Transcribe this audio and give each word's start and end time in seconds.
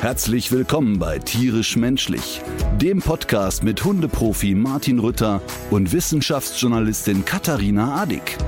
Herzlich 0.00 0.52
willkommen 0.52 1.00
bei 1.00 1.18
Tierisch 1.18 1.74
Menschlich, 1.74 2.40
dem 2.76 3.00
Podcast 3.00 3.64
mit 3.64 3.84
Hundeprofi 3.84 4.54
Martin 4.54 5.00
Rütter 5.00 5.42
und 5.72 5.92
Wissenschaftsjournalistin 5.92 7.24
Katharina 7.24 8.00
Adick. 8.00 8.38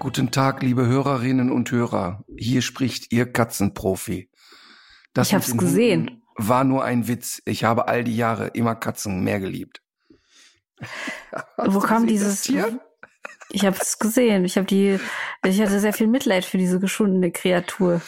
Guten 0.00 0.32
Tag, 0.32 0.64
liebe 0.64 0.86
Hörerinnen 0.86 1.52
und 1.52 1.70
Hörer. 1.70 2.24
Hier 2.36 2.62
spricht 2.62 3.12
Ihr 3.12 3.32
Katzenprofi. 3.32 4.28
Das 5.14 5.28
Ich 5.28 5.34
hab's 5.34 5.56
gesehen. 5.56 6.00
Hunden 6.00 6.22
War 6.36 6.64
nur 6.64 6.82
ein 6.82 7.06
Witz. 7.06 7.40
Ich 7.44 7.62
habe 7.62 7.86
all 7.86 8.02
die 8.02 8.16
Jahre 8.16 8.48
immer 8.48 8.74
Katzen 8.74 9.22
mehr 9.22 9.38
geliebt. 9.38 9.82
Wo 11.56 11.78
kam 11.78 12.08
dieses 12.08 12.42
Tier? 12.42 12.80
Ich 13.52 13.66
habe 13.66 13.76
es 13.80 13.98
gesehen. 13.98 14.44
Ich 14.44 14.56
habe 14.56 14.66
die 14.66 14.98
ich 15.44 15.60
hatte 15.60 15.78
sehr 15.78 15.92
viel 15.92 16.06
Mitleid 16.06 16.44
für 16.44 16.58
diese 16.58 16.80
geschundene 16.80 17.30
Kreatur. 17.30 18.00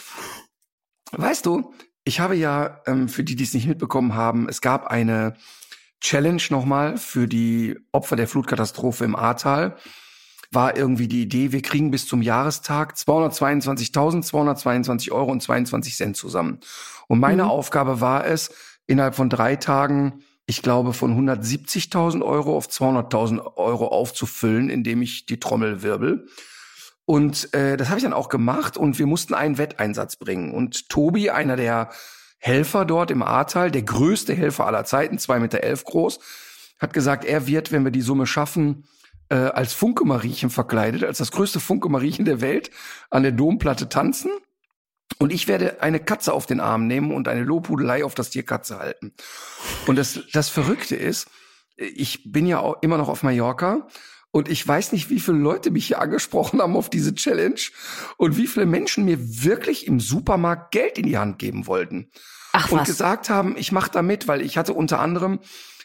Weißt 1.11 1.45
du, 1.45 1.73
ich 2.03 2.19
habe 2.19 2.35
ja, 2.35 2.81
ähm, 2.87 3.07
für 3.09 3.23
die, 3.23 3.35
die 3.35 3.43
es 3.43 3.53
nicht 3.53 3.67
mitbekommen 3.67 4.15
haben, 4.15 4.49
es 4.49 4.61
gab 4.61 4.87
eine 4.87 5.35
Challenge 6.01 6.41
nochmal 6.49 6.97
für 6.97 7.27
die 7.27 7.77
Opfer 7.91 8.15
der 8.15 8.27
Flutkatastrophe 8.27 9.05
im 9.05 9.15
Ahrtal. 9.15 9.75
War 10.51 10.77
irgendwie 10.77 11.07
die 11.07 11.23
Idee, 11.23 11.51
wir 11.51 11.61
kriegen 11.61 11.91
bis 11.91 12.07
zum 12.07 12.21
Jahrestag 12.21 12.95
222.222 12.95 15.11
Euro 15.11 15.31
und 15.31 15.41
22 15.41 15.95
Cent 15.95 16.17
zusammen. 16.17 16.59
Und 17.07 17.19
meine 17.19 17.43
Mhm. 17.43 17.49
Aufgabe 17.49 18.01
war 18.01 18.25
es, 18.25 18.51
innerhalb 18.87 19.15
von 19.15 19.29
drei 19.29 19.55
Tagen, 19.55 20.23
ich 20.45 20.61
glaube, 20.61 20.93
von 20.93 21.17
170.000 21.17 22.23
Euro 22.23 22.55
auf 22.55 22.67
200.000 22.67 23.57
Euro 23.57 23.87
aufzufüllen, 23.87 24.69
indem 24.69 25.01
ich 25.01 25.25
die 25.25 25.39
Trommel 25.39 25.81
wirbel. 25.81 26.27
Und 27.05 27.53
äh, 27.53 27.77
das 27.77 27.89
habe 27.89 27.99
ich 27.99 28.03
dann 28.03 28.13
auch 28.13 28.29
gemacht 28.29 28.77
und 28.77 28.97
wir 28.99 29.05
mussten 29.05 29.33
einen 29.33 29.57
Wetteinsatz 29.57 30.15
bringen. 30.15 30.53
Und 30.53 30.89
Tobi, 30.89 31.29
einer 31.29 31.55
der 31.55 31.89
Helfer 32.37 32.85
dort 32.85 33.11
im 33.11 33.23
Ahrtal, 33.23 33.71
der 33.71 33.83
größte 33.83 34.33
Helfer 34.33 34.67
aller 34.67 34.85
Zeiten, 34.85 35.17
zwei 35.17 35.39
Meter 35.39 35.61
elf 35.61 35.83
groß, 35.83 36.19
hat 36.79 36.93
gesagt, 36.93 37.25
er 37.25 37.47
wird, 37.47 37.71
wenn 37.71 37.83
wir 37.83 37.91
die 37.91 38.01
Summe 38.01 38.27
schaffen, 38.27 38.85
äh, 39.29 39.35
als 39.35 39.73
Funke-Mariechen 39.73 40.49
verkleidet, 40.49 41.03
als 41.03 41.17
das 41.17 41.31
größte 41.31 41.59
Funke-Mariechen 41.59 42.25
der 42.25 42.41
Welt, 42.41 42.69
an 43.09 43.23
der 43.23 43.31
Domplatte 43.31 43.89
tanzen. 43.89 44.29
Und 45.17 45.31
ich 45.31 45.47
werde 45.47 45.81
eine 45.81 45.99
Katze 45.99 46.33
auf 46.33 46.45
den 46.45 46.59
Arm 46.59 46.87
nehmen 46.87 47.13
und 47.13 47.27
eine 47.27 47.43
Lobhudelei 47.43 48.03
auf 48.03 48.15
das 48.15 48.29
Tier 48.29 48.43
Katze 48.43 48.79
halten. 48.79 49.13
Und 49.87 49.97
das, 49.97 50.19
das 50.33 50.49
Verrückte 50.49 50.95
ist, 50.95 51.27
ich 51.77 52.31
bin 52.31 52.45
ja 52.45 52.59
auch 52.59 52.81
immer 52.81 52.97
noch 52.97 53.09
auf 53.09 53.23
Mallorca 53.23 53.87
und 54.31 54.49
ich 54.49 54.67
weiß 54.67 54.91
nicht, 54.91 55.09
wie 55.09 55.21
viele 55.21 55.37
Leute 55.37 55.71
mich 55.71 55.87
hier 55.87 56.01
angesprochen 56.01 56.61
haben 56.61 56.75
auf 56.75 56.89
diese 56.89 57.15
Challenge 57.15 57.59
und 58.17 58.35
wie 58.35 58.47
viele 58.47 58.65
Menschen 58.65 59.05
mir 59.05 59.17
wirklich 59.43 59.87
im 59.87 59.99
Supermarkt 59.99 60.71
Geld 60.71 60.97
in 60.97 61.05
die 61.05 61.17
Hand 61.17 61.39
geben 61.39 61.67
wollten 61.67 62.09
Ach 62.51 62.71
und 62.71 62.79
was. 62.79 62.87
gesagt 62.87 63.29
haben, 63.29 63.55
ich 63.57 63.71
mache 63.71 63.91
da 63.91 64.01
mit, 64.01 64.27
weil 64.27 64.41
ich 64.41 64.57
hatte 64.57 64.73
unter 64.73 64.99
anderem, 64.99 65.39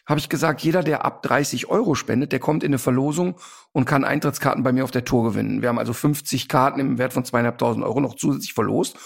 habe 0.06 0.18
ich 0.18 0.28
gesagt, 0.28 0.62
jeder, 0.62 0.82
der 0.82 1.04
ab 1.04 1.22
30 1.22 1.68
Euro 1.68 1.94
spendet, 1.94 2.32
der 2.32 2.40
kommt 2.40 2.64
in 2.64 2.70
eine 2.70 2.78
Verlosung 2.78 3.36
und 3.70 3.84
kann 3.84 4.04
Eintrittskarten 4.04 4.64
bei 4.64 4.72
mir 4.72 4.82
auf 4.82 4.90
der 4.90 5.04
Tour 5.04 5.22
gewinnen. 5.22 5.62
Wir 5.62 5.68
haben 5.68 5.78
also 5.78 5.92
50 5.92 6.48
Karten 6.48 6.80
im 6.80 6.98
Wert 6.98 7.12
von 7.12 7.24
zweieinhalbtausend 7.24 7.84
Euro 7.84 8.00
noch 8.00 8.16
zusätzlich 8.16 8.52
verlost. 8.52 8.98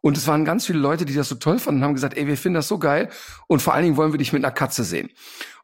Und 0.00 0.16
es 0.16 0.26
waren 0.26 0.44
ganz 0.44 0.66
viele 0.66 0.78
Leute, 0.78 1.04
die 1.04 1.14
das 1.14 1.28
so 1.28 1.34
toll 1.34 1.58
fanden 1.58 1.80
und 1.80 1.84
haben 1.84 1.94
gesagt, 1.94 2.16
ey, 2.16 2.26
wir 2.26 2.36
finden 2.36 2.54
das 2.54 2.68
so 2.68 2.78
geil 2.78 3.08
und 3.46 3.60
vor 3.60 3.74
allen 3.74 3.84
Dingen 3.84 3.96
wollen 3.96 4.12
wir 4.12 4.18
dich 4.18 4.32
mit 4.32 4.44
einer 4.44 4.54
Katze 4.54 4.84
sehen. 4.84 5.10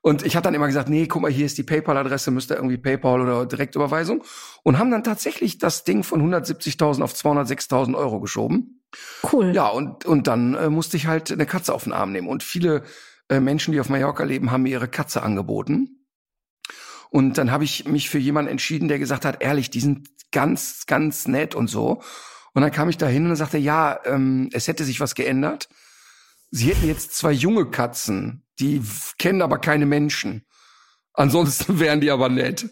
Und 0.00 0.24
ich 0.24 0.36
habe 0.36 0.44
dann 0.44 0.54
immer 0.54 0.66
gesagt, 0.66 0.88
nee, 0.88 1.06
guck 1.06 1.22
mal, 1.22 1.30
hier 1.30 1.46
ist 1.46 1.56
die 1.56 1.62
PayPal-Adresse, 1.62 2.30
müsst 2.30 2.50
ihr 2.50 2.56
irgendwie 2.56 2.76
PayPal 2.76 3.20
oder 3.20 3.46
Direktüberweisung 3.46 4.22
und 4.62 4.78
haben 4.78 4.90
dann 4.90 5.02
tatsächlich 5.02 5.58
das 5.58 5.84
Ding 5.84 6.02
von 6.02 6.20
170.000 6.22 7.02
auf 7.02 7.14
206.000 7.14 7.96
Euro 7.96 8.20
geschoben. 8.20 8.82
Cool. 9.32 9.54
Ja, 9.54 9.68
und, 9.68 10.04
und 10.04 10.26
dann 10.26 10.54
äh, 10.54 10.68
musste 10.68 10.96
ich 10.96 11.06
halt 11.06 11.32
eine 11.32 11.46
Katze 11.46 11.74
auf 11.74 11.84
den 11.84 11.92
Arm 11.92 12.12
nehmen. 12.12 12.28
Und 12.28 12.42
viele 12.42 12.82
äh, 13.28 13.40
Menschen, 13.40 13.72
die 13.72 13.80
auf 13.80 13.88
Mallorca 13.88 14.24
leben, 14.24 14.50
haben 14.50 14.64
mir 14.64 14.70
ihre 14.70 14.88
Katze 14.88 15.22
angeboten. 15.22 16.06
Und 17.10 17.38
dann 17.38 17.50
habe 17.50 17.64
ich 17.64 17.86
mich 17.86 18.10
für 18.10 18.18
jemanden 18.18 18.50
entschieden, 18.50 18.88
der 18.88 18.98
gesagt 18.98 19.24
hat, 19.24 19.42
ehrlich, 19.42 19.70
die 19.70 19.80
sind 19.80 20.08
ganz, 20.32 20.84
ganz 20.86 21.28
nett 21.28 21.54
und 21.54 21.68
so. 21.68 22.02
Und 22.54 22.62
dann 22.62 22.70
kam 22.70 22.88
ich 22.88 22.96
da 22.96 23.06
hin 23.06 23.28
und 23.28 23.36
sagte, 23.36 23.58
ja, 23.58 23.98
ähm, 24.04 24.48
es 24.52 24.68
hätte 24.68 24.84
sich 24.84 25.00
was 25.00 25.14
geändert. 25.14 25.68
Sie 26.50 26.68
hätten 26.68 26.86
jetzt 26.86 27.16
zwei 27.16 27.32
junge 27.32 27.66
Katzen, 27.66 28.44
die 28.60 28.80
kennen 29.18 29.42
aber 29.42 29.58
keine 29.58 29.86
Menschen. 29.86 30.46
Ansonsten 31.12 31.78
wären 31.80 32.00
die 32.00 32.10
aber 32.10 32.28
nett. 32.28 32.70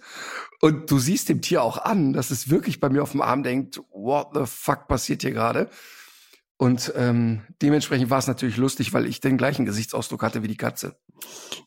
Und 0.60 0.88
du 0.90 1.00
siehst 1.00 1.28
dem 1.28 1.42
Tier 1.42 1.62
auch 1.62 1.78
an, 1.78 2.12
dass 2.12 2.30
es 2.30 2.48
wirklich 2.48 2.78
bei 2.78 2.88
mir 2.88 3.02
auf 3.02 3.10
dem 3.10 3.20
Arm 3.22 3.42
denkt, 3.42 3.80
what 3.90 4.28
the 4.34 4.46
fuck 4.46 4.86
passiert 4.86 5.22
hier 5.22 5.32
gerade? 5.32 5.68
Und 6.58 6.92
ähm, 6.96 7.42
dementsprechend 7.60 8.08
war 8.10 8.18
es 8.18 8.28
natürlich 8.28 8.56
lustig, 8.56 8.92
weil 8.92 9.06
ich 9.06 9.20
den 9.20 9.36
gleichen 9.36 9.64
Gesichtsausdruck 9.64 10.22
hatte 10.22 10.42
wie 10.44 10.48
die 10.48 10.56
Katze. 10.56 10.96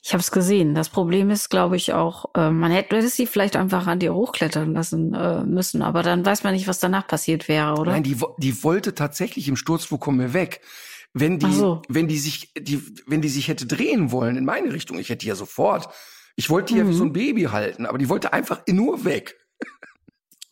Ich 0.01 0.13
habe 0.13 0.21
es 0.21 0.31
gesehen. 0.31 0.73
Das 0.73 0.87
Problem 0.89 1.29
ist, 1.29 1.49
glaube 1.49 1.75
ich, 1.75 1.91
auch, 1.93 2.25
äh, 2.35 2.49
man 2.49 2.71
hätte, 2.71 2.89
du 2.89 2.95
hättest 2.97 3.17
sie 3.17 3.27
vielleicht 3.27 3.57
einfach 3.57 3.87
an 3.87 3.99
dir 3.99 4.13
hochklettern 4.13 4.73
lassen 4.73 5.13
äh, 5.13 5.43
müssen, 5.43 5.81
aber 5.81 6.01
dann 6.01 6.25
weiß 6.25 6.43
man 6.43 6.53
nicht, 6.53 6.67
was 6.67 6.79
danach 6.79 7.07
passiert 7.07 7.47
wäre, 7.49 7.73
oder? 7.75 7.91
Nein, 7.91 8.03
die, 8.03 8.21
wo- 8.21 8.35
die 8.37 8.63
wollte 8.63 8.95
tatsächlich 8.95 9.47
im 9.49 9.57
Sturzflug 9.57 10.05
von 10.05 10.15
mir 10.15 10.33
weg. 10.33 10.61
Wenn 11.13 11.39
die, 11.39 11.51
so. 11.51 11.81
wenn 11.89 12.07
die 12.07 12.17
sich, 12.17 12.53
die, 12.57 12.81
wenn 13.07 13.21
die 13.21 13.29
sich 13.29 13.47
hätte 13.47 13.65
drehen 13.65 14.11
wollen 14.11 14.35
in 14.37 14.45
meine 14.45 14.71
Richtung, 14.73 14.97
ich 14.99 15.09
hätte 15.09 15.25
ja 15.25 15.35
sofort. 15.35 15.89
Ich 16.37 16.49
wollte 16.49 16.73
die 16.73 16.79
ja 16.79 16.85
wie 16.85 16.91
Mhm. 16.91 16.97
so 16.97 17.03
ein 17.05 17.13
Baby 17.13 17.43
halten, 17.43 17.85
aber 17.85 17.97
die 17.97 18.09
wollte 18.09 18.33
einfach 18.33 18.61
nur 18.67 19.03
weg. 19.05 19.37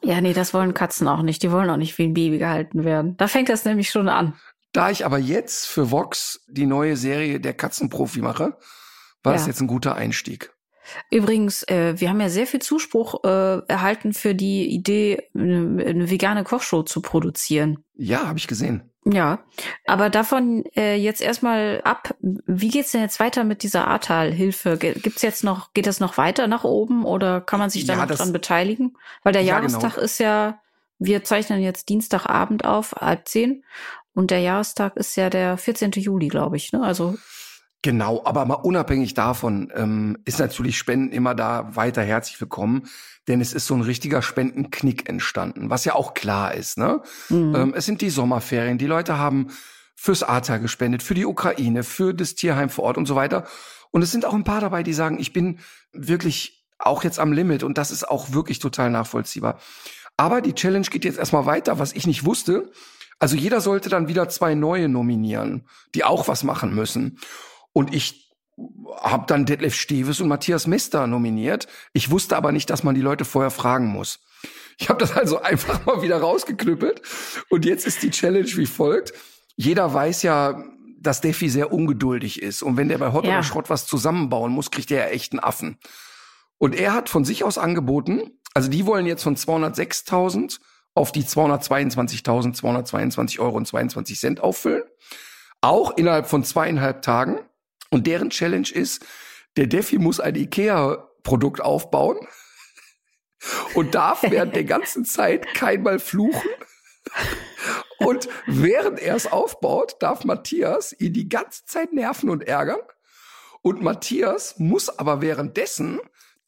Ja, 0.03 0.19
nee, 0.21 0.33
das 0.33 0.53
wollen 0.53 0.73
Katzen 0.73 1.07
auch 1.07 1.21
nicht. 1.21 1.43
Die 1.43 1.51
wollen 1.51 1.69
auch 1.69 1.77
nicht 1.77 1.97
wie 1.97 2.03
ein 2.03 2.13
Baby 2.13 2.37
gehalten 2.37 2.83
werden. 2.83 3.15
Da 3.17 3.27
fängt 3.27 3.49
das 3.49 3.65
nämlich 3.65 3.89
schon 3.89 4.09
an. 4.09 4.33
Da 4.73 4.89
ich 4.89 5.05
aber 5.05 5.17
jetzt 5.17 5.65
für 5.67 5.91
Vox 5.91 6.43
die 6.47 6.65
neue 6.65 6.97
Serie 6.97 7.39
der 7.39 7.53
Katzenprofi 7.53 8.21
mache, 8.21 8.57
war 9.23 9.33
das 9.33 9.43
Ja. 9.43 9.47
jetzt 9.49 9.61
ein 9.61 9.67
guter 9.67 9.95
Einstieg. 9.95 10.52
Übrigens, 11.11 11.63
äh, 11.63 11.93
wir 11.99 12.09
haben 12.09 12.21
ja 12.21 12.29
sehr 12.29 12.47
viel 12.47 12.61
Zuspruch 12.61 13.23
äh, 13.23 13.59
erhalten 13.67 14.13
für 14.13 14.35
die 14.35 14.67
Idee, 14.67 15.29
eine, 15.35 15.83
eine 15.85 16.09
vegane 16.09 16.43
Kochshow 16.43 16.83
zu 16.83 17.01
produzieren. 17.01 17.83
Ja, 17.95 18.27
habe 18.27 18.37
ich 18.39 18.47
gesehen. 18.47 18.89
Ja, 19.05 19.43
aber 19.85 20.09
davon 20.09 20.63
äh, 20.77 20.95
jetzt 20.95 21.21
erstmal 21.21 21.81
ab. 21.83 22.15
Wie 22.21 22.69
geht's 22.69 22.93
denn 22.93 23.01
jetzt 23.01 23.19
weiter 23.19 23.43
mit 23.43 23.63
dieser 23.63 23.85
Ahrtal-Hilfe? 23.87 24.77
Gibt's 24.77 25.21
jetzt 25.21 25.43
noch, 25.43 25.73
geht 25.73 25.87
das 25.87 25.99
noch 25.99 26.17
weiter 26.17 26.47
nach 26.47 26.63
oben 26.63 27.03
oder 27.03 27.41
kann 27.41 27.59
man 27.59 27.69
sich 27.69 27.85
da 27.85 27.93
Ja, 27.93 27.99
noch 27.99 28.07
das- 28.07 28.19
dran 28.19 28.31
beteiligen? 28.31 28.95
Weil 29.23 29.33
der 29.33 29.41
Ja, 29.41 29.55
Jahrestag 29.57 29.95
genau. 29.95 30.05
ist 30.05 30.19
ja, 30.19 30.61
wir 30.99 31.23
zeichnen 31.25 31.61
jetzt 31.61 31.89
Dienstagabend 31.89 32.63
auf, 32.63 32.93
halb 32.93 33.27
zehn. 33.27 33.65
Und 34.13 34.31
der 34.31 34.39
Jahrestag 34.39 34.95
ist 34.95 35.17
ja 35.17 35.29
der 35.29 35.57
14. 35.57 35.91
Juli, 35.91 36.29
glaube 36.29 36.55
ich. 36.55 36.71
Ne? 36.71 36.81
Also 36.81 37.15
Genau, 37.83 38.21
aber 38.23 38.45
mal 38.45 38.55
unabhängig 38.55 39.13
davon 39.13 39.71
ähm, 39.75 40.17
ist 40.23 40.39
natürlich 40.39 40.77
Spenden 40.77 41.11
immer 41.11 41.35
da 41.35 41.75
weiter 41.75 42.01
herzlich 42.01 42.39
willkommen, 42.39 42.87
denn 43.27 43.41
es 43.41 43.51
ist 43.51 43.67
so 43.67 43.75
ein 43.75 43.81
richtiger 43.81 44.21
Spendenknick 44.21 45.09
entstanden, 45.09 45.69
was 45.69 45.83
ja 45.83 45.93
auch 45.93 46.13
klar 46.13 46.53
ist. 46.53 46.77
Ne? 46.77 47.01
mh. 47.27 47.59
Ähm, 47.59 47.73
es 47.75 47.85
sind 47.85 47.99
die 47.99 48.09
Sommerferien, 48.09 48.77
die 48.77 48.87
Leute 48.87 49.17
haben 49.17 49.47
fürs 49.95 50.23
ATA 50.23 50.59
gespendet, 50.59 51.03
für 51.03 51.13
die 51.13 51.25
Ukraine, 51.25 51.83
für 51.83 52.13
das 52.13 52.35
Tierheim 52.35 52.69
vor 52.69 52.85
Ort 52.85 52.97
und 52.97 53.05
so 53.05 53.15
weiter. 53.15 53.45
Und 53.91 54.01
es 54.01 54.11
sind 54.11 54.23
auch 54.23 54.33
ein 54.33 54.45
paar 54.45 54.61
dabei, 54.61 54.81
die 54.81 54.93
sagen, 54.93 55.19
ich 55.19 55.33
bin 55.33 55.59
wirklich 55.91 56.65
auch 56.79 57.03
jetzt 57.03 57.19
am 57.19 57.33
Limit 57.33 57.63
und 57.63 57.77
das 57.77 57.91
ist 57.91 58.07
auch 58.07 58.31
wirklich 58.31 58.59
total 58.59 58.91
nachvollziehbar. 58.91 59.59
Aber 60.15 60.39
die 60.39 60.53
Challenge 60.53 60.87
geht 60.87 61.03
jetzt 61.03 61.19
erstmal 61.19 61.45
weiter, 61.45 61.79
was 61.79 61.91
ich 61.91 62.07
nicht 62.07 62.23
wusste. 62.25 62.71
Also 63.19 63.35
jeder 63.35 63.59
sollte 63.59 63.89
dann 63.89 64.07
wieder 64.07 64.29
zwei 64.29 64.55
neue 64.55 64.87
nominieren, 64.87 65.67
die 65.95 66.05
auch 66.05 66.29
was 66.29 66.43
machen 66.43 66.73
müssen. 66.73 67.19
Und 67.73 67.93
ich 67.93 68.33
habe 69.01 69.25
dann 69.27 69.45
Detlef 69.45 69.75
Steves 69.75 70.21
und 70.21 70.27
Matthias 70.27 70.67
Mester 70.67 71.07
nominiert. 71.07 71.67
Ich 71.91 72.11
wusste 72.11 72.37
aber 72.37 72.51
nicht, 72.51 72.69
dass 72.69 72.83
man 72.83 72.95
die 72.95 73.01
Leute 73.01 73.25
vorher 73.25 73.51
fragen 73.51 73.87
muss. 73.87 74.19
Ich 74.77 74.89
habe 74.89 74.99
das 74.99 75.15
also 75.15 75.41
einfach 75.41 75.85
mal 75.85 76.01
wieder 76.01 76.19
rausgeknüppelt. 76.19 77.01
Und 77.49 77.65
jetzt 77.65 77.85
ist 77.85 78.03
die 78.03 78.11
Challenge 78.11 78.47
wie 78.55 78.65
folgt. 78.65 79.13
Jeder 79.55 79.93
weiß 79.93 80.23
ja, 80.23 80.63
dass 80.99 81.21
Defi 81.21 81.49
sehr 81.49 81.73
ungeduldig 81.73 82.41
ist. 82.41 82.63
Und 82.63 82.77
wenn 82.77 82.89
der 82.89 82.97
bei 82.97 83.11
Hot 83.11 83.25
Ja. 83.25 83.33
oder 83.33 83.43
Schrott 83.43 83.69
was 83.69 83.85
zusammenbauen 83.85 84.51
muss, 84.51 84.71
kriegt 84.71 84.89
er 84.91 85.05
ja 85.07 85.11
echt 85.11 85.33
einen 85.33 85.41
Affen. 85.41 85.77
Und 86.57 86.75
er 86.75 86.93
hat 86.93 87.09
von 87.09 87.25
sich 87.25 87.43
aus 87.43 87.57
angeboten, 87.57 88.31
also 88.53 88.69
die 88.69 88.85
wollen 88.85 89.05
jetzt 89.05 89.23
von 89.23 89.35
206.000 89.35 90.59
auf 90.95 91.11
die 91.11 91.23
222.222 91.23 93.39
Euro 93.39 93.57
und 93.57 93.67
22 93.67 94.19
Cent 94.19 94.39
auffüllen. 94.41 94.83
Auch 95.61 95.97
innerhalb 95.97 96.27
von 96.27 96.43
zweieinhalb 96.43 97.01
Tagen. 97.01 97.39
Und 97.93 98.07
deren 98.07 98.31
Challenge 98.31 98.69
ist, 98.71 99.05
der 99.55 99.67
Defi 99.67 99.99
muss 99.99 100.19
ein 100.19 100.33
Ikea-Produkt 100.33 101.61
aufbauen 101.61 102.17
und 103.75 103.93
darf 103.93 104.23
während 104.23 104.55
der 104.55 104.63
ganzen 104.63 105.05
Zeit 105.05 105.53
keinmal 105.53 105.99
fluchen. 105.99 106.49
Und 107.99 108.27
während 108.47 108.99
er 108.99 109.15
es 109.15 109.31
aufbaut, 109.31 109.97
darf 109.99 110.23
Matthias 110.23 110.99
ihn 110.99 111.13
die 111.13 111.29
ganze 111.29 111.65
Zeit 111.65 111.93
nerven 111.93 112.31
und 112.31 112.47
ärgern. 112.47 112.79
Und 113.61 113.83
Matthias 113.83 114.57
muss 114.57 114.89
aber 114.97 115.21
währenddessen 115.21 115.99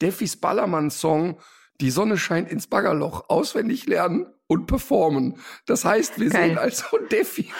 Defis 0.02 0.36
Ballermann-Song 0.36 1.38
Die 1.80 1.92
Sonne 1.92 2.18
scheint 2.18 2.50
ins 2.50 2.66
Baggerloch 2.66 3.28
auswendig 3.28 3.86
lernen 3.86 4.26
und 4.48 4.66
performen. 4.66 5.38
Das 5.64 5.84
heißt, 5.84 6.18
wir 6.18 6.30
Geil. 6.30 6.48
sehen 6.48 6.58
also 6.58 6.98
Defi 7.12 7.52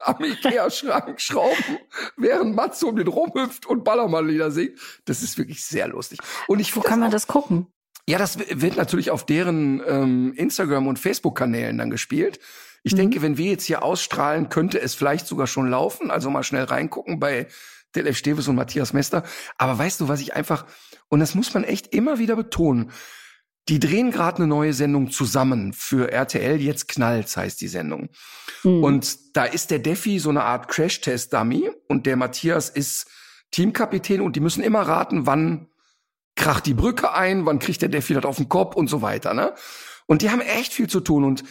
am 0.00 0.22
Ikea-Schrank 0.22 1.20
schrauben, 1.20 1.78
während 2.16 2.54
Matze 2.54 2.86
um 2.86 2.96
den 2.96 3.08
rumhüpft 3.08 3.66
und 3.66 3.84
Ballermann-Lieder 3.84 4.50
singt. 4.50 4.78
Das 5.04 5.22
ist 5.22 5.38
wirklich 5.38 5.64
sehr 5.64 5.88
lustig. 5.88 6.20
Und 6.46 6.60
ich 6.60 6.74
Wo 6.76 6.80
kann 6.80 7.00
man 7.00 7.10
das 7.10 7.26
gucken? 7.26 7.66
Ja, 8.08 8.18
das 8.18 8.38
wird 8.38 8.76
natürlich 8.76 9.10
auf 9.10 9.26
deren 9.26 9.82
ähm, 9.86 10.32
Instagram- 10.34 10.86
und 10.86 10.98
Facebook-Kanälen 10.98 11.76
dann 11.76 11.90
gespielt. 11.90 12.40
Ich 12.82 12.92
mhm. 12.92 12.98
denke, 12.98 13.22
wenn 13.22 13.36
wir 13.36 13.50
jetzt 13.50 13.64
hier 13.64 13.82
ausstrahlen, 13.82 14.48
könnte 14.48 14.80
es 14.80 14.94
vielleicht 14.94 15.26
sogar 15.26 15.46
schon 15.46 15.68
laufen. 15.68 16.10
Also 16.10 16.30
mal 16.30 16.42
schnell 16.42 16.64
reingucken 16.64 17.20
bei 17.20 17.48
Detlef 17.94 18.16
Steves 18.16 18.48
und 18.48 18.56
Matthias 18.56 18.92
Mester. 18.92 19.24
Aber 19.58 19.78
weißt 19.78 20.00
du, 20.00 20.08
was 20.08 20.20
ich 20.20 20.34
einfach, 20.34 20.66
und 21.08 21.20
das 21.20 21.34
muss 21.34 21.52
man 21.52 21.64
echt 21.64 21.94
immer 21.94 22.18
wieder 22.18 22.36
betonen, 22.36 22.92
die 23.68 23.78
drehen 23.78 24.10
gerade 24.10 24.38
eine 24.38 24.46
neue 24.46 24.72
Sendung 24.72 25.10
zusammen 25.10 25.72
für 25.72 26.10
RTL. 26.10 26.60
Jetzt 26.60 26.88
knallt's 26.88 27.36
heißt 27.36 27.60
die 27.60 27.68
Sendung. 27.68 28.08
Mhm. 28.62 28.82
Und 28.82 29.36
da 29.36 29.44
ist 29.44 29.70
der 29.70 29.78
Defi 29.78 30.18
so 30.18 30.30
eine 30.30 30.44
Art 30.44 30.68
Crash-Test-Dummy 30.68 31.70
und 31.86 32.06
der 32.06 32.16
Matthias 32.16 32.70
ist 32.70 33.06
Teamkapitän 33.50 34.20
und 34.20 34.36
die 34.36 34.40
müssen 34.40 34.62
immer 34.62 34.82
raten, 34.82 35.26
wann 35.26 35.68
kracht 36.36 36.66
die 36.66 36.74
Brücke 36.74 37.12
ein, 37.12 37.46
wann 37.46 37.58
kriegt 37.58 37.82
der 37.82 37.88
Defi 37.88 38.14
das 38.14 38.24
auf 38.24 38.36
den 38.36 38.48
Kopf 38.48 38.76
und 38.76 38.88
so 38.88 39.02
weiter, 39.02 39.34
ne? 39.34 39.54
Und 40.06 40.22
die 40.22 40.30
haben 40.30 40.40
echt 40.40 40.72
viel 40.72 40.88
zu 40.88 41.00
tun 41.00 41.24
und 41.24 41.44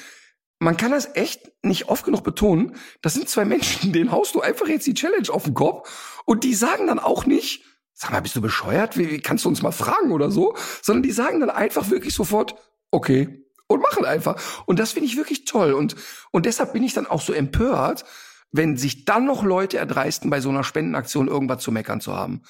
man 0.59 0.77
kann 0.77 0.91
das 0.91 1.15
echt 1.15 1.51
nicht 1.61 1.89
oft 1.89 2.03
genug 2.03 2.23
betonen. 2.23 2.75
Das 3.01 3.13
sind 3.13 3.29
zwei 3.29 3.45
Menschen, 3.45 3.93
denen 3.93 4.11
haust 4.11 4.33
du 4.33 4.41
einfach 4.41 4.67
jetzt 4.67 4.87
die 4.87 4.95
Challenge 4.95 5.29
auf 5.29 5.43
den 5.43 5.53
Kopf 5.53 6.23
und 6.25 6.43
die 6.43 6.55
sagen 6.55 6.87
dann 6.87 6.99
auch 6.99 7.25
nicht, 7.25 7.63
sag 7.97 8.11
mal, 8.11 8.21
bist 8.21 8.35
du 8.35 8.41
bescheuert? 8.41 8.97
Wie, 8.97 9.09
wie 9.09 9.19
kannst 9.19 9.43
du 9.43 9.49
uns 9.49 9.63
mal 9.63 9.71
fragen 9.71 10.11
oder 10.11 10.29
so? 10.29 10.55
Sondern 10.83 11.03
die 11.03 11.11
sagen 11.11 11.39
dann 11.39 11.49
einfach 11.49 11.89
wirklich 11.89 12.13
sofort, 12.13 12.55
okay, 12.91 13.43
und 13.67 13.81
machen 13.81 14.05
einfach. 14.05 14.63
Und 14.65 14.79
das 14.79 14.91
finde 14.91 15.07
ich 15.07 15.17
wirklich 15.17 15.45
toll. 15.45 15.73
Und, 15.73 15.95
und 16.31 16.45
deshalb 16.45 16.73
bin 16.73 16.83
ich 16.83 16.93
dann 16.93 17.07
auch 17.07 17.21
so 17.21 17.33
empört, 17.33 18.05
wenn 18.51 18.77
sich 18.77 19.03
dann 19.03 19.25
noch 19.25 19.43
Leute 19.43 19.77
erdreisten, 19.77 20.29
bei 20.29 20.39
so 20.39 20.49
einer 20.49 20.63
Spendenaktion 20.63 21.27
irgendwas 21.27 21.61
zu 21.63 21.71
meckern 21.71 21.99
zu 21.99 22.15
haben. 22.15 22.43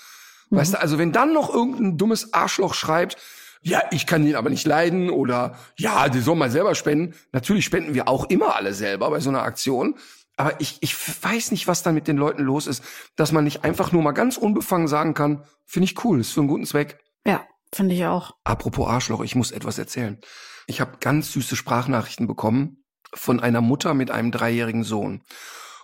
Mhm. 0.49 0.57
Weißt 0.57 0.73
du, 0.73 0.81
also 0.81 0.97
wenn 0.97 1.13
dann 1.13 1.33
noch 1.33 1.51
irgendein 1.51 1.97
dummes 1.97 2.33
Arschloch 2.33 2.73
schreibt, 2.73 3.17
ja, 3.61 3.81
ich 3.91 4.05
kann 4.05 4.27
ihn 4.27 4.35
aber 4.35 4.49
nicht 4.49 4.67
leiden 4.67 5.09
oder 5.09 5.57
ja, 5.77 6.09
die 6.09 6.19
soll 6.19 6.35
mal 6.35 6.51
selber 6.51 6.75
spenden. 6.75 7.15
Natürlich 7.31 7.65
spenden 7.65 7.95
wir 7.95 8.07
auch 8.07 8.25
immer 8.25 8.55
alle 8.55 8.73
selber 8.73 9.09
bei 9.09 9.19
so 9.19 9.29
einer 9.29 9.41
Aktion. 9.41 9.95
Aber 10.37 10.61
ich, 10.61 10.77
ich 10.81 10.95
weiß 11.23 11.51
nicht, 11.51 11.67
was 11.67 11.81
da 11.83 11.91
mit 11.91 12.07
den 12.07 12.15
Leuten 12.15 12.43
los 12.43 12.67
ist, 12.67 12.83
dass 13.15 13.31
man 13.31 13.43
nicht 13.43 13.63
einfach 13.63 13.91
nur 13.91 14.03
mal 14.03 14.11
ganz 14.11 14.37
unbefangen 14.37 14.87
sagen 14.87 15.15
kann, 15.15 15.43
finde 15.65 15.85
ich 15.85 16.03
cool, 16.05 16.19
ist 16.19 16.31
für 16.31 16.41
einen 16.41 16.47
guten 16.47 16.65
Zweck. 16.65 16.99
Ja, 17.25 17.45
finde 17.73 17.95
ich 17.95 18.05
auch. 18.05 18.35
Apropos 18.43 18.87
Arschloch, 18.87 19.21
ich 19.23 19.35
muss 19.35 19.51
etwas 19.51 19.79
erzählen. 19.79 20.19
Ich 20.67 20.79
habe 20.79 20.97
ganz 20.99 21.31
süße 21.33 21.55
Sprachnachrichten 21.55 22.27
bekommen 22.27 22.83
von 23.13 23.39
einer 23.39 23.61
Mutter 23.61 23.95
mit 23.95 24.11
einem 24.11 24.31
dreijährigen 24.31 24.83
Sohn. 24.83 25.23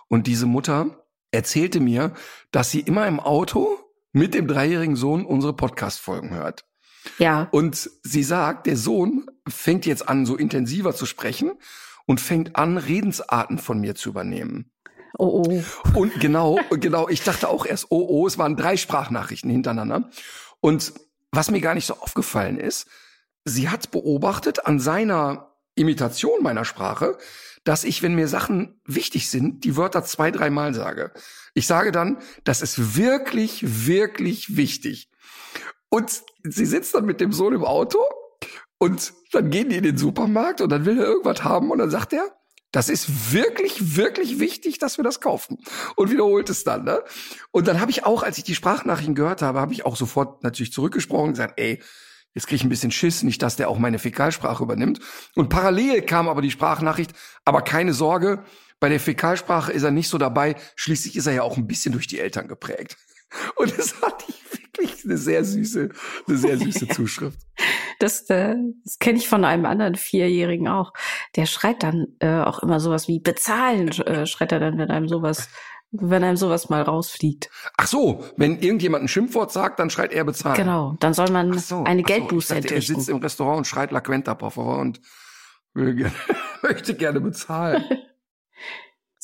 Und 0.08 0.28
diese 0.28 0.46
Mutter 0.46 1.04
erzählte 1.32 1.80
mir, 1.80 2.14
dass 2.52 2.70
sie 2.70 2.80
immer 2.80 3.08
im 3.08 3.18
Auto 3.18 3.78
mit 4.12 4.34
dem 4.34 4.46
dreijährigen 4.46 4.94
Sohn 4.94 5.26
unsere 5.26 5.56
Podcast-Folgen 5.56 6.30
hört. 6.30 6.64
Ja. 7.18 7.48
Und 7.50 7.90
sie 8.04 8.22
sagt, 8.22 8.66
der 8.66 8.76
Sohn 8.76 9.26
fängt 9.48 9.84
jetzt 9.84 10.08
an, 10.08 10.26
so 10.26 10.36
intensiver 10.36 10.94
zu 10.94 11.06
sprechen 11.06 11.54
und 12.06 12.20
fängt 12.20 12.56
an, 12.56 12.78
Redensarten 12.78 13.58
von 13.58 13.80
mir 13.80 13.94
zu 13.94 14.10
übernehmen. 14.10 14.70
Oh 15.18 15.44
oh. 15.46 15.98
Und 15.98 16.18
genau, 16.20 16.58
genau, 16.70 17.08
ich 17.08 17.22
dachte 17.22 17.48
auch 17.48 17.66
erst, 17.66 17.86
oh 17.90 18.06
oh, 18.08 18.26
es 18.26 18.36
waren 18.38 18.56
drei 18.56 18.76
Sprachnachrichten 18.76 19.50
hintereinander. 19.50 20.10
Und 20.60 20.92
was 21.30 21.50
mir 21.50 21.60
gar 21.60 21.74
nicht 21.74 21.86
so 21.86 21.94
aufgefallen 21.94 22.58
ist, 22.58 22.88
sie 23.44 23.68
hat 23.68 23.90
beobachtet 23.90 24.66
an 24.66 24.80
seiner 24.80 25.54
Imitation 25.76 26.42
meiner 26.42 26.64
Sprache, 26.64 27.18
dass 27.64 27.84
ich, 27.84 28.02
wenn 28.02 28.14
mir 28.14 28.28
Sachen 28.28 28.80
wichtig 28.84 29.30
sind, 29.30 29.64
die 29.64 29.76
Wörter 29.76 30.04
zwei, 30.04 30.30
dreimal 30.30 30.74
sage. 30.74 31.12
Ich 31.54 31.66
sage 31.66 31.92
dann, 31.92 32.18
das 32.44 32.62
ist 32.62 32.96
wirklich, 32.96 33.86
wirklich 33.86 34.56
wichtig. 34.56 35.10
Und 35.88 36.22
sie 36.42 36.66
sitzt 36.66 36.94
dann 36.94 37.06
mit 37.06 37.20
dem 37.20 37.32
Sohn 37.32 37.54
im 37.54 37.64
Auto 37.64 37.98
und 38.84 39.14
dann 39.32 39.48
gehen 39.48 39.70
die 39.70 39.76
in 39.76 39.82
den 39.82 39.96
Supermarkt 39.96 40.60
und 40.60 40.68
dann 40.68 40.84
will 40.84 40.98
er 40.98 41.06
irgendwas 41.06 41.42
haben 41.42 41.70
und 41.70 41.78
dann 41.78 41.88
sagt 41.88 42.12
er, 42.12 42.36
das 42.70 42.90
ist 42.90 43.32
wirklich, 43.32 43.96
wirklich 43.96 44.40
wichtig, 44.40 44.78
dass 44.78 44.98
wir 44.98 45.04
das 45.04 45.22
kaufen. 45.22 45.56
Und 45.96 46.10
wiederholt 46.10 46.50
es 46.50 46.64
dann. 46.64 46.84
Ne? 46.84 47.02
Und 47.50 47.66
dann 47.66 47.80
habe 47.80 47.90
ich 47.90 48.04
auch, 48.04 48.22
als 48.22 48.36
ich 48.36 48.44
die 48.44 48.54
Sprachnachrichten 48.54 49.14
gehört 49.14 49.40
habe, 49.40 49.58
habe 49.58 49.72
ich 49.72 49.86
auch 49.86 49.96
sofort 49.96 50.42
natürlich 50.42 50.74
zurückgesprochen 50.74 51.28
und 51.28 51.30
gesagt, 51.30 51.58
ey, 51.58 51.82
jetzt 52.34 52.46
kriege 52.46 52.56
ich 52.56 52.64
ein 52.64 52.68
bisschen 52.68 52.90
Schiss, 52.90 53.22
nicht, 53.22 53.40
dass 53.40 53.56
der 53.56 53.70
auch 53.70 53.78
meine 53.78 53.98
Fäkalsprache 53.98 54.62
übernimmt. 54.62 55.00
Und 55.34 55.48
parallel 55.48 56.02
kam 56.02 56.28
aber 56.28 56.42
die 56.42 56.50
Sprachnachricht, 56.50 57.12
aber 57.46 57.62
keine 57.62 57.94
Sorge, 57.94 58.44
bei 58.80 58.90
der 58.90 59.00
Fäkalsprache 59.00 59.72
ist 59.72 59.84
er 59.84 59.92
nicht 59.92 60.10
so 60.10 60.18
dabei. 60.18 60.56
Schließlich 60.76 61.16
ist 61.16 61.26
er 61.26 61.32
ja 61.32 61.42
auch 61.42 61.56
ein 61.56 61.66
bisschen 61.66 61.92
durch 61.92 62.06
die 62.06 62.18
Eltern 62.18 62.48
geprägt. 62.48 62.98
Und 63.56 63.78
das 63.78 64.02
hatte 64.02 64.26
ich 64.28 64.43
wirklich 64.78 65.04
eine 65.04 65.16
sehr 65.16 65.44
süße, 65.44 65.90
eine 66.26 66.36
sehr 66.36 66.58
süße 66.58 66.88
Zuschrift. 66.94 67.38
Das, 67.98 68.28
äh, 68.30 68.56
das 68.84 68.98
kenne 68.98 69.18
ich 69.18 69.28
von 69.28 69.44
einem 69.44 69.66
anderen 69.66 69.94
Vierjährigen 69.94 70.68
auch. 70.68 70.92
Der 71.36 71.46
schreit 71.46 71.82
dann 71.82 72.08
äh, 72.20 72.40
auch 72.40 72.60
immer 72.60 72.80
sowas 72.80 73.08
wie 73.08 73.20
bezahlen, 73.20 73.88
äh, 73.88 74.26
schreit 74.26 74.52
er 74.52 74.60
dann, 74.60 74.78
wenn 74.78 74.90
einem 74.90 75.08
sowas, 75.08 75.48
wenn 75.90 76.24
einem 76.24 76.36
sowas 76.36 76.68
mal 76.68 76.82
rausfliegt. 76.82 77.50
Ach 77.76 77.86
so, 77.86 78.24
wenn 78.36 78.58
irgendjemand 78.60 79.04
ein 79.04 79.08
Schimpfwort 79.08 79.52
sagt, 79.52 79.78
dann 79.78 79.90
schreit 79.90 80.12
er 80.12 80.24
bezahlen. 80.24 80.56
Genau, 80.56 80.96
dann 81.00 81.14
soll 81.14 81.30
man 81.30 81.56
so, 81.58 81.84
eine 81.84 82.02
Geldbuße 82.02 82.60
so, 82.60 82.74
Er 82.74 82.82
sitzt 82.82 83.08
im 83.08 83.18
Restaurant 83.18 83.58
und 83.58 83.66
schreit 83.66 83.92
La 83.92 84.00
Quenta, 84.00 84.34
por 84.34 84.50
favor, 84.50 84.78
und 84.78 85.00
will 85.74 86.10
möchte 86.62 86.94
gerne 86.94 87.20
bezahlen. 87.20 87.84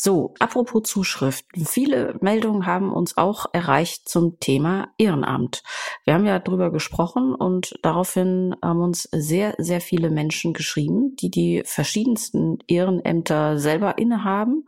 So, 0.03 0.33
apropos 0.39 0.85
Zuschriften. 0.85 1.67
Viele 1.67 2.17
Meldungen 2.23 2.65
haben 2.65 2.91
uns 2.91 3.19
auch 3.19 3.45
erreicht 3.53 4.09
zum 4.09 4.41
Thema 4.41 4.89
Ehrenamt. 4.97 5.63
Wir 6.07 6.15
haben 6.15 6.25
ja 6.25 6.39
drüber 6.39 6.73
gesprochen 6.73 7.35
und 7.35 7.79
daraufhin 7.83 8.57
haben 8.63 8.81
uns 8.81 9.03
sehr, 9.13 9.53
sehr 9.59 9.83
viele 9.83 10.09
Menschen 10.09 10.55
geschrieben, 10.55 11.17
die 11.17 11.29
die 11.29 11.63
verschiedensten 11.67 12.61
Ehrenämter 12.67 13.59
selber 13.59 13.99
innehaben 13.99 14.67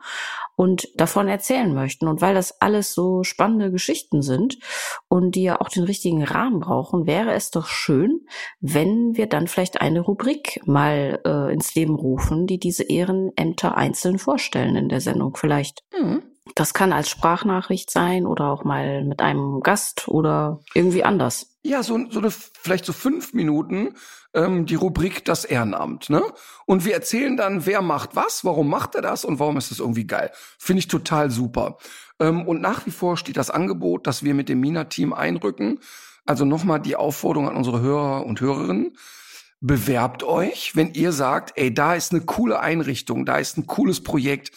und 0.62 0.88
davon 0.95 1.26
erzählen 1.26 1.75
möchten. 1.75 2.07
Und 2.07 2.21
weil 2.21 2.35
das 2.35 2.61
alles 2.61 2.95
so 2.95 3.25
spannende 3.25 3.73
Geschichten 3.73 4.23
sind 4.23 4.59
und 5.09 5.35
die 5.35 5.42
ja 5.42 5.61
auch 5.61 5.69
den 5.69 5.83
richtigen 5.83 6.23
Rahmen 6.23 6.61
brauchen, 6.61 7.04
wäre 7.04 7.33
es 7.33 7.50
doch 7.50 7.66
schön, 7.66 8.21
wenn 8.61 9.16
wir 9.16 9.26
dann 9.26 9.49
vielleicht 9.49 9.81
eine 9.81 9.99
Rubrik 9.99 10.61
mal 10.64 11.21
äh, 11.26 11.52
ins 11.52 11.75
Leben 11.75 11.97
rufen, 11.97 12.47
die 12.47 12.61
diese 12.61 12.85
Ehrenämter 12.85 13.76
einzeln 13.76 14.21
vorstellen 14.21 14.76
in 14.76 14.88
der 14.88 15.00
Sendung. 15.00 15.35
Vielleicht. 15.35 15.83
Mhm. 16.00 16.23
Das 16.54 16.75
kann 16.75 16.92
als 16.92 17.08
Sprachnachricht 17.08 17.90
sein 17.90 18.26
oder 18.26 18.46
auch 18.46 18.64
mal 18.64 19.04
mit 19.04 19.20
einem 19.20 19.61
Gast 19.61 20.08
oder 20.08 20.61
irgendwie 20.75 21.04
anders. 21.04 21.56
Ja, 21.62 21.82
so, 21.82 21.99
so 22.11 22.18
eine, 22.18 22.30
vielleicht 22.30 22.84
so 22.84 22.92
fünf 22.92 23.32
Minuten 23.32 23.94
ähm, 24.34 24.66
die 24.66 24.75
Rubrik 24.75 25.25
das 25.25 25.44
Ehrenamt, 25.44 26.11
ne? 26.11 26.22
Und 26.66 26.84
wir 26.84 26.94
erzählen 26.94 27.37
dann, 27.37 27.66
wer 27.66 27.82
macht 27.82 28.16
was, 28.16 28.44
warum 28.44 28.68
macht 28.68 28.94
er 28.94 29.02
das 29.02 29.25
und 29.25 29.38
warum 29.38 29.56
ist 29.56 29.70
das 29.70 29.78
irgendwie 29.78 30.06
geil. 30.06 30.30
Finde 30.58 30.80
ich 30.80 30.88
total 30.88 31.30
super. 31.30 31.78
Ähm, 32.18 32.46
und 32.46 32.61
nach 32.61 32.87
wie 32.87 32.90
vor 32.90 33.16
steht 33.16 33.37
das 33.37 33.50
Angebot, 33.50 34.06
dass 34.06 34.22
wir 34.22 34.34
mit 34.34 34.49
dem 34.49 34.61
Mina-Team 34.61 35.12
einrücken. 35.12 35.80
Also 36.25 36.44
nochmal 36.44 36.80
die 36.80 36.96
Aufforderung 36.96 37.49
an 37.49 37.56
unsere 37.56 37.80
Hörer 37.80 38.25
und 38.25 38.40
Hörerinnen. 38.40 38.96
Bewerbt 39.61 40.25
euch, 40.25 40.75
wenn 40.75 40.92
ihr 40.94 41.12
sagt, 41.12 41.52
ey, 41.56 41.72
da 41.72 41.94
ist 41.94 42.12
eine 42.12 42.22
coole 42.22 42.58
Einrichtung, 42.58 43.25
da 43.25 43.37
ist 43.37 43.58
ein 43.58 43.66
cooles 43.66 44.02
Projekt, 44.02 44.50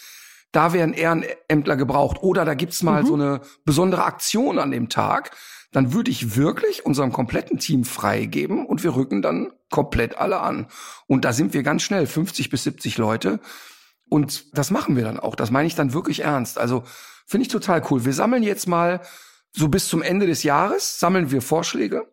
da 0.55 0.73
werden 0.73 0.93
Ehrenämtler 0.93 1.75
gebraucht 1.75 2.23
oder 2.23 2.45
da 2.45 2.53
gibt's 2.53 2.81
mal 2.81 3.03
mhm. 3.03 3.07
so 3.07 3.13
eine 3.15 3.41
besondere 3.65 4.05
Aktion 4.05 4.59
an 4.59 4.71
dem 4.71 4.89
Tag, 4.89 5.31
dann 5.71 5.91
würde 5.91 6.09
ich 6.09 6.37
wirklich 6.37 6.85
unserem 6.85 7.11
kompletten 7.11 7.59
Team 7.59 7.83
freigeben 7.83 8.65
und 8.65 8.83
wir 8.83 8.95
rücken 8.95 9.21
dann 9.21 9.51
komplett 9.69 10.17
alle 10.17 10.39
an. 10.39 10.67
Und 11.07 11.25
da 11.25 11.33
sind 11.33 11.53
wir 11.53 11.63
ganz 11.63 11.81
schnell, 11.81 12.07
50 12.07 12.49
bis 12.49 12.63
70 12.63 12.97
Leute. 12.97 13.41
Und 14.07 14.57
das 14.57 14.71
machen 14.71 14.95
wir 14.95 15.03
dann 15.03 15.19
auch. 15.19 15.35
Das 15.35 15.51
meine 15.51 15.67
ich 15.67 15.75
dann 15.75 15.91
wirklich 15.91 16.21
ernst. 16.21 16.57
Also 16.57 16.83
finde 17.25 17.41
ich 17.41 17.51
total 17.51 17.83
cool. 17.89 18.05
Wir 18.05 18.13
sammeln 18.13 18.43
jetzt 18.43 18.67
mal 18.67 19.01
so 19.51 19.67
bis 19.67 19.89
zum 19.89 20.01
Ende 20.01 20.27
des 20.27 20.43
Jahres, 20.43 20.99
sammeln 20.99 21.31
wir 21.31 21.41
Vorschläge 21.41 22.07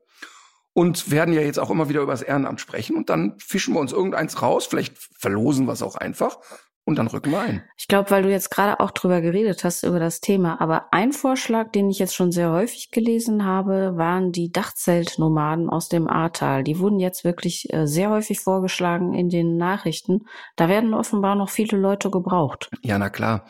und 0.73 1.13
werden 1.13 1.35
ja 1.35 1.43
jetzt 1.43 1.61
auch 1.61 1.71
immer 1.71 1.89
wieder 1.89 2.01
über 2.01 2.13
das 2.13 2.23
Ehrenamt 2.23 2.61
sprechen. 2.61 2.97
Und 2.97 3.11
dann 3.11 3.39
fischen 3.39 3.75
wir 3.75 3.81
uns 3.81 3.93
irgendeins 3.93 4.43
raus. 4.43 4.67
Vielleicht 4.67 4.99
verlosen 4.99 5.67
wir 5.67 5.75
es 5.75 5.83
auch 5.83 5.95
einfach 5.95 6.39
und 6.85 6.97
dann 6.97 7.07
rücken 7.07 7.31
wir 7.31 7.41
ein. 7.41 7.63
Ich 7.77 7.87
glaube, 7.87 8.11
weil 8.11 8.25
du 8.25 8.31
jetzt 8.31 8.51
gerade 8.51 8.81
auch 8.81 8.91
drüber 8.91 9.21
geredet 9.21 9.63
hast, 9.63 9.85
über 9.85 10.01
das 10.01 10.21
Thema. 10.21 10.61
Aber 10.61 10.93
ein 10.93 11.13
Vorschlag, 11.13 11.71
den 11.71 11.89
ich 11.89 12.01
jetzt 12.01 12.15
schon 12.15 12.33
sehr 12.33 12.51
häufig 12.51 12.91
gelesen 12.91 13.45
habe, 13.45 13.97
waren 13.97 14.33
die 14.33 14.51
Dachzeltnomaden 14.51 15.71
aus 15.71 15.89
dem 15.89 16.09
Ahrtal. 16.09 16.65
Die 16.65 16.81
wurden 16.81 16.99
jetzt 16.99 17.23
wirklich 17.23 17.73
äh, 17.73 17.87
sehr 17.87 18.11
häufig 18.11 18.41
vorgeschlagen 18.41 19.15
in 19.15 19.29
den 19.29 19.57
Nachrichten. 19.57 20.27
Da 20.57 20.69
werden 20.69 20.93
offenbar 20.93 21.37
noch 21.37 21.51
viele 21.51 21.79
Leute 21.79 22.11
gebraucht. 22.11 22.69
Ja, 22.83 22.99
na 22.99 23.11
klar. 23.11 23.47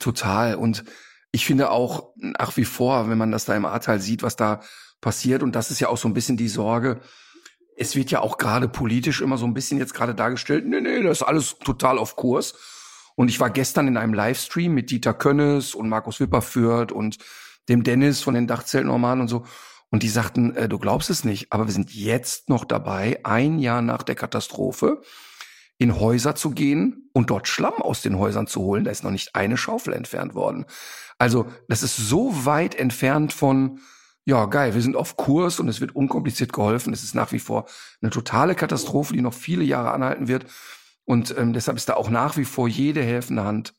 Total. 0.00 0.56
Und 0.56 0.84
ich 1.30 1.46
finde 1.46 1.70
auch 1.70 2.12
nach 2.16 2.56
wie 2.56 2.64
vor, 2.64 3.08
wenn 3.08 3.18
man 3.18 3.30
das 3.30 3.44
da 3.44 3.54
im 3.54 3.66
Ahrtal 3.66 4.00
sieht, 4.00 4.24
was 4.24 4.34
da 4.34 4.60
passiert, 5.00 5.42
und 5.42 5.54
das 5.54 5.70
ist 5.70 5.80
ja 5.80 5.88
auch 5.88 5.96
so 5.96 6.08
ein 6.08 6.14
bisschen 6.14 6.36
die 6.36 6.48
Sorge, 6.48 7.00
es 7.76 7.96
wird 7.96 8.10
ja 8.10 8.20
auch 8.20 8.38
gerade 8.38 8.68
politisch 8.68 9.20
immer 9.20 9.36
so 9.36 9.46
ein 9.46 9.54
bisschen 9.54 9.78
jetzt 9.78 9.94
gerade 9.94 10.14
dargestellt, 10.14 10.66
nee, 10.66 10.80
nee, 10.80 11.02
das 11.02 11.20
ist 11.20 11.26
alles 11.26 11.58
total 11.58 11.98
auf 11.98 12.16
Kurs. 12.16 12.54
Und 13.16 13.28
ich 13.28 13.40
war 13.40 13.50
gestern 13.50 13.88
in 13.88 13.96
einem 13.96 14.14
Livestream 14.14 14.74
mit 14.74 14.90
Dieter 14.90 15.14
Könnes 15.14 15.74
und 15.74 15.88
Markus 15.88 16.20
Wipperfürth 16.20 16.92
und 16.92 17.18
dem 17.68 17.84
Dennis 17.84 18.20
von 18.20 18.34
den 18.34 18.46
Dachzeltnormalen 18.46 19.20
und 19.20 19.28
so. 19.28 19.44
Und 19.90 20.02
die 20.02 20.08
sagten, 20.08 20.56
äh, 20.56 20.68
du 20.68 20.78
glaubst 20.78 21.10
es 21.10 21.24
nicht, 21.24 21.52
aber 21.52 21.66
wir 21.66 21.72
sind 21.72 21.94
jetzt 21.94 22.48
noch 22.48 22.64
dabei, 22.64 23.20
ein 23.22 23.58
Jahr 23.58 23.82
nach 23.82 24.02
der 24.02 24.16
Katastrophe, 24.16 25.02
in 25.78 25.98
Häuser 25.98 26.34
zu 26.34 26.50
gehen 26.50 27.10
und 27.12 27.30
dort 27.30 27.48
Schlamm 27.48 27.74
aus 27.74 28.02
den 28.02 28.18
Häusern 28.18 28.46
zu 28.46 28.60
holen. 28.60 28.84
Da 28.84 28.90
ist 28.90 29.04
noch 29.04 29.10
nicht 29.10 29.34
eine 29.34 29.56
Schaufel 29.56 29.92
entfernt 29.92 30.34
worden. 30.34 30.66
Also 31.18 31.46
das 31.68 31.82
ist 31.82 31.96
so 31.96 32.44
weit 32.44 32.74
entfernt 32.74 33.32
von, 33.32 33.80
ja, 34.24 34.46
geil, 34.46 34.74
wir 34.74 34.80
sind 34.80 34.96
auf 34.96 35.16
Kurs 35.16 35.60
und 35.60 35.68
es 35.68 35.80
wird 35.80 35.94
unkompliziert 35.94 36.52
geholfen. 36.52 36.92
Es 36.92 37.04
ist 37.04 37.14
nach 37.14 37.32
wie 37.32 37.38
vor 37.38 37.66
eine 38.00 38.10
totale 38.10 38.54
Katastrophe, 38.54 39.12
die 39.12 39.20
noch 39.20 39.34
viele 39.34 39.64
Jahre 39.64 39.92
anhalten 39.92 40.28
wird. 40.28 40.46
Und 41.04 41.34
ähm, 41.36 41.52
deshalb 41.52 41.76
ist 41.76 41.88
da 41.88 41.94
auch 41.94 42.08
nach 42.08 42.36
wie 42.38 42.46
vor 42.46 42.66
jede 42.66 43.02
helfende 43.02 43.44
Hand 43.44 43.74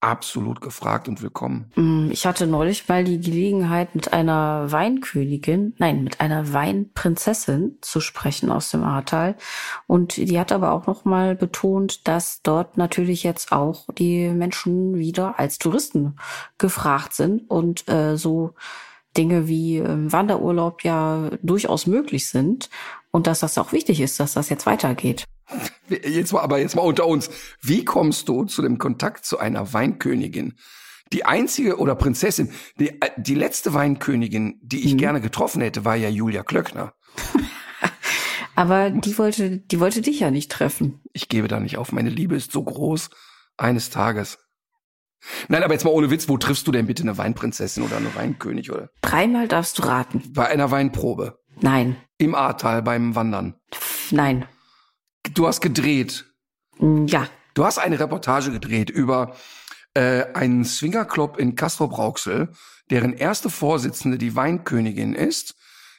absolut 0.00 0.60
gefragt 0.60 1.08
und 1.08 1.22
willkommen. 1.22 1.72
Mm, 1.74 2.10
ich 2.10 2.26
hatte 2.26 2.46
neulich 2.46 2.86
mal 2.86 3.04
die 3.04 3.18
Gelegenheit, 3.18 3.94
mit 3.94 4.12
einer 4.12 4.70
Weinkönigin, 4.70 5.74
nein, 5.78 6.04
mit 6.04 6.20
einer 6.20 6.52
Weinprinzessin 6.52 7.78
zu 7.80 8.00
sprechen 8.00 8.50
aus 8.50 8.70
dem 8.70 8.84
Ahrtal. 8.84 9.36
Und 9.86 10.18
die 10.18 10.38
hat 10.38 10.52
aber 10.52 10.72
auch 10.72 10.86
noch 10.86 11.06
mal 11.06 11.34
betont, 11.34 12.06
dass 12.06 12.42
dort 12.42 12.76
natürlich 12.76 13.22
jetzt 13.22 13.52
auch 13.52 13.86
die 13.94 14.28
Menschen 14.28 14.96
wieder 14.96 15.38
als 15.38 15.58
Touristen 15.58 16.16
gefragt 16.58 17.14
sind 17.14 17.50
und 17.50 17.88
äh, 17.88 18.18
so 18.18 18.54
Dinge 19.16 19.48
wie 19.48 19.78
äh, 19.78 20.12
Wanderurlaub 20.12 20.84
ja 20.84 21.30
durchaus 21.42 21.86
möglich 21.86 22.28
sind 22.28 22.68
und 23.10 23.26
dass 23.26 23.40
das 23.40 23.58
auch 23.58 23.72
wichtig 23.72 24.00
ist, 24.00 24.20
dass 24.20 24.34
das 24.34 24.48
jetzt 24.48 24.66
weitergeht. 24.66 25.24
Jetzt 25.88 26.32
mal, 26.32 26.40
aber 26.40 26.58
jetzt 26.58 26.74
mal 26.74 26.82
unter 26.82 27.06
uns. 27.06 27.30
Wie 27.62 27.84
kommst 27.84 28.28
du 28.28 28.44
zu 28.44 28.62
dem 28.62 28.78
Kontakt 28.78 29.24
zu 29.24 29.38
einer 29.38 29.72
Weinkönigin? 29.72 30.54
Die 31.12 31.24
einzige 31.24 31.78
oder 31.78 31.94
Prinzessin, 31.94 32.50
die, 32.80 32.98
die 33.16 33.36
letzte 33.36 33.72
Weinkönigin, 33.72 34.58
die 34.62 34.84
ich 34.84 34.94
mhm. 34.94 34.98
gerne 34.98 35.20
getroffen 35.20 35.62
hätte, 35.62 35.84
war 35.84 35.94
ja 35.94 36.08
Julia 36.08 36.42
Klöckner. 36.42 36.94
aber 38.56 38.90
die 38.90 39.16
wollte, 39.16 39.58
die 39.58 39.78
wollte 39.78 40.02
dich 40.02 40.18
ja 40.18 40.32
nicht 40.32 40.50
treffen. 40.50 41.00
Ich 41.12 41.28
gebe 41.28 41.46
da 41.46 41.60
nicht 41.60 41.78
auf. 41.78 41.92
Meine 41.92 42.10
Liebe 42.10 42.34
ist 42.34 42.50
so 42.50 42.62
groß. 42.64 43.10
Eines 43.56 43.90
Tages. 43.90 44.38
Nein, 45.48 45.62
aber 45.62 45.72
jetzt 45.72 45.84
mal 45.84 45.90
ohne 45.90 46.10
Witz, 46.10 46.28
wo 46.28 46.36
triffst 46.38 46.66
du 46.66 46.72
denn 46.72 46.86
bitte 46.86 47.02
eine 47.02 47.18
Weinprinzessin 47.18 47.82
oder 47.82 47.96
eine 47.96 48.14
Weinkönig 48.14 48.70
oder? 48.72 48.90
Dreimal 49.02 49.48
darfst 49.48 49.78
du 49.78 49.82
raten. 49.82 50.22
Bei 50.32 50.48
einer 50.48 50.70
Weinprobe. 50.70 51.38
Nein. 51.60 51.96
Im 52.18 52.34
Ahrtal 52.34 52.82
beim 52.82 53.14
Wandern. 53.14 53.54
Nein. 54.10 54.46
Du 55.34 55.46
hast 55.46 55.60
gedreht. 55.60 56.24
Mm, 56.78 57.06
ja. 57.06 57.28
Du 57.54 57.64
hast 57.64 57.78
eine 57.78 57.98
Reportage 57.98 58.50
gedreht 58.52 58.90
über 58.90 59.34
äh, 59.94 60.24
einen 60.34 60.64
Swingerclub 60.64 61.38
in 61.38 61.56
Castro-Brauxel, 61.56 62.52
deren 62.90 63.14
erste 63.14 63.50
Vorsitzende 63.50 64.18
die 64.18 64.36
Weinkönigin 64.36 65.14
ist, 65.14 65.54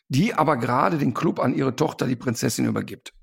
die 0.07 0.33
aber 0.33 0.57
gerade 0.57 0.97
den 0.97 1.13
Club 1.13 1.39
an 1.39 1.55
ihre 1.55 1.75
Tochter, 1.75 2.07
die 2.07 2.15
Prinzessin, 2.15 2.65
übergibt. 2.65 3.13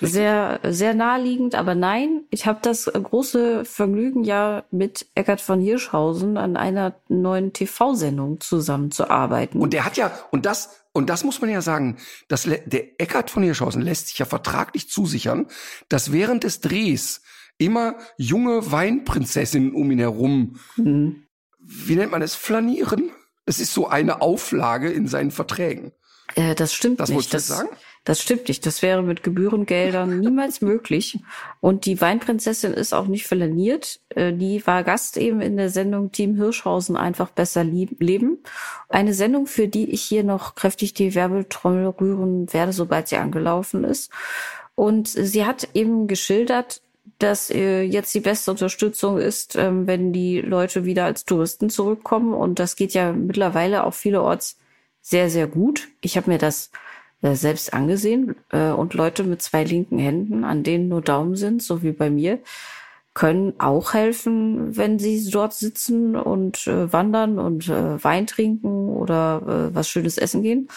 Sehr, 0.00 0.60
sehr 0.64 0.94
naheliegend, 0.94 1.54
aber 1.54 1.74
nein, 1.74 2.24
ich 2.30 2.46
habe 2.46 2.60
das 2.62 2.86
große 2.86 3.64
Vergnügen 3.64 4.24
ja 4.24 4.64
mit 4.70 5.06
Eckart 5.14 5.42
von 5.42 5.60
Hirschhausen 5.60 6.38
an 6.38 6.56
einer 6.56 6.94
neuen 7.08 7.52
TV-Sendung 7.52 8.40
zusammenzuarbeiten. 8.40 9.60
Und 9.60 9.74
der 9.74 9.84
hat 9.84 9.98
ja, 9.98 10.10
und 10.30 10.46
das, 10.46 10.84
und 10.92 11.10
das 11.10 11.22
muss 11.22 11.40
man 11.42 11.50
ja 11.50 11.60
sagen, 11.60 11.98
dass 12.28 12.44
der 12.44 13.00
Eckart 13.00 13.30
von 13.30 13.42
Hirschhausen 13.42 13.82
lässt 13.82 14.08
sich 14.08 14.18
ja 14.18 14.24
vertraglich 14.24 14.88
zusichern, 14.88 15.48
dass 15.88 16.12
während 16.12 16.44
des 16.44 16.60
Drehs 16.60 17.20
immer 17.58 17.96
junge 18.16 18.72
Weinprinzessinnen 18.72 19.74
um 19.74 19.90
ihn 19.90 19.98
herum, 19.98 20.58
mhm. 20.76 21.24
wie 21.58 21.96
nennt 21.96 22.10
man 22.10 22.22
es, 22.22 22.34
flanieren. 22.34 23.10
Das 23.44 23.60
ist 23.60 23.74
so 23.74 23.86
eine 23.86 24.22
Auflage 24.22 24.90
in 24.90 25.08
seinen 25.08 25.30
Verträgen. 25.30 25.92
Äh, 26.36 26.54
das 26.54 26.72
stimmt 26.72 27.00
das 27.00 27.10
nicht. 27.10 27.34
Das 27.34 27.48
sagen? 27.48 27.68
Das 28.04 28.20
stimmt 28.22 28.48
nicht. 28.48 28.64
Das 28.64 28.80
wäre 28.80 29.02
mit 29.02 29.22
Gebührengeldern 29.22 30.20
niemals 30.20 30.60
möglich. 30.62 31.18
Und 31.60 31.84
die 31.84 32.00
Weinprinzessin 32.00 32.72
ist 32.72 32.94
auch 32.94 33.06
nicht 33.06 33.26
flaniert. 33.26 34.00
Äh, 34.10 34.32
die 34.32 34.66
war 34.66 34.84
Gast 34.84 35.16
eben 35.16 35.40
in 35.40 35.56
der 35.56 35.68
Sendung 35.68 36.10
Team 36.10 36.36
Hirschhausen 36.36 36.96
einfach 36.96 37.30
besser 37.30 37.62
leben. 37.62 38.38
Eine 38.88 39.12
Sendung, 39.12 39.46
für 39.46 39.68
die 39.68 39.90
ich 39.90 40.02
hier 40.02 40.24
noch 40.24 40.54
kräftig 40.54 40.94
die 40.94 41.14
Werbetrommel 41.14 41.88
rühren 41.88 42.52
werde, 42.52 42.72
sobald 42.72 43.08
sie 43.08 43.16
angelaufen 43.16 43.84
ist. 43.84 44.10
Und 44.74 45.08
sie 45.08 45.44
hat 45.44 45.68
eben 45.74 46.06
geschildert, 46.06 46.80
dass 47.18 47.50
äh, 47.50 47.82
jetzt 47.82 48.14
die 48.14 48.20
beste 48.20 48.50
Unterstützung 48.50 49.18
ist, 49.18 49.56
ähm, 49.56 49.86
wenn 49.86 50.12
die 50.12 50.40
Leute 50.40 50.86
wieder 50.86 51.04
als 51.04 51.26
Touristen 51.26 51.68
zurückkommen. 51.68 52.32
Und 52.32 52.58
das 52.58 52.76
geht 52.76 52.94
ja 52.94 53.12
mittlerweile 53.12 53.84
auch 53.84 53.92
vielerorts 53.92 54.56
sehr, 55.02 55.28
sehr 55.28 55.46
gut. 55.46 55.88
Ich 56.00 56.16
habe 56.16 56.30
mir 56.30 56.38
das 56.38 56.70
äh, 57.22 57.34
selbst 57.34 57.74
angesehen 57.74 58.36
äh, 58.50 58.70
und 58.70 58.94
Leute 58.94 59.24
mit 59.24 59.42
zwei 59.42 59.64
linken 59.64 59.98
Händen, 59.98 60.44
an 60.44 60.62
denen 60.62 60.88
nur 60.88 61.02
Daumen 61.02 61.36
sind, 61.36 61.62
so 61.62 61.82
wie 61.82 61.92
bei 61.92 62.10
mir, 62.10 62.38
können 63.12 63.54
auch 63.58 63.92
helfen, 63.92 64.76
wenn 64.76 64.98
sie 64.98 65.30
dort 65.30 65.52
sitzen 65.52 66.16
und 66.16 66.66
äh, 66.66 66.92
wandern 66.92 67.38
und 67.38 67.68
Wein 67.68 68.26
trinken 68.26 68.88
oder 68.88 69.70
was 69.74 69.88
Schönes 69.88 70.16
essen 70.16 70.42
gehen. 70.42 70.68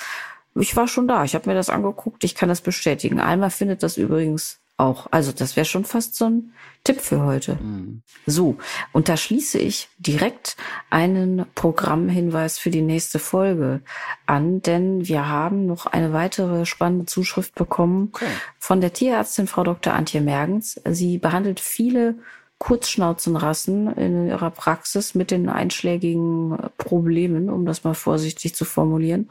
Ich 0.55 0.75
war 0.75 0.87
schon 0.87 1.07
da, 1.07 1.23
ich 1.23 1.35
habe 1.35 1.49
mir 1.49 1.55
das 1.55 1.69
angeguckt, 1.69 2.23
ich 2.23 2.35
kann 2.35 2.49
das 2.49 2.61
bestätigen. 2.61 3.19
Alma 3.19 3.49
findet 3.49 3.83
das 3.83 3.97
übrigens 3.97 4.62
auch. 4.77 5.07
Also 5.11 5.31
das 5.31 5.55
wäre 5.55 5.65
schon 5.65 5.85
fast 5.85 6.15
so 6.15 6.25
ein 6.25 6.53
Tipp 6.83 6.99
für 6.99 7.23
heute. 7.23 7.55
Mhm. 7.55 8.01
So, 8.25 8.57
und 8.91 9.07
da 9.07 9.17
schließe 9.17 9.57
ich 9.59 9.89
direkt 9.97 10.57
einen 10.89 11.45
Programmhinweis 11.55 12.57
für 12.57 12.71
die 12.71 12.81
nächste 12.81 13.19
Folge 13.19 13.81
an, 14.25 14.61
denn 14.61 15.07
wir 15.07 15.29
haben 15.29 15.65
noch 15.65 15.85
eine 15.85 16.11
weitere 16.11 16.65
spannende 16.65 17.05
Zuschrift 17.05 17.55
bekommen 17.55 18.09
okay. 18.13 18.25
von 18.59 18.81
der 18.81 18.93
Tierärztin 18.93 19.47
Frau 19.47 19.63
Dr. 19.63 19.93
Antje 19.93 20.21
Mergens. 20.21 20.81
Sie 20.85 21.17
behandelt 21.17 21.59
viele 21.59 22.15
Kurzschnauzenrassen 22.57 23.93
in 23.97 24.27
ihrer 24.27 24.49
Praxis 24.49 25.15
mit 25.15 25.31
den 25.31 25.49
einschlägigen 25.49 26.57
Problemen, 26.77 27.49
um 27.49 27.65
das 27.65 27.83
mal 27.83 27.93
vorsichtig 27.93 28.55
zu 28.55 28.63
formulieren. 28.63 29.29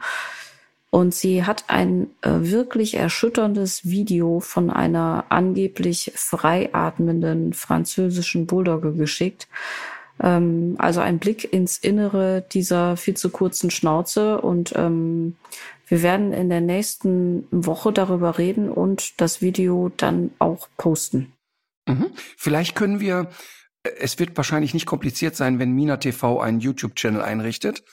Und 0.93 1.15
sie 1.15 1.43
hat 1.43 1.63
ein 1.69 2.11
äh, 2.21 2.29
wirklich 2.29 2.93
erschütterndes 2.93 3.83
Video 3.89 4.39
von 4.39 4.69
einer 4.69 5.25
angeblich 5.29 6.11
freiatmenden 6.13 7.53
französischen 7.53 8.45
Bulldogge 8.45 8.93
geschickt. 8.93 9.47
Ähm, 10.21 10.75
also 10.77 10.99
ein 10.99 11.17
Blick 11.17 11.51
ins 11.51 11.79
Innere 11.79 12.45
dieser 12.51 12.95
viel 12.95 13.17
zu 13.17 13.31
kurzen 13.31 13.71
Schnauze. 13.71 14.39
Und 14.39 14.73
ähm, 14.75 15.35
wir 15.87 16.03
werden 16.03 16.31
in 16.31 16.49
der 16.49 16.61
nächsten 16.61 17.47
Woche 17.49 17.91
darüber 17.91 18.37
reden 18.37 18.69
und 18.69 19.19
das 19.19 19.41
Video 19.41 19.91
dann 19.97 20.29
auch 20.37 20.67
posten. 20.77 21.33
Mhm. 21.87 22.11
Vielleicht 22.37 22.75
können 22.75 22.99
wir, 22.99 23.31
äh, 23.81 23.89
es 23.97 24.19
wird 24.19 24.37
wahrscheinlich 24.37 24.75
nicht 24.75 24.85
kompliziert 24.85 25.35
sein, 25.35 25.57
wenn 25.57 25.71
Mina 25.71 25.97
TV 25.97 26.39
einen 26.39 26.59
YouTube-Channel 26.59 27.23
einrichtet 27.23 27.83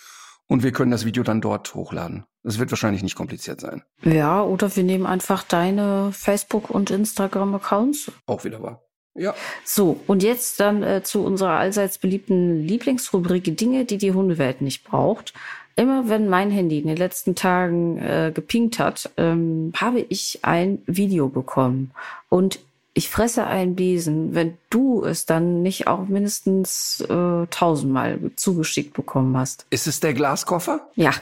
und 0.50 0.64
wir 0.64 0.72
können 0.72 0.90
das 0.90 1.04
Video 1.04 1.22
dann 1.22 1.40
dort 1.40 1.74
hochladen. 1.74 2.24
Das 2.42 2.58
wird 2.58 2.72
wahrscheinlich 2.72 3.04
nicht 3.04 3.14
kompliziert 3.14 3.60
sein. 3.60 3.82
Ja, 4.02 4.42
oder 4.42 4.74
wir 4.74 4.82
nehmen 4.82 5.06
einfach 5.06 5.44
deine 5.44 6.10
Facebook- 6.12 6.70
und 6.70 6.90
Instagram-Accounts. 6.90 8.10
Auch 8.26 8.42
wieder 8.42 8.60
wahr. 8.60 8.82
Ja. 9.14 9.34
So, 9.64 10.00
und 10.08 10.24
jetzt 10.24 10.58
dann 10.58 10.82
äh, 10.82 11.02
zu 11.04 11.24
unserer 11.24 11.52
allseits 11.52 11.98
beliebten 11.98 12.66
Lieblingsrubrik 12.66 13.56
Dinge, 13.56 13.84
die 13.84 13.98
die 13.98 14.12
Hundewelt 14.12 14.60
nicht 14.60 14.82
braucht. 14.82 15.34
Immer 15.76 16.08
wenn 16.08 16.28
mein 16.28 16.50
Handy 16.50 16.80
in 16.80 16.88
den 16.88 16.96
letzten 16.96 17.36
Tagen 17.36 17.98
äh, 17.98 18.32
gepinkt 18.34 18.80
hat, 18.80 19.08
ähm, 19.16 19.72
habe 19.76 20.00
ich 20.00 20.40
ein 20.42 20.82
Video 20.86 21.28
bekommen. 21.28 21.92
Und 22.28 22.58
ich 23.00 23.08
fresse 23.08 23.46
einen 23.46 23.76
Besen, 23.76 24.34
wenn 24.34 24.58
du 24.68 25.02
es 25.02 25.24
dann 25.24 25.62
nicht 25.62 25.86
auch 25.86 26.06
mindestens 26.06 27.00
äh, 27.08 27.46
tausendmal 27.46 28.18
zugeschickt 28.36 28.92
bekommen 28.92 29.38
hast. 29.38 29.64
Ist 29.70 29.86
es 29.86 30.00
der 30.00 30.12
Glaskoffer? 30.12 30.86
Ja. 30.96 31.14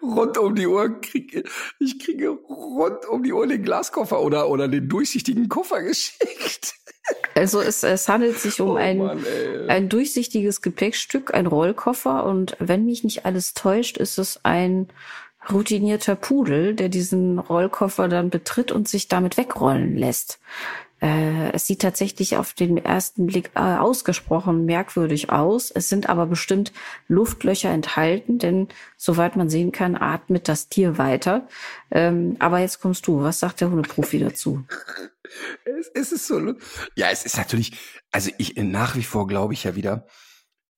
rund 0.02 0.38
um 0.38 0.54
die 0.54 0.66
Uhr 0.66 0.98
kriege 1.02 1.44
ich 1.78 1.98
kriege 1.98 2.30
rund 2.30 3.04
um 3.06 3.22
die 3.22 3.34
Uhr 3.34 3.46
den 3.46 3.62
Glaskoffer 3.62 4.22
oder 4.22 4.48
oder 4.48 4.66
den 4.66 4.88
durchsichtigen 4.88 5.50
Koffer 5.50 5.82
geschickt. 5.88 6.72
Also 7.34 7.60
es, 7.60 7.82
es 7.82 8.08
handelt 8.08 8.38
sich 8.38 8.62
um 8.62 8.70
oh 8.70 8.76
ein, 8.76 8.96
Mann, 8.96 9.22
ein 9.68 9.90
durchsichtiges 9.90 10.62
Gepäckstück, 10.62 11.34
ein 11.34 11.46
Rollkoffer 11.46 12.24
und 12.24 12.56
wenn 12.60 12.86
mich 12.86 13.04
nicht 13.04 13.26
alles 13.26 13.52
täuscht, 13.52 13.98
ist 13.98 14.16
es 14.16 14.40
ein 14.42 14.88
routinierter 15.48 16.16
Pudel, 16.16 16.74
der 16.74 16.88
diesen 16.88 17.38
Rollkoffer 17.38 18.08
dann 18.08 18.30
betritt 18.30 18.72
und 18.72 18.88
sich 18.88 19.08
damit 19.08 19.36
wegrollen 19.36 19.96
lässt. 19.96 20.38
Äh, 21.00 21.52
es 21.52 21.66
sieht 21.66 21.80
tatsächlich 21.80 22.36
auf 22.36 22.52
den 22.52 22.76
ersten 22.76 23.26
Blick 23.26 23.50
äh, 23.54 23.60
ausgesprochen 23.60 24.66
merkwürdig 24.66 25.30
aus. 25.30 25.70
Es 25.70 25.88
sind 25.88 26.10
aber 26.10 26.26
bestimmt 26.26 26.72
Luftlöcher 27.08 27.70
enthalten, 27.70 28.38
denn 28.38 28.68
soweit 28.98 29.34
man 29.34 29.48
sehen 29.48 29.72
kann, 29.72 29.96
atmet 29.96 30.46
das 30.46 30.68
Tier 30.68 30.98
weiter. 30.98 31.48
Ähm, 31.90 32.36
aber 32.38 32.58
jetzt 32.58 32.80
kommst 32.80 33.06
du. 33.06 33.22
Was 33.22 33.40
sagt 33.40 33.62
der 33.62 33.70
Hundeprofi 33.70 34.18
dazu? 34.18 34.64
es, 35.64 35.88
es 35.94 36.12
ist 36.12 36.26
so. 36.26 36.54
Ja, 36.96 37.08
es 37.10 37.24
ist 37.24 37.38
natürlich. 37.38 37.72
Also 38.12 38.30
ich 38.36 38.56
nach 38.56 38.94
wie 38.94 39.04
vor 39.04 39.26
glaube 39.26 39.54
ich 39.54 39.64
ja 39.64 39.74
wieder, 39.76 40.06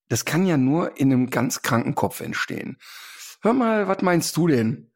das 0.08 0.24
kann 0.24 0.46
ja 0.46 0.56
nur 0.56 0.96
in 0.98 1.12
einem 1.12 1.30
ganz 1.30 1.62
kranken 1.62 1.96
Kopf 1.96 2.20
entstehen. 2.20 2.76
Hör 3.42 3.52
mal, 3.52 3.88
was 3.88 4.02
meinst 4.02 4.36
du 4.36 4.46
denn? 4.46 4.92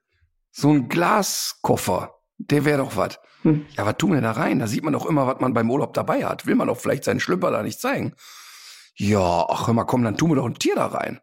So 0.52 0.70
ein 0.70 0.88
Glaskoffer, 0.88 2.14
der 2.38 2.64
wäre 2.64 2.78
doch 2.78 2.96
was. 2.96 3.18
Hm. 3.42 3.66
Ja, 3.76 3.84
was 3.84 3.96
tun 3.96 4.12
wir 4.12 4.20
da 4.20 4.30
rein? 4.32 4.60
Da 4.60 4.68
sieht 4.68 4.84
man 4.84 4.92
doch 4.92 5.04
immer, 5.04 5.26
was 5.26 5.40
man 5.40 5.52
beim 5.52 5.68
Urlaub 5.68 5.94
dabei 5.94 6.24
hat. 6.24 6.46
Will 6.46 6.54
man 6.54 6.68
doch 6.68 6.78
vielleicht 6.78 7.02
seinen 7.02 7.18
Schlüpper 7.18 7.50
da 7.50 7.64
nicht 7.64 7.80
zeigen. 7.80 8.14
Ja, 8.94 9.46
ach 9.48 9.66
hör 9.66 9.74
mal, 9.74 9.84
komm, 9.84 10.04
dann 10.04 10.16
tun 10.16 10.30
wir 10.30 10.36
doch 10.36 10.46
ein 10.46 10.54
Tier 10.54 10.76
da 10.76 10.86
rein. 10.86 11.20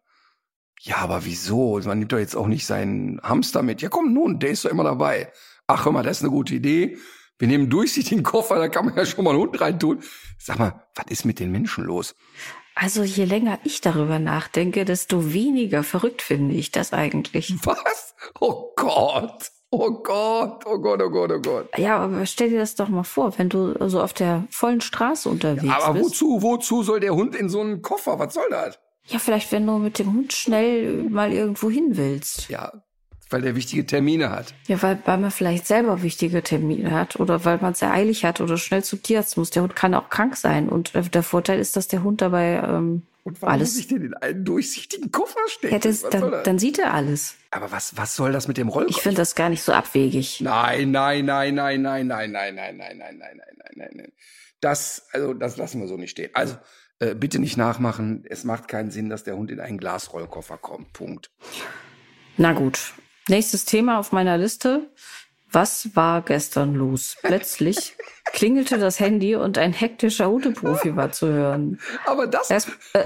Ja, 0.81 0.97
aber 0.97 1.23
wieso? 1.23 1.79
Man 1.85 1.99
nimmt 1.99 2.11
doch 2.11 2.19
jetzt 2.19 2.35
auch 2.35 2.47
nicht 2.47 2.65
seinen 2.65 3.21
Hamster 3.23 3.63
mit. 3.63 3.81
Ja, 3.81 3.87
komm, 3.87 4.13
nun, 4.13 4.39
der 4.39 4.49
ist 4.49 4.65
doch 4.65 4.69
immer 4.69 4.83
dabei. 4.83 5.31
Ach, 5.65 5.85
hör 5.85 5.93
mal, 5.93 6.03
das 6.03 6.17
ist 6.17 6.23
eine 6.23 6.31
gute 6.31 6.53
Idee. 6.55 6.97
Wir 7.39 7.47
nehmen 7.47 7.69
durchsichtigen 7.69 8.23
Koffer, 8.23 8.57
da 8.57 8.67
kann 8.67 8.85
man 8.85 8.95
ja 8.97 9.05
schon 9.05 9.23
mal 9.23 9.31
einen 9.31 9.39
Hund 9.39 9.61
reintun. 9.61 10.03
Sag 10.37 10.59
mal, 10.59 10.85
was 10.95 11.05
ist 11.07 11.23
mit 11.23 11.39
den 11.39 11.51
Menschen 11.51 11.85
los? 11.85 12.15
Also 12.75 13.03
je 13.03 13.25
länger 13.25 13.59
ich 13.63 13.81
darüber 13.81 14.19
nachdenke, 14.19 14.85
desto 14.85 15.33
weniger 15.33 15.83
verrückt 15.83 16.21
finde 16.21 16.55
ich 16.55 16.71
das 16.71 16.93
eigentlich. 16.93 17.53
Was? 17.65 18.15
Oh 18.39 18.73
Gott. 18.75 19.51
Oh 19.75 19.89
Gott, 19.89 20.65
oh 20.67 20.77
Gott, 20.77 21.01
oh 21.01 21.09
Gott, 21.09 21.31
oh 21.31 21.39
Gott. 21.39 21.77
Ja, 21.79 21.97
aber 21.97 22.27
stell 22.27 22.51
dir 22.51 22.59
das 22.59 22.75
doch 22.75 22.89
mal 22.89 23.03
vor, 23.03 23.39
wenn 23.39 23.49
du 23.49 23.73
so 23.89 24.03
auf 24.03 24.13
der 24.13 24.45
vollen 24.51 24.81
Straße 24.81 25.27
unterwegs 25.27 25.65
ja, 25.65 25.81
aber 25.81 25.93
bist. 25.93 26.21
wozu, 26.21 26.43
wozu 26.43 26.83
soll 26.83 26.99
der 26.99 27.15
Hund 27.15 27.35
in 27.35 27.49
so 27.49 27.59
einen 27.59 27.81
Koffer? 27.81 28.19
Was 28.19 28.35
soll 28.35 28.47
das? 28.51 28.77
Ja, 29.07 29.17
vielleicht 29.17 29.51
wenn 29.51 29.65
du 29.65 29.79
mit 29.79 29.97
dem 29.97 30.13
Hund 30.13 30.31
schnell 30.31 31.03
mal 31.09 31.33
irgendwo 31.33 31.71
hin 31.71 31.97
willst. 31.97 32.49
Ja, 32.49 32.71
weil 33.33 33.41
der 33.41 33.55
wichtige 33.55 33.85
Termine 33.85 34.29
hat. 34.29 34.53
Ja, 34.67 34.81
weil, 34.81 34.99
weil 35.05 35.17
man 35.17 35.31
vielleicht 35.31 35.67
selber 35.67 36.03
wichtige 36.03 36.43
Termine 36.43 36.91
hat 36.91 37.19
oder 37.19 37.43
weil 37.43 37.57
man 37.57 37.73
es 37.73 37.79
sehr 37.79 37.91
eilig 37.91 38.23
hat 38.23 38.39
oder 38.39 38.57
schnell 38.57 38.83
zum 38.83 39.01
Tierarzt 39.01 39.35
muss. 39.35 39.49
Der 39.49 39.63
Hund 39.63 39.75
kann 39.75 39.93
auch 39.95 40.09
krank 40.09 40.37
sein 40.37 40.69
und 40.69 40.93
der 40.93 41.23
Vorteil 41.23 41.59
ist, 41.59 41.75
dass 41.75 41.87
der 41.87 42.03
Hund 42.03 42.21
dabei 42.21 42.61
ähm, 42.65 43.01
und 43.23 43.41
warum 43.41 43.53
alles. 43.53 43.69
muss 43.69 43.79
ich 43.79 43.87
denn 43.87 44.01
in 44.01 44.13
einen 44.15 44.43
durchsichtigen 44.43 45.11
Koffer 45.11 45.39
stecken? 45.47 45.73
Ja, 45.73 45.79
das, 45.79 46.01
dann, 46.01 46.43
dann, 46.43 46.59
sieht 46.59 46.77
er 46.77 46.93
alles. 46.93 47.35
Aber 47.51 47.71
was, 47.71 47.95
was 47.95 48.15
soll 48.15 48.33
das 48.33 48.47
mit 48.47 48.57
dem 48.57 48.67
Rollkoffer? 48.67 48.97
Ich 48.97 49.01
finde 49.01 49.17
das 49.17 49.33
gar 49.35 49.49
nicht 49.49 49.63
so 49.63 49.71
abwegig. 49.71 50.41
Nein, 50.41 50.91
nein, 50.91 51.25
nein, 51.25 51.55
nein, 51.55 51.81
nein, 51.81 52.07
nein, 52.07 52.31
nein, 52.31 52.55
nein, 52.55 52.77
nein, 52.77 52.77
nein, 52.77 52.97
nein, 52.97 53.17
nein, 53.17 53.37
nein, 53.37 53.73
nein, 53.75 53.89
nein. 53.93 54.11
Das, 54.59 55.07
also, 55.13 55.33
das 55.33 55.57
lassen 55.57 55.79
wir 55.79 55.87
so 55.87 55.95
nicht 55.95 56.11
stehen. 56.11 56.31
Also, 56.33 56.57
äh, 56.99 57.15
bitte 57.15 57.39
nicht 57.39 57.55
nachmachen. 57.55 58.25
Es 58.29 58.43
macht 58.43 58.67
keinen 58.67 58.91
Sinn, 58.91 59.09
dass 59.09 59.23
der 59.23 59.37
Hund 59.37 59.51
in 59.51 59.61
einen 59.61 59.77
Glasrollkoffer 59.77 60.57
kommt. 60.57 60.91
Punkt. 60.91 61.31
Na 62.37 62.51
gut. 62.51 62.93
Nächstes 63.27 63.65
Thema 63.65 63.99
auf 63.99 64.11
meiner 64.11 64.37
Liste. 64.37 64.89
Was 65.51 65.95
war 65.95 66.21
gestern 66.23 66.73
los? 66.73 67.15
Plötzlich 67.21 67.95
klingelte 68.33 68.77
das 68.77 68.99
Handy 68.99 69.35
und 69.35 69.57
ein 69.57 69.71
hektischer 69.71 70.29
Hundeprofi 70.29 70.95
war 70.95 71.11
zu 71.11 71.27
hören. 71.27 71.79
Aber 72.05 72.27
das. 72.27 72.49
Erst, 72.49 72.69
äh, 72.93 73.03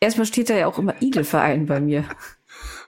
erstmal 0.00 0.26
steht 0.26 0.50
da 0.50 0.56
ja 0.56 0.66
auch 0.66 0.78
immer 0.78 1.00
Igelverein 1.00 1.66
bei 1.66 1.80
mir. 1.80 2.04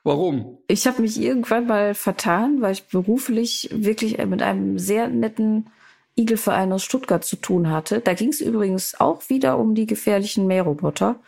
Warum? 0.02 0.58
Ich 0.68 0.86
habe 0.86 1.02
mich 1.02 1.20
irgendwann 1.20 1.66
mal 1.66 1.94
vertan, 1.94 2.60
weil 2.60 2.72
ich 2.72 2.84
beruflich 2.88 3.68
wirklich 3.72 4.18
mit 4.26 4.42
einem 4.42 4.78
sehr 4.78 5.08
netten 5.08 5.70
Igelverein 6.16 6.72
aus 6.72 6.84
Stuttgart 6.84 7.24
zu 7.24 7.36
tun 7.36 7.70
hatte. 7.70 8.00
Da 8.00 8.14
ging 8.14 8.30
es 8.30 8.40
übrigens 8.40 8.98
auch 8.98 9.28
wieder 9.28 9.58
um 9.58 9.74
die 9.74 9.86
gefährlichen 9.86 10.46
Mähroboter. 10.46 11.20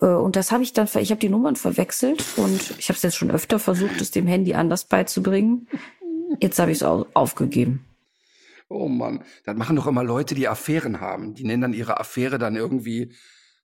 Äh, 0.00 0.06
und 0.06 0.36
das 0.36 0.52
habe 0.52 0.62
ich 0.62 0.72
dann, 0.72 0.88
ich 0.98 1.10
habe 1.10 1.20
die 1.20 1.28
Nummern 1.28 1.56
verwechselt 1.56 2.24
und 2.36 2.78
ich 2.78 2.88
habe 2.88 2.96
es 2.96 3.02
jetzt 3.02 3.16
schon 3.16 3.30
öfter 3.30 3.58
versucht, 3.58 4.00
es 4.00 4.10
dem 4.10 4.26
Handy 4.26 4.54
anders 4.54 4.84
beizubringen. 4.84 5.68
Jetzt 6.40 6.58
habe 6.58 6.70
ich 6.70 6.78
es 6.78 6.82
aufgegeben. 6.82 7.84
Oh 8.68 8.88
Mann, 8.88 9.24
das 9.44 9.56
machen 9.56 9.74
doch 9.74 9.88
immer 9.88 10.04
Leute, 10.04 10.36
die 10.36 10.46
Affären 10.46 11.00
haben. 11.00 11.34
Die 11.34 11.42
nennen 11.42 11.62
dann 11.62 11.72
ihre 11.72 11.98
Affäre 11.98 12.38
dann 12.38 12.54
irgendwie 12.54 13.12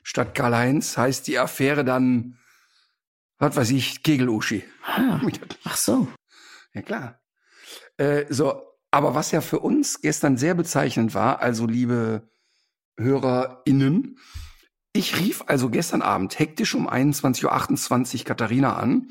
statt 0.03 0.35
Karl-Heinz 0.35 0.97
heißt 0.97 1.27
die 1.29 1.39
Affäre 1.39 1.85
dann, 1.85 2.39
was 3.39 3.55
weiß 3.55 3.71
ich, 3.71 4.03
Kegeluschi. 4.03 4.65
Ah, 4.85 5.21
ach 5.65 5.77
so. 5.77 6.09
Ja 6.75 6.83
klar. 6.83 7.21
Äh, 7.99 8.25
so, 8.29 8.63
aber 8.91 9.15
was 9.15 9.31
ja 9.31 9.41
für 9.41 9.61
uns 9.61 10.01
gestern 10.01 10.37
sehr 10.37 10.55
bezeichnend 10.55 11.15
war, 11.15 11.41
also 11.41 11.67
liebe 11.67 12.29
HörerInnen, 12.99 14.19
ich 14.97 15.19
rief 15.19 15.45
also 15.47 15.71
gestern 15.71 16.03
Abend 16.03 16.39
hektisch 16.39 16.75
um 16.75 16.89
21.28 16.89 18.19
Uhr 18.19 18.25
Katharina 18.25 18.77
an, 18.77 19.09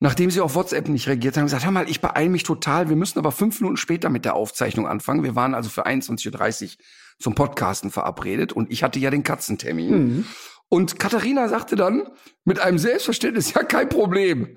nachdem 0.00 0.30
sie 0.30 0.40
auf 0.40 0.54
WhatsApp 0.54 0.88
nicht 0.88 1.06
reagiert 1.06 1.36
haben, 1.36 1.44
gesagt, 1.44 1.64
hör 1.64 1.70
mal, 1.70 1.88
ich 1.88 2.00
beeile 2.00 2.30
mich 2.30 2.42
total, 2.42 2.88
wir 2.88 2.96
müssen 2.96 3.18
aber 3.18 3.32
fünf 3.32 3.60
Minuten 3.60 3.76
später 3.76 4.10
mit 4.10 4.24
der 4.24 4.34
Aufzeichnung 4.34 4.86
anfangen. 4.86 5.22
Wir 5.22 5.36
waren 5.36 5.54
also 5.54 5.70
für 5.70 5.86
21.30 5.86 6.62
Uhr 6.64 6.70
zum 7.18 7.34
Podcasten 7.34 7.90
verabredet 7.90 8.52
und 8.52 8.70
ich 8.72 8.82
hatte 8.82 8.98
ja 8.98 9.10
den 9.10 9.22
Katzentermin. 9.22 9.90
Mhm. 9.90 10.24
Und 10.68 10.98
Katharina 10.98 11.48
sagte 11.48 11.76
dann 11.76 12.08
mit 12.44 12.58
einem 12.58 12.78
Selbstverständnis, 12.78 13.52
ja, 13.54 13.62
kein 13.62 13.88
Problem. 13.88 14.56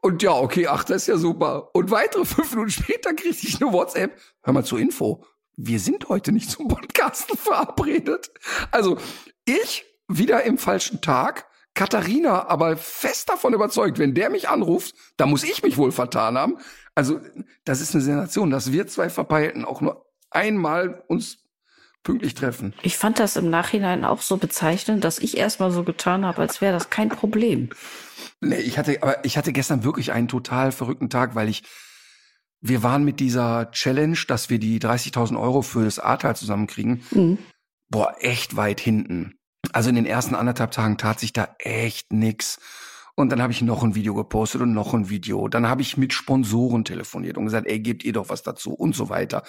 Und 0.00 0.22
ja, 0.22 0.32
okay, 0.32 0.68
ach, 0.68 0.84
das 0.84 1.02
ist 1.02 1.06
ja 1.08 1.16
super. 1.16 1.74
Und 1.74 1.90
weitere 1.90 2.24
fünf 2.24 2.50
Minuten 2.50 2.70
später 2.70 3.14
kriegte 3.14 3.46
ich 3.46 3.60
eine 3.60 3.72
WhatsApp. 3.72 4.16
Hör 4.42 4.52
mal 4.52 4.64
zur 4.64 4.78
Info. 4.78 5.24
Wir 5.56 5.80
sind 5.80 6.08
heute 6.08 6.30
nicht 6.30 6.50
zum 6.50 6.68
Podcasten 6.68 7.36
verabredet. 7.38 8.30
Also 8.70 8.98
ich 9.48 9.84
wieder 10.08 10.44
im 10.44 10.58
falschen 10.58 11.00
Tag. 11.00 11.46
Katharina 11.74 12.48
aber 12.48 12.76
fest 12.76 13.28
davon 13.28 13.54
überzeugt, 13.54 13.98
wenn 13.98 14.14
der 14.14 14.30
mich 14.30 14.48
anruft, 14.48 14.94
da 15.16 15.26
muss 15.26 15.44
ich 15.44 15.62
mich 15.62 15.76
wohl 15.76 15.92
vertan 15.92 16.36
haben. 16.36 16.58
Also, 16.94 17.20
das 17.64 17.80
ist 17.80 17.94
eine 17.94 18.02
Sensation, 18.02 18.50
dass 18.50 18.72
wir 18.72 18.88
zwei 18.88 19.08
Verpeilten 19.08 19.64
auch 19.64 19.80
nur 19.80 20.06
einmal 20.30 21.04
uns 21.06 21.44
pünktlich 22.02 22.34
treffen. 22.34 22.74
Ich 22.82 22.96
fand 22.96 23.18
das 23.18 23.36
im 23.36 23.50
Nachhinein 23.50 24.04
auch 24.04 24.22
so 24.22 24.38
bezeichnend, 24.38 25.04
dass 25.04 25.18
ich 25.18 25.36
erstmal 25.36 25.70
so 25.70 25.84
getan 25.84 26.24
habe, 26.24 26.40
als 26.40 26.60
wäre 26.60 26.72
das 26.72 26.90
kein 26.90 27.10
Problem. 27.10 27.70
Nee, 28.40 28.60
ich 28.60 28.78
hatte, 28.78 29.02
aber 29.02 29.24
ich 29.24 29.36
hatte 29.36 29.52
gestern 29.52 29.84
wirklich 29.84 30.12
einen 30.12 30.28
total 30.28 30.72
verrückten 30.72 31.10
Tag, 31.10 31.34
weil 31.34 31.48
ich, 31.48 31.62
wir 32.60 32.82
waren 32.82 33.04
mit 33.04 33.20
dieser 33.20 33.70
Challenge, 33.70 34.18
dass 34.26 34.50
wir 34.50 34.58
die 34.58 34.80
30.000 34.80 35.40
Euro 35.40 35.62
für 35.62 35.84
das 35.84 35.98
Ahrtal 35.98 36.34
zusammenkriegen, 36.34 37.02
mhm. 37.10 37.38
boah, 37.88 38.14
echt 38.20 38.56
weit 38.56 38.80
hinten. 38.80 39.37
Also 39.72 39.90
in 39.90 39.96
den 39.96 40.06
ersten 40.06 40.34
anderthalb 40.34 40.70
Tagen 40.70 40.98
tat 40.98 41.20
sich 41.20 41.32
da 41.32 41.54
echt 41.58 42.12
nix. 42.12 42.58
Und 43.14 43.30
dann 43.30 43.42
habe 43.42 43.52
ich 43.52 43.62
noch 43.62 43.82
ein 43.82 43.94
Video 43.94 44.14
gepostet 44.14 44.60
und 44.60 44.72
noch 44.72 44.94
ein 44.94 45.10
Video. 45.10 45.48
Dann 45.48 45.68
habe 45.68 45.82
ich 45.82 45.96
mit 45.96 46.12
Sponsoren 46.12 46.84
telefoniert 46.84 47.36
und 47.36 47.46
gesagt, 47.46 47.66
ey, 47.66 47.80
gebt 47.80 48.04
ihr 48.04 48.12
doch 48.12 48.28
was 48.28 48.42
dazu 48.42 48.72
und 48.72 48.94
so 48.94 49.08
weiter. 49.08 49.42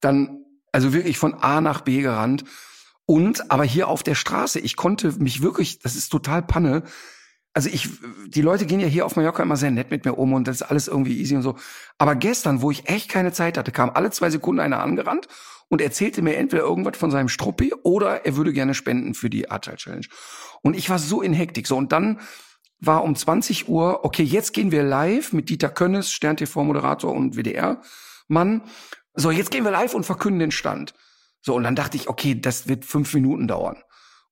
Dann, 0.00 0.44
also 0.72 0.92
wirklich 0.92 1.16
von 1.16 1.34
A 1.34 1.60
nach 1.60 1.80
B 1.80 2.02
gerannt. 2.02 2.44
Und, 3.06 3.50
aber 3.50 3.64
hier 3.64 3.88
auf 3.88 4.02
der 4.02 4.14
Straße, 4.14 4.60
ich 4.60 4.76
konnte 4.76 5.12
mich 5.12 5.40
wirklich, 5.40 5.78
das 5.78 5.96
ist 5.96 6.10
total 6.10 6.42
Panne. 6.42 6.82
Also 7.58 7.70
ich, 7.70 7.88
die 8.28 8.40
Leute 8.40 8.66
gehen 8.66 8.78
ja 8.78 8.86
hier 8.86 9.04
auf 9.04 9.16
Mallorca 9.16 9.42
immer 9.42 9.56
sehr 9.56 9.72
nett 9.72 9.90
mit 9.90 10.04
mir 10.04 10.12
um 10.14 10.32
und 10.32 10.46
das 10.46 10.60
ist 10.60 10.62
alles 10.62 10.86
irgendwie 10.86 11.18
easy 11.18 11.34
und 11.34 11.42
so. 11.42 11.56
Aber 11.98 12.14
gestern, 12.14 12.62
wo 12.62 12.70
ich 12.70 12.88
echt 12.88 13.08
keine 13.08 13.32
Zeit 13.32 13.58
hatte, 13.58 13.72
kam 13.72 13.90
alle 13.90 14.12
zwei 14.12 14.30
Sekunden 14.30 14.60
einer 14.60 14.80
angerannt 14.80 15.26
und 15.66 15.80
erzählte 15.80 16.22
mir 16.22 16.36
entweder 16.36 16.62
irgendwas 16.62 16.96
von 16.96 17.10
seinem 17.10 17.28
Struppi 17.28 17.74
oder 17.82 18.24
er 18.24 18.36
würde 18.36 18.52
gerne 18.52 18.74
spenden 18.74 19.12
für 19.14 19.28
die 19.28 19.50
Agile 19.50 19.74
Challenge. 19.74 20.06
Und 20.62 20.76
ich 20.76 20.88
war 20.88 21.00
so 21.00 21.20
in 21.20 21.32
Hektik. 21.32 21.66
So, 21.66 21.76
und 21.76 21.90
dann 21.90 22.20
war 22.78 23.02
um 23.02 23.16
20 23.16 23.68
Uhr, 23.68 24.04
okay, 24.04 24.22
jetzt 24.22 24.52
gehen 24.52 24.70
wir 24.70 24.84
live 24.84 25.32
mit 25.32 25.48
Dieter 25.48 25.68
Könnes, 25.68 26.12
Stern 26.12 26.36
TV 26.36 26.62
Moderator 26.62 27.12
und 27.12 27.36
WDR 27.36 27.82
Mann. 28.28 28.62
So, 29.14 29.32
jetzt 29.32 29.50
gehen 29.50 29.64
wir 29.64 29.72
live 29.72 29.94
und 29.94 30.06
verkünden 30.06 30.38
den 30.38 30.52
Stand. 30.52 30.94
So, 31.40 31.56
und 31.56 31.64
dann 31.64 31.74
dachte 31.74 31.96
ich, 31.96 32.08
okay, 32.08 32.40
das 32.40 32.68
wird 32.68 32.84
fünf 32.84 33.12
Minuten 33.14 33.48
dauern. 33.48 33.82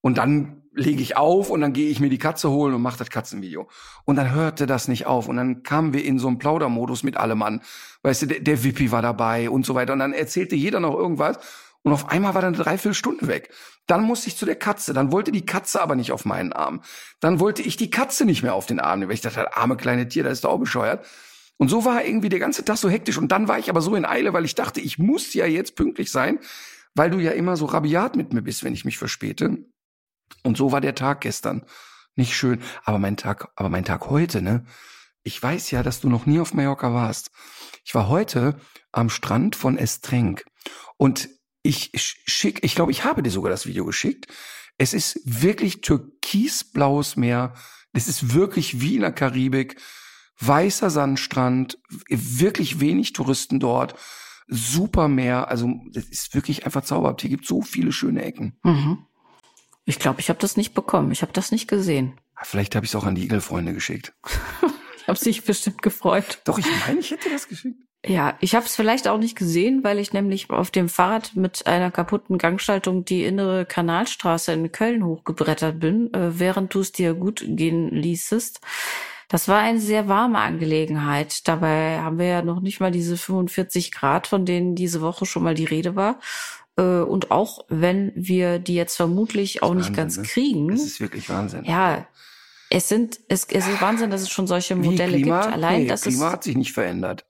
Und 0.01 0.17
dann 0.17 0.63
lege 0.77 1.03
ich 1.03 1.17
auf 1.17 1.51
und 1.51 1.61
dann 1.63 1.73
gehe 1.73 1.89
ich 1.89 2.01
mir 2.01 2.11
die 2.11 2.19
Katze 2.19 2.51
holen 2.51 2.75
und 2.75 2.83
mache 2.83 2.99
das 2.99 3.11
Katzenvideo. 3.11 3.69
Und 4.05 4.17
dann 4.17 4.33
hörte 4.33 4.67
das 4.67 4.89
nicht 4.89 5.07
auf. 5.07 5.29
Und 5.29 5.37
dann 5.37 5.63
kamen 5.63 5.93
wir 5.93 6.05
in 6.05 6.19
so 6.19 6.29
einen 6.29 6.39
Plaudermodus 6.39 7.03
mit 7.03 7.17
allem 7.17 7.43
an. 7.43 7.63
Weißt 8.03 8.23
du, 8.23 8.27
der, 8.27 8.41
der 8.41 8.63
Wippi 8.63 8.93
war 8.93 9.03
dabei 9.03 9.51
und 9.51 9.67
so 9.67 9.75
weiter. 9.75 9.95
Und 9.95 9.99
dann 10.01 10.13
erzählte 10.13 10.55
jeder 10.55 10.79
noch 10.79 10.95
irgendwas. 10.95 11.39
Und 11.83 11.93
auf 11.93 12.09
einmal 12.11 12.35
war 12.35 12.43
dann 12.43 12.55
eine 12.55 12.63
Dreiviertelstunde 12.63 13.27
weg. 13.27 13.51
Dann 13.87 14.03
musste 14.03 14.29
ich 14.29 14.37
zu 14.37 14.45
der 14.45 14.57
Katze. 14.57 14.93
Dann 14.93 15.13
wollte 15.13 15.33
die 15.33 15.47
Katze 15.47 15.81
aber 15.81 15.97
nicht 15.97 16.13
auf 16.13 16.25
meinen 16.25 16.53
Arm. 16.53 16.83
Dann 17.21 17.41
wollte 17.41 17.63
ich 17.63 17.77
die 17.77 17.91
Katze 17.91 18.25
nicht 18.25 18.43
mehr 18.43 18.55
auf 18.55 18.67
den 18.67 18.81
Arm 18.81 18.99
nehmen. 18.99 19.09
Weil 19.09 19.15
ich 19.15 19.23
dachte, 19.23 19.57
arme 19.57 19.77
kleine 19.77 20.09
Tier, 20.09 20.25
das 20.25 20.35
ist 20.35 20.45
doch 20.45 20.51
auch 20.51 20.59
bescheuert. 20.59 21.07
Und 21.59 21.69
so 21.69 21.85
war 21.85 22.05
irgendwie 22.05 22.29
der 22.29 22.39
ganze 22.39 22.65
Tag 22.65 22.77
so 22.77 22.91
hektisch. 22.91 23.17
Und 23.17 23.33
dann 23.33 23.49
war 23.49 23.59
ich 23.59 23.71
aber 23.71 23.81
so 23.81 23.95
in 23.95 24.05
Eile, 24.05 24.33
weil 24.33 24.45
ich 24.45 24.55
dachte, 24.55 24.81
ich 24.81 24.99
muss 24.99 25.33
ja 25.33 25.47
jetzt 25.47 25.75
pünktlich 25.75 26.11
sein, 26.11 26.39
weil 26.95 27.11
du 27.11 27.19
ja 27.19 27.31
immer 27.31 27.57
so 27.57 27.67
rabiat 27.67 28.17
mit 28.17 28.33
mir 28.33 28.43
bist, 28.43 28.63
wenn 28.63 28.75
ich 28.75 28.85
mich 28.85 28.99
verspäte. 28.99 29.59
Und 30.43 30.57
so 30.57 30.73
war 30.73 30.81
der 30.81 30.95
Tag 30.95 31.21
gestern. 31.23 31.65
Nicht 32.15 32.35
schön. 32.35 32.61
Aber 32.85 32.99
mein 32.99 33.17
Tag, 33.17 33.49
aber 33.57 33.69
mein 33.69 33.85
Tag 33.85 34.09
heute, 34.09 34.43
ne? 34.43 34.65
Ich 35.23 35.43
weiß 35.43 35.73
ja, 35.73 35.83
dass 35.83 36.01
du 36.01 36.09
noch 36.09 36.25
nie 36.27 36.39
auf 36.39 36.55
Mallorca 36.55 36.95
warst. 36.95 37.31
Ich 37.85 37.95
war 37.95 38.09
heute 38.09 38.61
am 38.93 39.11
Strand 39.11 39.57
von 39.57 39.77
Estrenk. 39.77 40.45
Und 40.97 41.29
ich 41.63 41.91
schick, 41.95 42.63
ich 42.63 42.75
glaube, 42.77 42.93
ich 42.93 43.05
habe 43.05 43.23
dir 43.23 43.31
sogar 43.31 43.51
das 43.51 43.67
Video 43.67 43.85
geschickt. 43.85 44.33
Es 44.79 44.95
ist 44.95 45.21
wirklich 45.25 45.81
türkisblaues 45.81 47.17
Meer. 47.17 47.55
Es 47.93 48.09
ist 48.09 48.35
wirklich 48.35 48.81
wie 48.81 48.95
in 48.95 49.01
der 49.01 49.13
Karibik. 49.13 49.81
Weißer 50.39 50.91
Sandstrand, 50.91 51.79
wirklich 52.09 52.79
wenig 52.79 53.13
Touristen 53.13 53.59
dort. 53.59 53.99
Super 54.47 55.09
Meer. 55.09 55.49
Also, 55.49 55.75
es 55.95 56.09
ist 56.09 56.35
wirklich 56.35 56.67
einfach 56.67 56.85
zauberhaft. 56.85 57.23
Hier 57.23 57.31
gibt 57.31 57.47
so 57.47 57.63
viele 57.63 57.91
schöne 57.91 58.23
Ecken. 58.23 58.59
Mhm. 58.63 59.06
Ich 59.87 60.01
glaube, 60.01 60.21
ich 60.21 60.29
habe 60.29 60.41
das 60.41 60.57
nicht 60.57 60.75
bekommen. 60.75 61.13
Ich 61.13 61.23
habe 61.23 61.33
das 61.33 61.53
nicht 61.53 61.69
gesehen. 61.69 62.19
Vielleicht 62.43 62.75
habe 62.75 62.85
ich 62.85 62.91
es 62.91 62.97
auch 62.97 63.05
an 63.05 63.15
die 63.15 63.25
Igelfreunde 63.25 63.73
geschickt. 63.73 64.13
ich 64.97 65.09
habe 65.09 65.19
sich 65.19 65.45
bestimmt 65.45 65.81
gefreut. 65.81 66.43
Doch, 66.45 66.59
ich 66.59 66.67
meine, 66.87 67.01
ich 67.01 67.13
hätte 67.13 67.31
das 67.31 67.49
geschickt. 67.49 67.79
Ja, 68.05 68.37
ich 68.41 68.55
habe 68.55 68.67
es 68.67 68.77
vielleicht 68.77 69.09
auch 69.09 69.19
nicht 69.19 69.37
gesehen, 69.37 69.83
weil 69.83 69.99
ich 69.99 70.13
nämlich 70.13 70.51
auf 70.51 70.71
dem 70.71 70.89
Fahrrad 70.89 71.35
mit 71.35 71.67
einer 71.67 71.91
kaputten 71.91 72.37
Gangschaltung 72.39 73.05
die 73.05 73.25
innere 73.25 73.65
Kanalstraße 73.65 74.53
in 74.53 74.71
Köln 74.71 75.05
hochgebrettert 75.05 75.81
bin, 75.81 76.13
äh, 76.13 76.39
während 76.39 76.75
du 76.75 76.81
es 76.81 76.93
dir 76.93 77.15
gut 77.15 77.45
gehen 77.47 77.89
ließest. 77.91 78.61
Das 79.29 79.49
war 79.49 79.59
eine 79.61 79.81
sehr 79.81 80.09
warme 80.09 80.39
Angelegenheit. 80.39 81.49
Dabei 81.49 81.99
haben 82.01 82.19
wir 82.19 82.27
ja 82.27 82.43
noch 82.43 82.61
nicht 82.61 82.79
mal 82.79 82.93
diese 82.93 83.17
45 83.17 83.91
Grad, 83.91 84.29
von 84.29 84.45
denen 84.45 84.77
diese 84.77 85.01
Woche 85.01 85.27
schon 85.27 85.43
mal 85.43 85.55
die 85.55 85.65
Rede 85.65 85.97
war. 85.97 86.21
Äh, 86.77 87.01
und 87.01 87.31
auch 87.31 87.65
wenn 87.69 88.13
wir 88.15 88.59
die 88.59 88.75
jetzt 88.75 88.97
vermutlich 88.97 89.63
auch 89.63 89.75
nicht 89.75 89.95
ganz 89.95 90.17
ne? 90.17 90.25
kriegen. 90.25 90.69
Das 90.69 90.83
ist 90.83 91.01
wirklich 91.01 91.29
Wahnsinn. 91.29 91.65
Ja, 91.65 92.07
es 92.71 92.89
sind, 92.89 93.21
es, 93.29 93.45
es 93.45 93.67
ist 93.67 93.81
Wahnsinn, 93.81 94.11
dass 94.11 94.23
es 94.23 94.31
schon 94.31 94.47
solche 94.47 94.75
Modelle 94.77 95.19
Klima? 95.19 95.43
gibt. 95.43 95.55
Allein, 95.55 95.83
nee, 95.83 95.89
dass 95.89 96.03
Klima 96.03 96.27
es, 96.27 96.33
hat 96.33 96.45
sich 96.45 96.57
nicht 96.57 96.73
verändert. 96.73 97.25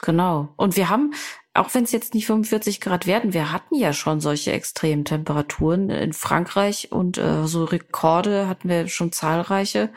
genau. 0.00 0.54
Und 0.56 0.76
wir 0.76 0.88
haben, 0.88 1.12
auch 1.54 1.74
wenn 1.74 1.84
es 1.84 1.92
jetzt 1.92 2.14
nicht 2.14 2.26
45 2.26 2.80
Grad 2.80 3.06
werden, 3.06 3.32
wir 3.32 3.52
hatten 3.52 3.74
ja 3.74 3.92
schon 3.92 4.20
solche 4.20 4.52
extremen 4.52 5.04
Temperaturen 5.04 5.90
in 5.90 6.12
Frankreich 6.12 6.92
und 6.92 7.18
äh, 7.18 7.46
so 7.46 7.64
Rekorde 7.64 8.48
hatten 8.48 8.68
wir 8.68 8.88
schon 8.88 9.12
zahlreiche. 9.12 9.90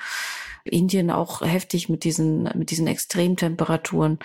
Indien 0.66 1.12
auch 1.12 1.42
heftig 1.42 1.90
mit 1.90 2.06
diesen, 2.06 2.44
mit 2.56 2.72
diesen 2.72 2.88
Extremtemperaturen. 2.88 4.20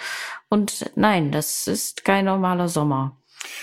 Und 0.48 0.92
nein, 0.94 1.32
das 1.32 1.66
ist 1.66 2.04
kein 2.04 2.26
normaler 2.26 2.68
Sommer. 2.68 3.17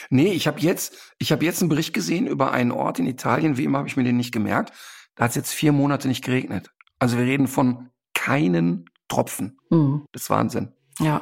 Nee, 0.10 0.32
ich 0.32 0.48
habe 0.48 0.60
jetzt, 0.60 1.14
ich 1.18 1.32
habe 1.32 1.46
jetzt 1.46 1.62
einen 1.62 1.70
Bericht 1.70 1.94
gesehen 1.94 2.28
über 2.28 2.52
einen 2.52 2.72
Ort 2.72 3.00
in 3.00 3.08
Italien. 3.08 3.58
Wie 3.58 3.64
immer 3.64 3.80
habe 3.80 3.88
ich 3.88 3.98
mir 3.98 4.04
den 4.04 4.18
nicht 4.18 4.32
gemerkt. 4.32 4.74
Da 5.16 5.24
hat 5.26 5.32
es 5.32 5.36
jetzt 5.36 5.54
vier 5.54 5.72
Monate 5.72 6.08
nicht 6.08 6.24
geregnet. 6.24 6.72
Also 7.00 7.18
wir 7.18 7.26
reden 7.26 7.48
von 7.48 7.90
keinen 8.14 8.90
Tropfen. 9.08 9.60
Mhm. 9.70 10.06
Das 10.12 10.24
ist 10.24 10.30
Wahnsinn. 10.30 10.74
Ja. 11.00 11.22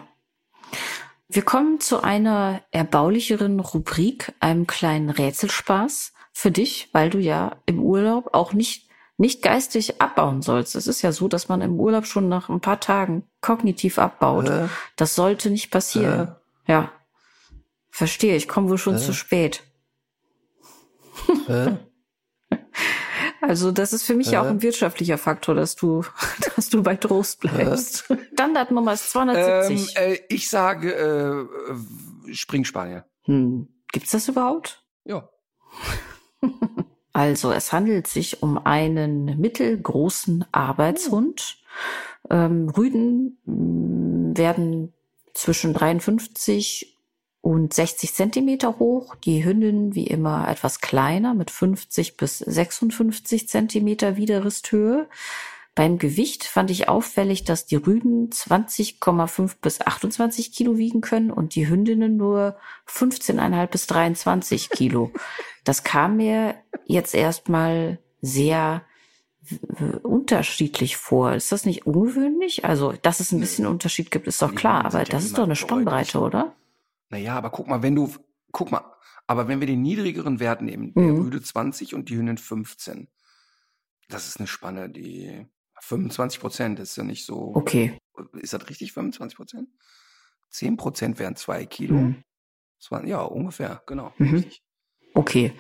Wir 1.28 1.44
kommen 1.44 1.80
zu 1.80 2.04
einer 2.04 2.62
erbaulicheren 2.72 3.60
Rubrik, 3.60 4.34
einem 4.40 4.68
kleinen 4.68 5.10
Rätselspaß 5.10 6.14
für 6.32 6.52
dich, 6.52 6.90
weil 6.94 7.10
du 7.10 7.20
ja 7.20 7.58
im 7.66 7.80
Urlaub 7.80 8.34
auch 8.34 8.54
nicht 8.54 8.90
nicht 9.18 9.44
geistig 9.44 10.02
abbauen 10.02 10.42
sollst. 10.42 10.76
Es 10.76 10.88
ist 10.88 11.02
ja 11.04 11.12
so, 11.12 11.28
dass 11.28 11.48
man 11.48 11.62
im 11.62 11.80
Urlaub 11.80 12.06
schon 12.08 12.30
nach 12.30 12.50
ein 12.50 12.62
paar 12.62 12.80
Tagen 12.80 13.24
kognitiv 13.42 14.00
abbaut. 14.00 14.50
Äh, 14.50 14.68
Das 14.96 15.16
sollte 15.16 15.50
nicht 15.52 15.70
passieren. 15.70 16.36
Ja. 16.68 16.92
Verstehe, 17.96 18.36
ich 18.36 18.48
komme 18.48 18.70
wohl 18.70 18.80
schon 18.80 18.96
Äh. 18.96 19.00
zu 19.00 19.14
spät. 19.14 19.62
äh, 21.48 21.74
Also 23.42 23.72
das 23.72 23.94
ist 23.94 24.04
für 24.04 24.16
mich 24.16 24.32
ja 24.32 24.42
auch 24.42 24.48
ein 24.48 24.62
wirtschaftlicher 24.64 25.18
Faktor, 25.20 25.54
dass 25.54 25.76
du, 25.76 26.04
dass 26.56 26.70
du 26.70 26.82
bei 26.82 26.96
Trost 26.96 27.42
bleibst. 27.42 28.06
Standardnummer 28.34 28.94
ist 28.94 29.04
ähm, 29.16 29.30
270. 29.30 29.98
äh, 29.98 30.20
ich 30.30 30.50
sage 30.50 30.92
äh, 30.92 32.32
äh, 32.32 32.34
Springspanier. 32.34 33.06
hm. 33.26 33.68
Gibt's 33.92 34.12
das 34.12 34.28
überhaupt? 34.28 34.84
Ja. 35.06 35.30
Also 37.16 37.52
es 37.52 37.72
handelt 37.72 38.08
sich 38.08 38.42
um 38.42 38.58
einen 38.66 39.40
mittelgroßen 39.40 40.46
Arbeitshund. 40.52 41.58
Ähm, 42.32 42.70
Rüden 42.70 43.38
mh, 43.46 44.36
werden 44.36 44.94
zwischen 45.36 45.76
53 45.76 46.93
und 47.44 47.74
60 47.74 48.14
Zentimeter 48.14 48.80
hoch. 48.80 49.16
Die 49.16 49.44
Hündin 49.44 49.94
wie 49.94 50.08
immer 50.08 50.48
etwas 50.48 50.80
kleiner 50.80 51.34
mit 51.34 51.52
50 51.52 52.16
bis 52.16 52.40
56 52.40 53.50
Zentimeter 53.50 54.16
Widerristhöhe. 54.16 55.10
Beim 55.76 55.98
Gewicht 55.98 56.46
fand 56.46 56.72
ich 56.72 56.88
auffällig, 56.88 57.44
dass 57.44 57.66
die 57.66 57.76
Rüden 57.76 58.30
20,5 58.30 59.56
bis 59.62 59.82
28 59.82 60.54
Kilo 60.54 60.78
wiegen 60.78 61.02
können 61.02 61.32
und 61.32 61.56
die 61.56 61.68
Hündinnen 61.68 62.16
nur 62.16 62.56
15,5 62.88 63.68
bis 63.68 63.88
23 63.88 64.70
Kilo. 64.70 65.12
Das 65.66 65.84
kam 65.84 66.16
mir 66.16 66.56
jetzt 66.86 67.14
erstmal 67.14 68.00
sehr 68.22 68.84
unterschiedlich 70.04 70.96
vor. 70.96 71.34
Ist 71.34 71.52
das 71.52 71.66
nicht 71.66 71.86
ungewöhnlich? 71.86 72.64
Also, 72.64 72.94
dass 73.02 73.20
es 73.20 73.34
ein 73.34 73.42
bisschen 73.42 73.68
Unterschied 73.68 74.12
gibt, 74.12 74.28
ist 74.28 74.42
doch 74.42 74.56
klar, 74.56 74.86
aber 74.86 75.04
das 75.04 75.26
ist 75.26 75.38
doch 75.38 75.44
eine. 75.44 75.58
Spannbreite, 75.58 76.22
oder? 76.22 76.56
Naja, 77.14 77.36
aber 77.38 77.52
guck 77.52 77.68
mal, 77.68 77.84
wenn 77.84 77.94
du, 77.96 78.12
guck 78.52 78.72
mal, 78.72 78.84
aber 79.28 79.48
wenn 79.48 79.60
wir 79.60 79.68
den 79.68 79.84
niedrigeren 79.84 80.40
Wert 80.40 80.64
nehmen, 80.64 80.96
der 80.96 81.04
Mhm. 81.04 81.22
Rüde 81.22 81.44
20 81.44 81.94
und 81.94 82.10
die 82.10 82.18
Hündin 82.18 82.40
15, 82.40 83.08
das 84.10 84.28
ist 84.28 84.38
eine 84.40 84.48
Spanne, 84.48 84.90
die 84.90 85.46
25 85.80 86.40
Prozent 86.40 86.80
ist 86.80 86.96
ja 86.96 87.04
nicht 87.04 87.28
so. 87.28 87.54
Okay. 87.56 88.00
Ist 88.42 88.54
das 88.54 88.68
richtig, 88.68 88.94
25 88.94 89.38
Prozent? 89.38 89.70
10 90.50 90.76
Prozent 90.76 91.20
wären 91.20 91.36
zwei 91.36 91.68
Kilo. 91.68 91.94
Mhm. 91.98 92.24
Zwei- 92.80 93.06
Ja, 93.06 93.22
ungefähr, 93.22 93.84
genau. 93.86 94.12
Mhm. 94.18 94.34
Richtig. 94.38 94.64
Okay. 95.14 95.54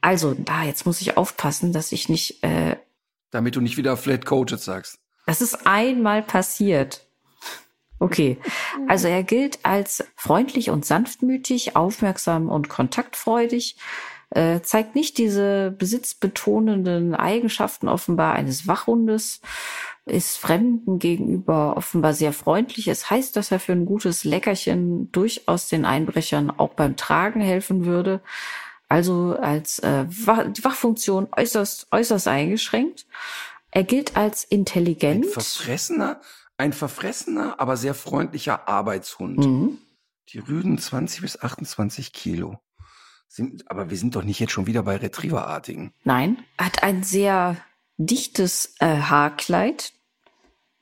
Also, 0.00 0.34
da, 0.34 0.64
jetzt 0.64 0.86
muss 0.86 1.00
ich 1.00 1.16
aufpassen, 1.16 1.72
dass 1.72 1.92
ich 1.92 2.08
nicht, 2.08 2.42
äh, 2.42 2.76
Damit 3.30 3.54
du 3.54 3.60
nicht 3.60 3.76
wieder 3.76 3.96
Flat 3.96 4.26
Coated 4.26 4.58
sagst. 4.58 4.98
Das 5.24 5.40
ist 5.40 5.68
einmal 5.68 6.22
passiert. 6.24 7.06
Okay. 8.02 8.36
Also 8.88 9.06
er 9.06 9.22
gilt 9.22 9.60
als 9.62 10.04
freundlich 10.16 10.70
und 10.70 10.84
sanftmütig, 10.84 11.76
aufmerksam 11.76 12.48
und 12.48 12.68
kontaktfreudig, 12.68 13.76
äh, 14.30 14.60
zeigt 14.60 14.96
nicht 14.96 15.18
diese 15.18 15.70
besitzbetonenden 15.70 17.14
Eigenschaften 17.14 17.86
offenbar 17.86 18.34
eines 18.34 18.66
Wachhundes, 18.66 19.40
ist 20.04 20.36
Fremden 20.36 20.98
gegenüber 20.98 21.76
offenbar 21.76 22.12
sehr 22.12 22.32
freundlich. 22.32 22.88
Es 22.88 23.08
heißt, 23.08 23.36
dass 23.36 23.52
er 23.52 23.60
für 23.60 23.70
ein 23.70 23.86
gutes 23.86 24.24
Leckerchen 24.24 25.12
durchaus 25.12 25.68
den 25.68 25.84
Einbrechern 25.84 26.50
auch 26.50 26.74
beim 26.74 26.96
Tragen 26.96 27.40
helfen 27.40 27.84
würde. 27.84 28.20
Also 28.88 29.36
als 29.40 29.78
äh, 29.78 30.06
Wach 30.08 30.46
Wachfunktion 30.62 31.28
äußerst, 31.36 31.86
äußerst 31.92 32.26
eingeschränkt. 32.26 33.06
Er 33.70 33.84
gilt 33.84 34.16
als 34.16 34.44
Ein 34.50 34.58
intelligent. 34.58 35.26
verfressener, 35.26 36.20
ein 36.62 36.72
verfressener, 36.72 37.58
aber 37.58 37.76
sehr 37.76 37.92
freundlicher 37.92 38.68
Arbeitshund. 38.68 39.38
Mhm. 39.38 39.78
Die 40.28 40.38
Rüden 40.38 40.78
20 40.78 41.20
bis 41.20 41.42
28 41.42 42.12
Kilo. 42.12 42.60
Sind, 43.26 43.68
aber 43.68 43.90
wir 43.90 43.96
sind 43.96 44.14
doch 44.14 44.22
nicht 44.22 44.38
jetzt 44.38 44.52
schon 44.52 44.68
wieder 44.68 44.84
bei 44.84 44.96
Retrieverartigen. 44.96 45.92
Nein, 46.04 46.38
hat 46.56 46.84
ein 46.84 47.02
sehr 47.02 47.56
dichtes 47.96 48.76
äh, 48.78 48.86
Haarkleid, 48.86 49.92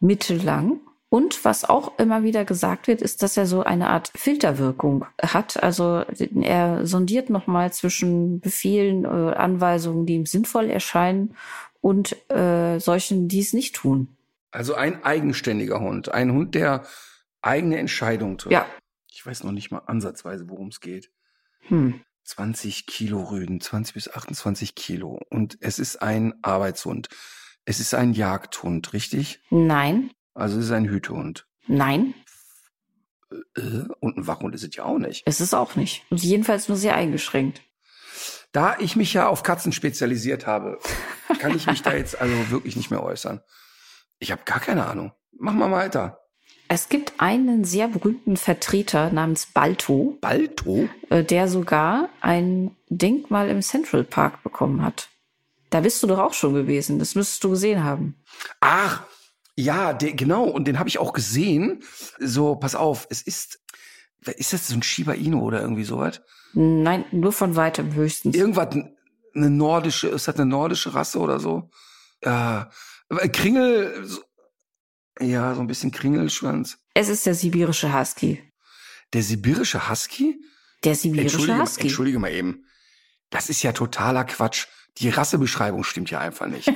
mittellang. 0.00 0.80
Und 1.08 1.44
was 1.44 1.64
auch 1.64 1.98
immer 1.98 2.24
wieder 2.24 2.44
gesagt 2.44 2.86
wird, 2.86 3.00
ist, 3.00 3.22
dass 3.22 3.36
er 3.36 3.46
so 3.46 3.62
eine 3.62 3.88
Art 3.88 4.12
Filterwirkung 4.14 5.06
hat. 5.20 5.62
Also 5.62 6.04
er 6.42 6.86
sondiert 6.86 7.30
nochmal 7.30 7.72
zwischen 7.72 8.40
Befehlen, 8.40 9.04
äh, 9.04 9.34
Anweisungen, 9.34 10.04
die 10.04 10.14
ihm 10.14 10.26
sinnvoll 10.26 10.68
erscheinen 10.68 11.34
und 11.80 12.16
äh, 12.30 12.78
solchen, 12.78 13.28
die 13.28 13.40
es 13.40 13.54
nicht 13.54 13.76
tun. 13.76 14.08
Also 14.50 14.74
ein 14.74 15.04
eigenständiger 15.04 15.80
Hund. 15.80 16.08
Ein 16.10 16.32
Hund, 16.32 16.54
der 16.54 16.84
eigene 17.42 17.78
Entscheidungen 17.78 18.38
trifft. 18.38 18.52
Ja. 18.52 18.66
Ich 19.12 19.24
weiß 19.24 19.44
noch 19.44 19.52
nicht 19.52 19.70
mal 19.70 19.82
ansatzweise, 19.86 20.48
worum 20.48 20.68
es 20.68 20.80
geht. 20.80 21.10
Hm. 21.68 22.00
20 22.24 22.86
Kilo 22.86 23.22
Rüden, 23.24 23.60
20 23.60 23.94
bis 23.94 24.08
28 24.08 24.74
Kilo. 24.74 25.20
Und 25.30 25.58
es 25.60 25.78
ist 25.78 26.02
ein 26.02 26.34
Arbeitshund. 26.42 27.08
Es 27.64 27.80
ist 27.80 27.94
ein 27.94 28.12
Jagdhund, 28.12 28.92
richtig? 28.92 29.40
Nein, 29.50 30.10
Also 30.34 30.58
es 30.58 30.66
ist 30.66 30.70
ein 30.72 30.88
Hütehund. 30.88 31.46
nein, 31.66 32.14
Äh, 33.56 33.84
Und 34.00 34.16
ein 34.16 34.26
Wachhund 34.26 34.54
ist 34.54 34.64
es 34.64 34.74
ja 34.74 34.84
auch 34.84 34.98
nicht. 34.98 35.26
ist 35.26 35.40
es 35.40 35.54
auch 35.54 35.76
nicht. 35.76 36.04
Und 36.10 36.22
jedenfalls 36.22 36.68
nur 36.68 36.76
sehr 36.76 36.94
eingeschränkt. 36.96 37.62
Da 38.52 38.76
ich 38.80 38.96
mich 38.96 39.12
ja 39.12 39.28
auf 39.28 39.42
Katzen 39.44 39.70
spezialisiert 39.72 40.46
habe, 40.46 40.78
kann 41.38 41.54
ich 41.54 41.66
mich 41.66 41.82
da 41.82 41.92
jetzt 41.94 42.20
also 42.20 42.50
wirklich 42.50 42.74
nicht 42.76 42.90
mehr 42.90 43.02
äußern. 43.02 43.40
Ich 44.20 44.30
habe 44.30 44.42
gar 44.44 44.60
keine 44.60 44.86
Ahnung. 44.86 45.12
Mach 45.32 45.54
mal 45.54 45.72
weiter. 45.72 46.20
Es 46.68 46.88
gibt 46.88 47.14
einen 47.18 47.64
sehr 47.64 47.88
berühmten 47.88 48.36
Vertreter 48.36 49.10
namens 49.10 49.46
Balto, 49.46 50.18
Balto? 50.20 50.88
äh, 51.08 51.24
der 51.24 51.48
sogar 51.48 52.10
ein 52.20 52.76
Denkmal 52.88 53.48
im 53.48 53.60
Central 53.60 54.04
Park 54.04 54.44
bekommen 54.44 54.84
hat. 54.84 55.08
Da 55.70 55.80
bist 55.80 56.00
du 56.02 56.06
doch 56.06 56.18
auch 56.18 56.34
schon 56.34 56.54
gewesen. 56.54 57.00
Das 57.00 57.16
müsstest 57.16 57.42
du 57.42 57.50
gesehen 57.50 57.82
haben. 57.82 58.14
Ach, 58.60 59.02
ja, 59.56 59.92
der, 59.92 60.12
genau. 60.12 60.44
Und 60.44 60.68
den 60.68 60.78
habe 60.78 60.88
ich 60.88 60.98
auch 60.98 61.12
gesehen. 61.12 61.82
So, 62.18 62.54
pass 62.54 62.76
auf, 62.76 63.06
es 63.10 63.22
ist, 63.22 63.60
ist 64.36 64.52
das 64.52 64.68
so 64.68 64.74
ein 64.74 64.82
Shiba 64.82 65.14
Inu 65.14 65.40
oder 65.40 65.60
irgendwie 65.60 65.84
sowas? 65.84 66.20
Nein, 66.52 67.04
nur 67.10 67.32
von 67.32 67.56
weitem 67.56 67.94
höchstens. 67.94 68.36
Irgendwas, 68.36 68.68
eine 69.34 69.50
nordische, 69.50 70.08
ist 70.08 70.28
das 70.28 70.36
eine 70.36 70.46
nordische 70.46 70.94
Rasse 70.94 71.18
oder 71.18 71.40
so? 71.40 71.70
Ja, 72.24 72.32
aber 72.32 72.70
Kringel, 73.32 74.04
so, 74.04 74.22
ja, 75.20 75.54
so 75.54 75.60
ein 75.60 75.66
bisschen 75.66 75.90
Kringelschwanz. 75.90 76.78
Es 76.94 77.08
ist 77.08 77.26
der 77.26 77.34
sibirische 77.34 77.98
Husky. 77.98 78.42
Der 79.12 79.22
sibirische 79.22 79.90
Husky? 79.90 80.40
Der 80.84 80.94
sibirische 80.94 81.36
Entschuldige, 81.36 81.62
Husky. 81.62 81.82
entschuldige 81.82 82.18
mal 82.18 82.32
eben. 82.32 82.64
Das 83.30 83.48
ist 83.48 83.62
ja 83.62 83.72
totaler 83.72 84.24
Quatsch. 84.24 84.66
Die 84.98 85.08
Rassebeschreibung 85.08 85.84
stimmt 85.84 86.10
ja 86.10 86.20
einfach 86.20 86.46
nicht. 86.46 86.72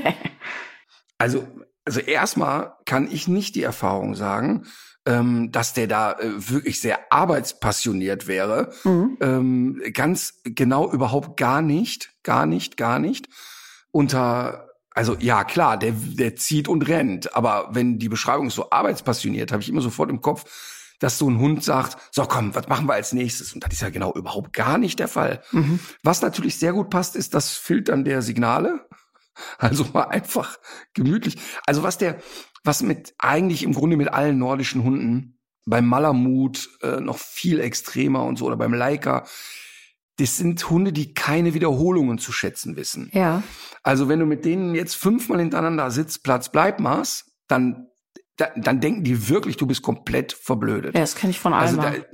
also, 1.18 1.46
also 1.84 2.00
erstmal 2.00 2.74
kann 2.84 3.10
ich 3.10 3.28
nicht 3.28 3.54
die 3.54 3.62
Erfahrung 3.62 4.14
sagen, 4.14 4.66
ähm, 5.06 5.52
dass 5.52 5.74
der 5.74 5.86
da 5.86 6.12
äh, 6.12 6.50
wirklich 6.50 6.80
sehr 6.80 7.12
arbeitspassioniert 7.12 8.26
wäre. 8.26 8.72
Mhm. 8.84 9.16
Ähm, 9.20 9.82
ganz 9.92 10.40
genau 10.44 10.90
überhaupt 10.90 11.36
gar 11.36 11.62
nicht, 11.62 12.10
gar 12.22 12.46
nicht, 12.46 12.76
gar 12.76 12.98
nicht. 12.98 13.28
Unter, 13.90 14.63
also 14.94 15.16
ja 15.18 15.44
klar, 15.44 15.76
der, 15.76 15.92
der 15.92 16.36
zieht 16.36 16.68
und 16.68 16.88
rennt, 16.88 17.34
aber 17.34 17.68
wenn 17.72 17.98
die 17.98 18.08
Beschreibung 18.08 18.46
ist 18.46 18.54
so 18.54 18.70
arbeitspassioniert, 18.70 19.52
habe 19.52 19.62
ich 19.62 19.68
immer 19.68 19.80
sofort 19.80 20.08
im 20.08 20.20
Kopf, 20.20 20.44
dass 21.00 21.18
so 21.18 21.28
ein 21.28 21.38
Hund 21.38 21.64
sagt, 21.64 21.98
so 22.12 22.24
komm, 22.24 22.54
was 22.54 22.68
machen 22.68 22.86
wir 22.86 22.94
als 22.94 23.12
nächstes? 23.12 23.52
Und 23.52 23.64
das 23.64 23.72
ist 23.72 23.82
ja 23.82 23.90
genau 23.90 24.12
überhaupt 24.14 24.52
gar 24.52 24.78
nicht 24.78 25.00
der 25.00 25.08
Fall. 25.08 25.42
Mhm. 25.50 25.80
Was 26.04 26.22
natürlich 26.22 26.56
sehr 26.58 26.72
gut 26.72 26.90
passt, 26.90 27.16
ist 27.16 27.34
das 27.34 27.50
Filtern 27.50 28.04
der 28.04 28.22
Signale. 28.22 28.86
Also 29.58 29.84
mal 29.92 30.04
einfach 30.04 30.58
gemütlich. 30.92 31.36
Also 31.66 31.82
was 31.82 31.98
der, 31.98 32.18
was 32.62 32.82
mit 32.82 33.14
eigentlich 33.18 33.64
im 33.64 33.74
Grunde 33.74 33.96
mit 33.96 34.12
allen 34.12 34.38
nordischen 34.38 34.84
Hunden, 34.84 35.40
beim 35.66 35.86
Malamut 35.86 36.68
äh, 36.82 37.00
noch 37.00 37.18
viel 37.18 37.58
extremer 37.58 38.24
und 38.24 38.36
so, 38.36 38.46
oder 38.46 38.56
beim 38.56 38.74
Leica, 38.74 39.26
das 40.18 40.36
sind 40.36 40.70
Hunde, 40.70 40.92
die 40.92 41.12
keine 41.14 41.54
Wiederholungen 41.54 42.18
zu 42.18 42.30
schätzen 42.32 42.76
wissen. 42.76 43.10
Ja. 43.12 43.42
Also 43.82 44.08
wenn 44.08 44.20
du 44.20 44.26
mit 44.26 44.44
denen 44.44 44.74
jetzt 44.74 44.94
fünfmal 44.96 45.40
hintereinander 45.40 45.90
sitzt, 45.90 46.22
Platz, 46.22 46.50
bleib, 46.50 46.78
Maß, 46.80 47.24
dann, 47.48 47.88
da, 48.36 48.48
dann 48.56 48.80
denken 48.80 49.02
die 49.04 49.28
wirklich, 49.28 49.56
du 49.56 49.66
bist 49.66 49.82
komplett 49.82 50.32
verblödet. 50.32 50.94
Ja, 50.94 51.00
das 51.00 51.14
kenne 51.16 51.30
ich 51.32 51.40
von 51.40 51.52
Also 51.52 51.80
Alma. 51.80 51.96
da, 51.96 52.04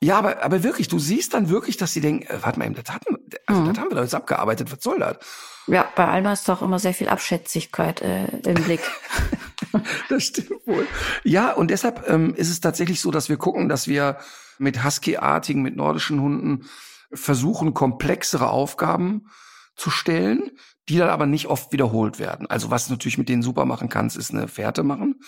ja, 0.00 0.18
aber, 0.18 0.42
aber 0.42 0.62
wirklich, 0.62 0.88
du 0.88 0.98
siehst 0.98 1.32
dann 1.34 1.48
wirklich, 1.48 1.76
dass 1.76 1.92
sie 1.92 2.00
denken, 2.00 2.26
äh, 2.26 2.38
warte 2.42 2.58
mal, 2.58 2.70
das, 2.72 2.94
hatten, 2.94 3.16
also, 3.46 3.60
Mhm. 3.62 3.68
das 3.68 3.78
haben 3.78 3.90
wir 3.90 3.94
doch 3.96 4.02
jetzt 4.02 4.14
abgearbeitet, 4.14 4.70
was 4.72 4.82
soll 4.82 4.98
das? 4.98 5.16
ja, 5.66 5.88
bei 5.96 6.06
Alma 6.06 6.34
ist 6.34 6.46
doch 6.46 6.60
immer 6.60 6.78
sehr 6.78 6.92
viel 6.92 7.08
Abschätzigkeit 7.08 8.02
äh, 8.02 8.26
im 8.46 8.54
Blick. 8.64 8.80
Das 10.08 10.24
stimmt 10.24 10.66
wohl. 10.66 10.86
Ja, 11.24 11.52
und 11.52 11.68
deshalb 11.70 12.08
ähm, 12.08 12.34
ist 12.34 12.50
es 12.50 12.60
tatsächlich 12.60 13.00
so, 13.00 13.10
dass 13.10 13.28
wir 13.28 13.36
gucken, 13.36 13.68
dass 13.68 13.88
wir 13.88 14.18
mit 14.58 14.84
Husky-artigen, 14.84 15.62
mit 15.62 15.74
nordischen 15.74 16.20
Hunden 16.20 16.66
versuchen, 17.14 17.74
komplexere 17.74 18.50
Aufgaben 18.50 19.26
zu 19.76 19.90
stellen, 19.90 20.50
die 20.88 20.98
dann 20.98 21.08
aber 21.08 21.26
nicht 21.26 21.46
oft 21.46 21.72
wiederholt 21.72 22.18
werden. 22.18 22.46
Also 22.48 22.70
was 22.70 22.86
du 22.86 22.92
natürlich 22.92 23.18
mit 23.18 23.28
denen 23.28 23.42
super 23.42 23.64
machen 23.64 23.88
kannst, 23.88 24.16
ist 24.16 24.32
eine 24.32 24.48
Fährte 24.48 24.82
machen 24.82 25.20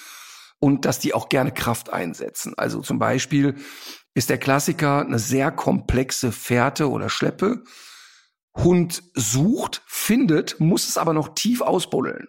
und 0.58 0.84
dass 0.84 0.98
die 0.98 1.14
auch 1.14 1.28
gerne 1.28 1.52
Kraft 1.52 1.92
einsetzen. 1.92 2.54
Also 2.56 2.80
zum 2.80 2.98
Beispiel 2.98 3.56
ist 4.14 4.30
der 4.30 4.38
Klassiker 4.38 5.00
eine 5.00 5.18
sehr 5.18 5.50
komplexe 5.50 6.32
Fährte 6.32 6.90
oder 6.90 7.08
Schleppe. 7.08 7.64
Hund 8.56 9.02
sucht, 9.14 9.82
findet, 9.86 10.60
muss 10.60 10.88
es 10.88 10.96
aber 10.96 11.12
noch 11.12 11.34
tief 11.34 11.60
ausbuddeln. 11.60 12.28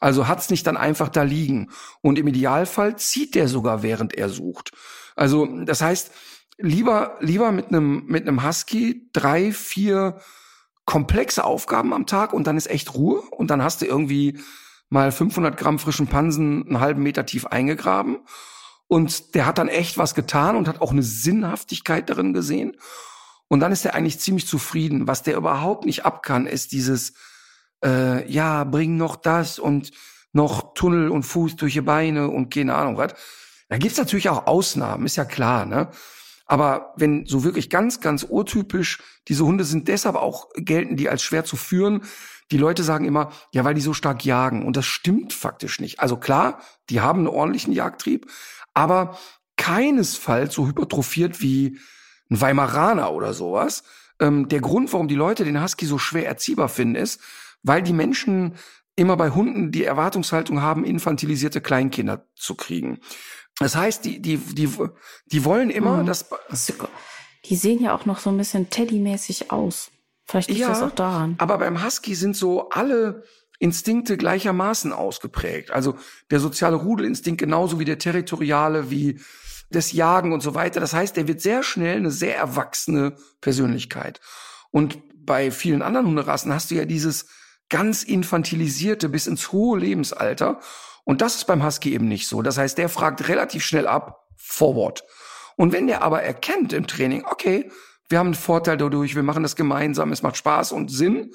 Also 0.00 0.26
hat's 0.26 0.50
nicht 0.50 0.66
dann 0.66 0.76
einfach 0.76 1.08
da 1.08 1.22
liegen. 1.22 1.70
Und 2.02 2.18
im 2.18 2.26
Idealfall 2.26 2.96
zieht 2.96 3.34
der 3.34 3.48
sogar, 3.48 3.82
während 3.82 4.14
er 4.14 4.28
sucht. 4.28 4.72
Also 5.14 5.46
das 5.64 5.80
heißt, 5.80 6.10
lieber, 6.58 7.16
lieber 7.20 7.52
mit 7.52 7.68
einem, 7.68 8.04
mit 8.06 8.26
einem 8.26 8.46
Husky 8.46 9.08
drei, 9.12 9.52
vier 9.52 10.20
komplexe 10.84 11.44
Aufgaben 11.44 11.92
am 11.92 12.06
Tag 12.06 12.32
und 12.32 12.46
dann 12.46 12.56
ist 12.56 12.68
echt 12.68 12.94
Ruhe 12.94 13.20
und 13.30 13.50
dann 13.50 13.62
hast 13.62 13.82
du 13.82 13.86
irgendwie 13.86 14.38
mal 14.88 15.12
500 15.12 15.56
Gramm 15.56 15.78
frischen 15.78 16.06
Pansen 16.06 16.66
einen 16.66 16.80
halben 16.80 17.02
Meter 17.02 17.26
tief 17.26 17.46
eingegraben 17.46 18.18
und 18.86 19.34
der 19.34 19.46
hat 19.46 19.58
dann 19.58 19.68
echt 19.68 19.98
was 19.98 20.14
getan 20.14 20.56
und 20.56 20.66
hat 20.66 20.80
auch 20.80 20.92
eine 20.92 21.02
Sinnhaftigkeit 21.02 22.08
darin 22.08 22.32
gesehen 22.32 22.76
und 23.48 23.60
dann 23.60 23.72
ist 23.72 23.84
er 23.84 23.94
eigentlich 23.94 24.18
ziemlich 24.18 24.46
zufrieden. 24.46 25.06
Was 25.06 25.22
der 25.22 25.36
überhaupt 25.36 25.84
nicht 25.84 26.04
ab 26.04 26.22
kann, 26.22 26.46
ist 26.46 26.72
dieses 26.72 27.12
äh, 27.84 28.30
ja, 28.30 28.64
bring 28.64 28.96
noch 28.96 29.16
das 29.16 29.58
und 29.58 29.92
noch 30.32 30.74
Tunnel 30.74 31.10
und 31.10 31.22
Fuß 31.22 31.56
durch 31.56 31.74
die 31.74 31.80
Beine 31.80 32.28
und 32.28 32.52
keine 32.52 32.74
Ahnung 32.74 32.96
was. 32.96 33.14
Da 33.68 33.76
gibt's 33.76 33.98
natürlich 33.98 34.28
auch 34.28 34.46
Ausnahmen, 34.46 35.06
ist 35.06 35.16
ja 35.16 35.24
klar, 35.24 35.66
ne? 35.66 35.90
Aber 36.48 36.94
wenn 36.96 37.26
so 37.26 37.44
wirklich 37.44 37.70
ganz, 37.70 38.00
ganz 38.00 38.24
urtypisch, 38.28 39.00
diese 39.28 39.44
Hunde 39.44 39.64
sind 39.64 39.86
deshalb 39.86 40.16
auch, 40.16 40.48
gelten 40.56 40.96
die 40.96 41.08
als 41.08 41.22
schwer 41.22 41.44
zu 41.44 41.56
führen. 41.56 42.02
Die 42.50 42.56
Leute 42.56 42.82
sagen 42.82 43.04
immer, 43.04 43.30
ja, 43.52 43.64
weil 43.64 43.74
die 43.74 43.82
so 43.82 43.92
stark 43.92 44.24
jagen. 44.24 44.64
Und 44.64 44.76
das 44.76 44.86
stimmt 44.86 45.34
faktisch 45.34 45.78
nicht. 45.78 46.00
Also 46.00 46.16
klar, 46.16 46.60
die 46.88 47.02
haben 47.02 47.20
einen 47.20 47.28
ordentlichen 47.28 47.74
Jagdtrieb, 47.74 48.26
aber 48.72 49.18
keinesfalls 49.58 50.54
so 50.54 50.66
hypertrophiert 50.66 51.42
wie 51.42 51.78
ein 52.30 52.40
Weimaraner 52.40 53.12
oder 53.12 53.34
sowas. 53.34 53.82
Ähm, 54.18 54.48
der 54.48 54.60
Grund, 54.60 54.92
warum 54.92 55.08
die 55.08 55.14
Leute 55.14 55.44
den 55.44 55.62
Husky 55.62 55.84
so 55.84 55.98
schwer 55.98 56.26
erziehbar 56.26 56.70
finden, 56.70 56.94
ist, 56.94 57.20
weil 57.62 57.82
die 57.82 57.92
Menschen 57.92 58.54
immer 58.96 59.16
bei 59.16 59.30
Hunden 59.30 59.70
die 59.70 59.84
Erwartungshaltung 59.84 60.60
haben, 60.60 60.84
infantilisierte 60.84 61.60
Kleinkinder 61.60 62.26
zu 62.34 62.54
kriegen. 62.56 62.98
Das 63.60 63.74
heißt, 63.74 64.04
die, 64.04 64.20
die, 64.20 64.36
die, 64.38 64.68
die 65.26 65.44
wollen 65.44 65.70
immer, 65.70 66.02
Mhm. 66.02 66.06
dass, 66.06 66.26
Die 67.44 67.56
sehen 67.56 67.82
ja 67.82 67.94
auch 67.94 68.06
noch 68.06 68.18
so 68.18 68.30
ein 68.30 68.36
bisschen 68.36 68.70
Teddy-mäßig 68.70 69.50
aus. 69.50 69.90
Vielleicht 70.26 70.48
liegt 70.48 70.60
Ja, 70.60 70.68
das 70.68 70.82
auch 70.82 70.90
daran. 70.94 71.34
aber 71.38 71.58
beim 71.58 71.82
Husky 71.84 72.14
sind 72.14 72.36
so 72.36 72.68
alle 72.68 73.24
Instinkte 73.58 74.16
gleichermaßen 74.16 74.92
ausgeprägt. 74.92 75.70
Also 75.72 75.96
der 76.30 76.38
soziale 76.40 76.76
Rudelinstinkt 76.76 77.40
genauso 77.40 77.80
wie 77.80 77.84
der 77.84 77.98
territoriale, 77.98 78.90
wie 78.90 79.20
das 79.70 79.92
Jagen 79.92 80.32
und 80.32 80.42
so 80.42 80.54
weiter. 80.54 80.80
Das 80.80 80.92
heißt, 80.92 81.16
der 81.16 81.26
wird 81.28 81.40
sehr 81.40 81.62
schnell 81.62 81.96
eine 81.96 82.10
sehr 82.10 82.36
erwachsene 82.36 83.16
Persönlichkeit. 83.40 84.20
Und 84.70 84.98
bei 85.26 85.50
vielen 85.50 85.82
anderen 85.82 86.06
Hunderassen 86.06 86.52
hast 86.52 86.70
du 86.70 86.74
ja 86.76 86.84
dieses 86.84 87.26
ganz 87.68 88.02
infantilisierte 88.02 89.08
bis 89.08 89.26
ins 89.26 89.50
hohe 89.52 89.78
Lebensalter. 89.78 90.60
Und 91.08 91.22
das 91.22 91.36
ist 91.36 91.46
beim 91.46 91.64
Husky 91.64 91.94
eben 91.94 92.06
nicht 92.06 92.28
so. 92.28 92.42
Das 92.42 92.58
heißt, 92.58 92.76
der 92.76 92.90
fragt 92.90 93.28
relativ 93.28 93.64
schnell 93.64 93.86
ab, 93.86 94.28
forward. 94.36 95.04
Und 95.56 95.72
wenn 95.72 95.86
der 95.86 96.02
aber 96.02 96.22
erkennt 96.22 96.74
im 96.74 96.86
Training, 96.86 97.24
okay, 97.24 97.70
wir 98.10 98.18
haben 98.18 98.26
einen 98.26 98.34
Vorteil 98.34 98.76
dadurch, 98.76 99.14
wir 99.14 99.22
machen 99.22 99.42
das 99.42 99.56
gemeinsam, 99.56 100.12
es 100.12 100.22
macht 100.22 100.36
Spaß 100.36 100.72
und 100.72 100.90
Sinn, 100.90 101.32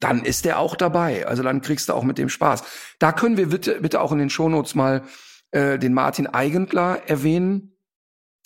dann 0.00 0.24
ist 0.24 0.44
der 0.44 0.58
auch 0.58 0.74
dabei. 0.74 1.24
Also 1.24 1.44
dann 1.44 1.60
kriegst 1.60 1.88
du 1.88 1.92
auch 1.92 2.02
mit 2.02 2.18
dem 2.18 2.28
Spaß. 2.28 2.64
Da 2.98 3.12
können 3.12 3.36
wir 3.36 3.50
bitte, 3.50 3.80
bitte 3.80 4.00
auch 4.00 4.10
in 4.10 4.18
den 4.18 4.28
Shownotes 4.28 4.74
mal 4.74 5.04
äh, 5.52 5.78
den 5.78 5.94
Martin 5.94 6.26
Eigentler 6.26 7.02
erwähnen. 7.06 7.76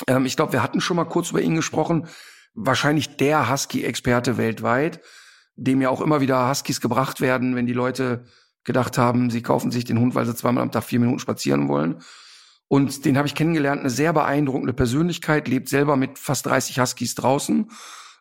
Ähm, 0.06 0.26
ich 0.26 0.36
glaube, 0.36 0.52
wir 0.52 0.62
hatten 0.62 0.82
schon 0.82 0.98
mal 0.98 1.04
kurz 1.04 1.30
über 1.30 1.40
ihn 1.40 1.54
gesprochen. 1.54 2.06
Wahrscheinlich 2.52 3.16
der 3.16 3.50
Husky-Experte 3.50 4.36
weltweit, 4.36 5.00
dem 5.54 5.80
ja 5.80 5.88
auch 5.88 6.02
immer 6.02 6.20
wieder 6.20 6.50
Huskies 6.50 6.82
gebracht 6.82 7.22
werden, 7.22 7.56
wenn 7.56 7.66
die 7.66 7.72
Leute 7.72 8.26
gedacht 8.66 8.98
haben, 8.98 9.30
sie 9.30 9.42
kaufen 9.42 9.70
sich 9.70 9.84
den 9.84 9.98
Hund, 9.98 10.14
weil 10.14 10.26
sie 10.26 10.34
zweimal 10.34 10.62
am 10.62 10.72
Tag 10.72 10.84
vier 10.84 11.00
Minuten 11.00 11.20
spazieren 11.20 11.68
wollen. 11.68 12.02
Und 12.68 13.04
den 13.04 13.16
habe 13.16 13.28
ich 13.28 13.34
kennengelernt, 13.34 13.80
eine 13.80 13.90
sehr 13.90 14.12
beeindruckende 14.12 14.72
Persönlichkeit, 14.72 15.48
lebt 15.48 15.68
selber 15.68 15.96
mit 15.96 16.18
fast 16.18 16.46
30 16.46 16.80
Huskies 16.80 17.14
draußen. 17.14 17.70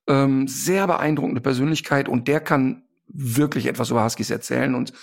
Ähm, 0.08 0.48
sehr 0.48 0.86
beeindruckende 0.86 1.42
Persönlichkeit 1.42 2.08
und 2.08 2.28
der 2.28 2.40
kann 2.40 2.84
wirklich 3.08 3.66
etwas 3.66 3.90
über 3.90 4.04
Huskies 4.04 4.30
erzählen 4.30 4.76
und 4.76 4.94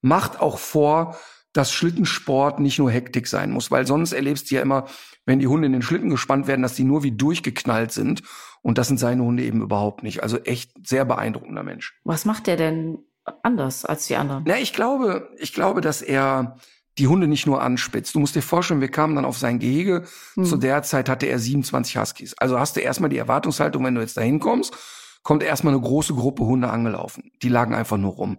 macht 0.00 0.40
auch 0.40 0.58
vor, 0.58 1.18
dass 1.52 1.72
Schlittensport 1.72 2.60
nicht 2.60 2.78
nur 2.78 2.90
Hektik 2.90 3.26
sein 3.26 3.50
muss, 3.50 3.72
weil 3.72 3.86
sonst 3.86 4.12
erlebst 4.12 4.50
du 4.50 4.54
ja 4.54 4.62
immer, 4.62 4.86
wenn 5.26 5.40
die 5.40 5.48
Hunde 5.48 5.66
in 5.66 5.72
den 5.72 5.82
Schlitten 5.82 6.10
gespannt 6.10 6.46
werden, 6.46 6.62
dass 6.62 6.74
die 6.74 6.84
nur 6.84 7.02
wie 7.02 7.12
durchgeknallt 7.12 7.90
sind 7.90 8.22
und 8.62 8.78
das 8.78 8.86
sind 8.86 8.98
seine 8.98 9.22
Hunde 9.24 9.42
eben 9.42 9.62
überhaupt 9.62 10.04
nicht. 10.04 10.22
Also 10.22 10.38
echt 10.38 10.72
sehr 10.86 11.04
beeindruckender 11.04 11.64
Mensch. 11.64 12.00
Was 12.04 12.24
macht 12.24 12.46
der 12.46 12.56
denn 12.56 12.98
anders 13.42 13.84
als 13.84 14.06
die 14.06 14.16
anderen? 14.16 14.44
Na, 14.46 14.58
ich 14.58 14.72
glaube, 14.72 15.30
ich 15.38 15.52
glaube, 15.52 15.80
dass 15.80 16.02
er 16.02 16.56
die 16.98 17.08
Hunde 17.08 17.26
nicht 17.26 17.46
nur 17.46 17.62
anspitzt. 17.62 18.14
Du 18.14 18.20
musst 18.20 18.34
dir 18.34 18.42
vorstellen, 18.42 18.80
wir 18.80 18.90
kamen 18.90 19.14
dann 19.16 19.24
auf 19.24 19.38
sein 19.38 19.58
Gehege. 19.58 20.04
Hm. 20.34 20.44
Zu 20.44 20.56
der 20.56 20.82
Zeit 20.82 21.08
hatte 21.08 21.26
er 21.26 21.38
27 21.38 21.96
Huskies. 21.96 22.34
Also 22.34 22.58
hast 22.58 22.76
du 22.76 22.80
erstmal 22.80 23.10
die 23.10 23.18
Erwartungshaltung, 23.18 23.84
wenn 23.84 23.94
du 23.94 24.00
jetzt 24.00 24.16
dahin 24.16 24.40
kommst, 24.40 24.74
kommt 25.22 25.42
erstmal 25.42 25.72
eine 25.72 25.82
große 25.82 26.14
Gruppe 26.14 26.44
Hunde 26.44 26.70
angelaufen. 26.70 27.32
Die 27.42 27.48
lagen 27.48 27.74
einfach 27.74 27.96
nur 27.96 28.12
rum. 28.12 28.38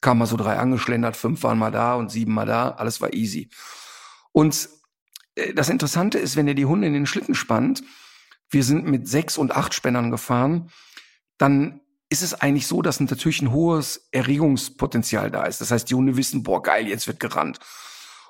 Kamen 0.00 0.20
mal 0.20 0.26
so 0.26 0.38
drei 0.38 0.56
angeschlendert, 0.56 1.16
fünf 1.16 1.42
waren 1.42 1.58
mal 1.58 1.70
da 1.70 1.94
und 1.94 2.10
sieben 2.10 2.32
mal 2.32 2.46
da. 2.46 2.70
Alles 2.70 3.02
war 3.02 3.12
easy. 3.12 3.50
Und 4.32 4.70
äh, 5.34 5.52
das 5.52 5.68
Interessante 5.68 6.18
ist, 6.18 6.36
wenn 6.36 6.48
ihr 6.48 6.54
die 6.54 6.64
Hunde 6.64 6.86
in 6.86 6.94
den 6.94 7.06
Schlitten 7.06 7.34
spannt, 7.34 7.82
wir 8.48 8.64
sind 8.64 8.86
mit 8.86 9.08
sechs 9.08 9.36
und 9.36 9.54
acht 9.54 9.74
Spännern 9.74 10.10
gefahren, 10.10 10.70
dann 11.36 11.80
ist 12.10 12.22
es 12.22 12.34
eigentlich 12.34 12.66
so, 12.66 12.82
dass 12.82 13.00
natürlich 13.00 13.40
ein 13.40 13.52
hohes 13.52 14.08
Erregungspotenzial 14.10 15.30
da 15.30 15.44
ist. 15.44 15.60
Das 15.60 15.70
heißt, 15.70 15.88
die 15.88 15.94
Hunde 15.94 16.16
wissen, 16.16 16.42
boah, 16.42 16.62
geil, 16.62 16.88
jetzt 16.88 17.06
wird 17.06 17.20
gerannt. 17.20 17.60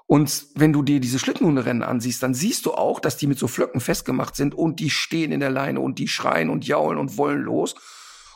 Und 0.06 0.46
wenn 0.54 0.72
du 0.72 0.82
dir 0.82 1.00
diese 1.00 1.18
Schlittenhunderennen 1.18 1.82
ansiehst, 1.82 2.22
dann 2.22 2.34
siehst 2.34 2.66
du 2.66 2.74
auch, 2.74 3.00
dass 3.00 3.16
die 3.16 3.26
mit 3.26 3.38
so 3.38 3.48
Flöcken 3.48 3.80
festgemacht 3.80 4.36
sind 4.36 4.54
und 4.54 4.80
die 4.80 4.90
stehen 4.90 5.32
in 5.32 5.40
der 5.40 5.50
Leine 5.50 5.80
und 5.80 5.98
die 5.98 6.08
schreien 6.08 6.50
und 6.50 6.66
jaulen 6.66 6.98
und 6.98 7.16
wollen 7.16 7.42
los. 7.42 7.74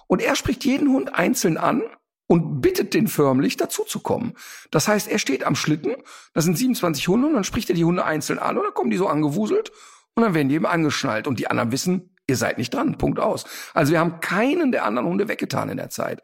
Und 0.06 0.22
er 0.22 0.34
spricht 0.36 0.64
jeden 0.64 0.88
Hund 0.88 1.14
einzeln 1.14 1.58
an 1.58 1.82
und 2.26 2.60
bittet 2.60 2.94
den 2.94 3.08
förmlich 3.08 3.56
dazu 3.56 3.84
zu 3.84 4.00
kommen. 4.00 4.34
Das 4.70 4.88
heißt, 4.88 5.08
er 5.08 5.18
steht 5.18 5.44
am 5.44 5.56
Schlitten, 5.56 5.96
da 6.32 6.40
sind 6.40 6.56
27 6.56 7.08
Hunde 7.08 7.26
und 7.26 7.34
dann 7.34 7.44
spricht 7.44 7.68
er 7.68 7.76
die 7.76 7.84
Hunde 7.84 8.04
einzeln 8.04 8.38
an 8.38 8.56
und 8.56 8.64
dann 8.64 8.74
kommen 8.74 8.90
die 8.90 8.96
so 8.96 9.08
angewuselt 9.08 9.72
und 10.14 10.22
dann 10.22 10.32
werden 10.32 10.48
die 10.48 10.54
eben 10.54 10.66
angeschnallt 10.66 11.26
und 11.26 11.38
die 11.38 11.48
anderen 11.48 11.72
wissen, 11.72 12.13
ihr 12.26 12.36
seid 12.36 12.58
nicht 12.58 12.72
dran, 12.72 12.98
Punkt 12.98 13.18
aus. 13.18 13.44
Also 13.74 13.92
wir 13.92 14.00
haben 14.00 14.20
keinen 14.20 14.72
der 14.72 14.84
anderen 14.84 15.08
Hunde 15.08 15.28
weggetan 15.28 15.68
in 15.68 15.76
der 15.76 15.90
Zeit. 15.90 16.22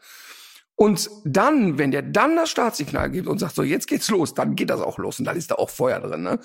Und 0.81 1.11
dann, 1.25 1.77
wenn 1.77 1.91
der 1.91 2.01
dann 2.01 2.37
das 2.37 2.49
Startsignal 2.49 3.11
gibt 3.11 3.29
und 3.29 3.39
sagt, 3.39 3.55
so 3.55 3.63
jetzt 3.63 3.87
geht's 3.87 4.09
los, 4.09 4.33
dann 4.33 4.57
geht 4.57 4.71
das 4.71 4.81
auch 4.81 4.97
los 4.97 5.19
und 5.19 5.27
dann 5.27 5.37
ist 5.37 5.51
da 5.51 5.57
auch 5.57 5.69
Feuer 5.69 6.01
drin. 6.01 6.23
Ne? 6.23 6.39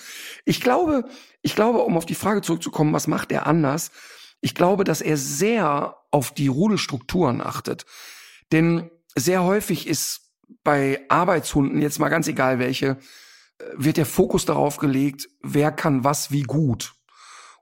Ich 0.43 0.59
glaube, 0.59 1.05
ich 1.41 1.55
glaube, 1.55 1.79
um 1.79 1.95
auf 1.95 2.05
die 2.05 2.15
Frage 2.15 2.41
zurückzukommen, 2.41 2.91
was 2.91 3.07
macht 3.07 3.31
er 3.31 3.47
anders? 3.47 3.91
Ich 4.41 4.53
glaube, 4.53 4.83
dass 4.83 4.99
er 4.99 5.15
sehr 5.15 5.95
auf 6.11 6.33
die 6.33 6.47
Rudelstrukturen 6.47 7.39
achtet. 7.39 7.85
Denn 8.51 8.91
sehr 9.15 9.43
häufig 9.43 9.87
ist 9.87 10.33
bei 10.65 11.05
Arbeitshunden, 11.07 11.81
jetzt 11.81 11.99
mal 11.99 12.09
ganz 12.09 12.27
egal 12.27 12.59
welche, 12.59 12.97
wird 13.73 13.95
der 13.95 14.05
Fokus 14.05 14.43
darauf 14.43 14.75
gelegt, 14.77 15.29
wer 15.41 15.71
kann 15.71 16.03
was 16.03 16.31
wie 16.31 16.43
gut. 16.43 16.94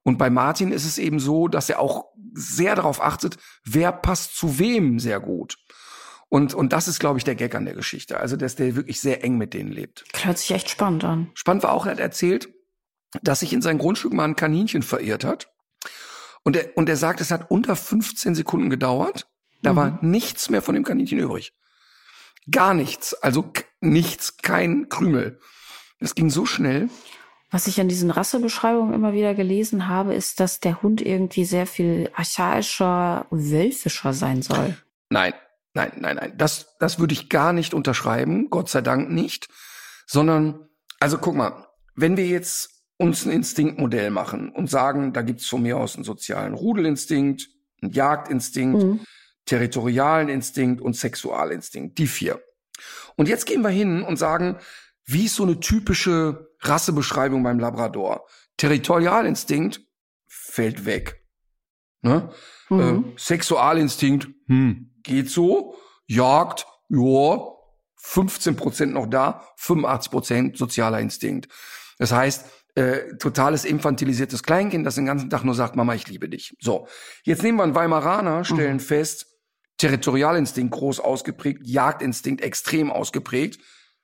Und 0.04 0.18
bei 0.18 0.30
Martin 0.30 0.72
ist 0.72 0.86
es 0.86 0.98
eben 0.98 1.20
so, 1.20 1.48
dass 1.48 1.70
er 1.70 1.80
auch 1.80 2.06
sehr 2.34 2.76
darauf 2.76 3.02
achtet, 3.02 3.38
wer 3.64 3.92
passt 3.92 4.36
zu 4.36 4.60
wem 4.60 5.00
sehr 5.00 5.20
gut. 5.20 5.58
Und, 6.30 6.54
und 6.54 6.74
das 6.74 6.88
ist, 6.88 7.00
glaube 7.00 7.20
ich, 7.20 7.24
der 7.24 7.36
Gag 7.36 7.54
an 7.56 7.66
der 7.66 7.76
Geschichte. 7.76 8.20
Also, 8.20 8.36
dass 8.36 8.56
der 8.56 8.76
wirklich 8.76 9.00
sehr 9.00 9.24
eng 9.24 9.38
mit 9.38 9.54
denen 9.54 9.72
lebt. 9.72 10.04
Hört 10.24 10.40
sich 10.40 10.52
echt 10.52 10.70
spannend 10.70 11.04
an. 11.04 11.32
Spannend 11.36 11.64
war 11.64 11.74
auch, 11.74 11.86
er 11.86 11.92
hat 11.92 12.00
erzählt, 12.00 12.50
dass 13.22 13.42
sich 13.42 13.54
in 13.54 13.62
sein 13.62 13.78
Grundstück 13.78 14.14
mal 14.14 14.26
ein 14.26 14.36
Kaninchen 14.36 14.82
verirrt 14.82 15.24
hat. 15.24 15.54
Und 16.44 16.56
er, 16.56 16.76
und 16.76 16.90
er 16.90 16.98
sagt, 16.98 17.22
es 17.22 17.32
hat 17.32 17.52
unter 17.52 17.76
15 17.76 18.36
Sekunden 18.36 18.70
gedauert. 18.70 19.28
Da 19.62 19.74
mhm. 19.74 19.78
war 19.78 20.00
nichts 20.02 20.50
mehr 20.50 20.62
von 20.62 20.76
dem 20.76 20.84
Kaninchen 20.84 21.20
übrig. 21.20 21.54
Gar 22.52 22.74
nichts. 22.74 23.14
Also 23.14 23.52
nichts, 23.80 24.38
kein 24.38 24.90
Krümel. 24.90 25.40
Es 26.00 26.16
ging 26.16 26.30
so 26.30 26.46
schnell. 26.46 26.90
Was 27.54 27.68
ich 27.68 27.80
an 27.80 27.88
diesen 27.88 28.10
Rassebeschreibungen 28.10 28.94
immer 28.94 29.14
wieder 29.14 29.36
gelesen 29.36 29.88
habe, 29.88 30.14
ist, 30.16 30.40
dass 30.40 30.60
der 30.60 30.82
Hund 30.82 31.02
irgendwie 31.02 31.46
sehr 31.46 31.68
viel 31.68 32.10
archaischer, 32.16 33.28
wölfischer 33.30 34.14
sein 34.14 34.42
soll. 34.42 34.76
Nein, 35.10 35.34
Nein, 35.74 35.92
nein, 35.98 36.16
nein. 36.18 36.34
Das, 36.38 36.76
das 36.80 37.00
würde 37.00 37.14
ich 37.14 37.30
gar 37.30 37.52
nicht 37.52 37.74
unterschreiben. 37.74 38.50
Gott 38.50 38.70
sei 38.70 38.82
Dank 38.82 39.10
nicht. 39.10 39.48
Sondern, 40.06 40.68
also 41.00 41.18
guck 41.18 41.36
mal, 41.36 41.68
wenn 41.96 42.18
wir 42.18 42.28
jetzt 42.28 42.70
uns 42.98 43.26
ein 43.26 43.32
Instinktmodell 43.32 44.12
machen 44.12 44.50
und 44.50 44.70
sagen, 44.70 45.14
da 45.14 45.22
gibt's 45.24 45.48
von 45.48 45.64
mir 45.64 45.78
aus 45.78 45.96
einen 45.96 46.04
sozialen 46.04 46.54
Rudelinstinkt, 46.54 47.50
einen 47.82 47.92
Jagdinstinkt, 47.92 48.84
mhm. 48.84 49.00
territorialen 49.46 50.30
Instinkt 50.30 50.82
und 50.82 50.96
Sexualinstinkt. 50.96 51.98
Die 51.98 52.08
vier. 52.08 52.42
Und 53.16 53.28
jetzt 53.28 53.46
gehen 53.46 53.62
wir 53.62 53.70
hin 53.70 54.04
und 54.04 54.18
sagen, 54.18 54.58
wie 55.06 55.26
ist 55.26 55.36
so 55.36 55.44
eine 55.44 55.60
typische 55.60 56.50
Rassebeschreibung 56.60 57.44
beim 57.44 57.60
Labrador? 57.60 58.26
Territorialinstinkt 58.58 59.82
fällt 60.28 60.86
weg. 60.86 61.24
Ne? 62.02 62.30
Mhm. 62.70 62.80
Äh, 62.80 63.20
Sexualinstinkt, 63.20 64.28
hm, 64.48 64.92
geht 65.04 65.30
so, 65.30 65.76
Jagd, 66.06 66.66
ja, 66.90 67.48
15 67.98 68.56
Prozent 68.56 68.94
noch 68.94 69.08
da, 69.08 69.48
85 69.58 70.12
Prozent 70.12 70.58
sozialer 70.58 71.00
Instinkt. 71.00 71.48
Das 71.98 72.12
heißt, 72.12 72.46
äh, 72.76 73.16
totales 73.18 73.66
infantilisiertes 73.66 74.44
Kleinkind, 74.44 74.86
das 74.86 74.96
den 74.96 75.06
ganzen 75.06 75.30
Tag 75.30 75.44
nur 75.44 75.56
sagt, 75.56 75.76
Mama, 75.76 75.94
ich 75.96 76.08
liebe 76.08 76.28
dich. 76.28 76.56
So, 76.60 76.88
jetzt 77.24 77.44
nehmen 77.44 77.58
wir 77.58 77.64
einen 77.64 77.76
Weimaraner, 77.76 78.44
stellen 78.44 78.78
mhm. 78.78 78.82
fest, 78.82 79.28
Territorialinstinkt 79.78 80.74
groß 80.74 81.00
ausgeprägt, 81.00 81.62
Jagdinstinkt 81.66 82.42
extrem 82.42 82.92
ausgeprägt, 82.92 83.60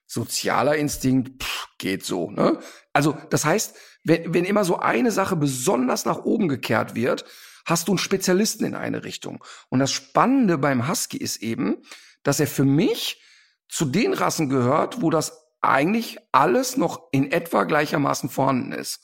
sozialer 0.10 0.76
Instinkt 0.76 1.43
pff, 1.43 1.67
geht 1.78 2.04
so. 2.04 2.32
Ne? 2.32 2.60
Also 2.93 3.15
das 3.30 3.45
heißt, 3.45 3.76
wenn, 4.04 4.34
wenn 4.34 4.43
immer 4.43 4.65
so 4.65 4.80
eine 4.80 5.12
Sache 5.12 5.36
besonders 5.36 6.04
nach 6.06 6.26
oben 6.26 6.48
gekehrt 6.48 6.95
wird, 6.95 7.26
hast 7.65 7.88
du 7.88 7.91
einen 7.91 8.00
Spezialisten 8.00 8.65
in 8.65 8.74
eine 8.74 9.04
Richtung. 9.04 9.43
Und 9.69 9.80
das 9.80 9.91
Spannende 9.91 10.58
beim 10.58 10.89
Husky 10.89 11.17
ist 11.17 11.38
eben, 11.38 11.78
dass 12.24 12.39
er 12.39 12.48
für 12.48 12.65
mich 12.65 13.22
zu 13.69 13.86
den 13.86 14.13
Rassen 14.13 14.50
gehört, 14.50 15.04
wo 15.04 15.12
das 15.12 15.45
eigentlich 15.62 16.17
alles 16.32 16.76
noch 16.76 17.04
in 17.12 17.32
etwa 17.32 17.65
gleichermaßen 17.65 18.30
vorhanden 18.30 18.72
ist. 18.72 19.02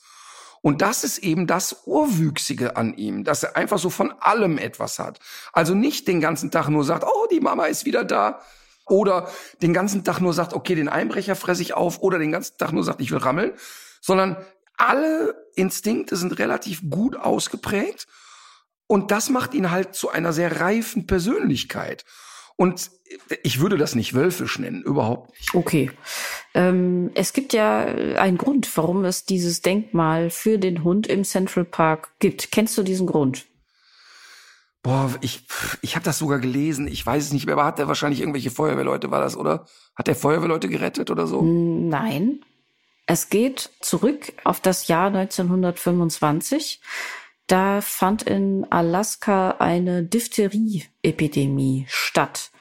Und 0.60 0.82
das 0.82 1.04
ist 1.04 1.18
eben 1.18 1.46
das 1.46 1.82
Urwüchsige 1.84 2.76
an 2.76 2.96
ihm, 2.96 3.22
dass 3.22 3.44
er 3.44 3.56
einfach 3.56 3.78
so 3.78 3.90
von 3.90 4.10
allem 4.18 4.58
etwas 4.58 4.98
hat. 4.98 5.20
Also 5.52 5.74
nicht 5.74 6.08
den 6.08 6.20
ganzen 6.20 6.50
Tag 6.50 6.68
nur 6.68 6.82
sagt, 6.82 7.04
oh, 7.04 7.28
die 7.30 7.38
Mama 7.38 7.66
ist 7.66 7.84
wieder 7.84 8.02
da. 8.02 8.40
Oder 8.88 9.28
den 9.62 9.72
ganzen 9.72 10.04
Tag 10.04 10.20
nur 10.20 10.32
sagt, 10.32 10.52
okay, 10.52 10.74
den 10.74 10.88
Einbrecher 10.88 11.34
fresse 11.34 11.62
ich 11.62 11.74
auf. 11.74 12.00
Oder 12.00 12.18
den 12.18 12.32
ganzen 12.32 12.56
Tag 12.56 12.72
nur 12.72 12.84
sagt, 12.84 13.00
ich 13.00 13.10
will 13.10 13.18
rammeln. 13.18 13.52
Sondern 14.00 14.36
alle 14.76 15.34
Instinkte 15.54 16.16
sind 16.16 16.38
relativ 16.38 16.88
gut 16.88 17.16
ausgeprägt. 17.16 18.06
Und 18.86 19.10
das 19.10 19.30
macht 19.30 19.54
ihn 19.54 19.70
halt 19.70 19.94
zu 19.94 20.10
einer 20.10 20.32
sehr 20.32 20.60
reifen 20.60 21.06
Persönlichkeit. 21.06 22.04
Und 22.56 22.90
ich 23.42 23.60
würde 23.60 23.76
das 23.76 23.94
nicht 23.94 24.14
wölfisch 24.14 24.58
nennen, 24.58 24.82
überhaupt 24.82 25.30
nicht. 25.30 25.54
Okay. 25.54 25.90
Ähm, 26.54 27.10
es 27.14 27.32
gibt 27.32 27.52
ja 27.52 27.80
einen 27.80 28.38
Grund, 28.38 28.74
warum 28.76 29.04
es 29.04 29.24
dieses 29.24 29.60
Denkmal 29.60 30.30
für 30.30 30.58
den 30.58 30.82
Hund 30.82 31.06
im 31.06 31.24
Central 31.24 31.64
Park 31.64 32.10
gibt. 32.18 32.52
Kennst 32.52 32.78
du 32.78 32.82
diesen 32.82 33.06
Grund? 33.06 33.46
Boah, 34.86 35.12
ich, 35.20 35.42
ich 35.82 35.96
habe 35.96 36.04
das 36.04 36.18
sogar 36.18 36.38
gelesen. 36.38 36.86
Ich 36.86 37.04
weiß 37.04 37.24
es 37.24 37.32
nicht 37.32 37.44
mehr, 37.44 37.56
aber 37.56 37.64
hat 37.64 37.80
der 37.80 37.88
wahrscheinlich 37.88 38.20
irgendwelche 38.20 38.52
Feuerwehrleute, 38.52 39.10
war 39.10 39.20
das, 39.20 39.36
oder? 39.36 39.66
Hat 39.96 40.06
der 40.06 40.14
Feuerwehrleute 40.14 40.68
gerettet 40.68 41.10
oder 41.10 41.26
so? 41.26 41.42
Nein. 41.42 42.38
Es 43.06 43.28
geht 43.28 43.70
zurück 43.80 44.32
auf 44.44 44.60
das 44.60 44.86
Jahr 44.86 45.08
1925. 45.08 46.80
Da 47.48 47.80
fand 47.80 48.22
in 48.22 48.64
Alaska 48.70 49.56
eine 49.58 50.04
Diphtherie-Epidemie 50.04 51.86
statt. 51.88 52.52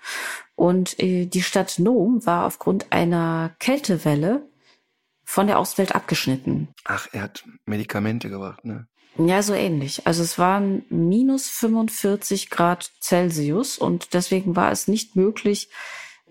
Und 0.56 1.00
äh, 1.00 1.28
die 1.28 1.44
Stadt 1.44 1.78
Nome 1.78 2.26
war 2.26 2.48
aufgrund 2.48 2.92
einer 2.92 3.56
Kältewelle 3.60 4.50
von 5.24 5.46
der 5.46 5.60
Außenwelt 5.60 5.94
abgeschnitten. 5.94 6.70
Ach, 6.86 7.08
er 7.12 7.22
hat 7.22 7.46
Medikamente 7.66 8.30
gebracht, 8.32 8.66
ne? 8.66 8.88
Ja, 9.18 9.42
so 9.42 9.54
ähnlich. 9.54 10.06
Also 10.06 10.24
es 10.24 10.38
waren 10.38 10.84
minus 10.90 11.48
45 11.48 12.50
Grad 12.50 12.92
Celsius 13.00 13.78
und 13.78 14.14
deswegen 14.14 14.56
war 14.56 14.72
es 14.72 14.90
nicht 14.90 15.16
möglich, 15.16 15.70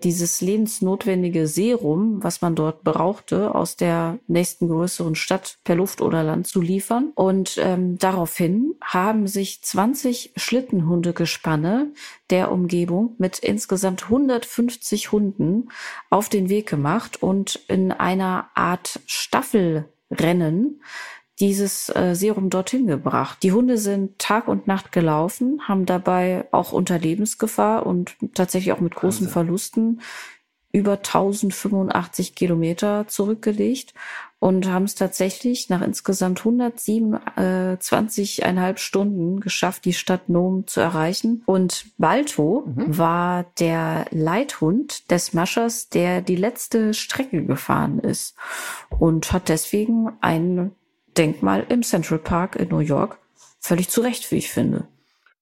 dieses 0.03 0.41
lebensnotwendige 0.41 1.47
Serum, 1.47 2.23
was 2.23 2.41
man 2.41 2.53
dort 2.53 2.83
brauchte, 2.83 3.55
aus 3.55 3.75
der 3.75 4.19
nächsten 4.27 4.67
größeren 4.67 5.15
Stadt 5.15 5.57
per 5.63 5.75
Luft 5.75 6.01
oder 6.01 6.21
Land 6.21 6.47
zu 6.47 6.61
liefern. 6.61 7.11
Und 7.15 7.57
ähm, 7.57 7.97
daraufhin 7.97 8.75
haben 8.83 9.27
sich 9.27 9.61
20 9.63 10.33
Schlittenhundegespanne 10.35 11.91
der 12.29 12.51
Umgebung 12.51 13.15
mit 13.17 13.39
insgesamt 13.39 14.03
150 14.03 15.11
Hunden 15.11 15.69
auf 16.09 16.29
den 16.29 16.49
Weg 16.49 16.67
gemacht 16.67 17.23
und 17.23 17.55
in 17.67 17.91
einer 17.91 18.49
Art 18.53 18.99
Staffelrennen 19.05 20.81
dieses 21.39 21.89
äh, 21.89 22.15
Serum 22.15 22.49
dorthin 22.49 22.87
gebracht. 22.87 23.37
Die 23.43 23.51
Hunde 23.51 23.77
sind 23.77 24.17
Tag 24.19 24.47
und 24.47 24.67
Nacht 24.67 24.91
gelaufen, 24.91 25.61
haben 25.67 25.85
dabei 25.85 26.47
auch 26.51 26.71
unter 26.71 26.97
Lebensgefahr 26.97 27.85
und 27.85 28.15
tatsächlich 28.33 28.73
auch 28.73 28.79
mit 28.79 28.95
großen 28.95 29.27
Wahnsinn. 29.27 29.33
Verlusten 29.33 30.01
über 30.71 30.93
1085 30.97 32.33
Kilometer 32.35 33.05
zurückgelegt 33.07 33.93
und 34.39 34.67
haben 34.67 34.83
es 34.83 34.95
tatsächlich 34.95 35.69
nach 35.69 35.81
insgesamt 35.81 36.41
127,5 36.41 38.77
Stunden 38.77 39.39
geschafft, 39.39 39.85
die 39.85 39.93
Stadt 39.93 40.27
Nome 40.27 40.65
zu 40.65 40.81
erreichen. 40.81 41.43
Und 41.45 41.85
Balto 41.97 42.65
mhm. 42.65 42.97
war 42.97 43.45
der 43.57 44.07
Leithund 44.11 45.09
des 45.09 45.31
Maschers, 45.33 45.87
der 45.87 46.19
die 46.21 46.35
letzte 46.35 46.93
Strecke 46.93 47.45
gefahren 47.45 47.99
ist 47.99 48.35
und 48.99 49.31
hat 49.31 49.47
deswegen 49.47 50.11
einen 50.19 50.75
Denkmal 51.17 51.65
im 51.69 51.83
Central 51.83 52.19
Park 52.19 52.55
in 52.55 52.69
New 52.69 52.79
York. 52.79 53.19
Völlig 53.59 53.89
zu 53.89 54.01
Recht, 54.01 54.31
wie 54.31 54.37
ich 54.37 54.49
finde. 54.49 54.87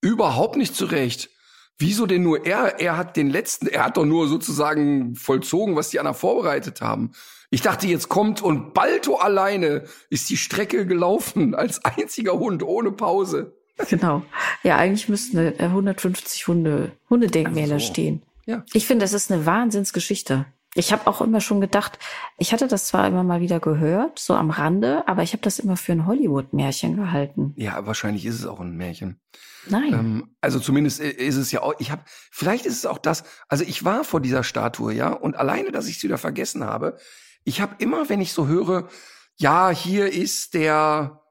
Überhaupt 0.01 0.55
nicht 0.55 0.76
zu 0.76 0.86
Recht. 0.86 1.30
Wieso 1.78 2.05
denn 2.05 2.24
nur 2.24 2.45
er? 2.45 2.80
Er 2.80 2.97
hat 2.97 3.17
den 3.17 3.30
letzten, 3.30 3.67
er 3.67 3.86
hat 3.86 3.97
doch 3.97 4.05
nur 4.05 4.28
sozusagen 4.28 5.15
vollzogen, 5.15 5.76
was 5.76 5.89
die 5.89 5.99
anderen 5.99 6.17
vorbereitet 6.17 6.82
haben. 6.82 7.11
Ich 7.49 7.61
dachte, 7.61 7.88
jetzt 7.88 8.09
kommt 8.09 8.41
und 8.41 8.74
Balto 8.74 9.17
alleine 9.17 9.84
ist 10.09 10.30
die 10.30 10.38
Strecke 10.38 10.86
gelaufen 10.86 11.55
als 11.55 11.84
einziger 11.84 12.34
Hund 12.34 12.63
ohne 12.63 12.91
Pause. 12.91 13.53
Genau. 13.89 14.24
Ja, 14.61 14.78
eigentlich 14.78 15.09
müssten 15.09 15.38
150 15.38 16.47
Hunde, 16.47 16.91
Hundedenkmäler 17.09 17.80
so. 17.80 17.88
stehen. 17.88 18.24
Ja. 18.45 18.63
Ich 18.74 18.86
finde, 18.86 19.03
das 19.03 19.13
ist 19.13 19.32
eine 19.32 19.45
Wahnsinnsgeschichte. 19.45 20.45
Ich 20.76 20.91
habe 20.91 21.05
auch 21.07 21.21
immer 21.21 21.39
schon 21.39 21.61
gedacht, 21.61 21.99
ich 22.38 22.51
hatte 22.51 22.67
das 22.67 22.88
zwar 22.88 23.07
immer 23.07 23.24
mal 23.24 23.41
wieder 23.41 23.59
gehört, 23.59 24.17
so 24.17 24.34
am 24.34 24.49
Rande, 24.49 25.07
aber 25.07 25.21
ich 25.21 25.34
habe 25.34 25.43
das 25.43 25.59
immer 25.59 25.78
für 25.78 25.91
ein 25.91 26.07
Hollywood-Märchen 26.07 26.95
gehalten. 26.95 27.53
Ja, 27.57 27.86
wahrscheinlich 27.86 28.26
ist 28.26 28.39
es 28.39 28.45
auch 28.45 28.59
ein 28.59 28.76
Märchen. 28.76 29.19
Nein. 29.67 29.93
Ähm, 29.93 30.36
also 30.41 30.59
zumindest 30.59 30.99
ist 30.99 31.36
es 31.36 31.51
ja 31.51 31.61
auch, 31.61 31.76
ich 31.80 31.91
habe, 31.91 32.03
vielleicht 32.32 32.65
ist 32.65 32.78
es 32.78 32.86
auch 32.86 32.97
das, 32.97 33.24
also 33.47 33.63
ich 33.63 33.86
war 33.86 34.03
vor 34.03 34.19
dieser 34.19 34.43
Statue, 34.43 34.93
ja, 34.93 35.09
und 35.09 35.36
alleine, 35.36 35.71
dass 35.71 35.88
ich 35.88 35.97
es 35.97 36.03
wieder 36.03 36.17
vergessen 36.17 36.63
habe, 36.63 36.97
ich 37.43 37.61
habe 37.61 37.76
immer, 37.80 38.09
wenn 38.09 38.21
ich 38.21 38.34
so 38.34 38.47
höre, 38.47 38.88
ja, 39.36 39.69
hier 39.69 40.11
ist 40.11 40.53
der 40.53 41.21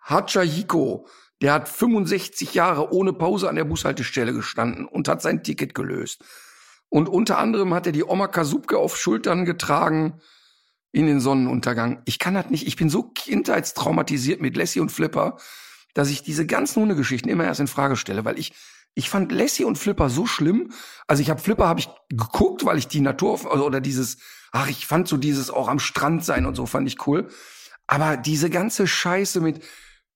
Hachahiko, 0.00 1.06
der 1.42 1.52
hat 1.52 1.68
65 1.68 2.54
Jahre 2.54 2.92
ohne 2.92 3.12
Pause 3.12 3.48
an 3.48 3.56
der 3.56 3.64
Bushaltestelle 3.64 4.32
gestanden 4.32 4.86
und 4.86 5.08
hat 5.08 5.20
sein 5.20 5.42
Ticket 5.42 5.74
gelöst. 5.74 6.24
Und 6.88 7.08
unter 7.08 7.38
anderem 7.38 7.74
hat 7.74 7.86
er 7.86 7.92
die 7.92 8.04
Oma 8.04 8.28
Kasubke 8.28 8.78
auf 8.78 8.96
Schultern 8.96 9.44
getragen 9.44 10.20
in 10.92 11.06
den 11.06 11.20
Sonnenuntergang. 11.20 12.02
Ich 12.04 12.18
kann 12.18 12.34
das 12.34 12.50
nicht. 12.50 12.66
Ich 12.66 12.76
bin 12.76 12.88
so 12.88 13.02
kindheitstraumatisiert 13.02 14.40
mit 14.40 14.56
Lassie 14.56 14.80
und 14.80 14.90
Flipper, 14.90 15.36
dass 15.94 16.10
ich 16.10 16.22
diese 16.22 16.46
ganzen 16.46 16.80
Hundegeschichten 16.80 17.30
immer 17.30 17.44
erst 17.44 17.60
in 17.60 17.66
Frage 17.66 17.96
stelle, 17.96 18.24
weil 18.24 18.38
ich 18.38 18.52
ich 18.98 19.10
fand 19.10 19.30
Lassie 19.30 19.64
und 19.64 19.76
Flipper 19.76 20.08
so 20.08 20.24
schlimm. 20.24 20.72
Also 21.06 21.20
ich 21.20 21.28
habe 21.28 21.40
Flipper 21.40 21.68
habe 21.68 21.80
ich 21.80 21.90
geguckt, 22.08 22.64
weil 22.64 22.78
ich 22.78 22.88
die 22.88 23.00
Natur 23.00 23.38
also, 23.50 23.66
oder 23.66 23.82
dieses 23.82 24.16
ach, 24.52 24.68
ich 24.68 24.86
fand 24.86 25.06
so 25.06 25.18
dieses 25.18 25.50
auch 25.50 25.68
am 25.68 25.78
Strand 25.78 26.24
sein 26.24 26.46
und 26.46 26.54
so 26.54 26.64
fand 26.64 26.88
ich 26.88 27.06
cool. 27.06 27.28
Aber 27.86 28.16
diese 28.16 28.48
ganze 28.48 28.86
Scheiße 28.86 29.40
mit 29.40 29.62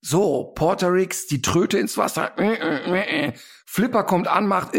so, 0.01 0.53
Porterix, 0.55 1.27
die 1.27 1.43
Tröte 1.43 1.79
ins 1.79 1.99
Wasser, 1.99 2.33
äh, 2.39 2.55
äh, 2.55 3.29
äh, 3.29 3.33
Flipper 3.67 4.05
kommt 4.05 4.29
an, 4.29 4.47
macht 4.47 4.75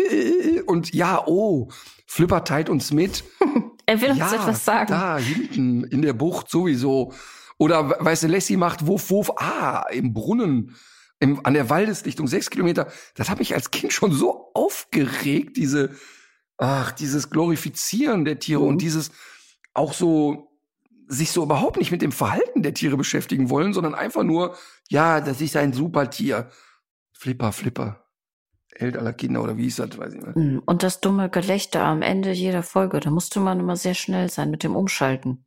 und 0.66 0.94
ja, 0.94 1.24
oh, 1.28 1.70
Flipper 2.08 2.44
teilt 2.44 2.70
uns 2.70 2.92
mit. 2.92 3.24
er 3.86 4.02
will 4.02 4.10
uns 4.12 4.20
ja, 4.20 4.34
etwas 4.34 4.66
sagen. 4.66 4.92
Da 4.92 5.18
hinten 5.18 5.84
in 5.86 6.02
der 6.02 6.14
Bucht 6.14 6.50
sowieso. 6.50 7.14
Oder 7.58 8.04
weißt 8.04 8.24
du, 8.24 8.28
Lassie 8.28 8.58
macht 8.58 8.88
Wuff, 8.88 9.12
Wuff, 9.12 9.32
ah, 9.38 9.86
im 9.92 10.14
Brunnen, 10.14 10.76
im, 11.20 11.46
an 11.46 11.54
der 11.54 11.70
Waldeslichtung, 11.70 12.28
sechs 12.28 12.50
Kilometer. 12.50 12.92
Das 13.16 13.30
hat 13.30 13.38
mich 13.38 13.54
als 13.54 13.70
Kind 13.70 13.94
schon 13.94 14.12
so 14.12 14.52
aufgeregt, 14.56 15.58
diese, 15.58 15.92
ach, 16.58 16.92
dieses 16.92 17.30
Glorifizieren 17.30 18.26
der 18.26 18.40
Tiere 18.40 18.62
mhm. 18.64 18.70
und 18.70 18.82
dieses 18.82 19.12
auch 19.74 19.94
so 19.94 20.51
sich 21.12 21.32
so 21.32 21.44
überhaupt 21.44 21.78
nicht 21.78 21.92
mit 21.92 22.02
dem 22.02 22.14
Verhalten 22.14 22.64
der 22.64 22.74
Tiere 22.74 22.96
beschäftigen 22.96 23.50
wollen, 23.50 23.74
sondern 23.74 23.96
einfach 23.96 24.24
nur, 24.24 24.56
ja, 24.90 25.20
das 25.20 25.42
ist 25.42 25.58
ein 25.58 25.74
super 25.74 26.10
Tier. 26.10 26.50
Flipper, 27.12 27.52
Flipper. 27.52 28.06
Held 28.74 28.96
aller 28.96 29.12
Kinder 29.12 29.44
oder 29.44 29.58
wie 29.58 29.68
ist 29.68 29.78
das, 29.78 29.98
weiß 29.98 30.14
ich 30.14 30.22
nicht. 30.22 30.36
Hm, 30.36 30.62
und 30.66 30.84
das 30.84 31.02
dumme 31.02 31.30
Gelächter 31.30 31.84
am 31.84 32.02
Ende 32.02 32.32
jeder 32.32 32.64
Folge, 32.64 33.02
da 33.02 33.12
musste 33.12 33.42
man 33.42 33.60
immer 33.60 33.76
sehr 33.76 33.94
schnell 33.94 34.30
sein 34.30 34.50
mit 34.50 34.64
dem 34.64 34.76
Umschalten. 34.76 35.46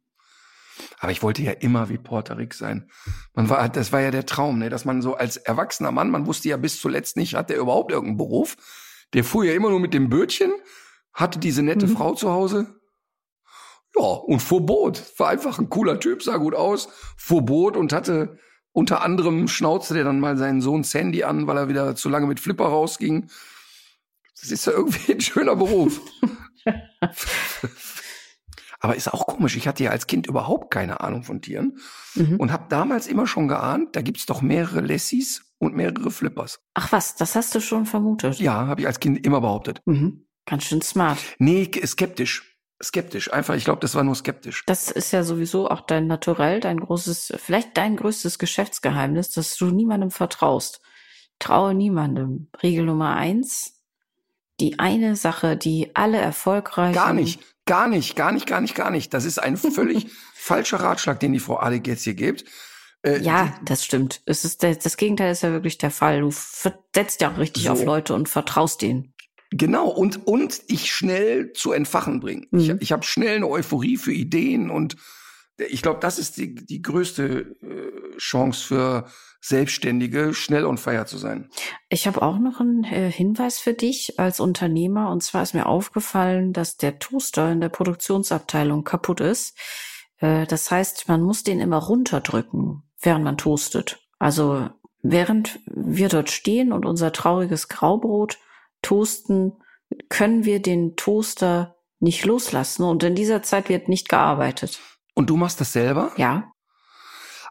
Aber 0.98 1.12
ich 1.12 1.22
wollte 1.22 1.42
ja 1.42 1.52
immer 1.52 1.88
wie 1.88 1.96
Porter 1.96 2.36
Rick 2.36 2.52
sein. 2.52 2.90
Man 3.32 3.48
war, 3.48 3.66
das 3.70 3.90
war 3.90 4.02
ja 4.02 4.10
der 4.10 4.26
Traum, 4.26 4.58
ne, 4.58 4.68
dass 4.68 4.84
man 4.84 5.00
so 5.00 5.14
als 5.14 5.38
erwachsener 5.38 5.92
Mann, 5.92 6.10
man 6.10 6.26
wusste 6.26 6.50
ja 6.50 6.58
bis 6.58 6.78
zuletzt 6.78 7.16
nicht, 7.16 7.34
hat 7.34 7.50
er 7.50 7.56
überhaupt 7.56 7.90
irgendeinen 7.90 8.18
Beruf. 8.18 8.56
Der 9.14 9.24
fuhr 9.24 9.44
ja 9.44 9.54
immer 9.54 9.70
nur 9.70 9.80
mit 9.80 9.94
dem 9.94 10.10
Bötchen, 10.10 10.52
hatte 11.14 11.38
diese 11.38 11.62
nette 11.62 11.86
mhm. 11.86 11.96
Frau 11.96 12.14
zu 12.14 12.30
Hause, 12.30 12.78
ja, 13.96 14.02
und 14.02 14.40
fuhr 14.40 14.64
Boot. 14.64 15.02
War 15.18 15.28
einfach 15.28 15.58
ein 15.58 15.68
cooler 15.68 16.00
Typ, 16.00 16.22
sah 16.22 16.36
gut 16.36 16.54
aus, 16.54 16.88
fuhr 17.16 17.42
Boot 17.42 17.76
und 17.76 17.92
hatte 17.92 18.38
unter 18.72 19.02
anderem 19.02 19.46
schnauzte 19.46 19.94
der 19.94 20.04
dann 20.04 20.20
mal 20.20 20.36
seinen 20.36 20.60
Sohn 20.60 20.82
Sandy 20.82 21.22
an, 21.22 21.46
weil 21.46 21.56
er 21.56 21.68
wieder 21.68 21.94
zu 21.94 22.08
lange 22.08 22.26
mit 22.26 22.40
Flipper 22.40 22.66
rausging. 22.66 23.30
Das 24.40 24.50
ist 24.50 24.66
ja 24.66 24.72
irgendwie 24.72 25.12
ein 25.14 25.20
schöner 25.20 25.54
Beruf. 25.56 26.00
Aber 28.80 28.96
ist 28.96 29.12
auch 29.14 29.26
komisch. 29.26 29.56
Ich 29.56 29.66
hatte 29.66 29.84
ja 29.84 29.90
als 29.90 30.06
Kind 30.06 30.26
überhaupt 30.26 30.70
keine 30.70 31.00
Ahnung 31.00 31.22
von 31.22 31.40
Tieren 31.40 31.78
mhm. 32.14 32.36
und 32.36 32.52
habe 32.52 32.66
damals 32.68 33.06
immer 33.06 33.26
schon 33.26 33.48
geahnt, 33.48 33.96
da 33.96 34.02
gibt's 34.02 34.26
doch 34.26 34.42
mehrere 34.42 34.80
Lessies 34.80 35.54
und 35.58 35.74
mehrere 35.74 36.10
Flippers. 36.10 36.60
Ach 36.74 36.92
was, 36.92 37.14
das 37.14 37.34
hast 37.34 37.54
du 37.54 37.60
schon 37.60 37.86
vermutet? 37.86 38.40
Ja, 38.40 38.66
habe 38.66 38.82
ich 38.82 38.86
als 38.86 39.00
Kind 39.00 39.24
immer 39.24 39.40
behauptet. 39.40 39.80
Mhm. 39.86 40.26
Ganz 40.44 40.64
schön 40.64 40.82
smart. 40.82 41.18
Nee, 41.38 41.70
skeptisch 41.86 42.53
skeptisch. 42.84 43.32
Einfach, 43.32 43.54
ich 43.54 43.64
glaube, 43.64 43.80
das 43.80 43.94
war 43.94 44.04
nur 44.04 44.14
skeptisch. 44.14 44.62
Das 44.66 44.90
ist 44.90 45.12
ja 45.12 45.22
sowieso 45.22 45.68
auch 45.68 45.80
dein 45.80 46.06
Naturell, 46.06 46.60
dein 46.60 46.78
großes, 46.78 47.34
vielleicht 47.36 47.76
dein 47.76 47.96
größtes 47.96 48.38
Geschäftsgeheimnis, 48.38 49.30
dass 49.30 49.56
du 49.56 49.66
niemandem 49.66 50.10
vertraust. 50.10 50.80
Traue 51.38 51.74
niemandem. 51.74 52.48
Regel 52.62 52.84
Nummer 52.84 53.16
eins. 53.16 53.82
Die 54.60 54.78
eine 54.78 55.16
Sache, 55.16 55.56
die 55.56 55.90
alle 55.94 56.18
erfolgreich. 56.18 56.94
Gar 56.94 57.12
nicht, 57.12 57.40
gar 57.66 57.88
nicht, 57.88 58.14
gar 58.14 58.30
nicht, 58.30 58.46
gar 58.46 58.60
nicht, 58.60 58.74
gar 58.74 58.90
nicht. 58.90 59.12
Das 59.12 59.24
ist 59.24 59.38
ein 59.38 59.56
völlig 59.56 60.06
falscher 60.34 60.78
Ratschlag, 60.78 61.18
den 61.18 61.32
die 61.32 61.40
Frau 61.40 61.58
Adig 61.58 61.86
jetzt 61.88 62.04
hier 62.04 62.14
gibt. 62.14 62.44
Äh, 63.02 63.20
ja, 63.20 63.54
das 63.64 63.84
stimmt. 63.84 64.22
Es 64.26 64.44
ist 64.44 64.62
das 64.62 64.96
Gegenteil 64.96 65.32
ist 65.32 65.42
ja 65.42 65.52
wirklich 65.52 65.78
der 65.78 65.90
Fall. 65.90 66.20
Du 66.20 66.30
setzt 66.30 67.20
ja 67.20 67.32
auch 67.32 67.38
richtig 67.38 67.64
so. 67.64 67.72
auf 67.72 67.84
Leute 67.84 68.14
und 68.14 68.28
vertraust 68.28 68.80
denen. 68.80 69.13
Genau, 69.56 69.88
und, 69.88 70.26
und 70.26 70.62
ich 70.66 70.92
schnell 70.92 71.52
zu 71.52 71.72
entfachen 71.72 72.18
bringen. 72.18 72.46
Mhm. 72.50 72.58
Ich, 72.58 72.70
ich 72.80 72.92
habe 72.92 73.04
schnell 73.04 73.36
eine 73.36 73.48
Euphorie 73.48 73.96
für 73.96 74.12
Ideen 74.12 74.68
und 74.68 74.96
ich 75.56 75.82
glaube, 75.82 76.00
das 76.00 76.18
ist 76.18 76.36
die, 76.36 76.54
die 76.54 76.82
größte 76.82 77.56
äh, 77.62 78.16
Chance 78.18 78.66
für 78.66 79.06
Selbstständige, 79.40 80.34
schnell 80.34 80.64
on 80.64 80.78
fire 80.78 81.06
zu 81.06 81.18
sein. 81.18 81.48
Ich 81.88 82.08
habe 82.08 82.22
auch 82.22 82.38
noch 82.38 82.58
einen 82.58 82.82
äh, 82.82 83.12
Hinweis 83.12 83.60
für 83.60 83.74
dich 83.74 84.18
als 84.18 84.40
Unternehmer. 84.40 85.10
Und 85.10 85.22
zwar 85.22 85.42
ist 85.42 85.54
mir 85.54 85.66
aufgefallen, 85.66 86.52
dass 86.52 86.76
der 86.76 86.98
Toaster 86.98 87.52
in 87.52 87.60
der 87.60 87.68
Produktionsabteilung 87.68 88.82
kaputt 88.82 89.20
ist. 89.20 89.56
Äh, 90.18 90.46
das 90.46 90.70
heißt, 90.70 91.06
man 91.06 91.22
muss 91.22 91.44
den 91.44 91.60
immer 91.60 91.78
runterdrücken, 91.78 92.82
während 93.00 93.24
man 93.24 93.36
toastet. 93.36 94.00
Also 94.18 94.70
während 95.02 95.60
wir 95.66 96.08
dort 96.08 96.30
stehen 96.30 96.72
und 96.72 96.84
unser 96.84 97.12
trauriges 97.12 97.68
Graubrot 97.68 98.38
toasten, 98.84 99.52
können 100.08 100.44
wir 100.44 100.62
den 100.62 100.94
Toaster 100.96 101.76
nicht 102.00 102.24
loslassen. 102.24 102.84
Und 102.84 103.02
in 103.02 103.14
dieser 103.14 103.42
Zeit 103.42 103.68
wird 103.68 103.88
nicht 103.88 104.08
gearbeitet. 104.08 104.80
Und 105.14 105.30
du 105.30 105.36
machst 105.36 105.60
das 105.60 105.72
selber? 105.72 106.12
Ja. 106.16 106.52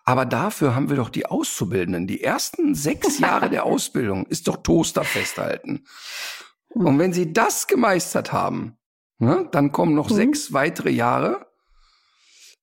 Aber 0.06 0.26
dafür 0.26 0.76
haben 0.76 0.90
wir 0.90 0.98
doch 0.98 1.10
die 1.10 1.26
Auszubildenden. 1.26 2.08
Die 2.08 2.24
ersten 2.24 2.76
sechs 2.76 3.20
Jahre 3.20 3.50
der 3.50 3.66
Ausbildung 3.66 4.26
ist 4.28 4.48
doch 4.48 4.58
Toaster 4.58 5.04
festhalten. 5.04 5.86
Und 6.70 7.00
wenn 7.00 7.14
sie 7.14 7.34
das 7.34 7.68
gemeistert 7.68 8.34
haben, 8.34 8.78
ne, 9.20 9.48
dann 9.52 9.72
kommen 9.72 9.96
noch 9.96 10.10
mhm. 10.10 10.16
sechs 10.16 10.54
weitere 10.54 10.90
Jahre 10.90 11.48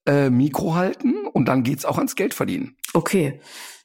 äh, 0.06 0.30
Mikro 0.30 0.74
halten 0.74 1.26
und 1.26 1.46
dann 1.46 1.62
geht's 1.62 1.84
auch 1.84 1.98
ans 1.98 2.16
Geld 2.16 2.34
verdienen. 2.34 2.76
Okay. 2.92 3.40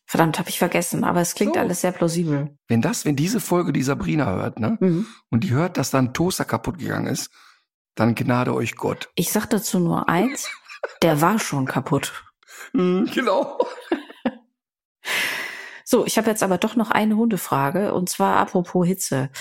Verdammt, 0.07 0.37
habe 0.37 0.49
ich 0.49 0.59
vergessen, 0.59 1.03
aber 1.03 1.21
es 1.21 1.33
klingt 1.33 1.55
so. 1.55 1.59
alles 1.59 1.81
sehr 1.81 1.91
plausibel. 1.91 2.55
Wenn 2.67 2.81
das, 2.81 3.05
wenn 3.05 3.15
diese 3.15 3.39
Folge 3.39 3.73
die 3.73 3.81
Sabrina 3.81 4.25
hört, 4.25 4.59
ne? 4.59 4.77
Mhm. 4.79 5.07
Und 5.29 5.43
die 5.43 5.51
hört, 5.51 5.77
dass 5.77 5.89
da 5.89 5.97
ein 5.97 6.13
Toaster 6.13 6.45
kaputt 6.45 6.77
gegangen 6.77 7.07
ist, 7.07 7.31
dann 7.95 8.13
gnade 8.13 8.53
euch 8.53 8.75
Gott. 8.75 9.09
Ich 9.15 9.31
sag 9.31 9.47
dazu 9.47 9.79
nur 9.79 10.07
eins, 10.07 10.49
der 11.01 11.21
war 11.21 11.39
schon 11.39 11.65
kaputt. 11.65 12.13
Mhm, 12.73 13.09
genau. 13.13 13.57
so, 15.83 16.05
ich 16.05 16.17
habe 16.17 16.29
jetzt 16.29 16.43
aber 16.43 16.59
doch 16.59 16.75
noch 16.75 16.91
eine 16.91 17.15
Hundefrage, 17.15 17.93
und 17.93 18.07
zwar 18.09 18.37
apropos 18.37 18.85
Hitze. 18.85 19.31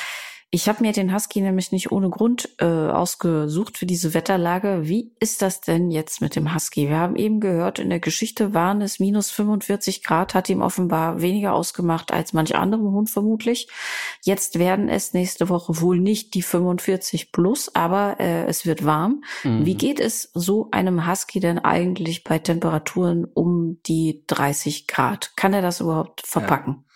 Ich 0.54 0.68
habe 0.68 0.84
mir 0.84 0.92
den 0.92 1.12
Husky 1.12 1.40
nämlich 1.40 1.72
nicht 1.72 1.90
ohne 1.90 2.08
Grund 2.10 2.48
äh, 2.60 2.64
ausgesucht 2.64 3.76
für 3.76 3.86
diese 3.86 4.14
Wetterlage. 4.14 4.82
Wie 4.84 5.10
ist 5.18 5.42
das 5.42 5.60
denn 5.60 5.90
jetzt 5.90 6.20
mit 6.20 6.36
dem 6.36 6.54
Husky? 6.54 6.88
Wir 6.88 6.96
haben 6.96 7.16
eben 7.16 7.40
gehört, 7.40 7.80
in 7.80 7.90
der 7.90 7.98
Geschichte 7.98 8.54
waren 8.54 8.80
es 8.80 9.00
minus 9.00 9.32
45 9.32 10.04
Grad, 10.04 10.32
hat 10.32 10.48
ihm 10.48 10.62
offenbar 10.62 11.20
weniger 11.20 11.54
ausgemacht 11.54 12.12
als 12.12 12.34
manch 12.34 12.54
anderem 12.54 12.92
Hund 12.92 13.10
vermutlich. 13.10 13.66
Jetzt 14.22 14.60
werden 14.60 14.88
es 14.88 15.12
nächste 15.12 15.48
Woche 15.48 15.80
wohl 15.80 15.98
nicht 15.98 16.34
die 16.34 16.42
45 16.42 17.32
plus, 17.32 17.74
aber 17.74 18.20
äh, 18.20 18.44
es 18.44 18.64
wird 18.64 18.84
warm. 18.84 19.24
Mhm. 19.42 19.66
Wie 19.66 19.74
geht 19.74 19.98
es 19.98 20.30
so 20.34 20.68
einem 20.70 21.10
Husky 21.10 21.40
denn 21.40 21.58
eigentlich 21.58 22.22
bei 22.22 22.38
Temperaturen 22.38 23.24
um 23.24 23.80
die 23.86 24.22
30 24.28 24.86
Grad? 24.86 25.32
Kann 25.34 25.52
er 25.52 25.62
das 25.62 25.80
überhaupt 25.80 26.24
verpacken? 26.24 26.84
Ja. 26.86 26.93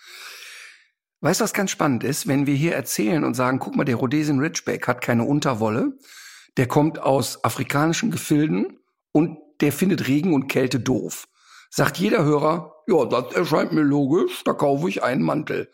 Weißt 1.21 1.41
du, 1.41 1.43
was 1.43 1.53
ganz 1.53 1.71
spannend 1.71 2.03
ist? 2.03 2.27
Wenn 2.27 2.47
wir 2.47 2.55
hier 2.55 2.75
erzählen 2.75 3.23
und 3.25 3.33
sagen, 3.33 3.59
guck 3.59 3.75
mal, 3.75 3.83
der 3.83 3.97
Rhodesian 3.97 4.39
Ridgeback 4.39 4.87
hat 4.87 5.01
keine 5.01 5.23
Unterwolle, 5.23 5.97
der 6.55 6.67
kommt 6.67 6.99
aus 6.99 7.43
afrikanischen 7.43 8.09
Gefilden 8.09 8.79
und 9.11 9.37
der 9.59 9.73
findet 9.73 10.07
Regen 10.07 10.33
und 10.33 10.47
Kälte 10.47 10.79
doof. 10.79 11.27
Sagt 11.69 11.97
jeder 11.97 12.23
Hörer, 12.23 12.73
ja, 12.87 13.05
das 13.05 13.33
erscheint 13.33 13.73
mir 13.73 13.81
logisch, 13.81 14.43
da 14.45 14.53
kaufe 14.53 14.87
ich 14.87 15.03
einen 15.03 15.21
Mantel. 15.21 15.69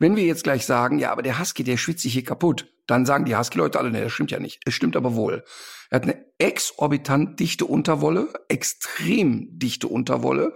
Wenn 0.00 0.16
wir 0.16 0.24
jetzt 0.24 0.44
gleich 0.44 0.66
sagen, 0.66 0.98
ja, 0.98 1.12
aber 1.12 1.22
der 1.22 1.38
Husky, 1.38 1.62
der 1.62 1.76
schwitzt 1.76 2.02
sich 2.02 2.12
hier 2.12 2.24
kaputt, 2.24 2.66
dann 2.86 3.06
sagen 3.06 3.24
die 3.24 3.36
Husky-Leute 3.36 3.78
alle, 3.78 3.90
nee, 3.90 4.00
das 4.00 4.12
stimmt 4.12 4.32
ja 4.32 4.40
nicht. 4.40 4.60
Es 4.66 4.74
stimmt 4.74 4.96
aber 4.96 5.14
wohl. 5.14 5.44
Er 5.90 5.96
hat 5.96 6.02
eine 6.02 6.24
exorbitant 6.38 7.38
dichte 7.38 7.64
Unterwolle, 7.64 8.32
extrem 8.48 9.58
dichte 9.58 9.86
Unterwolle 9.86 10.54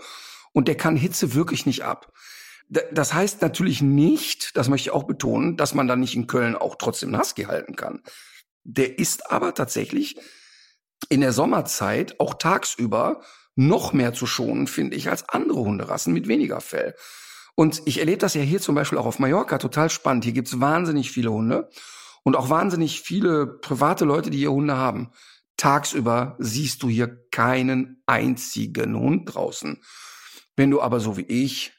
und 0.53 0.67
der 0.67 0.77
kann 0.77 0.97
Hitze 0.97 1.35
wirklich 1.35 1.67
nicht 1.67 1.85
ab. 1.85 2.13
Das 2.69 3.13
heißt 3.13 3.43
natürlich 3.43 3.83
nicht, 3.83 4.57
das 4.57 4.69
möchte 4.69 4.89
ich 4.89 4.95
auch 4.95 5.05
betonen, 5.05 5.57
dass 5.57 5.75
man 5.75 5.87
dann 5.87 6.01
nicht 6.01 6.17
in 6.17 6.27
Köln 6.27 6.57
auch 6.57 6.77
trotzdem 6.77 7.11
einen 7.11 7.21
Husky 7.21 7.45
halten 7.45 7.77
kann. 7.77 8.03
Der 8.65 8.99
ist 8.99 9.31
aber 9.31 9.55
tatsächlich 9.55 10.17
in 11.09 11.21
der 11.21 11.33
Sommerzeit 11.33 12.19
auch 12.21 12.35
tagsüber 12.35 13.21
noch 13.55 13.93
mehr 13.93 14.15
zu 14.15 14.27
schonen, 14.27 14.67
finde 14.67 14.97
ich, 14.97 15.11
als 15.11 15.29
andere 15.29 15.61
Hunderassen 15.61 16.13
mit 16.13 16.27
weniger 16.27 16.61
Fell. 16.61 16.95
Und 17.55 17.83
ich 17.85 17.99
erlebe 17.99 18.19
das 18.19 18.35
ja 18.35 18.43
hier 18.43 18.61
zum 18.61 18.75
Beispiel 18.75 18.99
auch 18.99 19.07
auf 19.07 19.19
Mallorca 19.19 19.59
total 19.59 19.91
spannend. 19.91 20.25
Hier 20.25 20.33
gibt's 20.33 20.61
wahnsinnig 20.61 21.13
viele 21.13 21.31
Hunde 21.31 21.71
und 22.25 22.37
auch 22.37 22.51
wahnsinnig 22.51 23.03
viele 23.03 23.47
private 23.47 24.05
Leute, 24.05 24.31
die 24.31 24.39
hier 24.39 24.51
Hunde 24.51 24.77
haben. 24.77 25.13
Tagsüber 25.57 26.35
siehst 26.41 26.83
du 26.83 26.89
hier 26.89 27.29
keinen 27.31 28.03
einzigen 28.07 28.99
Hund 28.99 29.35
draußen. 29.35 29.83
Wenn 30.57 30.71
du 30.71 30.81
aber 30.81 30.99
so 30.99 31.17
wie 31.17 31.23
ich 31.23 31.73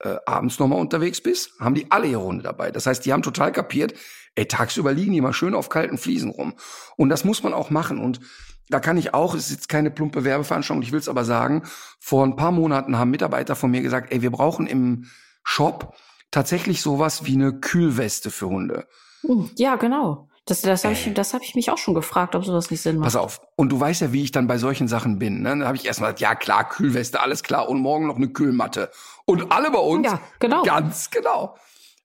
äh, 0.00 0.16
abends 0.26 0.58
nochmal 0.58 0.80
unterwegs 0.80 1.20
bist, 1.20 1.52
haben 1.60 1.74
die 1.74 1.90
alle 1.90 2.06
ihre 2.06 2.22
Hunde 2.22 2.42
dabei. 2.42 2.70
Das 2.70 2.86
heißt, 2.86 3.04
die 3.04 3.12
haben 3.12 3.22
total 3.22 3.52
kapiert, 3.52 3.94
ey, 4.34 4.46
tagsüber 4.46 4.92
liegen 4.92 5.12
die 5.12 5.20
mal 5.20 5.32
schön 5.32 5.54
auf 5.54 5.68
kalten 5.68 5.98
Fliesen 5.98 6.30
rum. 6.30 6.54
Und 6.96 7.08
das 7.08 7.24
muss 7.24 7.42
man 7.42 7.52
auch 7.52 7.70
machen. 7.70 7.98
Und 7.98 8.20
da 8.68 8.80
kann 8.80 8.96
ich 8.96 9.14
auch, 9.14 9.34
es 9.34 9.46
ist 9.46 9.50
jetzt 9.50 9.68
keine 9.68 9.90
plumpe 9.90 10.24
Werbeveranstaltung, 10.24 10.82
ich 10.82 10.92
will 10.92 11.00
es 11.00 11.08
aber 11.08 11.24
sagen, 11.24 11.64
vor 11.98 12.24
ein 12.24 12.36
paar 12.36 12.52
Monaten 12.52 12.98
haben 12.98 13.10
Mitarbeiter 13.10 13.56
von 13.56 13.70
mir 13.70 13.82
gesagt, 13.82 14.12
ey, 14.12 14.22
wir 14.22 14.30
brauchen 14.30 14.66
im 14.66 15.06
Shop 15.42 15.94
tatsächlich 16.30 16.80
sowas 16.80 17.24
wie 17.24 17.34
eine 17.34 17.52
Kühlweste 17.52 18.30
für 18.30 18.48
Hunde. 18.48 18.86
Hm, 19.22 19.50
ja, 19.56 19.76
genau. 19.76 20.28
Das, 20.46 20.62
das 20.62 20.84
habe 20.84 20.94
ich, 20.94 21.12
das 21.14 21.34
hab 21.34 21.42
ich 21.42 21.54
mich 21.54 21.70
auch 21.70 21.78
schon 21.78 21.94
gefragt, 21.94 22.34
ob 22.34 22.44
sowas 22.44 22.70
nicht 22.70 22.80
Sinn 22.80 22.96
macht. 22.96 23.04
Pass 23.04 23.16
auf. 23.16 23.40
Und 23.56 23.70
du 23.70 23.78
weißt 23.78 24.00
ja, 24.00 24.12
wie 24.12 24.22
ich 24.22 24.32
dann 24.32 24.46
bei 24.46 24.58
solchen 24.58 24.88
Sachen 24.88 25.18
bin. 25.18 25.42
Ne? 25.42 25.50
Dann 25.50 25.64
habe 25.64 25.76
ich 25.76 25.84
erstmal 25.84 26.12
gesagt, 26.12 26.20
ja 26.20 26.34
klar, 26.34 26.68
Kühlweste, 26.68 27.20
alles 27.20 27.42
klar. 27.42 27.68
Und 27.68 27.80
morgen 27.80 28.06
noch 28.06 28.16
eine 28.16 28.28
Kühlmatte. 28.28 28.90
Und 29.30 29.52
alle 29.52 29.70
bei 29.70 29.78
uns. 29.78 30.06
Ja, 30.06 30.20
genau. 30.38 30.62
Ganz 30.62 31.10
genau. 31.10 31.56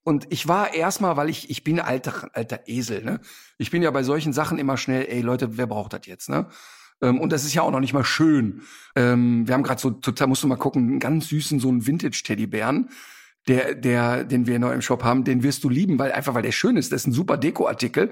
Und 0.03 0.27
ich 0.29 0.47
war 0.47 0.73
erstmal, 0.73 1.17
weil 1.17 1.29
ich, 1.29 1.49
ich 1.49 1.63
bin 1.63 1.79
alter, 1.79 2.29
alter 2.33 2.61
Esel, 2.67 3.03
ne? 3.03 3.19
Ich 3.57 3.71
bin 3.71 3.81
ja 3.81 3.89
bei 3.91 4.03
solchen 4.03 4.33
Sachen 4.33 4.59
immer 4.59 4.77
schnell, 4.77 5.07
ey 5.09 5.21
Leute, 5.21 5.57
wer 5.57 5.65
braucht 5.65 5.93
das 5.93 6.01
jetzt, 6.05 6.29
ne? 6.29 6.47
Ähm, 7.01 7.19
und 7.19 7.31
das 7.31 7.43
ist 7.43 7.53
ja 7.53 7.63
auch 7.63 7.71
noch 7.71 7.79
nicht 7.79 7.93
mal 7.93 8.03
schön. 8.03 8.61
Ähm, 8.95 9.47
wir 9.47 9.55
haben 9.55 9.63
gerade 9.63 9.81
so 9.81 9.89
total, 9.89 10.27
musst 10.27 10.43
du 10.43 10.47
mal 10.47 10.57
gucken, 10.57 10.83
einen 10.83 10.99
ganz 10.99 11.27
süßen, 11.29 11.59
so 11.59 11.69
einen 11.69 11.87
Vintage-Teddybären 11.87 12.89
der, 13.47 13.75
der, 13.75 14.23
den 14.23 14.47
wir 14.47 14.59
neu 14.59 14.73
im 14.73 14.81
Shop 14.81 15.03
haben, 15.03 15.23
den 15.23 15.43
wirst 15.43 15.63
du 15.63 15.69
lieben, 15.69 15.99
weil 15.99 16.11
einfach, 16.11 16.33
weil 16.33 16.41
der 16.41 16.51
schön 16.51 16.77
ist. 16.77 16.91
Das 16.91 17.01
ist 17.01 17.07
ein 17.07 17.13
super 17.13 17.37
Deko-Artikel. 17.37 18.11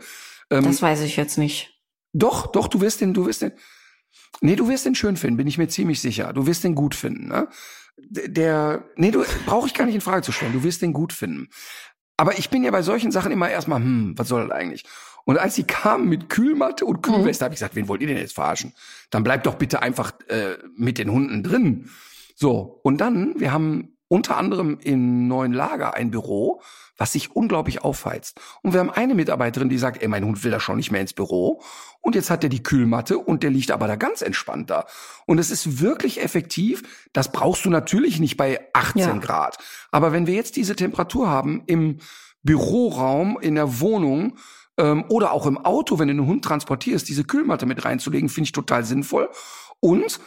Ähm, 0.49 0.63
das 0.63 0.81
weiß 0.81 1.01
ich 1.01 1.15
jetzt 1.15 1.37
nicht. 1.37 1.79
Doch, 2.13 2.47
doch, 2.47 2.67
du 2.67 2.81
wirst 2.81 3.01
den, 3.01 3.13
du 3.13 3.25
wirst 3.25 3.41
den. 3.41 3.53
Nee, 4.41 4.55
du 4.55 4.67
wirst 4.67 4.85
den 4.85 4.95
schön 4.95 5.17
finden, 5.17 5.37
bin 5.37 5.47
ich 5.47 5.57
mir 5.57 5.67
ziemlich 5.67 6.01
sicher. 6.01 6.33
Du 6.33 6.45
wirst 6.45 6.63
den 6.63 6.75
gut 6.75 6.93
finden. 6.93 7.27
Ne? 7.29 7.47
Der, 7.97 8.85
nee, 8.95 9.11
du 9.11 9.23
brauche 9.45 9.67
ich 9.67 9.73
gar 9.73 9.85
nicht 9.85 9.95
in 9.95 10.01
Frage 10.01 10.23
zu 10.23 10.31
stellen. 10.31 10.53
Du 10.53 10.63
wirst 10.63 10.81
den 10.81 10.93
gut 10.93 11.13
finden. 11.13 11.49
Aber 12.17 12.37
ich 12.37 12.49
bin 12.49 12.63
ja 12.63 12.71
bei 12.71 12.81
solchen 12.81 13.11
Sachen 13.11 13.31
immer 13.31 13.49
erstmal, 13.49 13.79
hm, 13.79 14.13
was 14.17 14.27
soll 14.27 14.47
das 14.47 14.51
eigentlich? 14.51 14.85
Und 15.25 15.37
als 15.37 15.55
sie 15.55 15.63
kamen 15.63 16.09
mit 16.09 16.29
Kühlmatte 16.29 16.85
und 16.85 17.01
Kühlweste, 17.01 17.43
mhm. 17.43 17.45
habe 17.45 17.53
ich 17.53 17.59
gesagt, 17.59 17.75
wen 17.75 17.87
wollt 17.87 18.01
ihr 18.01 18.07
denn 18.07 18.17
jetzt 18.17 18.35
verarschen? 18.35 18.73
Dann 19.09 19.23
bleibt 19.23 19.45
doch 19.45 19.55
bitte 19.55 19.81
einfach 19.81 20.13
äh, 20.27 20.57
mit 20.75 20.97
den 20.97 21.11
Hunden 21.11 21.43
drin. 21.43 21.89
So, 22.35 22.79
und 22.83 22.99
dann, 22.99 23.39
wir 23.39 23.51
haben 23.51 23.92
unter 24.13 24.37
anderem 24.37 24.77
im 24.79 25.27
neuen 25.27 25.53
Lager 25.53 25.95
ein 25.95 26.11
Büro, 26.11 26.61
was 26.97 27.13
sich 27.13 27.35
unglaublich 27.35 27.81
aufheizt. 27.81 28.39
Und 28.61 28.73
wir 28.73 28.79
haben 28.79 28.91
eine 28.91 29.15
Mitarbeiterin, 29.15 29.69
die 29.69 29.79
sagt, 29.79 30.03
ey, 30.03 30.07
mein 30.07 30.23
Hund 30.23 30.43
will 30.43 30.51
da 30.51 30.59
schon 30.59 30.77
nicht 30.77 30.91
mehr 30.91 31.01
ins 31.01 31.13
Büro. 31.13 31.63
Und 31.99 32.13
jetzt 32.13 32.29
hat 32.29 32.43
er 32.43 32.51
die 32.51 32.61
Kühlmatte 32.61 33.17
und 33.17 33.41
der 33.41 33.49
liegt 33.49 33.71
aber 33.71 33.87
da 33.87 33.95
ganz 33.95 34.21
entspannt 34.21 34.69
da. 34.69 34.85
Und 35.25 35.39
es 35.39 35.49
ist 35.49 35.81
wirklich 35.81 36.21
effektiv. 36.21 36.83
Das 37.11 37.31
brauchst 37.31 37.65
du 37.65 37.71
natürlich 37.71 38.19
nicht 38.19 38.37
bei 38.37 38.59
18 38.73 39.01
ja. 39.01 39.17
Grad. 39.17 39.57
Aber 39.89 40.11
wenn 40.11 40.27
wir 40.27 40.35
jetzt 40.35 40.57
diese 40.57 40.75
Temperatur 40.75 41.27
haben 41.27 41.63
im 41.65 41.97
Büroraum, 42.43 43.39
in 43.41 43.55
der 43.55 43.79
Wohnung, 43.79 44.37
ähm, 44.77 45.05
oder 45.09 45.31
auch 45.31 45.47
im 45.47 45.57
Auto, 45.57 45.97
wenn 45.97 46.07
du 46.07 46.13
einen 46.13 46.27
Hund 46.27 46.45
transportierst, 46.45 47.09
diese 47.09 47.23
Kühlmatte 47.23 47.65
mit 47.65 47.83
reinzulegen, 47.83 48.29
finde 48.29 48.45
ich 48.45 48.51
total 48.51 48.83
sinnvoll. 48.83 49.31
Und 49.79 50.19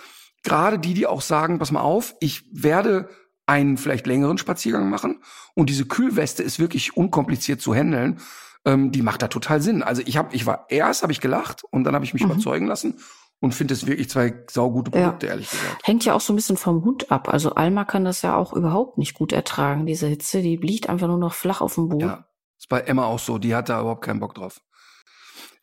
gerade 0.42 0.80
die, 0.80 0.94
die 0.94 1.06
auch 1.06 1.20
sagen, 1.20 1.60
pass 1.60 1.70
mal 1.70 1.82
auf, 1.82 2.16
ich 2.18 2.42
werde 2.50 3.08
einen 3.46 3.76
vielleicht 3.76 4.06
längeren 4.06 4.38
Spaziergang 4.38 4.90
machen. 4.90 5.22
Und 5.54 5.70
diese 5.70 5.86
Kühlweste 5.86 6.42
ist 6.42 6.58
wirklich 6.58 6.96
unkompliziert 6.96 7.60
zu 7.60 7.74
handeln. 7.74 8.20
Ähm, 8.64 8.90
die 8.92 9.02
macht 9.02 9.22
da 9.22 9.28
total 9.28 9.62
Sinn. 9.62 9.82
Also 9.82 10.02
ich 10.04 10.16
habe, 10.16 10.34
ich 10.34 10.46
war 10.46 10.66
erst 10.68 11.02
habe 11.02 11.12
ich 11.12 11.20
gelacht 11.20 11.64
und 11.70 11.84
dann 11.84 11.94
habe 11.94 12.04
ich 12.04 12.12
mich 12.12 12.24
mhm. 12.24 12.32
überzeugen 12.32 12.66
lassen 12.66 12.98
und 13.40 13.54
finde 13.54 13.74
es 13.74 13.86
wirklich 13.86 14.10
zwei 14.10 14.44
saugute 14.50 14.90
Produkte, 14.90 15.26
ja. 15.26 15.32
ehrlich 15.32 15.50
gesagt. 15.50 15.86
Hängt 15.86 16.04
ja 16.04 16.14
auch 16.14 16.20
so 16.20 16.32
ein 16.32 16.36
bisschen 16.36 16.56
vom 16.56 16.84
Hund 16.84 17.12
ab. 17.12 17.28
Also 17.28 17.54
Alma 17.54 17.84
kann 17.84 18.04
das 18.04 18.22
ja 18.22 18.36
auch 18.36 18.52
überhaupt 18.52 18.98
nicht 18.98 19.14
gut 19.14 19.32
ertragen, 19.32 19.86
diese 19.86 20.06
Hitze. 20.06 20.42
Die 20.42 20.56
liegt 20.56 20.88
einfach 20.88 21.06
nur 21.06 21.18
noch 21.18 21.34
flach 21.34 21.60
auf 21.60 21.74
dem 21.74 21.88
Boden. 21.88 22.08
Ja, 22.08 22.26
ist 22.58 22.68
bei 22.68 22.80
Emma 22.80 23.04
auch 23.04 23.18
so. 23.18 23.38
Die 23.38 23.54
hat 23.54 23.68
da 23.68 23.80
überhaupt 23.80 24.04
keinen 24.04 24.20
Bock 24.20 24.34
drauf. 24.34 24.60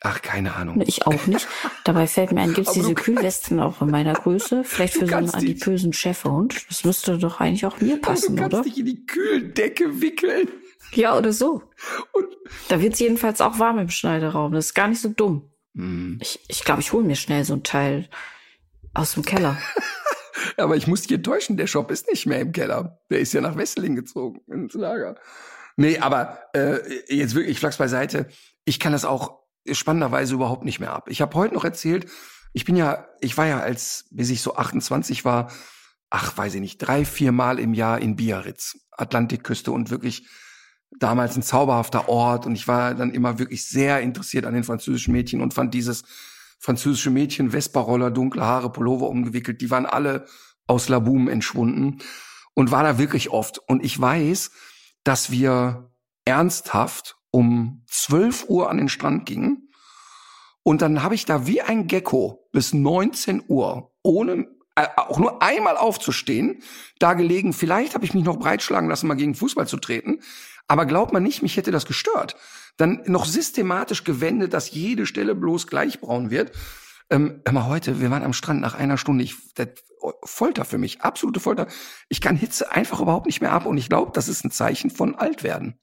Ach, 0.05 0.21
keine 0.21 0.53
Ahnung. 0.55 0.81
Ich 0.85 1.07
auch 1.07 1.27
nicht. 1.27 1.47
Dabei 1.85 2.07
fällt 2.07 2.33
mir 2.33 2.41
ein, 2.41 2.53
gibt's 2.53 2.73
diese 2.73 2.93
Kühlwesten 2.93 3.61
auch 3.61 3.81
in 3.81 3.89
meiner 3.89 4.13
Größe? 4.13 4.65
Vielleicht 4.65 4.95
für 4.95 5.07
so 5.07 5.15
einen 5.15 5.29
adipösen 5.29 5.93
Chefhund? 5.93 6.65
Das 6.67 6.83
müsste 6.83 7.17
doch 7.17 7.39
eigentlich 7.39 7.65
auch 7.65 7.79
mir 7.79 8.01
passen, 8.01 8.33
oder? 8.33 8.49
Du 8.49 8.55
kannst 8.57 8.69
dich 8.69 8.79
in 8.79 8.85
die 8.85 9.05
Kühldecke 9.05 10.01
wickeln. 10.01 10.49
Ja, 10.91 11.17
oder 11.17 11.31
so. 11.31 11.63
Und 12.11 12.27
da 12.67 12.81
wird's 12.81 12.99
jedenfalls 12.99 13.39
auch 13.39 13.59
warm 13.59 13.79
im 13.79 13.89
Schneiderraum. 13.89 14.51
Das 14.51 14.67
ist 14.67 14.73
gar 14.73 14.89
nicht 14.89 15.01
so 15.01 15.07
dumm. 15.07 15.49
Hm. 15.73 16.19
Ich 16.21 16.33
glaube, 16.33 16.45
ich, 16.49 16.63
glaub, 16.65 16.79
ich 16.79 16.93
hole 16.93 17.03
mir 17.05 17.15
schnell 17.15 17.45
so 17.45 17.53
ein 17.53 17.63
Teil 17.63 18.09
aus 18.93 19.13
dem 19.13 19.23
Keller. 19.23 19.57
Aber 20.57 20.75
ich 20.75 20.85
muss 20.85 21.03
dich 21.03 21.13
enttäuschen, 21.13 21.55
der 21.55 21.67
Shop 21.67 21.89
ist 21.91 22.09
nicht 22.09 22.25
mehr 22.25 22.41
im 22.41 22.51
Keller. 22.51 22.99
Der 23.09 23.19
ist 23.19 23.33
ja 23.33 23.39
nach 23.39 23.55
Wesseling 23.55 23.95
gezogen, 23.95 24.41
ins 24.51 24.73
Lager. 24.73 25.15
Nee, 25.77 25.97
aber 25.97 26.39
äh, 26.53 26.79
jetzt 27.07 27.33
wirklich, 27.33 27.57
Flachs 27.57 27.77
beiseite. 27.77 28.27
Ich 28.63 28.79
kann 28.79 28.91
das 28.91 29.05
auch 29.05 29.42
spannenderweise 29.71 30.33
überhaupt 30.33 30.65
nicht 30.65 30.79
mehr 30.79 30.93
ab. 30.93 31.09
Ich 31.09 31.21
habe 31.21 31.35
heute 31.35 31.53
noch 31.53 31.63
erzählt, 31.63 32.09
ich 32.53 32.65
bin 32.65 32.75
ja, 32.75 33.07
ich 33.19 33.37
war 33.37 33.47
ja 33.47 33.59
als, 33.59 34.05
bis 34.11 34.29
ich 34.29 34.41
so 34.41 34.55
28 34.55 35.25
war, 35.25 35.51
ach, 36.09 36.37
weiß 36.37 36.55
ich 36.55 36.61
nicht, 36.61 36.77
drei, 36.77 37.05
vier 37.05 37.31
Mal 37.31 37.59
im 37.59 37.73
Jahr 37.73 37.99
in 37.99 38.15
Biarritz, 38.15 38.77
Atlantikküste 38.91 39.71
und 39.71 39.89
wirklich 39.89 40.27
damals 40.99 41.35
ein 41.35 41.41
zauberhafter 41.41 42.07
Ort 42.07 42.45
und 42.45 42.55
ich 42.55 42.67
war 42.67 42.93
dann 42.93 43.11
immer 43.11 43.39
wirklich 43.39 43.67
sehr 43.67 44.01
interessiert 44.01 44.45
an 44.45 44.53
den 44.53 44.63
französischen 44.63 45.11
Mädchen 45.11 45.41
und 45.41 45.53
fand 45.53 45.73
dieses 45.73 46.03
französische 46.59 47.09
Mädchen, 47.09 47.51
Vespa-Roller, 47.51 48.11
dunkle 48.11 48.43
Haare, 48.43 48.71
Pullover 48.71 49.09
umgewickelt, 49.09 49.59
die 49.61 49.71
waren 49.71 49.85
alle 49.85 50.25
aus 50.67 50.87
Laboum 50.87 51.27
entschwunden 51.27 51.99
und 52.53 52.71
war 52.71 52.83
da 52.83 52.97
wirklich 52.97 53.31
oft. 53.31 53.59
Und 53.67 53.83
ich 53.83 53.99
weiß, 53.99 54.51
dass 55.03 55.31
wir 55.31 55.91
ernsthaft 56.25 57.17
um 57.33 57.81
12 57.87 58.45
Uhr 58.47 58.69
an 58.69 58.77
den 58.77 58.89
Strand 58.89 59.25
ging. 59.25 59.69
Und 60.61 60.81
dann 60.81 61.01
habe 61.03 61.15
ich 61.15 61.25
da 61.25 61.47
wie 61.47 61.61
ein 61.61 61.87
Gecko 61.87 62.47
bis 62.51 62.73
19 62.73 63.43
Uhr, 63.47 63.91
ohne 64.03 64.47
äh, 64.75 64.87
auch 64.95 65.17
nur 65.17 65.41
einmal 65.41 65.75
aufzustehen, 65.75 66.61
da 66.99 67.15
gelegen. 67.15 67.51
Vielleicht 67.51 67.95
habe 67.95 68.05
ich 68.05 68.13
mich 68.13 68.23
noch 68.23 68.37
breitschlagen 68.37 68.87
lassen, 68.87 69.07
mal 69.07 69.15
gegen 69.15 69.35
Fußball 69.35 69.67
zu 69.67 69.77
treten. 69.77 70.21
Aber 70.67 70.85
glaubt 70.85 71.11
man 71.11 71.23
nicht, 71.23 71.41
mich 71.41 71.57
hätte 71.57 71.71
das 71.71 71.85
gestört. 71.85 72.35
Dann 72.77 73.01
noch 73.07 73.25
systematisch 73.25 74.03
gewendet, 74.03 74.53
dass 74.53 74.71
jede 74.71 75.05
Stelle 75.05 75.35
bloß 75.35 75.67
gleich 75.67 75.99
braun 75.99 76.29
wird. 76.29 76.51
Ähm, 77.09 77.41
mal 77.51 77.65
heute, 77.65 77.99
wir 77.99 78.11
waren 78.11 78.23
am 78.23 78.33
Strand 78.33 78.61
nach 78.61 78.75
einer 78.75 78.97
Stunde. 78.97 79.23
Ich, 79.23 79.35
das, 79.55 79.69
Folter 80.23 80.65
für 80.65 80.77
mich, 80.77 81.01
absolute 81.01 81.39
Folter. 81.39 81.67
Ich 82.09 82.21
kann 82.21 82.35
Hitze 82.35 82.71
einfach 82.71 82.99
überhaupt 82.99 83.25
nicht 83.25 83.41
mehr 83.41 83.51
ab 83.51 83.65
und 83.65 83.77
ich 83.77 83.89
glaube, 83.89 84.11
das 84.13 84.27
ist 84.27 84.43
ein 84.43 84.51
Zeichen 84.51 84.89
von 84.89 85.15
Altwerden. 85.15 85.79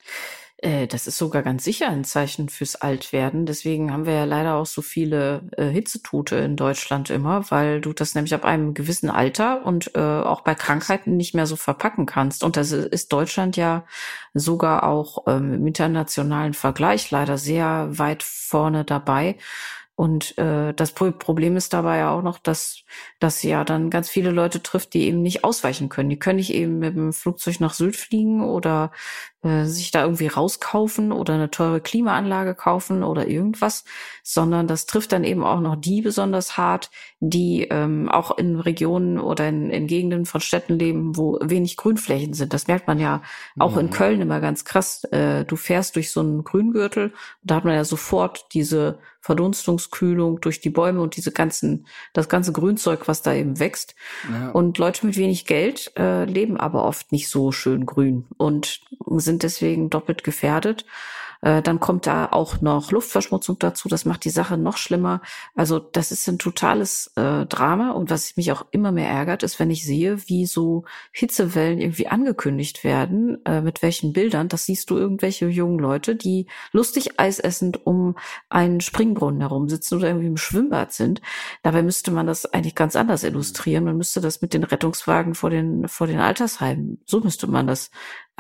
Äh, 0.63 0.87
das 0.87 1.07
ist 1.07 1.17
sogar 1.17 1.43
ganz 1.43 1.65
sicher 1.65 1.89
ein 1.89 2.05
Zeichen 2.05 2.49
fürs 2.49 2.77
Altwerden. 2.77 3.47
Deswegen 3.47 3.93
haben 3.93 4.05
wir 4.07 4.13
ja 4.15 4.25
leider 4.25 4.57
auch 4.57 4.67
so 4.67 4.83
viele 4.83 5.43
äh, 5.57 5.69
Hitzetote 5.69 6.37
in 6.37 6.57
Deutschland 6.57 7.09
immer, 7.11 7.51
weil 7.51 7.81
du 7.81 7.93
das 7.93 8.15
nämlich 8.15 8.35
ab 8.35 8.45
einem 8.45 8.75
gewissen 8.75 9.11
Alter 9.11 9.65
und 9.65 9.95
äh, 9.95 10.01
auch 10.01 10.43
bei 10.43 10.55
Krankheiten 10.55 11.17
nicht 11.17 11.35
mehr 11.35 11.47
so 11.47 11.57
verpacken 11.57 12.05
kannst. 12.07 12.45
Und 12.45 12.57
das 12.57 12.73
ist 12.73 13.13
Deutschland 13.13 13.57
ja 13.57 13.85
sogar 14.35 14.85
auch 14.85 15.25
ähm, 15.27 15.55
im 15.55 15.67
internationalen 15.67 16.55
Vergleich 16.55 17.11
leider 17.11 17.39
sehr 17.39 17.89
weit 17.99 18.23
vorne 18.23 18.85
dabei. 18.85 19.37
Und 20.01 20.39
äh, 20.39 20.73
das 20.73 20.93
Problem 20.93 21.59
ist 21.59 21.75
dabei 21.75 21.99
ja 21.99 22.11
auch 22.11 22.23
noch, 22.23 22.39
dass 22.39 22.85
das 23.19 23.43
ja 23.43 23.65
dann 23.65 23.91
ganz 23.91 24.09
viele 24.09 24.31
Leute 24.31 24.63
trifft, 24.63 24.95
die 24.95 25.03
eben 25.03 25.21
nicht 25.21 25.45
ausweichen 25.45 25.91
können. 25.91 26.09
Die 26.09 26.19
können 26.19 26.39
nicht 26.39 26.55
eben 26.55 26.79
mit 26.79 26.97
dem 26.97 27.13
Flugzeug 27.13 27.61
nach 27.61 27.75
Sylt 27.75 27.97
fliegen 27.97 28.43
oder 28.43 28.93
äh, 29.43 29.65
sich 29.65 29.91
da 29.91 30.03
irgendwie 30.03 30.27
rauskaufen 30.27 31.13
oder 31.13 31.35
eine 31.35 31.51
teure 31.51 31.81
Klimaanlage 31.81 32.55
kaufen 32.55 33.03
oder 33.03 33.27
irgendwas, 33.27 33.85
sondern 34.23 34.67
das 34.67 34.87
trifft 34.87 35.13
dann 35.13 35.25
eben 35.25 35.45
auch 35.45 35.61
noch 35.61 35.77
die 35.77 36.03
besonders 36.03 36.59
hart, 36.59 36.91
die 37.21 37.63
ähm, 37.71 38.09
auch 38.09 38.37
in 38.37 38.61
Regionen 38.61 39.19
oder 39.19 39.49
in, 39.49 39.71
in 39.71 39.87
Gegenden 39.87 40.27
von 40.27 40.41
Städten 40.41 40.79
leben, 40.79 41.17
wo 41.17 41.39
wenig 41.41 41.77
Grünflächen 41.77 42.35
sind. 42.35 42.53
Das 42.53 42.67
merkt 42.67 42.87
man 42.87 42.99
ja 42.99 43.23
auch 43.59 43.75
mhm. 43.75 43.81
in 43.81 43.91
Köln 43.91 44.21
immer 44.21 44.41
ganz 44.41 44.65
krass. 44.65 45.05
Äh, 45.05 45.45
du 45.45 45.57
fährst 45.57 45.97
durch 45.97 46.11
so 46.11 46.21
einen 46.21 46.45
Grüngürtel, 46.45 47.13
da 47.43 47.57
hat 47.57 47.65
man 47.65 47.75
ja 47.75 47.85
sofort 47.85 48.47
diese 48.53 48.99
Verdunstungskühlung 49.21 50.41
durch 50.41 50.61
die 50.61 50.71
Bäume 50.71 51.03
und 51.03 51.17
diese 51.17 51.31
ganzen, 51.31 51.87
das 52.15 52.29
ganze 52.29 52.53
Grünzeug, 52.53 53.07
was 53.07 53.21
da 53.21 53.35
eben 53.35 53.59
wächst. 53.61 53.95
Ja. 54.31 54.51
Und 54.51 54.79
Leute 54.79 55.05
mit 55.05 55.17
wenig 55.17 55.45
Geld 55.45 55.93
äh, 55.99 56.25
leben 56.25 56.57
aber 56.57 56.85
oft 56.85 57.13
nicht 57.13 57.29
so 57.29 57.53
schön 57.53 57.85
grün 57.85 58.27
und 58.39 58.81
sind 59.17 59.30
deswegen 59.39 59.91
doppelt 59.91 60.25
gefährdet. 60.25 60.85
Äh, 61.43 61.63
dann 61.63 61.81
kommt 61.81 62.07
da 62.07 62.27
auch 62.27 62.61
noch 62.61 62.93
Luftverschmutzung 62.93 63.59
dazu. 63.59 63.89
Das 63.89 64.05
macht 64.05 64.25
die 64.25 64.31
Sache 64.31 64.57
noch 64.59 64.77
schlimmer. 64.77 65.23
Also 65.55 65.79
das 65.79 66.13
ist 66.13 66.29
ein 66.29 66.39
totales 66.39 67.13
äh, 67.17 67.47
Drama. 67.47 67.93
Und 67.93 68.11
was 68.11 68.37
mich 68.37 68.53
auch 68.53 68.67
immer 68.71 68.93
mehr 68.93 69.09
ärgert, 69.09 69.43
ist, 69.43 69.59
wenn 69.59 69.71
ich 69.71 69.85
sehe, 69.85 70.29
wie 70.29 70.47
so 70.47 70.85
Hitzewellen 71.13 71.79
irgendwie 71.79 72.09
angekündigt 72.09 72.85
werden, 72.85 73.45
äh, 73.47 73.63
mit 73.63 73.83
welchen 73.83 74.13
Bildern. 74.13 74.49
Das 74.49 74.67
siehst 74.67 74.91
du 74.91 74.99
irgendwelche 74.99 75.47
jungen 75.49 75.79
Leute, 75.79 76.15
die 76.15 76.47
lustig 76.73 77.19
eisessend 77.19 77.87
um 77.87 78.17
einen 78.49 78.81
Springbrunnen 78.81 79.41
herum 79.41 79.69
sitzen 79.69 79.97
oder 79.97 80.09
irgendwie 80.09 80.27
im 80.27 80.37
Schwimmbad 80.37 80.93
sind. 80.93 81.23
Dabei 81.63 81.83
müsste 81.83 82.11
man 82.11 82.27
das 82.27 82.47
eigentlich 82.47 82.75
ganz 82.75 82.97
anders 82.97 83.25
illustrieren. 83.25 83.85
Man 83.85 83.97
müsste 83.97 84.21
das 84.21 84.43
mit 84.43 84.53
den 84.53 84.65
Rettungswagen 84.65 85.35
vor 85.35 85.51
den, 85.51 85.89
vor 85.89 86.07
den 86.07 86.19
Altersheimen, 86.19 87.01
so 87.07 87.21
müsste 87.21 87.47
man 87.47 87.67
das 87.67 87.91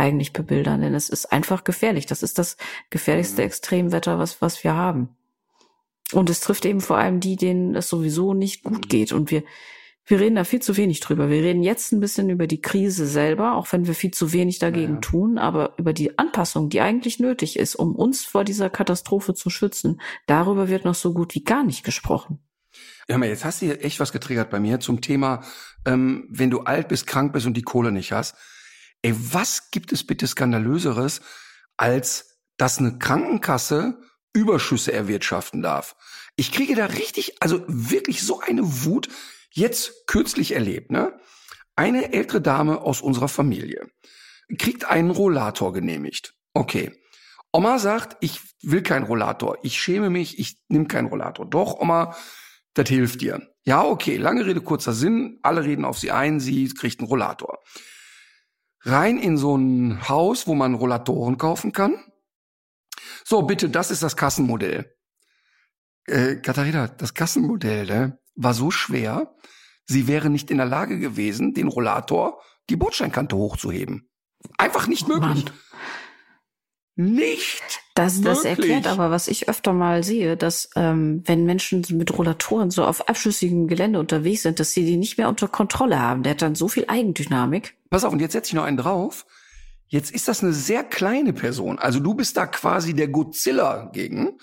eigentlich 0.00 0.32
bebildern, 0.32 0.80
denn 0.80 0.94
es 0.94 1.08
ist 1.08 1.26
einfach 1.32 1.62
gefährlich. 1.62 2.06
Das 2.06 2.22
ist 2.22 2.38
das 2.38 2.56
gefährlichste 2.88 3.42
mhm. 3.42 3.46
Extremwetter, 3.46 4.18
was, 4.18 4.42
was 4.42 4.64
wir 4.64 4.74
haben. 4.74 5.10
Und 6.12 6.30
es 6.30 6.40
trifft 6.40 6.64
eben 6.64 6.80
vor 6.80 6.96
allem 6.96 7.20
die, 7.20 7.36
denen 7.36 7.76
es 7.76 7.88
sowieso 7.88 8.34
nicht 8.34 8.64
gut 8.64 8.86
mhm. 8.86 8.88
geht. 8.88 9.12
Und 9.12 9.30
wir, 9.30 9.44
wir 10.06 10.18
reden 10.18 10.36
da 10.36 10.44
viel 10.44 10.60
zu 10.60 10.76
wenig 10.76 11.00
drüber. 11.00 11.28
Wir 11.28 11.42
reden 11.42 11.62
jetzt 11.62 11.92
ein 11.92 12.00
bisschen 12.00 12.30
über 12.30 12.46
die 12.46 12.60
Krise 12.60 13.06
selber, 13.06 13.54
auch 13.54 13.70
wenn 13.72 13.86
wir 13.86 13.94
viel 13.94 14.10
zu 14.10 14.32
wenig 14.32 14.58
dagegen 14.58 14.94
ja. 14.94 15.00
tun, 15.00 15.38
aber 15.38 15.74
über 15.76 15.92
die 15.92 16.18
Anpassung, 16.18 16.68
die 16.68 16.80
eigentlich 16.80 17.20
nötig 17.20 17.58
ist, 17.58 17.76
um 17.76 17.94
uns 17.94 18.24
vor 18.24 18.42
dieser 18.42 18.70
Katastrophe 18.70 19.34
zu 19.34 19.50
schützen, 19.50 20.00
darüber 20.26 20.68
wird 20.68 20.84
noch 20.84 20.96
so 20.96 21.12
gut 21.12 21.34
wie 21.34 21.44
gar 21.44 21.62
nicht 21.62 21.84
gesprochen. 21.84 22.40
Ja, 23.08 23.18
mal, 23.18 23.28
jetzt 23.28 23.44
hast 23.44 23.60
du 23.60 23.66
hier 23.66 23.84
echt 23.84 24.00
was 24.00 24.12
getriggert 24.12 24.50
bei 24.50 24.60
mir 24.60 24.80
zum 24.80 25.00
Thema, 25.00 25.42
ähm, 25.84 26.26
wenn 26.30 26.50
du 26.50 26.60
alt 26.60 26.88
bist, 26.88 27.06
krank 27.06 27.32
bist 27.32 27.46
und 27.46 27.56
die 27.56 27.62
Kohle 27.62 27.92
nicht 27.92 28.12
hast. 28.12 28.36
Ey, 29.02 29.14
was 29.16 29.70
gibt 29.70 29.92
es 29.92 30.06
bitte 30.06 30.26
skandalöseres, 30.26 31.22
als 31.76 32.40
dass 32.56 32.78
eine 32.78 32.98
Krankenkasse 32.98 34.00
Überschüsse 34.32 34.92
erwirtschaften 34.92 35.62
darf? 35.62 35.96
Ich 36.36 36.52
kriege 36.52 36.74
da 36.74 36.86
richtig, 36.86 37.36
also 37.40 37.64
wirklich 37.66 38.22
so 38.22 38.40
eine 38.40 38.84
Wut 38.84 39.08
jetzt 39.50 40.06
kürzlich 40.06 40.52
erlebt, 40.52 40.90
ne? 40.90 41.18
Eine 41.76 42.12
ältere 42.12 42.42
Dame 42.42 42.82
aus 42.82 43.00
unserer 43.00 43.28
Familie 43.28 43.88
kriegt 44.58 44.84
einen 44.84 45.10
Rollator 45.10 45.72
genehmigt. 45.72 46.34
Okay. 46.52 46.92
Oma 47.52 47.78
sagt, 47.78 48.16
ich 48.20 48.40
will 48.62 48.82
keinen 48.82 49.04
Rollator. 49.04 49.58
Ich 49.62 49.80
schäme 49.80 50.10
mich, 50.10 50.38
ich 50.38 50.58
nehme 50.68 50.86
keinen 50.86 51.06
Rollator. 51.06 51.48
Doch, 51.48 51.74
Oma, 51.80 52.14
das 52.74 52.88
hilft 52.88 53.22
dir. 53.22 53.48
Ja, 53.64 53.82
okay, 53.82 54.16
lange 54.16 54.46
Rede, 54.46 54.60
kurzer 54.60 54.92
Sinn. 54.92 55.38
Alle 55.42 55.64
reden 55.64 55.84
auf 55.84 55.98
sie 55.98 56.10
ein, 56.10 56.38
sie 56.38 56.68
kriegt 56.68 57.00
einen 57.00 57.08
Rollator 57.08 57.58
rein 58.82 59.18
in 59.18 59.36
so 59.36 59.56
ein 59.56 60.08
Haus, 60.08 60.46
wo 60.46 60.54
man 60.54 60.74
Rollatoren 60.74 61.38
kaufen 61.38 61.72
kann. 61.72 62.04
So, 63.24 63.42
bitte, 63.42 63.68
das 63.68 63.90
ist 63.90 64.02
das 64.02 64.16
Kassenmodell. 64.16 64.94
Äh, 66.06 66.36
Katharina, 66.36 66.88
das 66.88 67.14
Kassenmodell 67.14 67.86
ne, 67.86 68.18
war 68.34 68.54
so 68.54 68.70
schwer, 68.70 69.34
sie 69.86 70.08
wäre 70.08 70.30
nicht 70.30 70.50
in 70.50 70.56
der 70.56 70.66
Lage 70.66 70.98
gewesen, 70.98 71.54
den 71.54 71.68
Rollator 71.68 72.40
die 72.68 72.76
Bordsteinkante 72.76 73.36
hochzuheben. 73.36 74.08
Einfach 74.58 74.86
nicht 74.86 75.06
oh, 75.06 75.14
möglich. 75.14 75.44
Mann. 75.44 75.54
Nicht. 77.00 77.80
Das, 77.94 78.20
das 78.20 78.44
erklärt 78.44 78.86
aber, 78.86 79.10
was 79.10 79.26
ich 79.26 79.48
öfter 79.48 79.72
mal 79.72 80.04
sehe, 80.04 80.36
dass 80.36 80.68
ähm, 80.76 81.22
wenn 81.24 81.46
Menschen 81.46 81.82
mit 81.92 82.16
Rollatoren 82.16 82.70
so 82.70 82.84
auf 82.84 83.08
abschüssigem 83.08 83.68
Gelände 83.68 83.98
unterwegs 83.98 84.42
sind, 84.42 84.60
dass 84.60 84.72
sie 84.72 84.84
die 84.84 84.98
nicht 84.98 85.16
mehr 85.16 85.30
unter 85.30 85.48
Kontrolle 85.48 85.98
haben. 85.98 86.22
Der 86.22 86.32
hat 86.32 86.42
dann 86.42 86.54
so 86.54 86.68
viel 86.68 86.84
Eigendynamik. 86.88 87.74
Pass 87.88 88.04
auf, 88.04 88.12
und 88.12 88.20
jetzt 88.20 88.32
setze 88.32 88.48
ich 88.50 88.54
noch 88.54 88.64
einen 88.64 88.76
drauf. 88.76 89.24
Jetzt 89.88 90.10
ist 90.10 90.28
das 90.28 90.42
eine 90.42 90.52
sehr 90.52 90.84
kleine 90.84 91.32
Person. 91.32 91.78
Also 91.78 92.00
du 92.00 92.12
bist 92.12 92.36
da 92.36 92.46
quasi 92.46 92.92
der 92.92 93.08
Godzilla 93.08 93.90
gegen. 93.94 94.38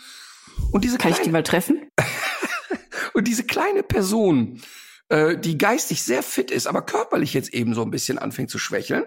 Und 0.71 0.83
diese 0.83 0.97
Kann 0.97 1.11
kleine, 1.11 1.17
ich 1.17 1.23
die 1.25 1.31
mal 1.31 1.43
treffen? 1.43 1.91
und 3.13 3.27
diese 3.27 3.43
kleine 3.43 3.83
Person, 3.83 4.61
äh, 5.09 5.37
die 5.37 5.59
geistig 5.59 6.01
sehr 6.01 6.23
fit 6.23 6.49
ist, 6.49 6.65
aber 6.65 6.81
körperlich 6.81 7.35
jetzt 7.35 7.53
eben 7.53 7.75
so 7.75 7.83
ein 7.83 7.91
bisschen 7.91 8.17
anfängt 8.17 8.49
zu 8.49 8.57
schwächeln, 8.57 9.05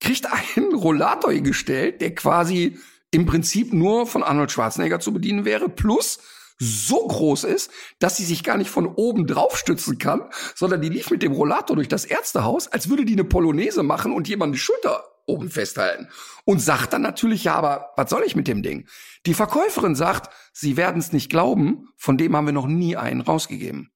kriegt 0.00 0.26
einen 0.26 0.74
Rollator 0.74 1.32
gestellt, 1.34 2.00
der 2.00 2.14
quasi 2.14 2.78
im 3.10 3.26
Prinzip 3.26 3.72
nur 3.72 4.06
von 4.06 4.22
Arnold 4.22 4.52
Schwarzenegger 4.52 5.00
zu 5.00 5.12
bedienen 5.12 5.44
wäre, 5.44 5.68
plus 5.68 6.18
so 6.58 7.06
groß 7.06 7.44
ist, 7.44 7.70
dass 7.98 8.16
sie 8.16 8.24
sich 8.24 8.42
gar 8.42 8.56
nicht 8.56 8.70
von 8.70 8.86
oben 8.86 9.26
drauf 9.26 9.58
stützen 9.58 9.98
kann, 9.98 10.30
sondern 10.54 10.80
die 10.80 10.88
lief 10.88 11.10
mit 11.10 11.22
dem 11.22 11.32
Rollator 11.32 11.76
durch 11.76 11.88
das 11.88 12.04
Ärztehaus, 12.04 12.68
als 12.68 12.88
würde 12.88 13.04
die 13.04 13.12
eine 13.12 13.24
Polonaise 13.24 13.82
machen 13.82 14.12
und 14.12 14.28
jemand 14.28 14.54
die 14.54 14.58
Schulter 14.58 15.04
oben 15.26 15.50
festhalten. 15.50 16.08
Und 16.44 16.60
sagt 16.60 16.92
dann 16.92 17.02
natürlich, 17.02 17.44
ja, 17.44 17.56
aber 17.56 17.90
was 17.96 18.08
soll 18.08 18.22
ich 18.24 18.36
mit 18.36 18.48
dem 18.48 18.62
Ding? 18.62 18.88
Die 19.26 19.34
Verkäuferin 19.34 19.94
sagt, 19.96 20.32
sie 20.52 20.76
werden 20.76 20.98
es 20.98 21.12
nicht 21.12 21.30
glauben, 21.30 21.88
von 21.96 22.16
dem 22.16 22.34
haben 22.36 22.46
wir 22.46 22.52
noch 22.52 22.68
nie 22.68 22.96
einen 22.96 23.20
rausgegeben. 23.20 23.90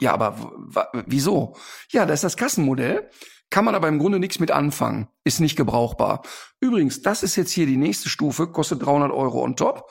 Ja, 0.00 0.14
aber 0.14 0.52
wieso? 1.06 1.56
Ja, 1.90 2.06
das 2.06 2.18
ist 2.20 2.24
das 2.24 2.36
Kassenmodell 2.38 3.10
kann 3.50 3.64
man 3.64 3.74
aber 3.74 3.88
im 3.88 3.98
Grunde 3.98 4.18
nichts 4.18 4.38
mit 4.38 4.50
anfangen, 4.50 5.08
ist 5.24 5.40
nicht 5.40 5.56
gebrauchbar. 5.56 6.22
Übrigens, 6.60 7.02
das 7.02 7.22
ist 7.22 7.36
jetzt 7.36 7.50
hier 7.50 7.66
die 7.66 7.76
nächste 7.76 8.08
Stufe, 8.08 8.46
kostet 8.46 8.84
300 8.84 9.10
Euro 9.10 9.42
on 9.42 9.56
top. 9.56 9.90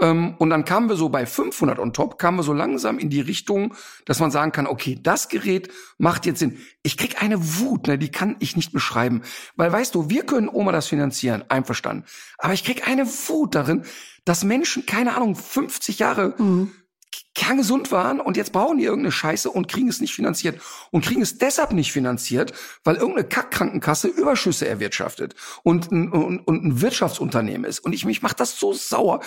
Ähm, 0.00 0.34
und 0.38 0.50
dann 0.50 0.64
kamen 0.64 0.88
wir 0.88 0.96
so 0.96 1.08
bei 1.08 1.26
500 1.26 1.78
on 1.78 1.92
top, 1.92 2.18
kamen 2.18 2.38
wir 2.38 2.42
so 2.42 2.52
langsam 2.52 2.98
in 2.98 3.10
die 3.10 3.20
Richtung, 3.20 3.74
dass 4.04 4.20
man 4.20 4.30
sagen 4.30 4.52
kann, 4.52 4.66
okay, 4.66 4.98
das 5.00 5.28
Gerät 5.28 5.70
macht 5.98 6.26
jetzt 6.26 6.38
Sinn. 6.38 6.58
Ich 6.82 6.96
krieg 6.96 7.22
eine 7.22 7.58
Wut, 7.58 7.88
ne, 7.88 7.98
die 7.98 8.10
kann 8.10 8.36
ich 8.38 8.56
nicht 8.56 8.72
beschreiben. 8.72 9.22
Weil 9.56 9.72
weißt 9.72 9.94
du, 9.94 10.08
wir 10.10 10.24
können 10.24 10.48
Oma 10.48 10.72
das 10.72 10.86
finanzieren, 10.86 11.44
einverstanden. 11.48 12.04
Aber 12.38 12.52
ich 12.52 12.64
krieg 12.64 12.86
eine 12.86 13.06
Wut 13.06 13.54
darin, 13.54 13.84
dass 14.24 14.44
Menschen, 14.44 14.86
keine 14.86 15.16
Ahnung, 15.16 15.34
50 15.34 15.98
Jahre 15.98 16.34
mhm 16.38 16.72
kerngesund 17.38 17.92
waren 17.92 18.20
und 18.20 18.36
jetzt 18.36 18.52
brauchen 18.52 18.78
die 18.78 18.84
irgendeine 18.84 19.12
Scheiße 19.12 19.48
und 19.48 19.68
kriegen 19.68 19.88
es 19.88 20.00
nicht 20.00 20.12
finanziert. 20.12 20.60
Und 20.90 21.04
kriegen 21.04 21.22
es 21.22 21.38
deshalb 21.38 21.72
nicht 21.72 21.92
finanziert, 21.92 22.52
weil 22.82 22.96
irgendeine 22.96 23.28
Kackkrankenkasse 23.28 24.08
Überschüsse 24.08 24.66
erwirtschaftet 24.66 25.36
und 25.62 25.92
ein, 25.92 26.10
und, 26.10 26.40
und 26.40 26.64
ein 26.64 26.80
Wirtschaftsunternehmen 26.80 27.64
ist. 27.64 27.78
Und 27.78 27.92
ich 27.92 28.04
mich 28.04 28.22
macht 28.22 28.40
das 28.40 28.58
so 28.58 28.72
sauer. 28.72 29.20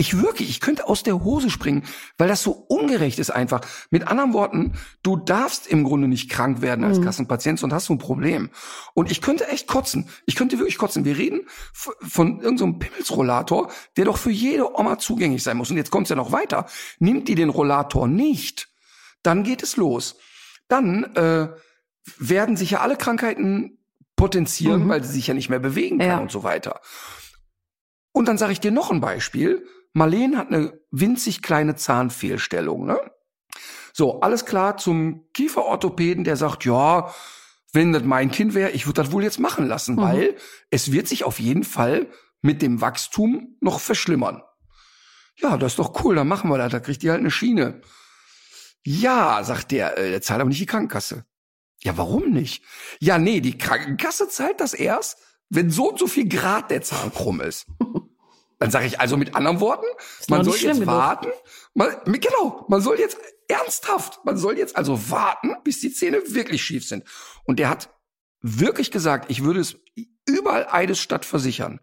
Ich 0.00 0.18
wirklich, 0.18 0.48
ich 0.48 0.60
könnte 0.60 0.88
aus 0.88 1.02
der 1.02 1.24
Hose 1.24 1.50
springen, 1.50 1.84
weil 2.16 2.26
das 2.26 2.42
so 2.42 2.52
ungerecht 2.52 3.18
ist 3.18 3.28
einfach. 3.28 3.60
Mit 3.90 4.08
anderen 4.08 4.32
Worten, 4.32 4.72
du 5.02 5.18
darfst 5.18 5.66
im 5.66 5.84
Grunde 5.84 6.08
nicht 6.08 6.30
krank 6.30 6.62
werden 6.62 6.86
als 6.86 6.98
mhm. 6.98 7.04
Kassenpatient 7.04 7.62
und 7.62 7.74
hast 7.74 7.84
so 7.84 7.92
ein 7.92 7.98
Problem. 7.98 8.48
Und 8.94 9.10
ich 9.10 9.20
könnte 9.20 9.48
echt 9.48 9.66
kotzen. 9.66 10.08
Ich 10.24 10.36
könnte 10.36 10.56
wirklich 10.58 10.78
kotzen. 10.78 11.04
Wir 11.04 11.18
reden 11.18 11.42
von 11.74 12.40
irgendeinem 12.40 12.72
so 12.72 12.78
Pimmelsrollator, 12.78 13.70
der 13.98 14.06
doch 14.06 14.16
für 14.16 14.30
jede 14.30 14.74
Oma 14.74 14.96
zugänglich 14.96 15.42
sein 15.42 15.58
muss. 15.58 15.70
Und 15.70 15.76
jetzt 15.76 15.90
kommt 15.90 16.06
es 16.06 16.08
ja 16.08 16.16
noch 16.16 16.32
weiter. 16.32 16.64
Nimmt 16.98 17.28
die 17.28 17.34
den 17.34 17.50
Rollator 17.50 18.08
nicht, 18.08 18.70
dann 19.22 19.42
geht 19.42 19.62
es 19.62 19.76
los. 19.76 20.16
Dann 20.68 21.14
äh, 21.14 21.50
werden 22.16 22.56
sich 22.56 22.70
ja 22.70 22.80
alle 22.80 22.96
Krankheiten 22.96 23.76
potenzieren, 24.16 24.84
mhm. 24.84 24.88
weil 24.88 25.04
sie 25.04 25.12
sich 25.12 25.26
ja 25.26 25.34
nicht 25.34 25.50
mehr 25.50 25.58
bewegen 25.58 25.98
kann 25.98 26.08
ja. 26.08 26.18
und 26.20 26.30
so 26.30 26.42
weiter. 26.42 26.80
Und 28.12 28.28
dann 28.28 28.38
sage 28.38 28.52
ich 28.52 28.60
dir 28.60 28.70
noch 28.70 28.90
ein 28.90 29.02
Beispiel. 29.02 29.66
Marleen 29.92 30.36
hat 30.36 30.48
eine 30.48 30.78
winzig 30.90 31.42
kleine 31.42 31.76
Zahnfehlstellung. 31.76 32.86
Ne? 32.86 32.98
So, 33.92 34.20
alles 34.20 34.44
klar 34.44 34.76
zum 34.76 35.28
Kieferorthopäden, 35.32 36.24
der 36.24 36.36
sagt, 36.36 36.64
ja, 36.64 37.12
wenn 37.72 37.92
das 37.92 38.02
mein 38.02 38.30
Kind 38.30 38.54
wäre, 38.54 38.70
ich 38.70 38.86
würde 38.86 39.02
das 39.02 39.12
wohl 39.12 39.22
jetzt 39.22 39.38
machen 39.38 39.66
lassen, 39.66 39.96
mhm. 39.96 40.00
weil 40.00 40.36
es 40.70 40.92
wird 40.92 41.08
sich 41.08 41.24
auf 41.24 41.40
jeden 41.40 41.64
Fall 41.64 42.08
mit 42.42 42.62
dem 42.62 42.80
Wachstum 42.80 43.56
noch 43.60 43.80
verschlimmern. 43.80 44.42
Ja, 45.36 45.56
das 45.56 45.72
ist 45.72 45.78
doch 45.78 46.04
cool, 46.04 46.14
dann 46.14 46.28
machen 46.28 46.50
wir 46.50 46.58
das, 46.58 46.72
da 46.72 46.80
kriegt 46.80 47.02
die 47.02 47.10
halt 47.10 47.20
eine 47.20 47.30
Schiene. 47.30 47.80
Ja, 48.84 49.42
sagt 49.44 49.72
der, 49.72 49.98
äh, 49.98 50.10
der 50.10 50.22
zahlt 50.22 50.40
aber 50.40 50.48
nicht 50.48 50.60
die 50.60 50.66
Krankenkasse. 50.66 51.24
Ja, 51.82 51.96
warum 51.96 52.30
nicht? 52.30 52.62
Ja, 52.98 53.18
nee, 53.18 53.40
die 53.40 53.56
Krankenkasse 53.56 54.28
zahlt 54.28 54.60
das 54.60 54.74
erst, 54.74 55.18
wenn 55.48 55.70
so 55.70 55.90
und 55.90 55.98
so 55.98 56.06
viel 56.06 56.28
Grad 56.28 56.70
der 56.70 56.82
Zahn 56.82 57.12
krumm 57.12 57.40
ist. 57.40 57.66
Dann 58.60 58.70
sage 58.70 58.86
ich 58.86 59.00
also 59.00 59.16
mit 59.16 59.34
anderen 59.34 59.58
Worten, 59.60 59.86
man 60.28 60.44
soll 60.44 60.56
jetzt 60.56 60.86
warten. 60.86 61.28
Man, 61.72 61.96
genau, 62.04 62.66
man 62.68 62.82
soll 62.82 62.98
jetzt 63.00 63.18
ernsthaft, 63.48 64.20
man 64.24 64.36
soll 64.36 64.58
jetzt 64.58 64.76
also 64.76 65.10
warten, 65.10 65.56
bis 65.64 65.80
die 65.80 65.92
Zähne 65.92 66.20
wirklich 66.26 66.62
schief 66.62 66.86
sind. 66.86 67.04
Und 67.44 67.58
der 67.58 67.70
hat 67.70 67.88
wirklich 68.42 68.90
gesagt, 68.90 69.30
ich 69.30 69.44
würde 69.44 69.60
es 69.60 69.76
überall 70.26 70.68
Eidesstadt 70.70 71.24
versichern. 71.24 71.80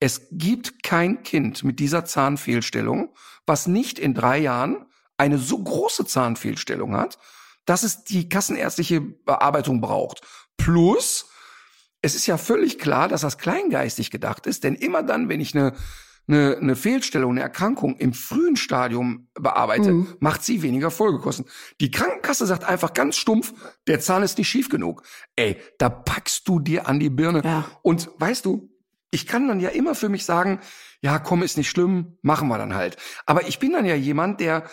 Es 0.00 0.28
gibt 0.30 0.82
kein 0.82 1.22
Kind 1.22 1.64
mit 1.64 1.80
dieser 1.80 2.04
Zahnfehlstellung, 2.04 3.14
was 3.46 3.66
nicht 3.66 3.98
in 3.98 4.12
drei 4.12 4.38
Jahren 4.38 4.86
eine 5.16 5.38
so 5.38 5.62
große 5.62 6.04
Zahnfehlstellung 6.04 6.94
hat, 6.94 7.18
dass 7.64 7.84
es 7.84 8.04
die 8.04 8.28
kassenärztliche 8.28 9.00
Bearbeitung 9.00 9.80
braucht. 9.80 10.20
Plus, 10.58 11.26
es 12.02 12.14
ist 12.14 12.26
ja 12.26 12.36
völlig 12.36 12.78
klar, 12.78 13.08
dass 13.08 13.22
das 13.22 13.38
kleingeistig 13.38 14.10
gedacht 14.10 14.46
ist, 14.46 14.64
denn 14.64 14.74
immer 14.74 15.02
dann, 15.02 15.28
wenn 15.28 15.40
ich 15.40 15.56
eine 15.56 15.72
eine, 16.28 16.56
eine 16.60 16.76
Fehlstellung, 16.76 17.32
eine 17.32 17.40
Erkrankung 17.40 17.96
im 17.96 18.12
frühen 18.12 18.56
Stadium 18.56 19.28
bearbeite, 19.34 19.92
mhm. 19.92 20.16
macht 20.20 20.44
sie 20.44 20.62
weniger 20.62 20.90
Folgekosten. 20.90 21.46
Die 21.80 21.90
Krankenkasse 21.90 22.46
sagt 22.46 22.64
einfach 22.64 22.94
ganz 22.94 23.16
stumpf, 23.16 23.52
der 23.86 24.00
Zahn 24.00 24.22
ist 24.22 24.38
nicht 24.38 24.48
schief 24.48 24.68
genug. 24.68 25.02
Ey, 25.36 25.56
da 25.78 25.88
packst 25.88 26.46
du 26.46 26.60
dir 26.60 26.86
an 26.86 27.00
die 27.00 27.10
Birne. 27.10 27.42
Ja. 27.44 27.64
Und 27.82 28.10
weißt 28.18 28.44
du, 28.44 28.70
ich 29.10 29.26
kann 29.26 29.48
dann 29.48 29.60
ja 29.60 29.70
immer 29.70 29.94
für 29.94 30.08
mich 30.08 30.24
sagen, 30.24 30.60
ja, 31.00 31.18
komm, 31.18 31.42
ist 31.42 31.56
nicht 31.56 31.68
schlimm, 31.68 32.18
machen 32.22 32.48
wir 32.48 32.58
dann 32.58 32.74
halt. 32.74 32.96
Aber 33.26 33.46
ich 33.48 33.58
bin 33.58 33.72
dann 33.72 33.84
ja 33.84 33.96
jemand, 33.96 34.40
der, 34.40 34.64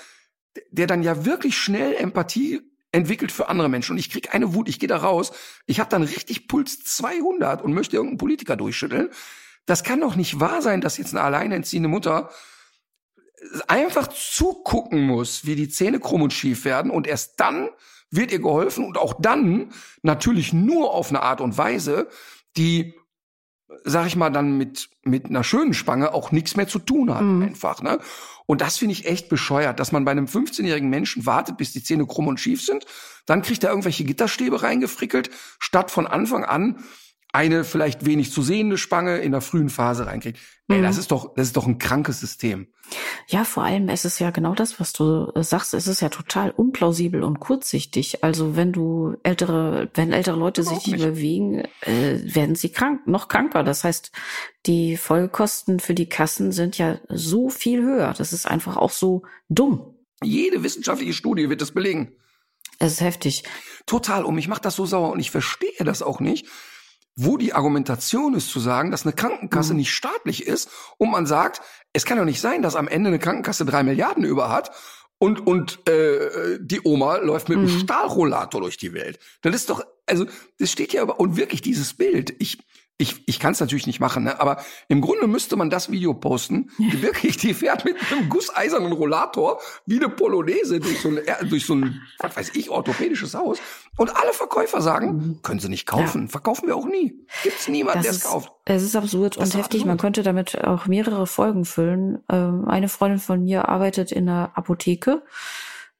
der 0.69 0.87
dann 0.87 1.03
ja 1.03 1.25
wirklich 1.25 1.57
schnell 1.57 1.95
Empathie 1.95 2.61
entwickelt 2.91 3.31
für 3.31 3.49
andere 3.49 3.69
Menschen. 3.69 3.93
Und 3.93 3.97
ich 3.99 4.09
krieg 4.09 4.33
eine 4.33 4.53
Wut, 4.53 4.67
ich 4.67 4.79
gehe 4.79 4.89
da 4.89 4.97
raus, 4.97 5.31
ich 5.65 5.79
habe 5.79 5.89
dann 5.89 6.03
richtig 6.03 6.47
Puls 6.47 6.83
200 6.83 7.61
und 7.61 7.73
möchte 7.73 7.95
irgendeinen 7.95 8.17
Politiker 8.17 8.55
durchschütteln. 8.55 9.09
Das 9.65 9.83
kann 9.83 10.01
doch 10.01 10.15
nicht 10.15 10.39
wahr 10.39 10.61
sein, 10.61 10.81
dass 10.81 10.97
jetzt 10.97 11.13
eine 11.13 11.23
alleinerziehende 11.23 11.89
Mutter 11.89 12.31
einfach 13.67 14.07
zugucken 14.07 15.01
muss, 15.01 15.45
wie 15.45 15.55
die 15.55 15.69
Zähne 15.69 15.99
krumm 15.99 16.23
und 16.23 16.33
schief 16.33 16.65
werden 16.65 16.91
und 16.91 17.07
erst 17.07 17.39
dann 17.39 17.69
wird 18.11 18.31
ihr 18.31 18.39
geholfen 18.39 18.85
und 18.85 18.97
auch 18.97 19.15
dann 19.19 19.71
natürlich 20.01 20.51
nur 20.51 20.93
auf 20.93 21.09
eine 21.09 21.21
Art 21.21 21.41
und 21.41 21.57
Weise, 21.57 22.09
die 22.57 22.95
sag 23.83 24.07
ich 24.07 24.15
mal, 24.15 24.29
dann 24.29 24.57
mit, 24.57 24.89
mit 25.03 25.25
einer 25.25 25.43
schönen 25.43 25.73
Spange 25.73 26.13
auch 26.13 26.31
nichts 26.31 26.55
mehr 26.55 26.67
zu 26.67 26.79
tun 26.79 27.13
hat, 27.13 27.21
mhm. 27.21 27.43
einfach, 27.43 27.81
ne? 27.81 27.99
Und 28.45 28.61
das 28.61 28.77
finde 28.77 28.93
ich 28.93 29.05
echt 29.05 29.29
bescheuert, 29.29 29.79
dass 29.79 29.91
man 29.91 30.05
bei 30.05 30.11
einem 30.11 30.25
15-jährigen 30.25 30.89
Menschen 30.89 31.27
wartet, 31.27 31.57
bis 31.57 31.71
die 31.71 31.83
Zähne 31.83 32.07
krumm 32.07 32.25
und 32.25 32.39
schief 32.39 32.63
sind. 32.63 32.83
Dann 33.27 33.43
kriegt 33.43 33.63
er 33.63 33.69
irgendwelche 33.69 34.03
Gitterstäbe 34.05 34.63
reingefrickelt, 34.63 35.29
statt 35.59 35.91
von 35.91 36.07
Anfang 36.07 36.45
an 36.45 36.83
eine 37.31 37.63
vielleicht 37.63 38.07
wenig 38.07 38.31
zu 38.31 38.41
sehende 38.41 38.79
Spange 38.79 39.19
in 39.19 39.33
der 39.33 39.41
frühen 39.41 39.69
Phase 39.69 40.07
reinkriegt. 40.07 40.39
Mhm. 40.69 40.75
Ey, 40.75 40.81
das 40.83 40.97
ist 40.97 41.11
doch, 41.11 41.33
das 41.35 41.47
ist 41.47 41.57
doch 41.57 41.65
ein 41.65 41.79
krankes 41.79 42.19
System. 42.19 42.67
Ja, 43.27 43.43
vor 43.43 43.63
allem 43.63 43.89
es 43.89 44.05
ist 44.05 44.19
ja 44.19 44.29
genau 44.29 44.53
das, 44.53 44.79
was 44.79 44.93
du 44.93 45.31
äh, 45.35 45.43
sagst. 45.43 45.73
Es 45.73 45.87
ist 45.87 46.01
ja 46.01 46.09
total 46.09 46.51
unplausibel 46.51 47.23
und 47.23 47.39
kurzsichtig. 47.39 48.23
Also 48.23 48.55
wenn 48.55 48.71
du 48.71 49.15
ältere, 49.23 49.89
wenn 49.95 50.13
ältere 50.13 50.37
Leute 50.37 50.63
sich 50.63 50.87
nicht 50.87 51.03
bewegen, 51.03 51.65
äh, 51.81 52.19
werden 52.23 52.55
sie 52.55 52.69
krank, 52.69 53.07
noch 53.07 53.27
kranker. 53.27 53.63
Das 53.63 53.83
heißt, 53.83 54.11
die 54.67 54.95
Folgekosten 54.95 55.79
für 55.79 55.95
die 55.95 56.07
Kassen 56.09 56.51
sind 56.51 56.77
ja 56.77 56.99
so 57.09 57.49
viel 57.49 57.81
höher. 57.81 58.13
Das 58.17 58.31
ist 58.31 58.47
einfach 58.47 58.77
auch 58.77 58.91
so 58.91 59.23
dumm. 59.49 59.95
Jede 60.23 60.63
wissenschaftliche 60.63 61.13
Studie 61.13 61.49
wird 61.49 61.61
das 61.61 61.71
belegen. 61.71 62.13
Es 62.77 62.93
ist 62.93 63.01
heftig. 63.01 63.43
Total. 63.87 64.23
Und 64.23 64.35
mich 64.35 64.47
macht 64.47 64.65
das 64.65 64.75
so 64.75 64.85
sauer 64.85 65.11
und 65.11 65.19
ich 65.19 65.31
verstehe 65.31 65.83
das 65.83 66.03
auch 66.03 66.19
nicht 66.19 66.45
wo 67.21 67.37
die 67.37 67.53
Argumentation 67.53 68.33
ist 68.33 68.49
zu 68.49 68.59
sagen, 68.59 68.91
dass 68.91 69.05
eine 69.05 69.13
Krankenkasse 69.13 69.73
mhm. 69.73 69.79
nicht 69.79 69.91
staatlich 69.91 70.47
ist 70.47 70.69
und 70.97 71.11
man 71.11 71.25
sagt, 71.25 71.61
es 71.91 72.05
kann 72.05 72.17
doch 72.17 72.25
nicht 72.25 72.39
sein, 72.41 72.61
dass 72.61 72.75
am 72.75 72.87
Ende 72.87 73.09
eine 73.09 73.19
Krankenkasse 73.19 73.65
drei 73.65 73.83
Milliarden 73.83 74.23
über 74.23 74.49
hat 74.49 74.71
und 75.17 75.45
und 75.45 75.87
äh, 75.89 76.59
die 76.61 76.81
Oma 76.83 77.17
läuft 77.17 77.49
mit 77.49 77.57
mhm. 77.57 77.67
einem 77.67 77.79
Stahlrollator 77.79 78.61
durch 78.61 78.77
die 78.77 78.93
Welt. 78.93 79.19
Das 79.41 79.53
ist 79.53 79.69
doch 79.69 79.83
also 80.05 80.25
das 80.57 80.71
steht 80.71 80.93
ja 80.93 81.01
aber 81.01 81.19
und 81.19 81.35
wirklich 81.35 81.61
dieses 81.61 81.93
Bild. 81.93 82.33
Ich 82.39 82.59
ich, 83.01 83.23
ich 83.27 83.39
kann 83.39 83.53
es 83.53 83.61
natürlich 83.61 83.87
nicht 83.87 84.01
machen, 84.01 84.25
ne? 84.25 84.41
aber 84.41 84.61
im 84.89 84.99
Grunde 84.99 85.25
müsste 85.25 85.55
man 85.55 85.69
das 85.69 85.89
Video 85.89 86.13
posten. 86.13 86.69
Die 86.77 87.01
wirklich, 87.01 87.37
die 87.37 87.53
fährt 87.53 87.85
mit 87.85 87.95
einem 88.11 88.27
gusseisernen 88.27 88.91
Rollator 88.91 89.61
wie 89.85 89.95
eine 89.95 90.09
Polonaise 90.09 90.81
durch 90.81 91.01
so 91.01 91.07
ein, 91.07 91.21
durch 91.49 91.65
so 91.65 91.75
ein, 91.75 92.01
was 92.19 92.35
weiß 92.35 92.55
ich, 92.55 92.69
orthopädisches 92.69 93.35
Haus. 93.35 93.59
Und 93.95 94.15
alle 94.17 94.33
Verkäufer 94.33 94.81
sagen, 94.81 95.15
mhm. 95.15 95.41
können 95.43 95.61
sie 95.61 95.69
nicht 95.69 95.85
kaufen. 95.85 96.23
Ja. 96.23 96.27
Verkaufen 96.27 96.67
wir 96.67 96.75
auch 96.75 96.87
nie. 96.87 97.25
Gibt's 97.41 97.69
niemanden, 97.69 98.03
der 98.03 98.11
es 98.11 98.25
kauft. 98.25 98.51
Es 98.65 98.83
ist 98.83 98.97
absurd 98.97 99.37
das 99.37 99.45
und 99.45 99.57
heftig. 99.57 99.81
Absurd. 99.81 99.87
Man 99.87 99.97
könnte 99.97 100.21
damit 100.21 100.61
auch 100.61 100.85
mehrere 100.87 101.25
Folgen 101.25 101.63
füllen. 101.63 102.19
Ähm, 102.29 102.65
eine 102.67 102.89
Freundin 102.89 103.19
von 103.19 103.43
mir 103.43 103.69
arbeitet 103.69 104.11
in 104.11 104.27
einer 104.27 104.51
Apotheke 104.57 105.23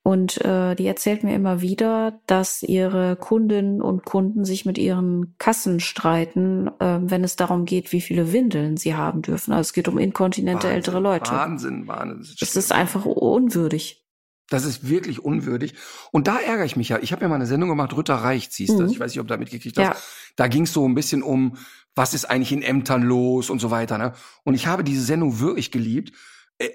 und 0.01 0.43
äh, 0.45 0.75
die 0.75 0.87
erzählt 0.87 1.23
mir 1.23 1.35
immer 1.35 1.61
wieder, 1.61 2.19
dass 2.25 2.63
ihre 2.63 3.15
Kundinnen 3.17 3.81
und 3.81 4.05
Kunden 4.05 4.45
sich 4.45 4.65
mit 4.65 4.77
ihren 4.77 5.35
Kassen 5.37 5.79
streiten, 5.79 6.69
äh, 6.79 6.99
wenn 7.01 7.23
es 7.23 7.35
darum 7.35 7.65
geht, 7.65 7.91
wie 7.91 8.01
viele 8.01 8.31
Windeln 8.31 8.77
sie 8.77 8.95
haben 8.95 9.21
dürfen. 9.21 9.51
Also 9.51 9.67
es 9.67 9.73
geht 9.73 9.87
um 9.87 9.97
inkontinente 9.97 10.63
Wahnsinn, 10.63 10.75
ältere 10.75 10.99
Leute. 10.99 11.31
Wahnsinn, 11.31 11.87
Wahnsinn. 11.87 12.35
Es 12.39 12.55
ist 12.55 12.71
einfach 12.71 13.05
unwürdig. 13.05 14.05
Das 14.49 14.65
ist 14.65 14.89
wirklich 14.89 15.23
unwürdig. 15.23 15.75
Und 16.11 16.27
da 16.27 16.37
ärgere 16.37 16.65
ich 16.65 16.75
mich 16.75 16.89
ja. 16.89 16.97
Ich 16.99 17.11
habe 17.11 17.21
ja 17.21 17.27
mal 17.27 17.35
eine 17.35 17.45
Sendung 17.45 17.69
gemacht, 17.69 17.95
Rütter 17.95 18.15
Reich 18.15 18.49
hieß 18.51 18.71
mhm. 18.71 18.79
das. 18.79 18.91
Ich 18.91 18.99
weiß 18.99 19.11
nicht, 19.11 19.19
ob 19.19 19.27
du 19.27 19.33
da 19.33 19.37
mitgekriegt 19.37 19.77
hast. 19.77 19.85
Ja. 19.85 19.95
Da 20.37 20.47
ging 20.47 20.63
es 20.63 20.73
so 20.73 20.87
ein 20.87 20.95
bisschen 20.95 21.21
um, 21.21 21.57
was 21.93 22.13
ist 22.13 22.25
eigentlich 22.25 22.51
in 22.51 22.63
Ämtern 22.63 23.03
los 23.03 23.49
und 23.49 23.59
so 23.59 23.69
weiter. 23.69 23.97
Ne? 23.97 24.13
Und 24.43 24.55
ich 24.55 24.65
habe 24.65 24.83
diese 24.83 25.03
Sendung 25.03 25.39
wirklich 25.39 25.71
geliebt 25.71 26.13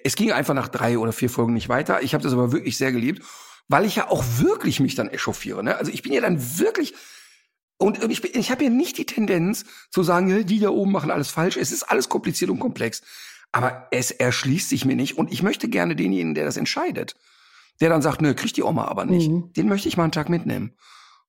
es 0.02 0.16
ging 0.16 0.32
einfach 0.32 0.54
nach 0.54 0.68
drei 0.68 0.98
oder 0.98 1.12
vier 1.12 1.30
Folgen 1.30 1.52
nicht 1.52 1.68
weiter. 1.68 2.02
Ich 2.02 2.14
habe 2.14 2.24
das 2.24 2.32
aber 2.32 2.52
wirklich 2.52 2.78
sehr 2.78 2.92
geliebt, 2.92 3.22
weil 3.68 3.84
ich 3.84 3.96
ja 3.96 4.10
auch 4.10 4.24
wirklich 4.38 4.80
mich 4.80 4.94
dann 4.94 5.08
echauffiere. 5.08 5.62
Ne? 5.62 5.76
Also 5.76 5.92
ich 5.92 6.02
bin 6.02 6.12
ja 6.12 6.20
dann 6.20 6.58
wirklich 6.58 6.94
und, 7.76 8.02
und 8.02 8.10
ich, 8.10 8.22
bin, 8.22 8.30
ich 8.34 8.50
habe 8.50 8.64
ja 8.64 8.70
nicht 8.70 8.98
die 8.98 9.06
Tendenz 9.06 9.64
zu 9.90 10.02
sagen, 10.02 10.46
die 10.46 10.60
da 10.60 10.70
oben 10.70 10.92
machen 10.92 11.10
alles 11.10 11.30
falsch. 11.30 11.56
Es 11.56 11.72
ist 11.72 11.82
alles 11.82 12.08
kompliziert 12.08 12.50
und 12.50 12.60
komplex. 12.60 13.02
Aber 13.52 13.88
es 13.90 14.10
erschließt 14.10 14.68
sich 14.68 14.84
mir 14.84 14.96
nicht. 14.96 15.18
Und 15.18 15.32
ich 15.32 15.42
möchte 15.42 15.68
gerne 15.68 15.96
denjenigen, 15.96 16.34
der 16.34 16.44
das 16.44 16.56
entscheidet, 16.56 17.16
der 17.80 17.88
dann 17.90 18.02
sagt, 18.02 18.22
nö, 18.22 18.34
kriegt 18.34 18.56
die 18.56 18.62
Oma 18.62 18.86
aber 18.86 19.04
nicht. 19.04 19.30
Mhm. 19.30 19.52
Den 19.52 19.68
möchte 19.68 19.88
ich 19.88 19.96
mal 19.96 20.04
einen 20.04 20.12
Tag 20.12 20.28
mitnehmen. 20.28 20.72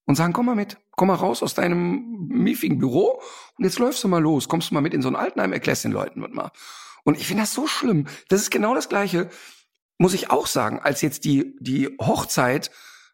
Und 0.05 0.15
sagen, 0.15 0.33
komm 0.33 0.45
mal 0.45 0.55
mit, 0.55 0.77
komm 0.91 1.07
mal 1.07 1.15
raus 1.15 1.41
aus 1.41 1.55
deinem 1.55 2.27
miefigen 2.29 2.77
Büro 2.77 3.19
und 3.57 3.63
jetzt 3.63 3.79
läufst 3.79 4.03
du 4.03 4.07
mal 4.07 4.21
los, 4.21 4.47
kommst 4.47 4.69
du 4.69 4.75
mal 4.75 4.81
mit 4.81 4.93
in 4.93 5.01
so 5.01 5.07
ein 5.07 5.15
Altenheim, 5.15 5.51
erklärst 5.51 5.83
den 5.83 5.91
Leuten 5.91 6.19
mal. 6.19 6.51
Und 7.05 7.17
ich 7.17 7.27
finde 7.27 7.43
das 7.43 7.53
so 7.53 7.67
schlimm. 7.67 8.07
Das 8.27 8.41
ist 8.41 8.51
genau 8.51 8.75
das 8.75 8.89
Gleiche, 8.89 9.29
muss 9.97 10.13
ich 10.13 10.29
auch 10.31 10.47
sagen, 10.47 10.79
als 10.79 11.01
jetzt 11.01 11.23
die, 11.23 11.55
die 11.59 11.95
Hochzeit 12.01 12.71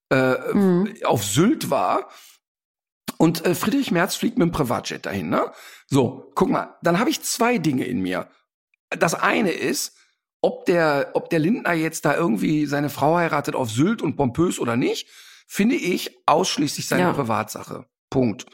äh, 0.10 0.54
mhm. 0.54 0.96
auf 1.04 1.24
Sylt 1.24 1.70
war. 1.70 2.10
Und 3.18 3.46
äh, 3.46 3.54
Friedrich 3.54 3.92
Merz 3.92 4.16
fliegt 4.16 4.39
mit 4.39 4.48
dem 4.48 4.52
Privatjet 4.52 5.06
dahin. 5.06 5.30
Ne? 5.30 5.52
So, 5.88 6.32
guck 6.34 6.50
mal, 6.50 6.78
dann 6.82 7.00
habe 7.00 7.12
ich 7.12 7.22
zwei 7.22 7.60
Dinge 7.60 7.84
in 7.84 8.02
mir. 8.02 8.28
Das 8.89 9.14
eine 9.14 9.52
ist, 9.52 9.96
ob 10.42 10.66
der, 10.66 11.12
ob 11.14 11.30
der 11.30 11.39
Lindner 11.39 11.74
jetzt 11.74 12.06
da 12.06 12.16
irgendwie 12.16 12.66
seine 12.66 12.89
Frau 12.89 13.18
heiratet 13.18 13.56
auf 13.56 13.70
Sylt 13.70 14.02
und 14.02 14.16
pompös 14.16 14.58
oder 14.58 14.76
nicht, 14.76 15.08
finde 15.48 15.76
ich 15.76 16.18
ausschließlich 16.26 16.88
seine 16.88 17.04
ja. 17.04 17.14
Privatsache. 17.14 17.86
Punkt. 18.10 18.46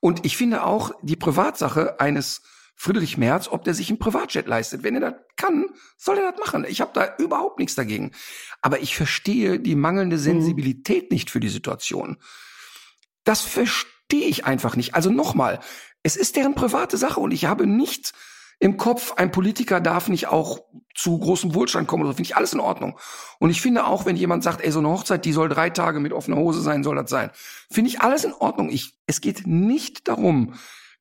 Und 0.00 0.24
ich 0.24 0.36
finde 0.36 0.64
auch 0.64 0.90
die 1.02 1.16
Privatsache 1.16 2.00
eines 2.00 2.42
Friedrich 2.78 3.16
Merz, 3.16 3.48
ob 3.48 3.64
der 3.64 3.74
sich 3.74 3.90
ein 3.90 3.98
Privatjet 3.98 4.46
leistet. 4.46 4.82
Wenn 4.82 4.94
er 4.94 5.00
das 5.00 5.14
kann, 5.36 5.66
soll 5.96 6.18
er 6.18 6.30
das 6.30 6.40
machen. 6.40 6.66
Ich 6.68 6.82
habe 6.82 6.92
da 6.92 7.16
überhaupt 7.18 7.58
nichts 7.58 7.74
dagegen. 7.74 8.12
Aber 8.60 8.80
ich 8.80 8.94
verstehe 8.94 9.58
die 9.58 9.74
mangelnde 9.74 10.18
Sensibilität 10.18 11.10
mhm. 11.10 11.14
nicht 11.14 11.30
für 11.30 11.40
die 11.40 11.48
Situation. 11.48 12.18
Das 13.24 13.40
verstehe 13.40 14.26
ich 14.26 14.44
einfach 14.44 14.76
nicht. 14.76 14.94
Also 14.94 15.10
nochmal, 15.10 15.60
es 16.02 16.16
ist 16.16 16.36
deren 16.36 16.54
private 16.54 16.98
Sache 16.98 17.18
und 17.18 17.32
ich 17.32 17.46
habe 17.46 17.66
nicht 17.66 18.12
im 18.58 18.76
Kopf, 18.76 19.12
ein 19.16 19.32
Politiker 19.32 19.80
darf 19.80 20.08
nicht 20.08 20.28
auch 20.28 20.60
zu 20.94 21.18
großem 21.18 21.54
Wohlstand 21.54 21.88
kommen. 21.88 22.04
Das 22.04 22.16
finde 22.16 22.28
ich 22.28 22.36
alles 22.36 22.52
in 22.52 22.60
Ordnung. 22.60 22.98
Und 23.38 23.50
ich 23.50 23.60
finde 23.60 23.86
auch, 23.86 24.06
wenn 24.06 24.16
jemand 24.16 24.42
sagt, 24.42 24.62
ey, 24.62 24.70
so 24.70 24.78
eine 24.78 24.88
Hochzeit, 24.88 25.24
die 25.24 25.32
soll 25.32 25.48
drei 25.48 25.68
Tage 25.68 26.00
mit 26.00 26.12
offener 26.12 26.38
Hose 26.38 26.62
sein, 26.62 26.82
soll 26.82 26.96
das 26.96 27.10
sein. 27.10 27.30
Finde 27.70 27.90
ich 27.90 28.00
alles 28.00 28.24
in 28.24 28.32
Ordnung. 28.32 28.70
Ich, 28.70 28.98
es 29.06 29.20
geht 29.20 29.46
nicht 29.46 30.08
darum, 30.08 30.54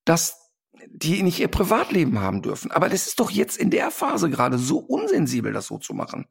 dass 0.03 0.44
die 0.89 1.23
nicht 1.23 1.39
ihr 1.39 1.47
Privatleben 1.47 2.19
haben 2.19 2.41
dürfen. 2.41 2.71
Aber 2.71 2.89
das 2.89 3.07
ist 3.07 3.19
doch 3.19 3.31
jetzt 3.31 3.57
in 3.57 3.69
der 3.69 3.91
Phase 3.91 4.29
gerade 4.29 4.57
so 4.57 4.77
unsensibel, 4.79 5.53
das 5.53 5.67
so 5.67 5.77
zu 5.77 5.93
machen. 5.93 6.27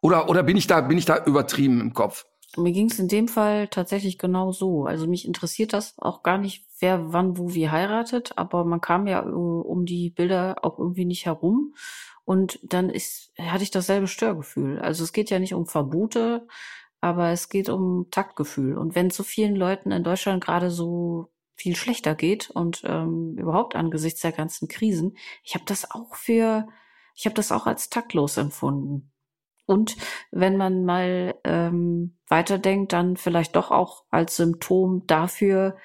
Oder, 0.00 0.28
oder 0.28 0.42
bin 0.42 0.56
ich 0.56 0.66
da, 0.66 0.80
bin 0.80 0.98
ich 0.98 1.04
da 1.04 1.24
übertrieben 1.24 1.80
im 1.80 1.92
Kopf? 1.92 2.26
Mir 2.56 2.72
ging 2.72 2.90
es 2.90 2.98
in 2.98 3.08
dem 3.08 3.28
Fall 3.28 3.68
tatsächlich 3.68 4.18
genau 4.18 4.52
so. 4.52 4.84
Also 4.84 5.06
mich 5.06 5.26
interessiert 5.26 5.72
das 5.72 5.94
auch 5.98 6.22
gar 6.22 6.38
nicht, 6.38 6.66
wer 6.78 7.12
wann 7.12 7.36
wo 7.36 7.54
wie 7.54 7.70
heiratet, 7.70 8.32
aber 8.36 8.64
man 8.64 8.80
kam 8.80 9.06
ja 9.06 9.20
um 9.20 9.84
die 9.84 10.10
Bilder 10.10 10.56
auch 10.62 10.78
irgendwie 10.78 11.04
nicht 11.04 11.26
herum. 11.26 11.74
Und 12.24 12.58
dann 12.62 12.90
ist, 12.90 13.32
hatte 13.38 13.62
ich 13.62 13.70
dasselbe 13.70 14.08
Störgefühl. 14.08 14.78
Also 14.78 15.04
es 15.04 15.12
geht 15.12 15.30
ja 15.30 15.38
nicht 15.38 15.54
um 15.54 15.66
Verbote, 15.66 16.46
aber 17.00 17.30
es 17.30 17.48
geht 17.48 17.68
um 17.68 18.08
Taktgefühl. 18.10 18.76
Und 18.76 18.94
wenn 18.94 19.10
so 19.10 19.22
vielen 19.22 19.54
Leuten 19.54 19.92
in 19.92 20.02
Deutschland 20.02 20.42
gerade 20.42 20.70
so 20.70 21.30
viel 21.56 21.74
schlechter 21.74 22.14
geht 22.14 22.50
und 22.50 22.82
ähm, 22.84 23.36
überhaupt 23.38 23.74
angesichts 23.74 24.20
der 24.20 24.32
ganzen 24.32 24.68
Krisen. 24.68 25.16
Ich 25.42 25.54
habe 25.54 25.64
das 25.66 25.90
auch 25.90 26.14
für, 26.14 26.68
ich 27.14 27.24
habe 27.24 27.34
das 27.34 27.50
auch 27.50 27.66
als 27.66 27.88
taktlos 27.88 28.36
empfunden. 28.36 29.10
Und 29.64 29.96
wenn 30.30 30.56
man 30.56 30.84
mal 30.84 31.34
ähm, 31.42 32.16
weiterdenkt, 32.28 32.92
dann 32.92 33.16
vielleicht 33.16 33.56
doch 33.56 33.70
auch 33.70 34.04
als 34.10 34.36
Symptom 34.36 35.06
dafür, 35.06 35.76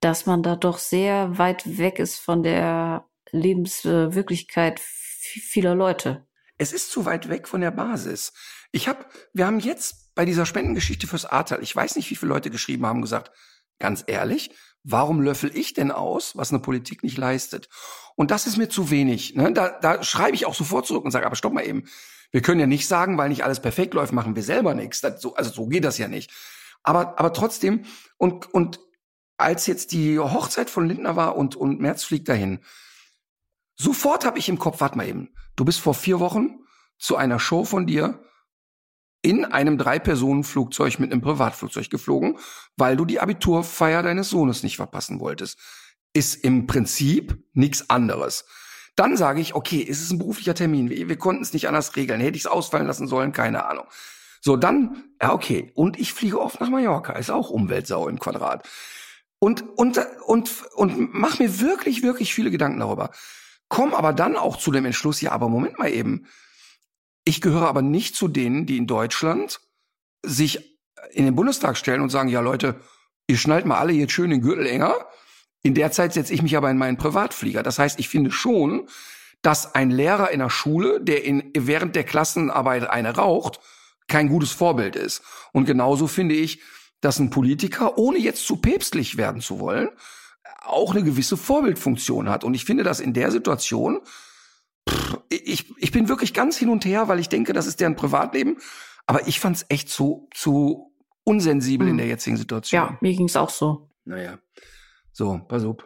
dass 0.00 0.26
man 0.26 0.42
da 0.42 0.56
doch 0.56 0.78
sehr 0.78 1.38
weit 1.38 1.78
weg 1.78 2.00
ist 2.00 2.18
von 2.18 2.42
der 2.42 3.06
Lebenswirklichkeit 3.30 4.80
vieler 4.80 5.76
Leute. 5.76 6.26
Es 6.58 6.72
ist 6.72 6.90
zu 6.90 7.04
weit 7.04 7.28
weg 7.28 7.46
von 7.46 7.60
der 7.60 7.70
Basis. 7.70 8.32
Ich 8.72 8.88
habe, 8.88 9.06
wir 9.32 9.46
haben 9.46 9.60
jetzt 9.60 10.14
bei 10.14 10.24
dieser 10.24 10.46
Spendengeschichte 10.46 11.06
fürs 11.06 11.24
Ahrtal, 11.24 11.62
ich 11.62 11.74
weiß 11.74 11.96
nicht, 11.96 12.10
wie 12.10 12.16
viele 12.16 12.30
Leute 12.30 12.50
geschrieben 12.50 12.86
haben, 12.86 13.02
gesagt, 13.02 13.30
ganz 13.78 14.04
ehrlich, 14.06 14.50
warum 14.84 15.20
löffel 15.20 15.50
ich 15.54 15.74
denn 15.74 15.90
aus, 15.90 16.36
was 16.36 16.50
eine 16.50 16.60
Politik 16.60 17.02
nicht 17.02 17.18
leistet? 17.18 17.68
Und 18.16 18.30
das 18.30 18.46
ist 18.46 18.56
mir 18.56 18.68
zu 18.68 18.90
wenig. 18.90 19.34
Ne? 19.34 19.52
Da, 19.52 19.68
da 19.68 20.02
schreibe 20.02 20.34
ich 20.34 20.46
auch 20.46 20.54
sofort 20.54 20.86
zurück 20.86 21.04
und 21.04 21.10
sage, 21.10 21.26
aber 21.26 21.36
stopp 21.36 21.52
mal 21.52 21.66
eben. 21.66 21.84
Wir 22.30 22.42
können 22.42 22.60
ja 22.60 22.66
nicht 22.66 22.88
sagen, 22.88 23.18
weil 23.18 23.28
nicht 23.28 23.44
alles 23.44 23.60
perfekt 23.60 23.94
läuft, 23.94 24.12
machen 24.12 24.36
wir 24.36 24.42
selber 24.42 24.74
nichts. 24.74 25.00
Das, 25.00 25.20
so, 25.20 25.34
also 25.34 25.50
so 25.50 25.66
geht 25.66 25.84
das 25.84 25.98
ja 25.98 26.08
nicht. 26.08 26.30
Aber, 26.82 27.18
aber 27.18 27.32
trotzdem, 27.32 27.84
und, 28.16 28.52
und 28.52 28.80
als 29.36 29.66
jetzt 29.66 29.92
die 29.92 30.18
Hochzeit 30.18 30.70
von 30.70 30.86
Lindner 30.86 31.16
war 31.16 31.36
und, 31.36 31.56
und 31.56 31.80
Merz 31.80 32.04
fliegt 32.04 32.28
dahin, 32.28 32.60
sofort 33.76 34.24
habe 34.24 34.38
ich 34.38 34.48
im 34.48 34.58
Kopf, 34.58 34.80
warte 34.80 34.96
mal 34.96 35.08
eben, 35.08 35.34
du 35.56 35.64
bist 35.64 35.80
vor 35.80 35.94
vier 35.94 36.20
Wochen 36.20 36.60
zu 36.98 37.16
einer 37.16 37.38
Show 37.38 37.64
von 37.64 37.86
dir 37.86 38.22
in 39.22 39.44
einem 39.44 39.78
Drei-Personen-Flugzeug 39.78 40.98
mit 40.98 41.12
einem 41.12 41.22
Privatflugzeug 41.22 41.88
geflogen, 41.88 42.38
weil 42.76 42.96
du 42.96 43.04
die 43.04 43.20
Abiturfeier 43.20 44.02
deines 44.02 44.30
Sohnes 44.30 44.62
nicht 44.62 44.76
verpassen 44.76 45.20
wolltest. 45.20 45.58
Ist 46.12 46.44
im 46.44 46.66
Prinzip 46.66 47.38
nichts 47.52 47.88
anderes. 47.88 48.44
Dann 48.96 49.16
sage 49.16 49.40
ich, 49.40 49.54
okay, 49.54 49.78
ist 49.78 50.02
es 50.02 50.10
ein 50.10 50.18
beruflicher 50.18 50.54
Termin? 50.54 50.90
Wir, 50.90 51.08
wir 51.08 51.16
konnten 51.16 51.42
es 51.42 51.54
nicht 51.54 51.68
anders 51.68 51.96
regeln. 51.96 52.20
Hätte 52.20 52.36
ich 52.36 52.44
es 52.44 52.50
ausfallen 52.50 52.86
lassen 52.86 53.06
sollen? 53.06 53.32
Keine 53.32 53.64
Ahnung. 53.64 53.86
So, 54.42 54.56
dann, 54.56 55.04
ja, 55.22 55.32
okay. 55.32 55.70
Und 55.74 55.98
ich 55.98 56.12
fliege 56.12 56.40
oft 56.40 56.60
nach 56.60 56.68
Mallorca. 56.68 57.14
Ist 57.14 57.30
auch 57.30 57.48
Umweltsau 57.48 58.08
im 58.08 58.18
Quadrat. 58.18 58.68
Und, 59.38 59.62
und, 59.76 59.98
und, 60.26 60.50
und 60.74 61.14
mach 61.14 61.38
mir 61.38 61.60
wirklich, 61.60 62.02
wirklich 62.02 62.34
viele 62.34 62.50
Gedanken 62.50 62.80
darüber. 62.80 63.10
Komm 63.68 63.94
aber 63.94 64.12
dann 64.12 64.36
auch 64.36 64.56
zu 64.56 64.70
dem 64.72 64.84
Entschluss, 64.84 65.20
ja, 65.20 65.32
aber 65.32 65.48
Moment 65.48 65.78
mal 65.78 65.90
eben. 65.90 66.26
Ich 67.24 67.40
gehöre 67.40 67.68
aber 67.68 67.82
nicht 67.82 68.16
zu 68.16 68.28
denen, 68.28 68.66
die 68.66 68.76
in 68.76 68.86
Deutschland 68.86 69.60
sich 70.24 70.78
in 71.12 71.24
den 71.24 71.34
Bundestag 71.34 71.76
stellen 71.76 72.00
und 72.00 72.10
sagen, 72.10 72.28
ja 72.28 72.40
Leute, 72.40 72.80
ihr 73.26 73.36
schnallt 73.36 73.66
mal 73.66 73.78
alle 73.78 73.92
jetzt 73.92 74.12
schön 74.12 74.30
den 74.30 74.40
Gürtel 74.40 74.66
enger. 74.66 74.94
In 75.62 75.74
der 75.74 75.92
Zeit 75.92 76.12
setze 76.12 76.34
ich 76.34 76.42
mich 76.42 76.56
aber 76.56 76.70
in 76.70 76.78
meinen 76.78 76.96
Privatflieger. 76.96 77.62
Das 77.62 77.78
heißt, 77.78 77.98
ich 78.00 78.08
finde 78.08 78.30
schon, 78.30 78.88
dass 79.42 79.74
ein 79.74 79.90
Lehrer 79.90 80.30
in 80.30 80.40
der 80.40 80.50
Schule, 80.50 81.00
der 81.00 81.24
in, 81.24 81.50
während 81.56 81.96
der 81.96 82.04
Klassenarbeit 82.04 82.88
eine 82.88 83.14
raucht, 83.14 83.60
kein 84.08 84.28
gutes 84.28 84.52
Vorbild 84.52 84.96
ist. 84.96 85.22
Und 85.52 85.64
genauso 85.64 86.06
finde 86.06 86.34
ich, 86.34 86.60
dass 87.00 87.18
ein 87.18 87.30
Politiker, 87.30 87.98
ohne 87.98 88.18
jetzt 88.18 88.46
zu 88.46 88.56
päpstlich 88.56 89.16
werden 89.16 89.40
zu 89.40 89.58
wollen, 89.58 89.90
auch 90.64 90.92
eine 90.92 91.02
gewisse 91.02 91.36
Vorbildfunktion 91.36 92.28
hat. 92.28 92.44
Und 92.44 92.54
ich 92.54 92.64
finde, 92.64 92.84
dass 92.84 93.00
in 93.00 93.14
der 93.14 93.30
Situation 93.32 94.00
wirklich 96.12 96.34
ganz 96.34 96.58
hin 96.58 96.68
und 96.68 96.84
her, 96.84 97.08
weil 97.08 97.18
ich 97.18 97.28
denke, 97.28 97.52
das 97.52 97.66
ist 97.66 97.80
deren 97.80 97.96
Privatleben. 97.96 98.58
Aber 99.06 99.26
ich 99.26 99.40
fand 99.40 99.56
es 99.56 99.66
echt 99.68 99.88
zu, 99.88 100.28
zu 100.34 100.92
unsensibel 101.24 101.86
hm. 101.86 101.92
in 101.92 101.98
der 101.98 102.06
jetzigen 102.06 102.36
Situation. 102.36 102.80
Ja, 102.80 102.98
mir 103.00 103.14
ging 103.14 103.26
es 103.26 103.36
auch 103.36 103.50
so. 103.50 103.88
Naja. 104.04 104.38
So, 105.12 105.40
pass 105.48 105.64
auf. 105.64 105.78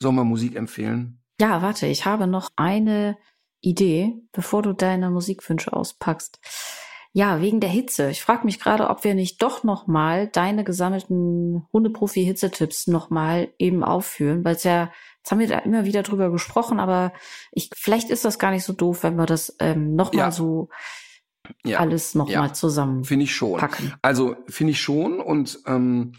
Sollen 0.00 0.16
wir 0.16 0.24
Musik 0.24 0.56
empfehlen? 0.56 1.22
Ja, 1.40 1.62
warte, 1.62 1.86
ich 1.86 2.06
habe 2.06 2.26
noch 2.26 2.50
eine 2.56 3.16
Idee, 3.60 4.14
bevor 4.32 4.62
du 4.62 4.72
deine 4.72 5.10
Musikwünsche 5.10 5.72
auspackst. 5.72 6.40
Ja, 7.12 7.40
wegen 7.40 7.60
der 7.60 7.70
Hitze. 7.70 8.10
Ich 8.10 8.22
frage 8.22 8.44
mich 8.44 8.60
gerade, 8.60 8.90
ob 8.90 9.02
wir 9.04 9.14
nicht 9.14 9.42
doch 9.42 9.64
noch 9.64 9.86
mal 9.86 10.28
deine 10.28 10.64
gesammelten 10.64 11.66
Hundeprofi-Hitzetipps 11.72 12.88
noch 12.90 13.08
mal 13.10 13.48
eben 13.58 13.82
aufführen, 13.82 14.44
weil 14.44 14.56
es 14.56 14.64
ja 14.64 14.92
Jetzt 15.26 15.32
haben 15.32 15.40
wir 15.40 15.48
da 15.48 15.58
immer 15.58 15.84
wieder 15.84 16.04
drüber 16.04 16.30
gesprochen, 16.30 16.78
aber 16.78 17.12
ich, 17.50 17.70
vielleicht 17.74 18.10
ist 18.10 18.24
das 18.24 18.38
gar 18.38 18.52
nicht 18.52 18.62
so 18.62 18.72
doof, 18.72 19.02
wenn 19.02 19.16
wir 19.16 19.26
das 19.26 19.56
ähm, 19.58 19.96
nochmal 19.96 20.26
ja. 20.26 20.30
so 20.30 20.68
ja. 21.64 21.80
alles 21.80 22.14
nochmal 22.14 22.46
ja. 22.46 22.52
zusammen 22.52 23.02
finde 23.02 23.24
ich 23.24 23.34
schon. 23.34 23.58
Packen. 23.58 23.92
Also 24.02 24.36
finde 24.46 24.70
ich 24.70 24.80
schon 24.80 25.18
und 25.18 25.58
ähm, 25.66 26.12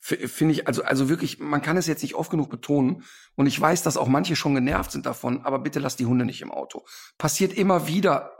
finde 0.00 0.54
ich 0.54 0.66
also 0.66 0.82
also 0.82 1.08
wirklich, 1.08 1.38
man 1.38 1.62
kann 1.62 1.76
es 1.76 1.86
jetzt 1.86 2.02
nicht 2.02 2.16
oft 2.16 2.32
genug 2.32 2.50
betonen 2.50 3.04
und 3.36 3.46
ich 3.46 3.60
weiß, 3.60 3.84
dass 3.84 3.96
auch 3.96 4.08
manche 4.08 4.34
schon 4.34 4.56
genervt 4.56 4.90
sind 4.90 5.06
davon, 5.06 5.44
aber 5.44 5.60
bitte 5.60 5.78
lass 5.78 5.94
die 5.94 6.06
Hunde 6.06 6.24
nicht 6.24 6.42
im 6.42 6.50
Auto. 6.50 6.84
Passiert 7.16 7.52
immer 7.52 7.86
wieder, 7.86 8.32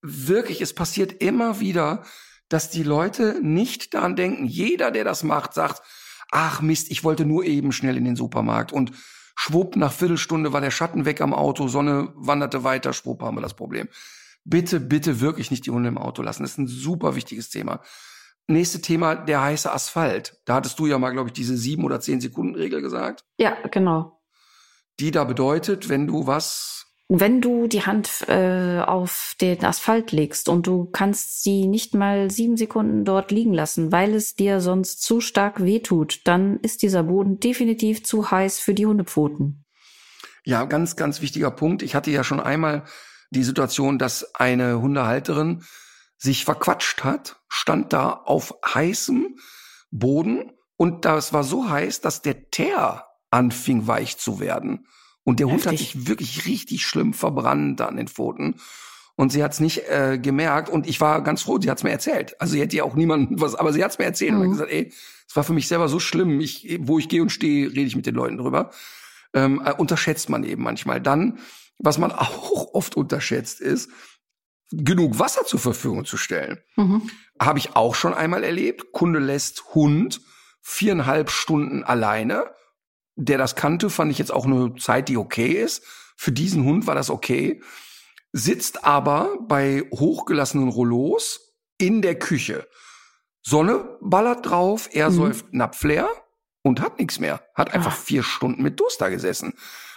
wirklich, 0.00 0.62
es 0.62 0.74
passiert 0.74 1.12
immer 1.20 1.60
wieder, 1.60 2.02
dass 2.48 2.70
die 2.70 2.82
Leute 2.82 3.40
nicht 3.42 3.92
daran 3.92 4.16
denken. 4.16 4.46
Jeder, 4.46 4.90
der 4.90 5.04
das 5.04 5.22
macht, 5.22 5.52
sagt, 5.52 5.82
ach 6.30 6.62
Mist, 6.62 6.90
ich 6.90 7.04
wollte 7.04 7.26
nur 7.26 7.44
eben 7.44 7.72
schnell 7.72 7.98
in 7.98 8.06
den 8.06 8.16
Supermarkt 8.16 8.72
und 8.72 8.92
Schwupp, 9.40 9.76
nach 9.76 9.92
Viertelstunde 9.92 10.52
war 10.52 10.60
der 10.60 10.72
Schatten 10.72 11.04
weg 11.04 11.20
am 11.20 11.32
Auto, 11.32 11.68
Sonne 11.68 12.12
wanderte 12.16 12.64
weiter, 12.64 12.92
schwupp 12.92 13.22
haben 13.22 13.36
wir 13.36 13.40
das 13.40 13.54
Problem. 13.54 13.88
Bitte, 14.44 14.80
bitte 14.80 15.20
wirklich 15.20 15.52
nicht 15.52 15.64
die 15.64 15.70
Hunde 15.70 15.88
im 15.88 15.96
Auto 15.96 16.22
lassen. 16.22 16.42
Das 16.42 16.50
ist 16.50 16.58
ein 16.58 16.66
super 16.66 17.14
wichtiges 17.14 17.48
Thema. 17.48 17.80
Nächste 18.48 18.80
Thema, 18.80 19.14
der 19.14 19.40
heiße 19.40 19.72
Asphalt. 19.72 20.40
Da 20.44 20.56
hattest 20.56 20.80
du 20.80 20.86
ja 20.86 20.98
mal, 20.98 21.10
glaube 21.10 21.28
ich, 21.28 21.34
diese 21.34 21.56
sieben 21.56 21.84
oder 21.84 22.00
zehn 22.00 22.20
Sekunden 22.20 22.56
Regel 22.56 22.82
gesagt. 22.82 23.26
Ja, 23.38 23.56
genau. 23.70 24.20
Die 24.98 25.12
da 25.12 25.22
bedeutet, 25.22 25.88
wenn 25.88 26.08
du 26.08 26.26
was 26.26 26.87
wenn 27.08 27.40
du 27.40 27.66
die 27.68 27.86
Hand 27.86 28.28
äh, 28.28 28.80
auf 28.80 29.34
den 29.40 29.64
Asphalt 29.64 30.12
legst 30.12 30.48
und 30.48 30.66
du 30.66 30.84
kannst 30.84 31.42
sie 31.42 31.66
nicht 31.66 31.94
mal 31.94 32.30
sieben 32.30 32.58
Sekunden 32.58 33.06
dort 33.06 33.30
liegen 33.30 33.54
lassen, 33.54 33.90
weil 33.90 34.14
es 34.14 34.34
dir 34.34 34.60
sonst 34.60 35.02
zu 35.02 35.22
stark 35.22 35.64
wehtut, 35.64 36.26
dann 36.26 36.58
ist 36.60 36.82
dieser 36.82 37.04
Boden 37.04 37.40
definitiv 37.40 38.04
zu 38.04 38.30
heiß 38.30 38.60
für 38.60 38.74
die 38.74 38.84
Hundepfoten. 38.84 39.64
Ja, 40.44 40.66
ganz, 40.66 40.96
ganz 40.96 41.22
wichtiger 41.22 41.50
Punkt. 41.50 41.82
Ich 41.82 41.94
hatte 41.94 42.10
ja 42.10 42.24
schon 42.24 42.40
einmal 42.40 42.84
die 43.30 43.42
Situation, 43.42 43.98
dass 43.98 44.34
eine 44.34 44.80
Hundehalterin 44.80 45.64
sich 46.18 46.44
verquatscht 46.44 47.04
hat, 47.04 47.36
stand 47.48 47.92
da 47.92 48.10
auf 48.10 48.54
heißem 48.66 49.36
Boden 49.90 50.52
und 50.76 51.04
das 51.04 51.32
war 51.32 51.44
so 51.44 51.70
heiß, 51.70 52.02
dass 52.02 52.20
der 52.20 52.50
Teer 52.50 53.06
anfing 53.30 53.86
weich 53.86 54.18
zu 54.18 54.40
werden. 54.40 54.86
Und 55.28 55.40
der 55.40 55.48
Heftig. 55.48 55.66
Hund 55.66 55.72
hat 55.72 55.78
sich 55.78 56.06
wirklich 56.08 56.46
richtig 56.46 56.86
schlimm 56.86 57.12
verbrannt 57.12 57.82
an 57.82 57.98
den 57.98 58.08
Pfoten. 58.08 58.54
Und 59.14 59.30
sie 59.30 59.44
hat 59.44 59.52
es 59.52 59.60
nicht 59.60 59.86
äh, 59.86 60.18
gemerkt. 60.18 60.70
Und 60.70 60.88
ich 60.88 61.02
war 61.02 61.22
ganz 61.22 61.42
froh, 61.42 61.58
sie 61.60 61.70
hat 61.70 61.76
es 61.76 61.84
mir 61.84 61.90
erzählt. 61.90 62.40
Also 62.40 62.54
sie 62.54 62.62
hätte 62.62 62.76
ja 62.76 62.84
auch 62.84 62.94
niemanden 62.94 63.38
was, 63.38 63.54
aber 63.54 63.74
sie 63.74 63.84
hat 63.84 63.90
es 63.90 63.98
mir 63.98 64.06
erzählt. 64.06 64.32
Mhm. 64.32 64.38
Und 64.38 64.44
hat 64.44 64.52
gesagt, 64.52 64.70
ey, 64.70 64.90
es 65.28 65.36
war 65.36 65.44
für 65.44 65.52
mich 65.52 65.68
selber 65.68 65.90
so 65.90 66.00
schlimm. 66.00 66.40
Ich, 66.40 66.78
wo 66.80 66.98
ich 66.98 67.10
gehe 67.10 67.20
und 67.20 67.28
stehe, 67.28 67.68
rede 67.68 67.82
ich 67.82 67.94
mit 67.94 68.06
den 68.06 68.14
Leuten 68.14 68.38
drüber. 68.38 68.70
Ähm, 69.34 69.60
äh, 69.62 69.74
unterschätzt 69.74 70.30
man 70.30 70.44
eben 70.44 70.62
manchmal. 70.62 70.98
Dann, 70.98 71.40
was 71.76 71.98
man 71.98 72.10
auch 72.12 72.72
oft 72.72 72.96
unterschätzt, 72.96 73.60
ist, 73.60 73.90
genug 74.70 75.18
Wasser 75.18 75.44
zur 75.44 75.60
Verfügung 75.60 76.06
zu 76.06 76.16
stellen. 76.16 76.56
Mhm. 76.76 77.02
Habe 77.38 77.58
ich 77.58 77.76
auch 77.76 77.94
schon 77.94 78.14
einmal 78.14 78.44
erlebt. 78.44 78.92
Kunde 78.92 79.18
lässt 79.18 79.74
Hund 79.74 80.22
viereinhalb 80.62 81.28
Stunden 81.28 81.84
alleine 81.84 82.46
der 83.18 83.36
das 83.36 83.56
kannte, 83.56 83.90
fand 83.90 84.12
ich 84.12 84.18
jetzt 84.18 84.32
auch 84.32 84.46
eine 84.46 84.74
Zeit, 84.76 85.08
die 85.08 85.16
okay 85.16 85.48
ist. 85.48 85.84
Für 86.16 86.32
diesen 86.32 86.64
Hund 86.64 86.86
war 86.86 86.94
das 86.94 87.10
okay. 87.10 87.60
Sitzt 88.32 88.84
aber 88.84 89.38
bei 89.48 89.84
hochgelassenen 89.92 90.68
Rollos 90.68 91.56
in 91.78 92.00
der 92.00 92.16
Küche. 92.16 92.66
Sonne 93.42 93.96
ballert 94.00 94.48
drauf, 94.48 94.88
er 94.92 95.10
mhm. 95.10 95.14
säuft 95.14 95.52
Napf 95.52 95.82
leer 95.82 96.08
und 96.62 96.80
hat 96.80 96.98
nichts 96.98 97.18
mehr. 97.18 97.42
Hat 97.54 97.74
einfach 97.74 97.92
Ach. 97.92 97.98
vier 97.98 98.22
Stunden 98.22 98.62
mit 98.62 98.78
Durst 98.78 99.00
da 99.00 99.08
gesessen. 99.08 99.54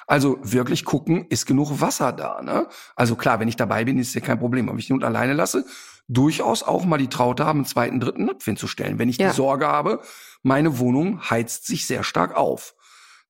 Also 0.08 0.40
wirklich 0.42 0.84
gucken, 0.84 1.28
ist 1.30 1.46
genug 1.46 1.80
Wasser 1.80 2.12
da. 2.12 2.42
Ne? 2.42 2.68
Also 2.96 3.16
klar, 3.16 3.40
wenn 3.40 3.48
ich 3.48 3.56
dabei 3.56 3.86
bin, 3.86 4.00
ist 4.00 4.16
ja 4.16 4.22
kein 4.22 4.40
Problem. 4.40 4.68
Aber 4.68 4.80
ich 4.80 4.88
den 4.88 4.96
Hund 4.96 5.04
alleine 5.04 5.34
lasse, 5.34 5.66
durchaus 6.08 6.64
auch 6.64 6.86
mal 6.86 6.98
die 6.98 7.08
Traute 7.08 7.46
haben, 7.46 7.60
einen 7.60 7.66
zweiten, 7.66 8.00
dritten 8.00 8.26
Napf 8.26 8.46
hinzustellen. 8.46 8.98
Wenn 8.98 9.10
ich 9.10 9.18
ja. 9.18 9.30
die 9.30 9.36
Sorge 9.36 9.68
habe, 9.68 10.02
meine 10.42 10.80
Wohnung 10.80 11.30
heizt 11.30 11.68
sich 11.68 11.86
sehr 11.86 12.04
stark 12.04 12.36
auf. 12.36 12.74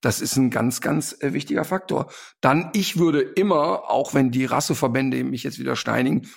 Das 0.02 0.20
ist 0.20 0.36
ein 0.36 0.50
ganz, 0.50 0.82
ganz 0.82 1.16
äh, 1.22 1.34
wichtiger 1.34 1.64
Faktor. 1.64 2.12
Dann, 2.42 2.72
ich 2.74 2.98
würde 2.98 3.22
immer, 3.22 3.90
auch 3.90 4.14
wenn 4.14 4.32
die 4.32 4.46
Rasseverbände 4.46 5.24
mich 5.24 5.44
jetzt 5.44 5.60
wieder 5.60 5.76
steinigen, 5.76 6.28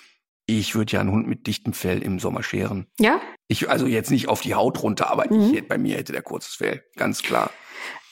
ich 0.47 0.75
würde 0.75 0.93
ja 0.93 0.99
einen 1.01 1.11
Hund 1.11 1.27
mit 1.27 1.47
dichtem 1.47 1.73
Fell 1.73 2.01
im 2.01 2.19
Sommer 2.19 2.43
scheren. 2.43 2.87
Ja? 2.99 3.19
Ich, 3.47 3.69
also 3.69 3.87
jetzt 3.87 4.11
nicht 4.11 4.29
auf 4.29 4.41
die 4.41 4.53
Haut 4.53 4.81
runter, 4.83 5.09
aber 5.09 5.25
mhm. 5.31 5.53
ich, 5.53 5.67
bei 5.67 5.77
mir 5.77 5.97
hätte 5.97 6.13
der 6.13 6.21
kurzes 6.21 6.55
Fell, 6.55 6.83
ganz 6.95 7.23
klar. 7.23 7.49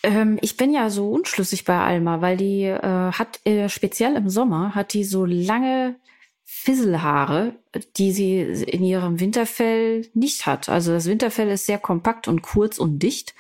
Ähm, 0.02 0.38
ich 0.42 0.58
bin 0.58 0.74
ja 0.74 0.90
so 0.90 1.12
unschlüssig 1.12 1.64
bei 1.64 1.80
Alma, 1.80 2.22
weil 2.22 2.38
die 2.38 2.64
äh, 2.64 3.12
hat 3.12 3.40
äh, 3.46 3.70
speziell 3.70 4.16
im 4.16 4.30
Sommer 4.30 4.76
hat 4.76 4.94
die 4.94 5.04
so 5.04 5.26
lange 5.26 5.96
Fisselhaare, 6.46 7.56
die 7.96 8.12
sie 8.12 8.42
in 8.42 8.84
ihrem 8.84 9.20
Winterfell 9.20 10.08
nicht 10.14 10.46
hat. 10.46 10.68
Also 10.70 10.92
das 10.92 11.06
Winterfell 11.06 11.50
ist 11.50 11.66
sehr 11.66 11.80
kompakt 11.80 12.28
und 12.28 12.42
kurz 12.42 12.80
und 12.80 13.00
dicht 13.00 13.34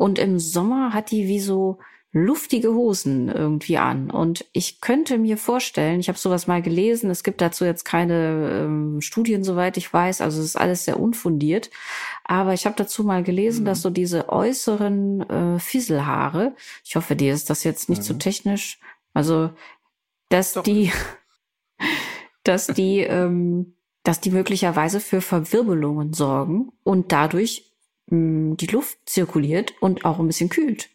und 0.00 0.18
im 0.18 0.38
Sommer 0.38 0.94
hat 0.94 1.10
die 1.10 1.28
wie 1.28 1.40
so 1.40 1.78
luftige 2.10 2.72
Hosen 2.72 3.28
irgendwie 3.28 3.76
an. 3.76 4.10
Und 4.10 4.46
ich 4.54 4.80
könnte 4.80 5.18
mir 5.18 5.36
vorstellen, 5.36 6.00
ich 6.00 6.08
habe 6.08 6.16
sowas 6.16 6.46
mal 6.46 6.62
gelesen, 6.62 7.10
es 7.10 7.22
gibt 7.22 7.42
dazu 7.42 7.66
jetzt 7.66 7.84
keine 7.84 8.62
ähm, 8.64 9.02
Studien, 9.02 9.44
soweit 9.44 9.76
ich 9.76 9.92
weiß, 9.92 10.22
also 10.22 10.40
es 10.40 10.46
ist 10.46 10.56
alles 10.56 10.86
sehr 10.86 10.98
unfundiert. 10.98 11.68
Aber 12.24 12.54
ich 12.54 12.64
habe 12.64 12.76
dazu 12.78 13.04
mal 13.04 13.22
gelesen, 13.22 13.60
mhm. 13.60 13.66
dass 13.66 13.82
so 13.82 13.90
diese 13.90 14.30
äußeren 14.30 15.20
äh, 15.28 15.58
Fieselhaare, 15.58 16.56
ich 16.82 16.96
hoffe, 16.96 17.14
dir 17.14 17.34
ist 17.34 17.50
das 17.50 17.62
jetzt 17.62 17.90
nicht 17.90 18.00
mhm. 18.00 18.04
zu 18.04 18.14
technisch, 18.14 18.80
also 19.12 19.50
dass 20.30 20.54
Doch. 20.54 20.62
die, 20.62 20.92
dass 22.42 22.68
die, 22.68 23.00
ähm, 23.00 23.74
dass 24.02 24.22
die 24.22 24.30
möglicherweise 24.30 24.98
für 24.98 25.20
Verwirbelungen 25.20 26.14
sorgen 26.14 26.72
und 26.84 27.12
dadurch 27.12 27.69
mh, 28.10 28.56
die 28.56 28.66
Luft 28.66 28.98
zirkuliert 29.06 29.74
und 29.80 30.04
auch 30.04 30.18
ein 30.18 30.26
bisschen 30.26 30.48
kühlt. 30.48 30.90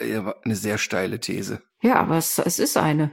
Ja, 0.00 0.34
eine 0.44 0.56
sehr 0.56 0.78
steile 0.78 1.20
These. 1.20 1.62
Ja, 1.82 1.96
aber 1.96 2.18
es, 2.18 2.38
es 2.38 2.58
ist 2.58 2.76
eine. 2.76 3.10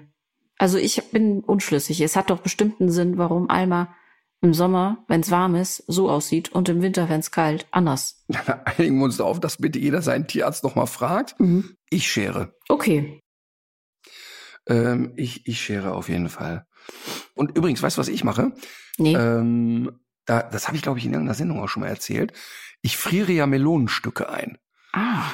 Also 0.57 0.77
ich 0.77 1.01
bin 1.11 1.41
unschlüssig. 1.41 2.01
Es 2.01 2.15
hat 2.15 2.29
doch 2.29 2.39
bestimmten 2.39 2.91
Sinn, 2.91 3.17
warum 3.17 3.49
Alma 3.49 3.95
im 4.41 4.53
Sommer, 4.53 5.03
wenn 5.07 5.21
es 5.21 5.29
warm 5.29 5.55
ist, 5.55 5.83
so 5.87 6.09
aussieht 6.09 6.51
und 6.51 6.67
im 6.67 6.81
Winter, 6.81 7.09
wenn 7.09 7.19
es 7.19 7.31
kalt, 7.31 7.67
anders. 7.71 8.25
Einigen 8.65 8.97
wir 8.97 9.05
uns 9.05 9.17
darauf, 9.17 9.39
dass 9.39 9.57
bitte 9.57 9.77
jeder 9.77 10.01
seinen 10.01 10.27
Tierarzt 10.27 10.63
nochmal 10.63 10.87
fragt. 10.87 11.39
Mhm. 11.39 11.75
Ich 11.89 12.11
schere. 12.11 12.55
Okay. 12.67 13.21
Ähm, 14.67 15.13
ich, 15.15 15.47
ich 15.47 15.61
schere 15.61 15.93
auf 15.93 16.09
jeden 16.09 16.29
Fall. 16.29 16.65
Und 17.35 17.55
übrigens, 17.55 17.83
weißt 17.83 17.97
du, 17.97 17.99
was 17.99 18.07
ich 18.07 18.23
mache? 18.23 18.53
Nee. 18.97 19.15
Ähm, 19.15 19.99
da, 20.25 20.43
das 20.43 20.67
habe 20.67 20.77
ich, 20.77 20.83
glaube 20.83 20.99
ich, 20.99 21.05
in 21.05 21.13
irgendeiner 21.13 21.35
Sendung 21.35 21.59
auch 21.59 21.67
schon 21.67 21.81
mal 21.81 21.89
erzählt. 21.89 22.33
Ich 22.81 22.97
friere 22.97 23.31
ja 23.31 23.45
Melonenstücke 23.45 24.29
ein. 24.29 24.57
Ah. 24.93 25.31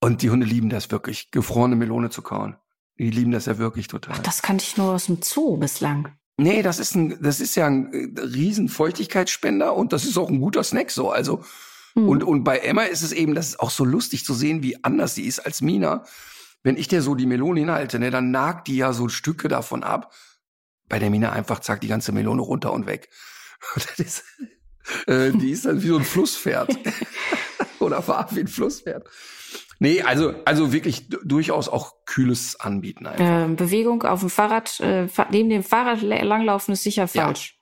Und 0.00 0.22
die 0.22 0.30
Hunde 0.30 0.46
lieben 0.46 0.70
das 0.70 0.90
wirklich, 0.90 1.30
gefrorene 1.30 1.76
Melone 1.76 2.10
zu 2.10 2.22
kauen. 2.22 2.56
Die 2.98 3.10
lieben 3.10 3.32
das 3.32 3.46
ja 3.46 3.58
wirklich 3.58 3.88
total. 3.88 4.16
Ach, 4.16 4.22
das 4.22 4.42
kannte 4.42 4.64
ich 4.64 4.76
nur 4.76 4.92
aus 4.92 5.06
dem 5.06 5.22
Zoo 5.22 5.56
bislang. 5.56 6.12
Nee, 6.36 6.62
das 6.62 6.78
ist 6.78 6.94
ein, 6.94 7.20
das 7.20 7.40
ist 7.40 7.56
ja 7.56 7.66
ein 7.66 7.92
äh, 7.92 8.20
riesen 8.20 8.68
Feuchtigkeitsspender 8.68 9.74
und 9.74 9.92
das 9.92 10.04
ist 10.04 10.16
auch 10.16 10.28
ein 10.28 10.40
guter 10.40 10.62
Snack 10.62 10.90
so. 10.90 11.10
Also, 11.10 11.44
hm. 11.94 12.08
und, 12.08 12.22
und 12.22 12.44
bei 12.44 12.58
Emma 12.58 12.82
ist 12.82 13.02
es 13.02 13.12
eben, 13.12 13.34
das 13.34 13.48
ist 13.48 13.60
auch 13.60 13.70
so 13.70 13.84
lustig 13.84 14.24
zu 14.24 14.34
sehen, 14.34 14.62
wie 14.62 14.82
anders 14.84 15.14
sie 15.14 15.26
ist 15.26 15.40
als 15.40 15.60
Mina. 15.60 16.04
Wenn 16.62 16.76
ich 16.76 16.88
dir 16.88 17.02
so 17.02 17.14
die 17.14 17.26
Melone 17.26 17.60
hinhalte, 17.60 17.98
ne, 17.98 18.10
dann 18.10 18.30
nagt 18.30 18.68
die 18.68 18.76
ja 18.76 18.92
so 18.92 19.08
Stücke 19.08 19.48
davon 19.48 19.82
ab. 19.82 20.12
Bei 20.88 20.98
der 20.98 21.10
Mina 21.10 21.32
einfach 21.32 21.60
zack 21.60 21.80
die 21.80 21.88
ganze 21.88 22.12
Melone 22.12 22.42
runter 22.42 22.72
und 22.72 22.86
weg. 22.86 23.10
ist, 23.98 24.24
äh, 25.06 25.30
die 25.32 25.50
ist 25.50 25.66
dann 25.66 25.82
wie 25.82 25.88
so 25.88 25.98
ein 25.98 26.04
Flusspferd. 26.04 26.70
Oder 27.80 28.06
war 28.08 28.28
wie 28.34 28.40
ein 28.40 28.48
Flusspferd. 28.48 29.08
Nee, 29.80 30.02
also, 30.02 30.34
also 30.44 30.72
wirklich 30.72 31.08
durchaus 31.08 31.68
auch 31.68 32.04
kühles 32.04 32.58
Anbieten. 32.58 33.06
Äh, 33.06 33.48
Bewegung 33.54 34.02
auf 34.02 34.20
dem 34.20 34.30
Fahrrad, 34.30 34.80
äh, 34.80 35.06
neben 35.30 35.50
dem 35.50 35.62
Fahrrad 35.62 36.02
langlaufen 36.02 36.72
ist 36.72 36.82
sicher 36.82 37.06
falsch. 37.06 37.56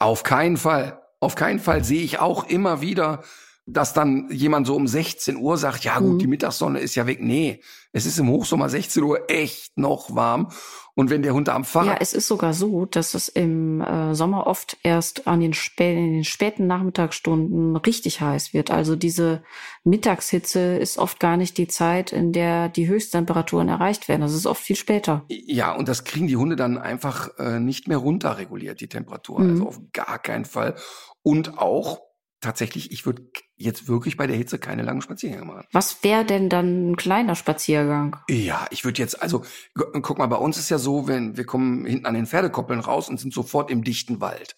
Ja, 0.00 0.06
auf 0.06 0.22
keinen 0.22 0.58
Fall. 0.58 1.00
Auf 1.18 1.34
keinen 1.34 1.58
Fall 1.58 1.84
sehe 1.84 2.02
ich 2.02 2.18
auch 2.18 2.44
immer 2.48 2.80
wieder 2.80 3.22
dass 3.66 3.92
dann 3.92 4.28
jemand 4.30 4.66
so 4.66 4.74
um 4.74 4.86
16 4.86 5.36
Uhr 5.36 5.56
sagt, 5.56 5.84
ja 5.84 5.98
gut, 5.98 6.14
mhm. 6.14 6.18
die 6.18 6.26
Mittagssonne 6.26 6.80
ist 6.80 6.94
ja 6.94 7.06
weg. 7.06 7.20
Nee, 7.20 7.60
es 7.92 8.06
ist 8.06 8.18
im 8.18 8.28
Hochsommer 8.28 8.68
16 8.68 9.02
Uhr 9.02 9.30
echt 9.30 9.76
noch 9.76 10.14
warm. 10.14 10.50
Und 10.94 11.08
wenn 11.08 11.22
der 11.22 11.34
Hund 11.34 11.48
am 11.48 11.64
Fahrrad... 11.64 11.86
Ja, 11.88 11.96
es 12.00 12.12
ist 12.12 12.26
sogar 12.26 12.52
so, 12.52 12.84
dass 12.84 13.14
es 13.14 13.28
im 13.28 13.80
äh, 13.80 14.14
Sommer 14.14 14.46
oft 14.46 14.76
erst 14.82 15.26
an 15.26 15.40
den, 15.40 15.54
spä 15.54 15.92
in 15.92 16.12
den 16.12 16.24
späten 16.24 16.66
Nachmittagsstunden 16.66 17.76
richtig 17.76 18.20
heiß 18.20 18.52
wird. 18.52 18.70
Also 18.70 18.96
diese 18.96 19.42
Mittagshitze 19.84 20.76
ist 20.76 20.98
oft 20.98 21.18
gar 21.20 21.36
nicht 21.36 21.56
die 21.58 21.68
Zeit, 21.68 22.12
in 22.12 22.32
der 22.32 22.68
die 22.68 22.88
Höchsttemperaturen 22.88 23.68
erreicht 23.68 24.08
werden. 24.08 24.20
Das 24.20 24.34
ist 24.34 24.46
oft 24.46 24.62
viel 24.62 24.76
später. 24.76 25.24
Ja, 25.28 25.74
und 25.74 25.88
das 25.88 26.04
kriegen 26.04 26.26
die 26.26 26.36
Hunde 26.36 26.56
dann 26.56 26.76
einfach 26.76 27.38
äh, 27.38 27.60
nicht 27.60 27.88
mehr 27.88 27.98
runterreguliert, 27.98 28.80
die 28.80 28.88
Temperatur. 28.88 29.38
Also 29.38 29.50
mhm. 29.50 29.60
Also 29.60 29.68
auf 29.68 29.80
gar 29.92 30.18
keinen 30.18 30.44
Fall. 30.44 30.74
Und 31.22 31.58
auch 31.58 32.00
tatsächlich, 32.40 32.90
ich 32.92 33.06
würde 33.06 33.30
jetzt 33.56 33.88
wirklich 33.88 34.16
bei 34.16 34.26
der 34.26 34.36
Hitze 34.36 34.58
keine 34.58 34.82
langen 34.82 35.02
Spaziergänge 35.02 35.44
machen. 35.44 35.66
Was 35.72 36.02
wäre 36.02 36.24
denn 36.24 36.48
dann 36.48 36.90
ein 36.90 36.96
kleiner 36.96 37.34
Spaziergang? 37.34 38.16
Ja, 38.28 38.66
ich 38.70 38.84
würde 38.84 39.00
jetzt, 39.00 39.22
also 39.22 39.44
guck 39.74 40.18
mal, 40.18 40.26
bei 40.26 40.36
uns 40.36 40.58
ist 40.58 40.70
ja 40.70 40.78
so, 40.78 41.06
wenn 41.06 41.36
wir 41.36 41.44
kommen 41.44 41.84
hinten 41.84 42.06
an 42.06 42.14
den 42.14 42.26
Pferdekoppeln 42.26 42.80
raus 42.80 43.08
und 43.08 43.20
sind 43.20 43.34
sofort 43.34 43.70
im 43.70 43.84
dichten 43.84 44.20
Wald. 44.20 44.56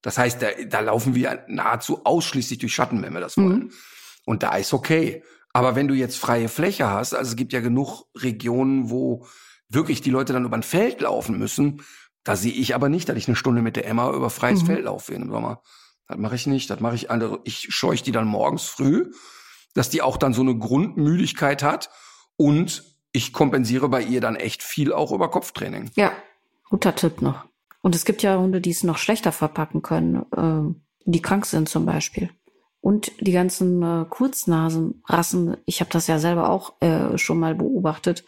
Das 0.00 0.16
heißt, 0.16 0.40
da, 0.40 0.48
da 0.66 0.80
laufen 0.80 1.14
wir 1.14 1.44
nahezu 1.48 2.04
ausschließlich 2.04 2.58
durch 2.58 2.74
Schatten, 2.74 3.02
wenn 3.02 3.12
wir 3.12 3.20
das 3.20 3.36
wollen. 3.36 3.58
Mhm. 3.58 3.72
Und 4.24 4.42
da 4.42 4.56
ist 4.56 4.72
okay. 4.72 5.22
Aber 5.52 5.74
wenn 5.74 5.88
du 5.88 5.94
jetzt 5.94 6.18
freie 6.18 6.48
Fläche 6.48 6.88
hast, 6.88 7.14
also 7.14 7.30
es 7.30 7.36
gibt 7.36 7.52
ja 7.52 7.60
genug 7.60 8.04
Regionen, 8.14 8.90
wo 8.90 9.26
wirklich 9.68 10.00
die 10.00 10.10
Leute 10.10 10.32
dann 10.32 10.44
über 10.44 10.56
ein 10.56 10.62
Feld 10.62 11.00
laufen 11.00 11.38
müssen, 11.38 11.82
da 12.24 12.36
sehe 12.36 12.52
ich 12.52 12.74
aber 12.74 12.88
nicht, 12.88 13.08
dass 13.08 13.16
ich 13.16 13.26
eine 13.26 13.36
Stunde 13.36 13.62
mit 13.62 13.76
der 13.76 13.86
Emma 13.86 14.12
über 14.12 14.30
freies 14.30 14.62
mhm. 14.62 14.66
Feld 14.66 14.84
laufe 14.84 15.14
im 15.14 15.30
Sommer. 15.30 15.62
Das 16.08 16.18
mache 16.18 16.34
ich 16.34 16.46
nicht. 16.46 16.68
Das 16.70 16.80
mache 16.80 16.94
ich 16.94 17.10
andere. 17.10 17.40
Ich 17.44 17.68
scheuche 17.70 18.02
die 18.02 18.12
dann 18.12 18.26
morgens 18.26 18.64
früh, 18.64 19.12
dass 19.74 19.90
die 19.90 20.02
auch 20.02 20.16
dann 20.16 20.32
so 20.32 20.40
eine 20.40 20.56
Grundmüdigkeit 20.56 21.62
hat 21.62 21.90
und 22.36 22.84
ich 23.12 23.32
kompensiere 23.32 23.88
bei 23.88 24.02
ihr 24.02 24.20
dann 24.20 24.36
echt 24.36 24.62
viel 24.62 24.92
auch 24.92 25.12
über 25.12 25.30
Kopftraining. 25.30 25.90
Ja, 25.94 26.12
guter 26.68 26.94
Tipp 26.94 27.22
noch. 27.22 27.44
Und 27.80 27.94
es 27.94 28.04
gibt 28.04 28.22
ja 28.22 28.38
Hunde, 28.38 28.60
die 28.60 28.70
es 28.70 28.84
noch 28.84 28.98
schlechter 28.98 29.32
verpacken 29.32 29.82
können, 29.82 30.24
äh, 30.36 30.74
die 31.04 31.22
krank 31.22 31.46
sind 31.46 31.68
zum 31.68 31.86
Beispiel. 31.86 32.30
Und 32.80 33.12
die 33.20 33.32
ganzen 33.32 33.82
äh, 33.82 34.04
Kurznasenrassen, 34.08 35.56
ich 35.64 35.80
habe 35.80 35.90
das 35.90 36.06
ja 36.06 36.18
selber 36.18 36.50
auch 36.50 36.80
äh, 36.80 37.16
schon 37.18 37.40
mal 37.40 37.54
beobachtet, 37.54 38.24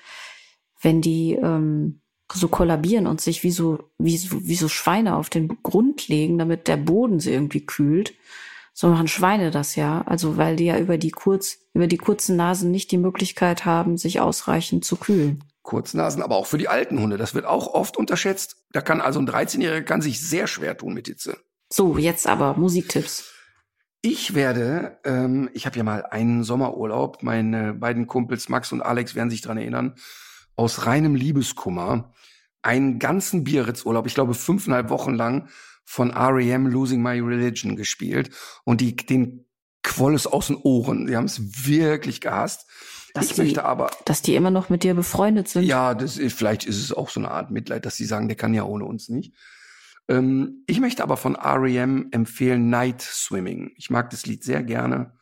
wenn 0.81 1.01
die 1.01 1.35
ähm, 1.35 2.01
so 2.33 2.49
kollabieren 2.49 3.07
und 3.07 3.21
sich 3.21 3.43
wie 3.43 3.51
so, 3.51 3.91
wie 3.99 4.17
so, 4.17 4.47
wie 4.47 4.57
so 4.57 4.69
Schweine 4.69 5.17
auf 5.17 5.31
den 5.31 5.63
Grund 5.63 6.09
legen, 6.09 6.39
damit 6.39 6.69
der 6.69 6.77
Boden 6.77 7.21
sie 7.21 7.33
irgendwie 7.33 7.65
kühlt. 7.65 8.15
So 8.73 8.89
machen 8.89 9.09
Schweine 9.09 9.51
das 9.51 9.77
ja. 9.77 10.03
Also, 10.07 10.37
weil 10.37 10.57
die 10.57 10.67
ja 10.67 10.79
über 10.79 10.97
die 10.97 11.11
kurz, 11.11 11.59
über 11.75 11.87
die 11.87 11.99
kurzen 11.99 12.37
Nasen 12.37 12.71
nicht 12.71 12.91
die 12.93 12.99
Möglichkeit 12.99 13.65
haben, 13.65 13.99
sich 13.99 14.21
ausreichend 14.21 14.85
zu 14.85 14.97
kühlen. 14.97 15.45
Kurznasen, 15.63 16.23
aber 16.23 16.37
auch 16.37 16.47
für 16.47 16.59
die 16.59 16.69
alten 16.69 17.01
Hunde. 17.01 17.17
Das 17.17 17.35
wird 17.35 17.45
auch 17.45 17.67
oft 17.75 17.97
unterschätzt. 17.97 18.57
Da 18.73 18.81
kann 18.81 19.01
also 19.01 19.21
ein 19.21 19.29
13-Jähriger 19.29 19.83
kann 19.83 20.01
sich 20.01 20.21
sehr 20.21 20.47
schwer 20.47 20.77
tun 20.77 20.95
mit 20.95 21.09
Hitze. 21.09 21.37
So, 21.69 21.99
jetzt 21.99 22.27
aber 22.27 22.55
Musiktipps. 22.57 23.33
Ich 24.03 24.35
werde, 24.35 24.99
ähm, 25.05 25.51
ich 25.53 25.67
habe 25.67 25.77
ja 25.77 25.83
mal 25.83 26.07
einen 26.07 26.43
Sommerurlaub, 26.43 27.23
meine 27.23 27.75
beiden 27.75 28.07
Kumpels 28.07 28.49
Max 28.49 28.73
und 28.73 28.81
Alex 28.81 29.15
werden 29.15 29.29
sich 29.29 29.43
dran 29.43 29.59
erinnern, 29.59 29.95
aus 30.57 30.87
reinem 30.87 31.15
Liebeskummer 31.15 32.13
einen 32.63 32.99
ganzen 32.99 33.45
Biarritz-Urlaub, 33.45 34.07
ich 34.07 34.15
glaube 34.15 34.35
fünfeinhalb 34.35 34.91
Wochen 34.91 35.15
lang, 35.15 35.49
von 35.85 36.11
R.E.M. 36.11 36.67
Losing 36.67 37.03
My 37.03 37.19
Religion 37.19 37.75
gespielt. 37.75 38.31
Und 38.65 38.81
die, 38.81 38.95
den 38.95 39.47
quoll 39.83 40.15
es 40.15 40.27
aus 40.27 40.49
den 40.49 40.57
Ohren. 40.57 41.07
Die 41.07 41.17
haben 41.17 41.25
es 41.25 41.67
wirklich 41.67 42.21
gehasst. 42.21 42.69
Dass 43.13 43.27
ich 43.27 43.35
die, 43.35 43.43
möchte 43.43 43.65
aber. 43.65 43.91
Dass 44.05 44.23
die 44.23 44.37
immer 44.37 44.51
noch 44.51 44.69
mit 44.69 44.85
dir 44.85 44.95
befreundet 44.95 45.49
sind. 45.49 45.65
Ja, 45.65 45.95
das 45.95 46.17
ist, 46.17 46.39
vielleicht 46.39 46.65
ist 46.65 46.77
es 46.77 46.93
auch 46.93 47.09
so 47.09 47.19
eine 47.19 47.31
Art 47.31 47.51
Mitleid, 47.51 47.87
dass 47.87 47.97
sie 47.97 48.05
sagen, 48.05 48.29
der 48.29 48.37
kann 48.37 48.55
ja 48.55 48.63
ohne 48.63 48.85
uns 48.85 49.09
nicht. 49.09 49.35
Ähm, 50.09 50.63
ich 50.67 50.81
möchte 50.81 51.03
aber 51.03 51.17
von 51.17 51.35
R.E.M. 51.35 52.09
empfehlen 52.13 52.71
Night 52.71 53.03
Swimming. 53.03 53.73
Ich 53.77 53.91
mag 53.91 54.11
das 54.11 54.27
Lied 54.27 54.45
sehr 54.45 54.63
gerne 54.63 55.15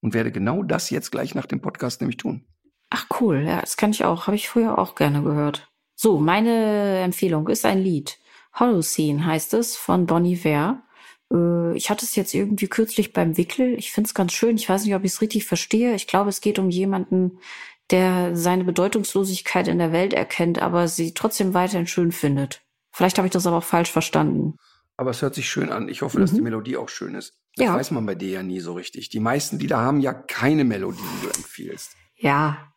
und 0.00 0.12
werde 0.12 0.32
genau 0.32 0.62
das 0.62 0.90
jetzt 0.90 1.12
gleich 1.12 1.34
nach 1.34 1.46
dem 1.46 1.60
Podcast 1.60 2.00
nämlich 2.00 2.16
tun. 2.16 2.46
Ach 2.90 3.06
cool, 3.20 3.42
ja, 3.46 3.60
das 3.60 3.76
kann 3.76 3.90
ich 3.90 4.04
auch. 4.04 4.26
Habe 4.26 4.36
ich 4.36 4.48
früher 4.48 4.78
auch 4.78 4.94
gerne 4.94 5.22
gehört. 5.22 5.68
So, 5.96 6.18
meine 6.18 6.98
Empfehlung 6.98 7.48
ist 7.48 7.64
ein 7.64 7.82
Lied. 7.82 8.18
Holocene 8.54 9.24
heißt 9.24 9.54
es 9.54 9.76
von 9.76 10.06
Bonnie 10.06 10.44
Ware. 10.44 10.82
Äh, 11.32 11.76
ich 11.76 11.90
hatte 11.90 12.04
es 12.04 12.14
jetzt 12.14 12.34
irgendwie 12.34 12.68
kürzlich 12.68 13.12
beim 13.12 13.36
Wickel. 13.36 13.74
Ich 13.78 13.90
finde 13.90 14.08
es 14.08 14.14
ganz 14.14 14.32
schön. 14.32 14.56
Ich 14.56 14.68
weiß 14.68 14.84
nicht, 14.84 14.94
ob 14.94 15.04
ich 15.04 15.12
es 15.12 15.20
richtig 15.22 15.46
verstehe. 15.46 15.94
Ich 15.94 16.06
glaube, 16.06 16.28
es 16.28 16.42
geht 16.42 16.58
um 16.58 16.70
jemanden, 16.70 17.38
der 17.90 18.36
seine 18.36 18.64
Bedeutungslosigkeit 18.64 19.68
in 19.68 19.78
der 19.78 19.92
Welt 19.92 20.12
erkennt, 20.12 20.60
aber 20.60 20.86
sie 20.86 21.14
trotzdem 21.14 21.54
weiterhin 21.54 21.86
schön 21.86 22.12
findet. 22.12 22.62
Vielleicht 22.92 23.18
habe 23.18 23.28
ich 23.28 23.32
das 23.32 23.46
aber 23.46 23.58
auch 23.58 23.64
falsch 23.64 23.90
verstanden. 23.90 24.56
Aber 24.96 25.10
es 25.10 25.22
hört 25.22 25.34
sich 25.34 25.48
schön 25.48 25.70
an. 25.70 25.88
Ich 25.88 26.02
hoffe, 26.02 26.18
dass 26.18 26.32
die 26.32 26.38
mhm. 26.38 26.44
Melodie 26.44 26.76
auch 26.76 26.88
schön 26.88 27.14
ist. 27.14 27.34
Das 27.56 27.66
ja. 27.66 27.74
weiß 27.74 27.90
man 27.90 28.06
bei 28.06 28.14
dir 28.14 28.30
ja 28.30 28.42
nie 28.42 28.60
so 28.60 28.72
richtig. 28.72 29.08
Die 29.08 29.20
meisten, 29.20 29.58
die 29.58 29.66
da 29.66 29.80
haben, 29.80 30.00
ja 30.00 30.14
keine 30.14 30.64
Melodie, 30.64 30.98
die 30.98 31.26
du 31.26 31.32
empfiehlst. 31.34 31.92
Ja, 32.16 32.72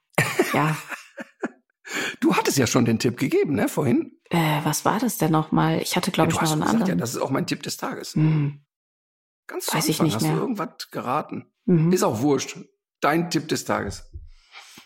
ja. 0.53 0.77
du 2.19 2.35
hattest 2.35 2.57
ja 2.57 2.67
schon 2.67 2.85
den 2.85 2.99
Tipp 2.99 3.17
gegeben, 3.17 3.55
ne, 3.55 3.67
vorhin? 3.67 4.19
Äh, 4.29 4.59
was 4.63 4.85
war 4.85 4.99
das 4.99 5.17
denn 5.17 5.31
nochmal? 5.31 5.81
Ich 5.81 5.95
hatte, 5.95 6.11
glaube 6.11 6.31
ja, 6.31 6.35
ich, 6.35 6.41
noch 6.41 6.51
einen 6.51 6.61
gesagt, 6.61 6.73
anderen. 6.81 6.99
Ja, 6.99 7.01
das 7.01 7.15
ist 7.15 7.21
auch 7.21 7.31
mein 7.31 7.47
Tipp 7.47 7.63
des 7.63 7.77
Tages. 7.77 8.15
Mhm. 8.15 8.65
Ganz 9.47 9.67
Weiß 9.67 9.75
Anfang 9.75 9.89
ich 9.89 10.01
nicht 10.01 10.15
hast 10.15 10.21
mehr. 10.23 10.33
du 10.33 10.39
irgendwas 10.39 10.91
geraten. 10.91 11.51
Mhm. 11.65 11.91
Ist 11.91 12.03
auch 12.03 12.21
wurscht. 12.21 12.57
Dein 13.01 13.29
Tipp 13.29 13.47
des 13.47 13.65
Tages. 13.65 14.11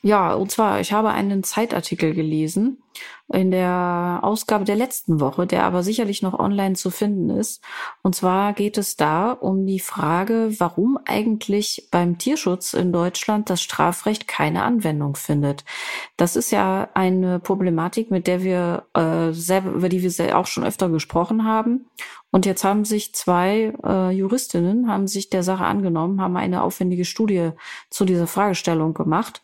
Ja, 0.05 0.33
und 0.33 0.51
zwar, 0.51 0.81
ich 0.81 0.91
habe 0.91 1.11
einen 1.11 1.43
Zeitartikel 1.43 2.13
gelesen 2.13 2.83
in 3.31 3.51
der 3.51 4.19
Ausgabe 4.21 4.65
der 4.65 4.75
letzten 4.75 5.21
Woche, 5.21 5.47
der 5.47 5.63
aber 5.63 5.81
sicherlich 5.81 6.21
noch 6.21 6.37
online 6.37 6.75
zu 6.75 6.91
finden 6.91 7.29
ist. 7.29 7.63
Und 8.01 8.13
zwar 8.13 8.51
geht 8.51 8.77
es 8.77 8.97
da 8.97 9.31
um 9.31 9.65
die 9.65 9.79
Frage, 9.79 10.53
warum 10.59 10.99
eigentlich 11.05 11.87
beim 11.89 12.17
Tierschutz 12.17 12.73
in 12.73 12.91
Deutschland 12.91 13.49
das 13.49 13.61
Strafrecht 13.61 14.27
keine 14.27 14.63
Anwendung 14.63 15.15
findet. 15.15 15.63
Das 16.17 16.35
ist 16.35 16.51
ja 16.51 16.89
eine 16.93 17.39
Problematik, 17.39 18.11
mit 18.11 18.27
der 18.27 18.43
wir 18.43 18.85
äh, 18.93 19.31
selber, 19.31 19.71
über 19.71 19.87
die 19.87 20.03
wir 20.03 20.37
auch 20.37 20.47
schon 20.47 20.65
öfter 20.65 20.89
gesprochen 20.89 21.45
haben. 21.45 21.85
Und 22.33 22.47
jetzt 22.47 22.63
haben 22.63 22.83
sich 22.83 23.13
zwei 23.13 23.73
äh, 23.83 24.09
Juristinnen 24.09 24.87
haben 24.87 25.05
sich 25.05 25.29
der 25.29 25.43
Sache 25.43 25.65
angenommen, 25.65 26.19
haben 26.19 26.35
eine 26.35 26.63
aufwendige 26.63 27.05
Studie 27.05 27.51
zu 27.91 28.05
dieser 28.05 28.25
Fragestellung 28.25 28.95
gemacht 28.95 29.43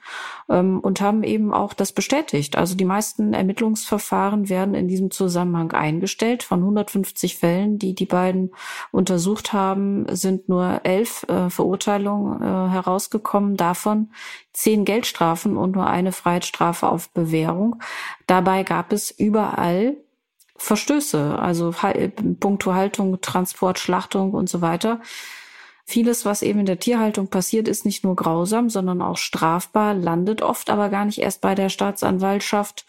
ähm, 0.50 0.80
und 0.80 1.00
haben 1.00 1.22
eben 1.22 1.54
auch 1.54 1.74
das 1.74 1.92
bestätigt. 1.92 2.58
Also 2.58 2.74
die 2.74 2.86
meisten 2.86 3.34
Ermittlungsverfahren 3.34 4.50
werden 4.50 4.74
in 4.74 4.88
diesem 4.88 5.12
Zusammenhang 5.12 5.72
eingestellt. 5.72 6.42
Von 6.42 6.62
150 6.62 7.38
Fällen, 7.38 7.78
die 7.78 7.94
die 7.94 8.08
beiden 8.08 8.56
untersucht 8.92 9.54
haben, 9.54 10.08
sind 10.10 10.50
nur 10.50 10.82
elf 10.84 11.28
äh, 11.30 11.52
Verurteilungen 11.52 12.42
äh, 12.42 12.72
herausgekommen. 12.72 13.56
Davon 13.56 14.10
zehn 14.52 14.84
Geldstrafen 14.84 15.58
und 15.58 15.76
nur 15.76 15.86
eine 15.86 16.12
Freiheitsstrafe 16.12 16.90
auf 16.90 17.12
Bewährung. 17.12 17.84
Dabei 18.26 18.64
gab 18.64 18.92
es 18.92 19.12
überall 19.12 19.96
Verstöße, 20.60 21.40
also 21.40 21.74
puncto 22.40 22.74
Haltung, 22.74 23.22
Transport, 23.22 23.80
Schlachtung 23.80 24.34
und 24.34 24.50
so 24.50 24.62
weiter. 24.62 25.02
Vieles, 25.86 26.24
was 26.24 26.44
eben 26.44 26.60
in 26.60 26.66
der 26.68 26.78
Tierhaltung 26.78 27.30
passiert, 27.30 27.68
ist 27.68 27.84
nicht 27.84 28.04
nur 28.04 28.16
grausam, 28.16 28.70
sondern 28.70 29.02
auch 29.02 29.18
strafbar, 29.18 29.96
landet 29.96 30.44
oft 30.44 30.70
aber 30.70 30.90
gar 30.90 31.06
nicht 31.06 31.18
erst 31.18 31.42
bei 31.42 31.56
der 31.56 31.70
Staatsanwaltschaft. 31.70 32.86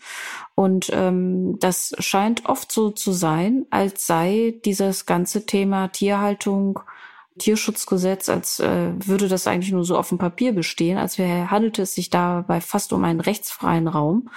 Und 0.54 0.90
ähm, 0.92 1.58
das 1.60 1.94
scheint 1.98 2.44
oft 2.44 2.70
so 2.70 2.90
zu 2.90 3.12
sein, 3.12 3.64
als 3.70 4.06
sei 4.06 4.60
dieses 4.66 5.06
ganze 5.06 5.46
Thema 5.46 5.88
Tierhaltung 5.88 6.80
Tierschutzgesetz, 7.40 8.28
als 8.28 8.60
äh, 8.60 8.92
würde 9.04 9.26
das 9.26 9.48
eigentlich 9.48 9.72
nur 9.72 9.84
so 9.84 9.96
auf 9.96 10.10
dem 10.10 10.18
Papier 10.18 10.52
bestehen, 10.52 10.98
als 10.98 11.18
wäre, 11.18 11.50
handelte 11.50 11.82
es 11.82 11.94
sich 11.94 12.10
dabei 12.10 12.60
fast 12.60 12.92
um 12.92 13.02
einen 13.02 13.20
rechtsfreien 13.20 13.88
Raum. 13.88 14.30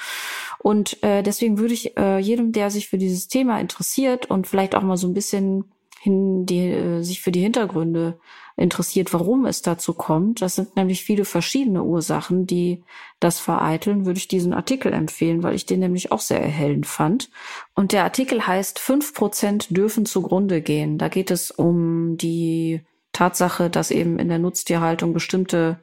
Und 0.57 1.03
äh, 1.03 1.21
deswegen 1.21 1.59
würde 1.59 1.75
ich 1.75 1.95
äh, 1.97 2.17
jedem, 2.17 2.51
der 2.51 2.71
sich 2.71 2.87
für 2.87 2.97
dieses 2.97 3.27
Thema 3.27 3.59
interessiert 3.59 4.25
und 4.29 4.47
vielleicht 4.47 4.73
auch 4.73 4.81
mal 4.81 4.97
so 4.97 5.07
ein 5.07 5.13
bisschen 5.13 5.65
hin, 6.03 6.45
die, 6.45 6.69
äh, 6.69 7.01
sich 7.01 7.21
für 7.21 7.31
die 7.31 7.41
Hintergründe 7.41 8.19
interessiert, 8.55 9.13
warum 9.13 9.45
es 9.45 9.61
dazu 9.61 9.93
kommt, 9.93 10.41
das 10.41 10.55
sind 10.55 10.75
nämlich 10.75 11.03
viele 11.03 11.25
verschiedene 11.25 11.83
Ursachen, 11.83 12.45
die 12.45 12.83
das 13.19 13.39
vereiteln, 13.39 14.05
würde 14.05 14.17
ich 14.17 14.27
diesen 14.27 14.53
Artikel 14.53 14.93
empfehlen, 14.93 15.41
weil 15.43 15.55
ich 15.55 15.65
den 15.65 15.79
nämlich 15.79 16.11
auch 16.11 16.19
sehr 16.19 16.41
erhellend 16.41 16.85
fand. 16.85 17.31
Und 17.73 17.93
der 17.93 18.03
Artikel 18.03 18.45
heißt, 18.45 18.79
fünf 18.79 19.13
Prozent 19.13 19.75
dürfen 19.75 20.05
zugrunde 20.05 20.61
gehen. 20.61 20.97
Da 20.97 21.07
geht 21.07 21.31
es 21.31 21.49
um 21.51 22.17
die 22.17 22.81
Tatsache, 23.13 23.69
dass 23.69 23.91
eben 23.91 24.19
in 24.19 24.27
der 24.27 24.39
Nutztierhaltung 24.39 25.13
bestimmte 25.13 25.79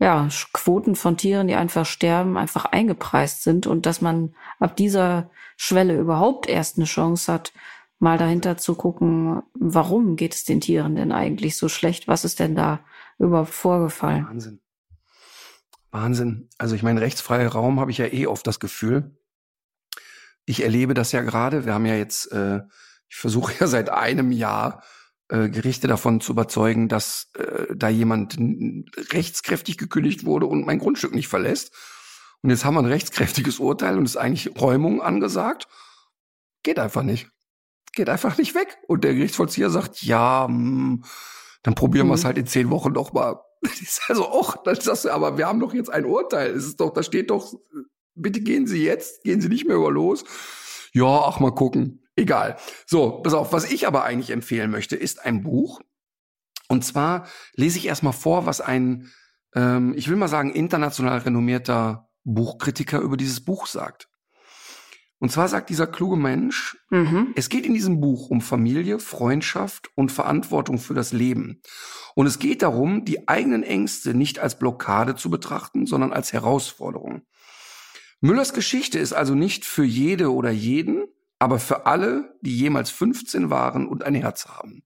ja, 0.00 0.28
Quoten 0.52 0.96
von 0.96 1.16
Tieren, 1.16 1.46
die 1.46 1.54
einfach 1.54 1.86
sterben, 1.86 2.36
einfach 2.36 2.64
eingepreist 2.64 3.42
sind 3.42 3.66
und 3.66 3.86
dass 3.86 4.00
man 4.00 4.34
ab 4.58 4.76
dieser 4.76 5.30
Schwelle 5.56 5.96
überhaupt 5.98 6.48
erst 6.48 6.76
eine 6.76 6.86
Chance 6.86 7.32
hat, 7.32 7.52
mal 8.00 8.18
dahinter 8.18 8.56
zu 8.56 8.74
gucken, 8.74 9.42
warum 9.54 10.16
geht 10.16 10.34
es 10.34 10.44
den 10.44 10.60
Tieren 10.60 10.96
denn 10.96 11.12
eigentlich 11.12 11.56
so 11.56 11.68
schlecht? 11.68 12.08
Was 12.08 12.24
ist 12.24 12.40
denn 12.40 12.56
da 12.56 12.80
überhaupt 13.18 13.50
vorgefallen? 13.50 14.26
Wahnsinn. 14.26 14.60
Wahnsinn. 15.90 16.48
Also 16.58 16.74
ich 16.74 16.82
meine, 16.82 17.00
rechtsfreier 17.00 17.48
Raum 17.48 17.78
habe 17.78 17.92
ich 17.92 17.98
ja 17.98 18.06
eh 18.06 18.26
oft 18.26 18.46
das 18.46 18.58
Gefühl. 18.58 19.16
Ich 20.44 20.62
erlebe 20.62 20.92
das 20.92 21.12
ja 21.12 21.22
gerade. 21.22 21.64
Wir 21.66 21.72
haben 21.72 21.86
ja 21.86 21.94
jetzt, 21.94 22.32
äh, 22.32 22.62
ich 23.08 23.16
versuche 23.16 23.54
ja 23.60 23.68
seit 23.68 23.90
einem 23.90 24.32
Jahr 24.32 24.82
äh, 25.28 25.48
Gerichte 25.48 25.88
davon 25.88 26.20
zu 26.20 26.32
überzeugen, 26.32 26.88
dass 26.88 27.30
äh, 27.34 27.74
da 27.74 27.88
jemand 27.88 28.36
rechtskräftig 29.12 29.78
gekündigt 29.78 30.24
wurde 30.24 30.46
und 30.46 30.66
mein 30.66 30.78
Grundstück 30.78 31.14
nicht 31.14 31.28
verlässt. 31.28 31.74
Und 32.42 32.50
jetzt 32.50 32.64
haben 32.64 32.74
wir 32.74 32.80
ein 32.80 32.86
rechtskräftiges 32.86 33.58
Urteil 33.58 33.96
und 33.96 34.04
ist 34.04 34.18
eigentlich 34.18 34.60
Räumung 34.60 35.00
angesagt. 35.00 35.66
Geht 36.62 36.78
einfach 36.78 37.02
nicht. 37.02 37.30
Geht 37.94 38.10
einfach 38.10 38.36
nicht 38.36 38.54
weg. 38.54 38.76
Und 38.86 39.04
der 39.04 39.14
Gerichtsvollzieher 39.14 39.70
sagt, 39.70 40.02
ja, 40.02 40.46
mh, 40.48 40.54
hm, 40.54 41.04
dann 41.62 41.74
probieren 41.74 42.06
mhm. 42.06 42.10
wir 42.10 42.14
es 42.16 42.24
halt 42.24 42.36
in 42.36 42.46
zehn 42.46 42.70
Wochen 42.70 42.92
noch 42.92 43.12
mal. 43.12 43.40
Das 43.62 43.80
ist 43.80 44.02
also 44.08 44.28
auch, 44.28 44.62
das 44.62 44.86
ist, 44.86 45.06
aber 45.06 45.38
wir 45.38 45.46
haben 45.46 45.58
doch 45.58 45.72
jetzt 45.72 45.88
ein 45.88 46.04
Urteil. 46.04 46.50
Es 46.50 46.66
ist 46.66 46.80
doch, 46.80 46.92
da 46.92 47.02
steht 47.02 47.30
doch, 47.30 47.54
bitte 48.14 48.42
gehen 48.42 48.66
Sie 48.66 48.84
jetzt, 48.84 49.24
gehen 49.24 49.40
Sie 49.40 49.48
nicht 49.48 49.66
mehr 49.66 49.76
über 49.76 49.90
los. 49.90 50.24
Ja, 50.92 51.22
ach 51.24 51.40
mal 51.40 51.54
gucken. 51.54 52.03
Egal. 52.16 52.56
So, 52.86 53.22
pass 53.22 53.34
auf, 53.34 53.52
was 53.52 53.70
ich 53.70 53.86
aber 53.86 54.04
eigentlich 54.04 54.30
empfehlen 54.30 54.70
möchte, 54.70 54.96
ist 54.96 55.24
ein 55.24 55.42
Buch. 55.42 55.80
Und 56.68 56.84
zwar 56.84 57.26
lese 57.54 57.78
ich 57.78 57.86
erstmal 57.86 58.12
vor, 58.12 58.46
was 58.46 58.60
ein, 58.60 59.12
ähm, 59.54 59.94
ich 59.96 60.08
will 60.08 60.16
mal 60.16 60.28
sagen, 60.28 60.52
international 60.52 61.18
renommierter 61.18 62.08
Buchkritiker 62.24 63.00
über 63.00 63.16
dieses 63.16 63.44
Buch 63.44 63.66
sagt. 63.66 64.08
Und 65.18 65.30
zwar 65.30 65.48
sagt 65.48 65.70
dieser 65.70 65.86
kluge 65.86 66.16
Mensch, 66.16 66.76
mhm. 66.90 67.32
es 67.34 67.48
geht 67.48 67.64
in 67.64 67.74
diesem 67.74 68.00
Buch 68.00 68.28
um 68.28 68.40
Familie, 68.40 68.98
Freundschaft 68.98 69.90
und 69.94 70.12
Verantwortung 70.12 70.78
für 70.78 70.94
das 70.94 71.12
Leben. 71.12 71.62
Und 72.14 72.26
es 72.26 72.38
geht 72.38 72.62
darum, 72.62 73.04
die 73.04 73.26
eigenen 73.28 73.62
Ängste 73.62 74.14
nicht 74.14 74.38
als 74.38 74.58
Blockade 74.58 75.16
zu 75.16 75.30
betrachten, 75.30 75.86
sondern 75.86 76.12
als 76.12 76.32
Herausforderung. 76.32 77.22
Müllers 78.20 78.52
Geschichte 78.52 78.98
ist 78.98 79.12
also 79.12 79.34
nicht 79.34 79.64
für 79.64 79.84
jede 79.84 80.32
oder 80.32 80.50
jeden, 80.50 81.04
aber 81.44 81.58
für 81.58 81.84
alle, 81.84 82.34
die 82.40 82.56
jemals 82.56 82.90
15 82.90 83.50
waren 83.50 83.86
und 83.86 84.02
ein 84.02 84.14
Herz 84.14 84.46
haben. 84.46 84.82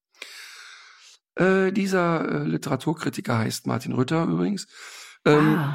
Äh, 1.37 1.71
dieser 1.71 2.29
äh, 2.29 2.43
Literaturkritiker 2.43 3.39
heißt 3.39 3.69
Martin 3.69 3.93
Rütter 3.93 4.25
übrigens. 4.25 4.67
Ähm, 5.25 5.55
ah. 5.57 5.73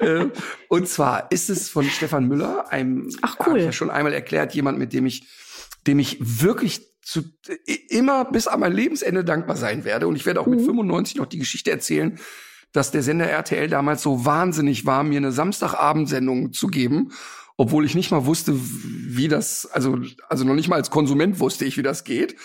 äh, 0.00 0.28
und 0.70 0.88
zwar 0.88 1.30
ist 1.30 1.50
es 1.50 1.68
von 1.68 1.84
Stefan 1.84 2.28
Müller, 2.28 2.72
einem, 2.72 3.10
Ach 3.20 3.36
cool. 3.46 3.58
ich 3.58 3.64
ja 3.66 3.72
schon 3.72 3.90
einmal 3.90 4.14
erklärt, 4.14 4.54
jemand, 4.54 4.78
mit 4.78 4.94
dem 4.94 5.04
ich, 5.04 5.28
dem 5.86 5.98
ich 5.98 6.16
wirklich 6.18 6.80
zu, 7.02 7.24
immer 7.90 8.24
bis 8.24 8.48
an 8.48 8.60
mein 8.60 8.72
Lebensende 8.72 9.22
dankbar 9.22 9.56
sein 9.58 9.84
werde. 9.84 10.08
Und 10.08 10.16
ich 10.16 10.24
werde 10.24 10.40
auch 10.40 10.46
mhm. 10.46 10.56
mit 10.56 10.64
95 10.64 11.16
noch 11.16 11.26
die 11.26 11.38
Geschichte 11.38 11.70
erzählen, 11.70 12.18
dass 12.72 12.90
der 12.90 13.02
Sender 13.02 13.28
RTL 13.28 13.68
damals 13.68 14.00
so 14.00 14.24
wahnsinnig 14.24 14.86
war, 14.86 15.02
mir 15.02 15.18
eine 15.18 15.32
Samstagabendsendung 15.32 16.54
zu 16.54 16.68
geben 16.68 17.12
obwohl 17.58 17.84
ich 17.84 17.96
nicht 17.96 18.12
mal 18.12 18.24
wusste, 18.24 18.54
wie 18.56 19.26
das, 19.26 19.66
also, 19.66 19.98
also 20.28 20.44
noch 20.44 20.54
nicht 20.54 20.68
mal 20.68 20.76
als 20.76 20.90
Konsument 20.90 21.40
wusste 21.40 21.64
ich, 21.64 21.76
wie 21.76 21.82
das 21.82 22.04
geht. 22.04 22.36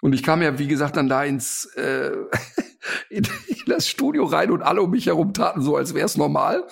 Und 0.00 0.14
ich 0.14 0.22
kam 0.22 0.40
ja, 0.42 0.58
wie 0.58 0.68
gesagt, 0.68 0.96
dann 0.96 1.08
da 1.08 1.24
ins 1.24 1.66
äh, 1.74 2.12
in, 3.10 3.24
in 3.48 3.64
das 3.66 3.88
Studio 3.88 4.24
rein 4.24 4.52
und 4.52 4.62
alle 4.62 4.80
um 4.80 4.92
mich 4.92 5.06
herum 5.06 5.34
taten 5.34 5.60
so, 5.60 5.76
als 5.76 5.92
wäre 5.92 6.06
es 6.06 6.16
normal. 6.16 6.66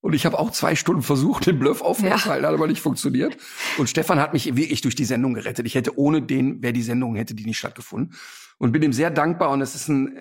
Und 0.00 0.12
ich 0.12 0.24
habe 0.24 0.38
auch 0.38 0.52
zwei 0.52 0.76
Stunden 0.76 1.02
versucht, 1.02 1.46
den 1.46 1.58
Bluff 1.58 1.82
aufrechtzuerhalten, 1.82 2.44
ja. 2.44 2.48
hat 2.48 2.54
aber 2.54 2.68
nicht 2.68 2.80
funktioniert. 2.80 3.36
Und 3.76 3.88
Stefan 3.88 4.20
hat 4.20 4.32
mich 4.32 4.54
wirklich 4.54 4.80
durch 4.80 4.94
die 4.94 5.04
Sendung 5.04 5.34
gerettet. 5.34 5.66
Ich 5.66 5.74
hätte 5.74 5.98
ohne 5.98 6.22
den, 6.22 6.62
wäre 6.62 6.72
die 6.72 6.82
Sendung, 6.82 7.16
hätte 7.16 7.34
die 7.34 7.44
nicht 7.44 7.58
stattgefunden. 7.58 8.14
Und 8.58 8.72
bin 8.72 8.82
ihm 8.82 8.92
sehr 8.92 9.10
dankbar. 9.10 9.50
Und 9.50 9.60
es 9.62 9.74
ist 9.74 9.88
ein 9.88 10.16
äh, 10.16 10.20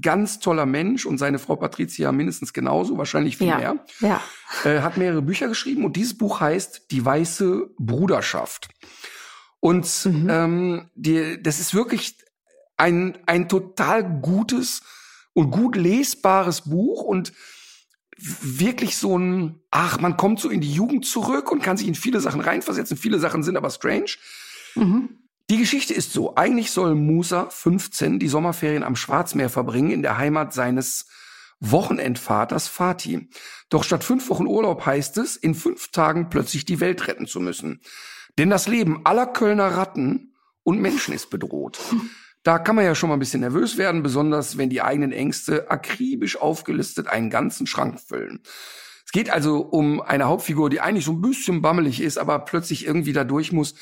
ganz 0.00 0.40
toller 0.40 0.66
Mensch 0.66 1.06
und 1.06 1.18
seine 1.18 1.38
Frau 1.38 1.56
Patricia 1.56 2.12
mindestens 2.12 2.52
genauso, 2.52 2.98
wahrscheinlich 2.98 3.36
viel 3.36 3.48
ja. 3.48 3.58
mehr. 3.58 3.84
Ja. 4.00 4.22
Äh, 4.64 4.80
hat 4.80 4.96
mehrere 4.96 5.22
Bücher 5.22 5.48
geschrieben 5.48 5.84
und 5.84 5.96
dieses 5.96 6.16
Buch 6.16 6.40
heißt 6.40 6.90
Die 6.90 7.04
Weiße 7.04 7.70
Bruderschaft. 7.78 8.68
Und 9.60 9.86
mhm. 10.04 10.28
ähm, 10.30 10.90
die, 10.94 11.42
das 11.42 11.60
ist 11.60 11.74
wirklich 11.74 12.16
ein, 12.76 13.18
ein 13.26 13.48
total 13.48 14.04
gutes 14.20 14.82
und 15.32 15.50
gut 15.50 15.76
lesbares 15.76 16.62
Buch 16.62 17.02
und 17.02 17.32
wirklich 18.16 18.96
so 18.96 19.18
ein, 19.18 19.60
ach, 19.70 20.00
man 20.00 20.16
kommt 20.16 20.40
so 20.40 20.48
in 20.48 20.60
die 20.60 20.72
Jugend 20.72 21.04
zurück 21.04 21.52
und 21.52 21.62
kann 21.62 21.76
sich 21.76 21.86
in 21.86 21.94
viele 21.94 22.20
Sachen 22.20 22.40
reinversetzen. 22.40 22.96
Viele 22.96 23.18
Sachen 23.18 23.42
sind 23.42 23.56
aber 23.56 23.70
strange. 23.70 24.16
Mhm. 24.74 25.18
Die 25.48 25.58
Geschichte 25.58 25.94
ist 25.94 26.12
so, 26.12 26.34
eigentlich 26.34 26.72
soll 26.72 26.94
Musa 26.94 27.48
15 27.50 28.18
die 28.18 28.28
Sommerferien 28.28 28.82
am 28.82 28.96
Schwarzmeer 28.96 29.48
verbringen, 29.48 29.92
in 29.92 30.02
der 30.02 30.18
Heimat 30.18 30.52
seines 30.52 31.06
Wochenendvaters 31.60 32.68
Fatih. 32.68 33.28
Doch 33.68 33.84
statt 33.84 34.02
fünf 34.02 34.28
Wochen 34.28 34.46
Urlaub 34.46 34.84
heißt 34.84 35.18
es, 35.18 35.36
in 35.36 35.54
fünf 35.54 35.92
Tagen 35.92 36.30
plötzlich 36.30 36.64
die 36.64 36.80
Welt 36.80 37.06
retten 37.06 37.26
zu 37.26 37.40
müssen. 37.40 37.80
Denn 38.38 38.50
das 38.50 38.66
Leben 38.66 39.02
aller 39.04 39.26
Kölner 39.26 39.68
Ratten 39.68 40.34
und 40.62 40.80
Menschen 40.80 41.14
ist 41.14 41.30
bedroht. 41.30 41.78
Da 42.46 42.60
kann 42.60 42.76
man 42.76 42.84
ja 42.84 42.94
schon 42.94 43.08
mal 43.08 43.16
ein 43.16 43.18
bisschen 43.18 43.40
nervös 43.40 43.76
werden, 43.76 44.04
besonders 44.04 44.56
wenn 44.56 44.70
die 44.70 44.80
eigenen 44.80 45.10
Ängste 45.10 45.68
akribisch 45.68 46.40
aufgelistet 46.40 47.08
einen 47.08 47.28
ganzen 47.28 47.66
Schrank 47.66 47.98
füllen. 47.98 48.38
Es 49.04 49.10
geht 49.10 49.30
also 49.30 49.58
um 49.58 50.00
eine 50.00 50.26
Hauptfigur, 50.26 50.70
die 50.70 50.80
eigentlich 50.80 51.06
so 51.06 51.10
ein 51.10 51.20
bisschen 51.20 51.60
bammelig 51.60 52.00
ist, 52.00 52.18
aber 52.18 52.38
plötzlich 52.38 52.86
irgendwie 52.86 53.12
da 53.12 53.24
durch 53.24 53.50
muss. 53.50 53.74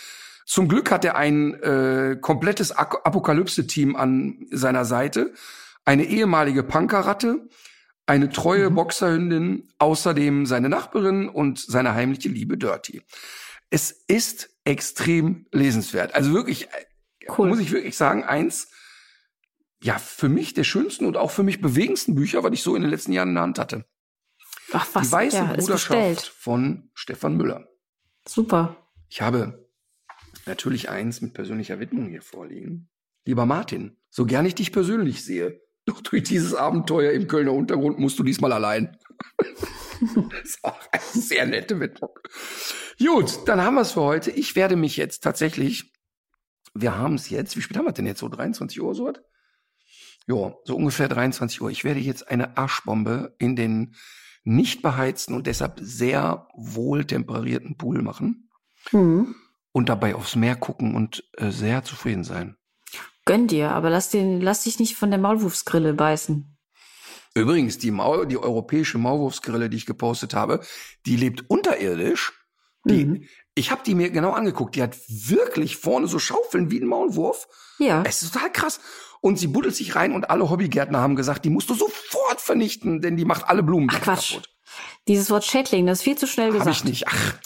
Zum 0.46 0.66
Glück 0.66 0.90
hat 0.90 1.04
er 1.04 1.14
ein 1.16 1.52
äh, 1.60 2.16
komplettes 2.18 2.72
Apokalypse-Team 2.72 3.96
an 3.96 4.46
seiner 4.50 4.86
Seite, 4.86 5.34
eine 5.84 6.06
ehemalige 6.06 6.62
Punkerratte, 6.62 7.46
eine 8.06 8.30
treue 8.30 8.70
mhm. 8.70 8.76
Boxerhündin, 8.76 9.68
außerdem 9.76 10.46
seine 10.46 10.70
Nachbarin 10.70 11.28
und 11.28 11.58
seine 11.58 11.92
heimliche 11.92 12.30
Liebe 12.30 12.56
Dirty. 12.56 13.02
Es 13.68 13.90
ist 13.90 14.48
extrem 14.64 15.44
lesenswert. 15.52 16.14
Also 16.14 16.32
wirklich, 16.32 16.68
äh, 16.68 16.86
cool. 17.38 17.48
muss 17.48 17.60
ich 17.60 17.72
wirklich 17.72 17.96
sagen, 17.96 18.24
eins, 18.24 18.70
ja, 19.82 19.98
für 19.98 20.28
mich 20.28 20.54
der 20.54 20.64
schönsten 20.64 21.06
und 21.06 21.16
auch 21.16 21.30
für 21.30 21.42
mich 21.42 21.60
bewegendsten 21.60 22.14
Bücher, 22.14 22.42
was 22.42 22.52
ich 22.52 22.62
so 22.62 22.74
in 22.74 22.82
den 22.82 22.90
letzten 22.90 23.12
Jahren 23.12 23.30
in 23.30 23.34
der 23.34 23.42
Hand 23.42 23.58
hatte. 23.58 23.84
Ach, 24.72 24.88
was? 24.92 25.08
Die 25.08 25.12
Weiße 25.12 25.36
ja, 25.36 25.52
Bruderschaft 25.52 26.28
von 26.28 26.90
Stefan 26.94 27.36
Müller. 27.36 27.68
Super. 28.26 28.76
Ich 29.08 29.20
habe 29.20 29.68
natürlich 30.46 30.88
eins 30.88 31.20
mit 31.20 31.34
persönlicher 31.34 31.80
Widmung 31.80 32.08
hier 32.08 32.22
vorliegen. 32.22 32.88
Lieber 33.24 33.46
Martin, 33.46 33.96
so 34.10 34.26
gern 34.26 34.46
ich 34.46 34.54
dich 34.54 34.72
persönlich 34.72 35.24
sehe, 35.24 35.60
doch 35.86 36.00
durch 36.00 36.22
dieses 36.22 36.54
Abenteuer 36.54 37.12
im 37.12 37.28
Kölner 37.28 37.52
Untergrund 37.52 37.98
musst 37.98 38.18
du 38.18 38.22
diesmal 38.22 38.52
allein. 38.52 38.96
das 40.00 40.42
ist 40.42 40.64
auch 40.64 40.80
eine 40.90 41.22
sehr 41.22 41.46
nette 41.46 41.78
Widmung. 41.78 42.18
Gut, 42.98 43.46
dann 43.46 43.62
haben 43.62 43.74
wir 43.74 43.82
es 43.82 43.92
für 43.92 44.02
heute. 44.02 44.30
Ich 44.30 44.56
werde 44.56 44.76
mich 44.76 44.96
jetzt 44.96 45.22
tatsächlich, 45.22 45.92
wir 46.74 46.98
haben 46.98 47.14
es 47.14 47.30
jetzt, 47.30 47.56
wie 47.56 47.62
spät 47.62 47.76
haben 47.76 47.86
wir 47.86 47.92
denn 47.92 48.06
jetzt? 48.06 48.20
So 48.20 48.28
23 48.28 48.82
Uhr 48.82 48.94
so 48.94 49.06
was? 49.06 49.20
Ja, 50.26 50.54
so 50.64 50.76
ungefähr 50.76 51.08
23 51.08 51.60
Uhr. 51.60 51.70
Ich 51.70 51.84
werde 51.84 52.00
jetzt 52.00 52.28
eine 52.28 52.56
Arschbombe 52.56 53.34
in 53.38 53.56
den 53.56 53.94
nicht 54.42 54.82
beheizten 54.82 55.34
und 55.34 55.46
deshalb 55.46 55.78
sehr 55.80 56.48
wohltemperierten 56.54 57.76
Pool 57.76 58.02
machen. 58.02 58.50
Mhm. 58.92 59.34
Und 59.72 59.88
dabei 59.88 60.14
aufs 60.14 60.36
Meer 60.36 60.56
gucken 60.56 60.94
und 60.94 61.24
äh, 61.36 61.50
sehr 61.50 61.82
zufrieden 61.84 62.24
sein. 62.24 62.56
Gönn 63.24 63.48
dir, 63.48 63.70
aber 63.70 63.90
lass, 63.90 64.10
den, 64.10 64.40
lass 64.40 64.64
dich 64.64 64.78
nicht 64.78 64.96
von 64.96 65.10
der 65.10 65.18
Maulwurfsgrille 65.18 65.94
beißen. 65.94 66.56
Übrigens, 67.34 67.78
die, 67.78 67.90
Maul, 67.90 68.26
die 68.26 68.38
europäische 68.38 68.98
Maulwurfsgrille, 68.98 69.68
die 69.68 69.78
ich 69.78 69.86
gepostet 69.86 70.34
habe, 70.34 70.60
die 71.06 71.16
lebt 71.16 71.48
unterirdisch. 71.48 72.32
Die, 72.84 73.06
mhm. 73.06 73.24
Ich 73.54 73.70
habe 73.70 73.82
die 73.86 73.94
mir 73.94 74.10
genau 74.10 74.32
angeguckt. 74.32 74.74
Die 74.74 74.82
hat 74.82 74.96
wirklich 75.08 75.76
vorne 75.76 76.08
so 76.08 76.18
Schaufeln 76.18 76.70
wie 76.70 76.80
ein 76.80 76.86
Maulwurf. 76.86 77.48
Ja. 77.78 78.02
Es 78.06 78.22
ist 78.22 78.34
total 78.34 78.50
krass. 78.50 78.80
Und 79.20 79.38
sie 79.38 79.46
buddelt 79.46 79.74
sich 79.74 79.96
rein 79.96 80.12
und 80.12 80.28
alle 80.28 80.50
Hobbygärtner 80.50 81.00
haben 81.00 81.16
gesagt, 81.16 81.44
die 81.44 81.50
musst 81.50 81.70
du 81.70 81.74
sofort 81.74 82.40
vernichten, 82.40 83.00
denn 83.00 83.16
die 83.16 83.24
macht 83.24 83.48
alle 83.48 83.62
Blumen 83.62 83.88
Ach, 83.90 84.00
Quatsch. 84.00 84.32
kaputt. 84.32 84.50
Dieses 85.08 85.30
Wort 85.30 85.44
Schädling, 85.44 85.86
das 85.86 85.98
ist 85.98 86.04
viel 86.04 86.18
zu 86.18 86.26
schnell 86.26 86.50
gesagt. 86.50 86.66
Hab 86.66 86.74
ich 86.74 86.84
nicht. 86.84 87.08
Ach, 87.08 87.38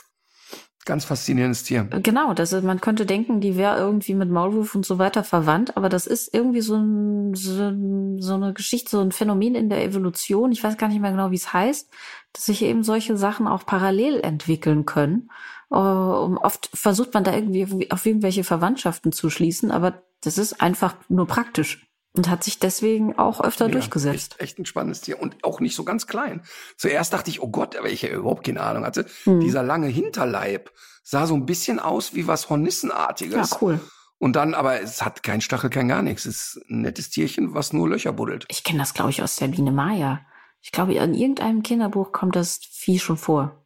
Ganz 0.88 1.04
faszinierendes 1.04 1.64
Tier. 1.64 1.84
Genau, 1.84 2.32
das 2.32 2.54
ist, 2.54 2.64
man 2.64 2.80
könnte 2.80 3.04
denken, 3.04 3.42
die 3.42 3.58
wäre 3.58 3.76
irgendwie 3.76 4.14
mit 4.14 4.30
Maulwurf 4.30 4.74
und 4.74 4.86
so 4.86 4.98
weiter 4.98 5.22
verwandt, 5.22 5.76
aber 5.76 5.90
das 5.90 6.06
ist 6.06 6.32
irgendwie 6.32 6.62
so, 6.62 6.76
ein, 6.76 7.34
so, 7.34 7.74
so 8.18 8.34
eine 8.34 8.54
Geschichte, 8.54 8.88
so 8.92 9.00
ein 9.02 9.12
Phänomen 9.12 9.54
in 9.54 9.68
der 9.68 9.84
Evolution. 9.84 10.50
Ich 10.50 10.64
weiß 10.64 10.78
gar 10.78 10.88
nicht 10.88 11.02
mehr 11.02 11.10
genau, 11.10 11.30
wie 11.30 11.36
es 11.36 11.52
heißt, 11.52 11.90
dass 12.32 12.46
sich 12.46 12.62
eben 12.62 12.84
solche 12.84 13.18
Sachen 13.18 13.46
auch 13.46 13.66
parallel 13.66 14.20
entwickeln 14.20 14.86
können. 14.86 15.30
Uh, 15.70 16.38
oft 16.40 16.70
versucht 16.72 17.12
man 17.12 17.24
da 17.24 17.34
irgendwie 17.34 17.90
auf 17.90 18.06
irgendwelche 18.06 18.42
Verwandtschaften 18.42 19.12
zu 19.12 19.28
schließen, 19.28 19.70
aber 19.70 20.02
das 20.22 20.38
ist 20.38 20.62
einfach 20.62 20.96
nur 21.08 21.26
praktisch 21.26 21.86
und 22.14 22.28
hat 22.28 22.42
sich 22.42 22.58
deswegen 22.58 23.18
auch 23.18 23.40
öfter 23.40 23.66
ja, 23.66 23.72
durchgesetzt. 23.72 24.36
Echt, 24.38 24.40
echt 24.40 24.58
ein 24.58 24.66
spannendes 24.66 25.02
Tier 25.02 25.20
und 25.20 25.36
auch 25.44 25.60
nicht 25.60 25.74
so 25.74 25.84
ganz 25.84 26.06
klein. 26.06 26.42
Zuerst 26.76 27.12
dachte 27.12 27.30
ich, 27.30 27.42
oh 27.42 27.48
Gott, 27.48 27.76
aber 27.76 27.90
ich 27.90 28.02
ja 28.02 28.08
überhaupt 28.08 28.44
keine 28.44 28.62
Ahnung 28.62 28.84
hatte. 28.84 29.06
Hm. 29.24 29.40
Dieser 29.40 29.62
lange 29.62 29.88
Hinterleib 29.88 30.70
sah 31.02 31.26
so 31.26 31.34
ein 31.34 31.46
bisschen 31.46 31.78
aus 31.78 32.14
wie 32.14 32.26
was 32.26 32.48
Hornissenartiges. 32.50 33.50
Ja, 33.50 33.58
cool. 33.60 33.80
Und 34.18 34.34
dann, 34.34 34.54
aber 34.54 34.80
es 34.80 35.04
hat 35.04 35.22
kein 35.22 35.40
Stachel, 35.40 35.70
kein 35.70 35.88
gar 35.88 36.02
nichts. 36.02 36.26
Es 36.26 36.56
ist 36.56 36.70
ein 36.70 36.80
nettes 36.80 37.10
Tierchen, 37.10 37.54
was 37.54 37.72
nur 37.72 37.88
Löcher 37.88 38.12
buddelt. 38.12 38.46
Ich 38.48 38.64
kenne 38.64 38.80
das, 38.80 38.94
glaube 38.94 39.10
ich, 39.10 39.22
aus 39.22 39.36
der 39.36 39.48
Biene 39.48 39.70
Maya. 39.70 40.20
Ich 40.60 40.72
glaube, 40.72 40.94
in 40.94 41.14
irgendeinem 41.14 41.62
Kinderbuch 41.62 42.10
kommt 42.10 42.34
das 42.34 42.58
Vieh 42.72 42.98
schon 42.98 43.16
vor. 43.16 43.64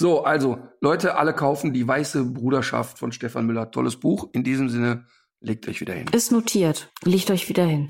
So, 0.00 0.24
also, 0.24 0.56
Leute, 0.80 1.16
alle 1.16 1.34
kaufen 1.34 1.74
die 1.74 1.86
Weiße 1.86 2.24
Bruderschaft 2.24 2.98
von 2.98 3.12
Stefan 3.12 3.44
Müller. 3.44 3.70
Tolles 3.70 3.96
Buch. 3.96 4.30
In 4.32 4.42
diesem 4.42 4.70
Sinne, 4.70 5.04
Legt 5.42 5.68
euch 5.68 5.80
wieder 5.80 5.94
hin. 5.94 6.06
Ist 6.12 6.32
notiert. 6.32 6.90
Legt 7.02 7.30
euch 7.30 7.48
wieder 7.48 7.64
hin. 7.64 7.86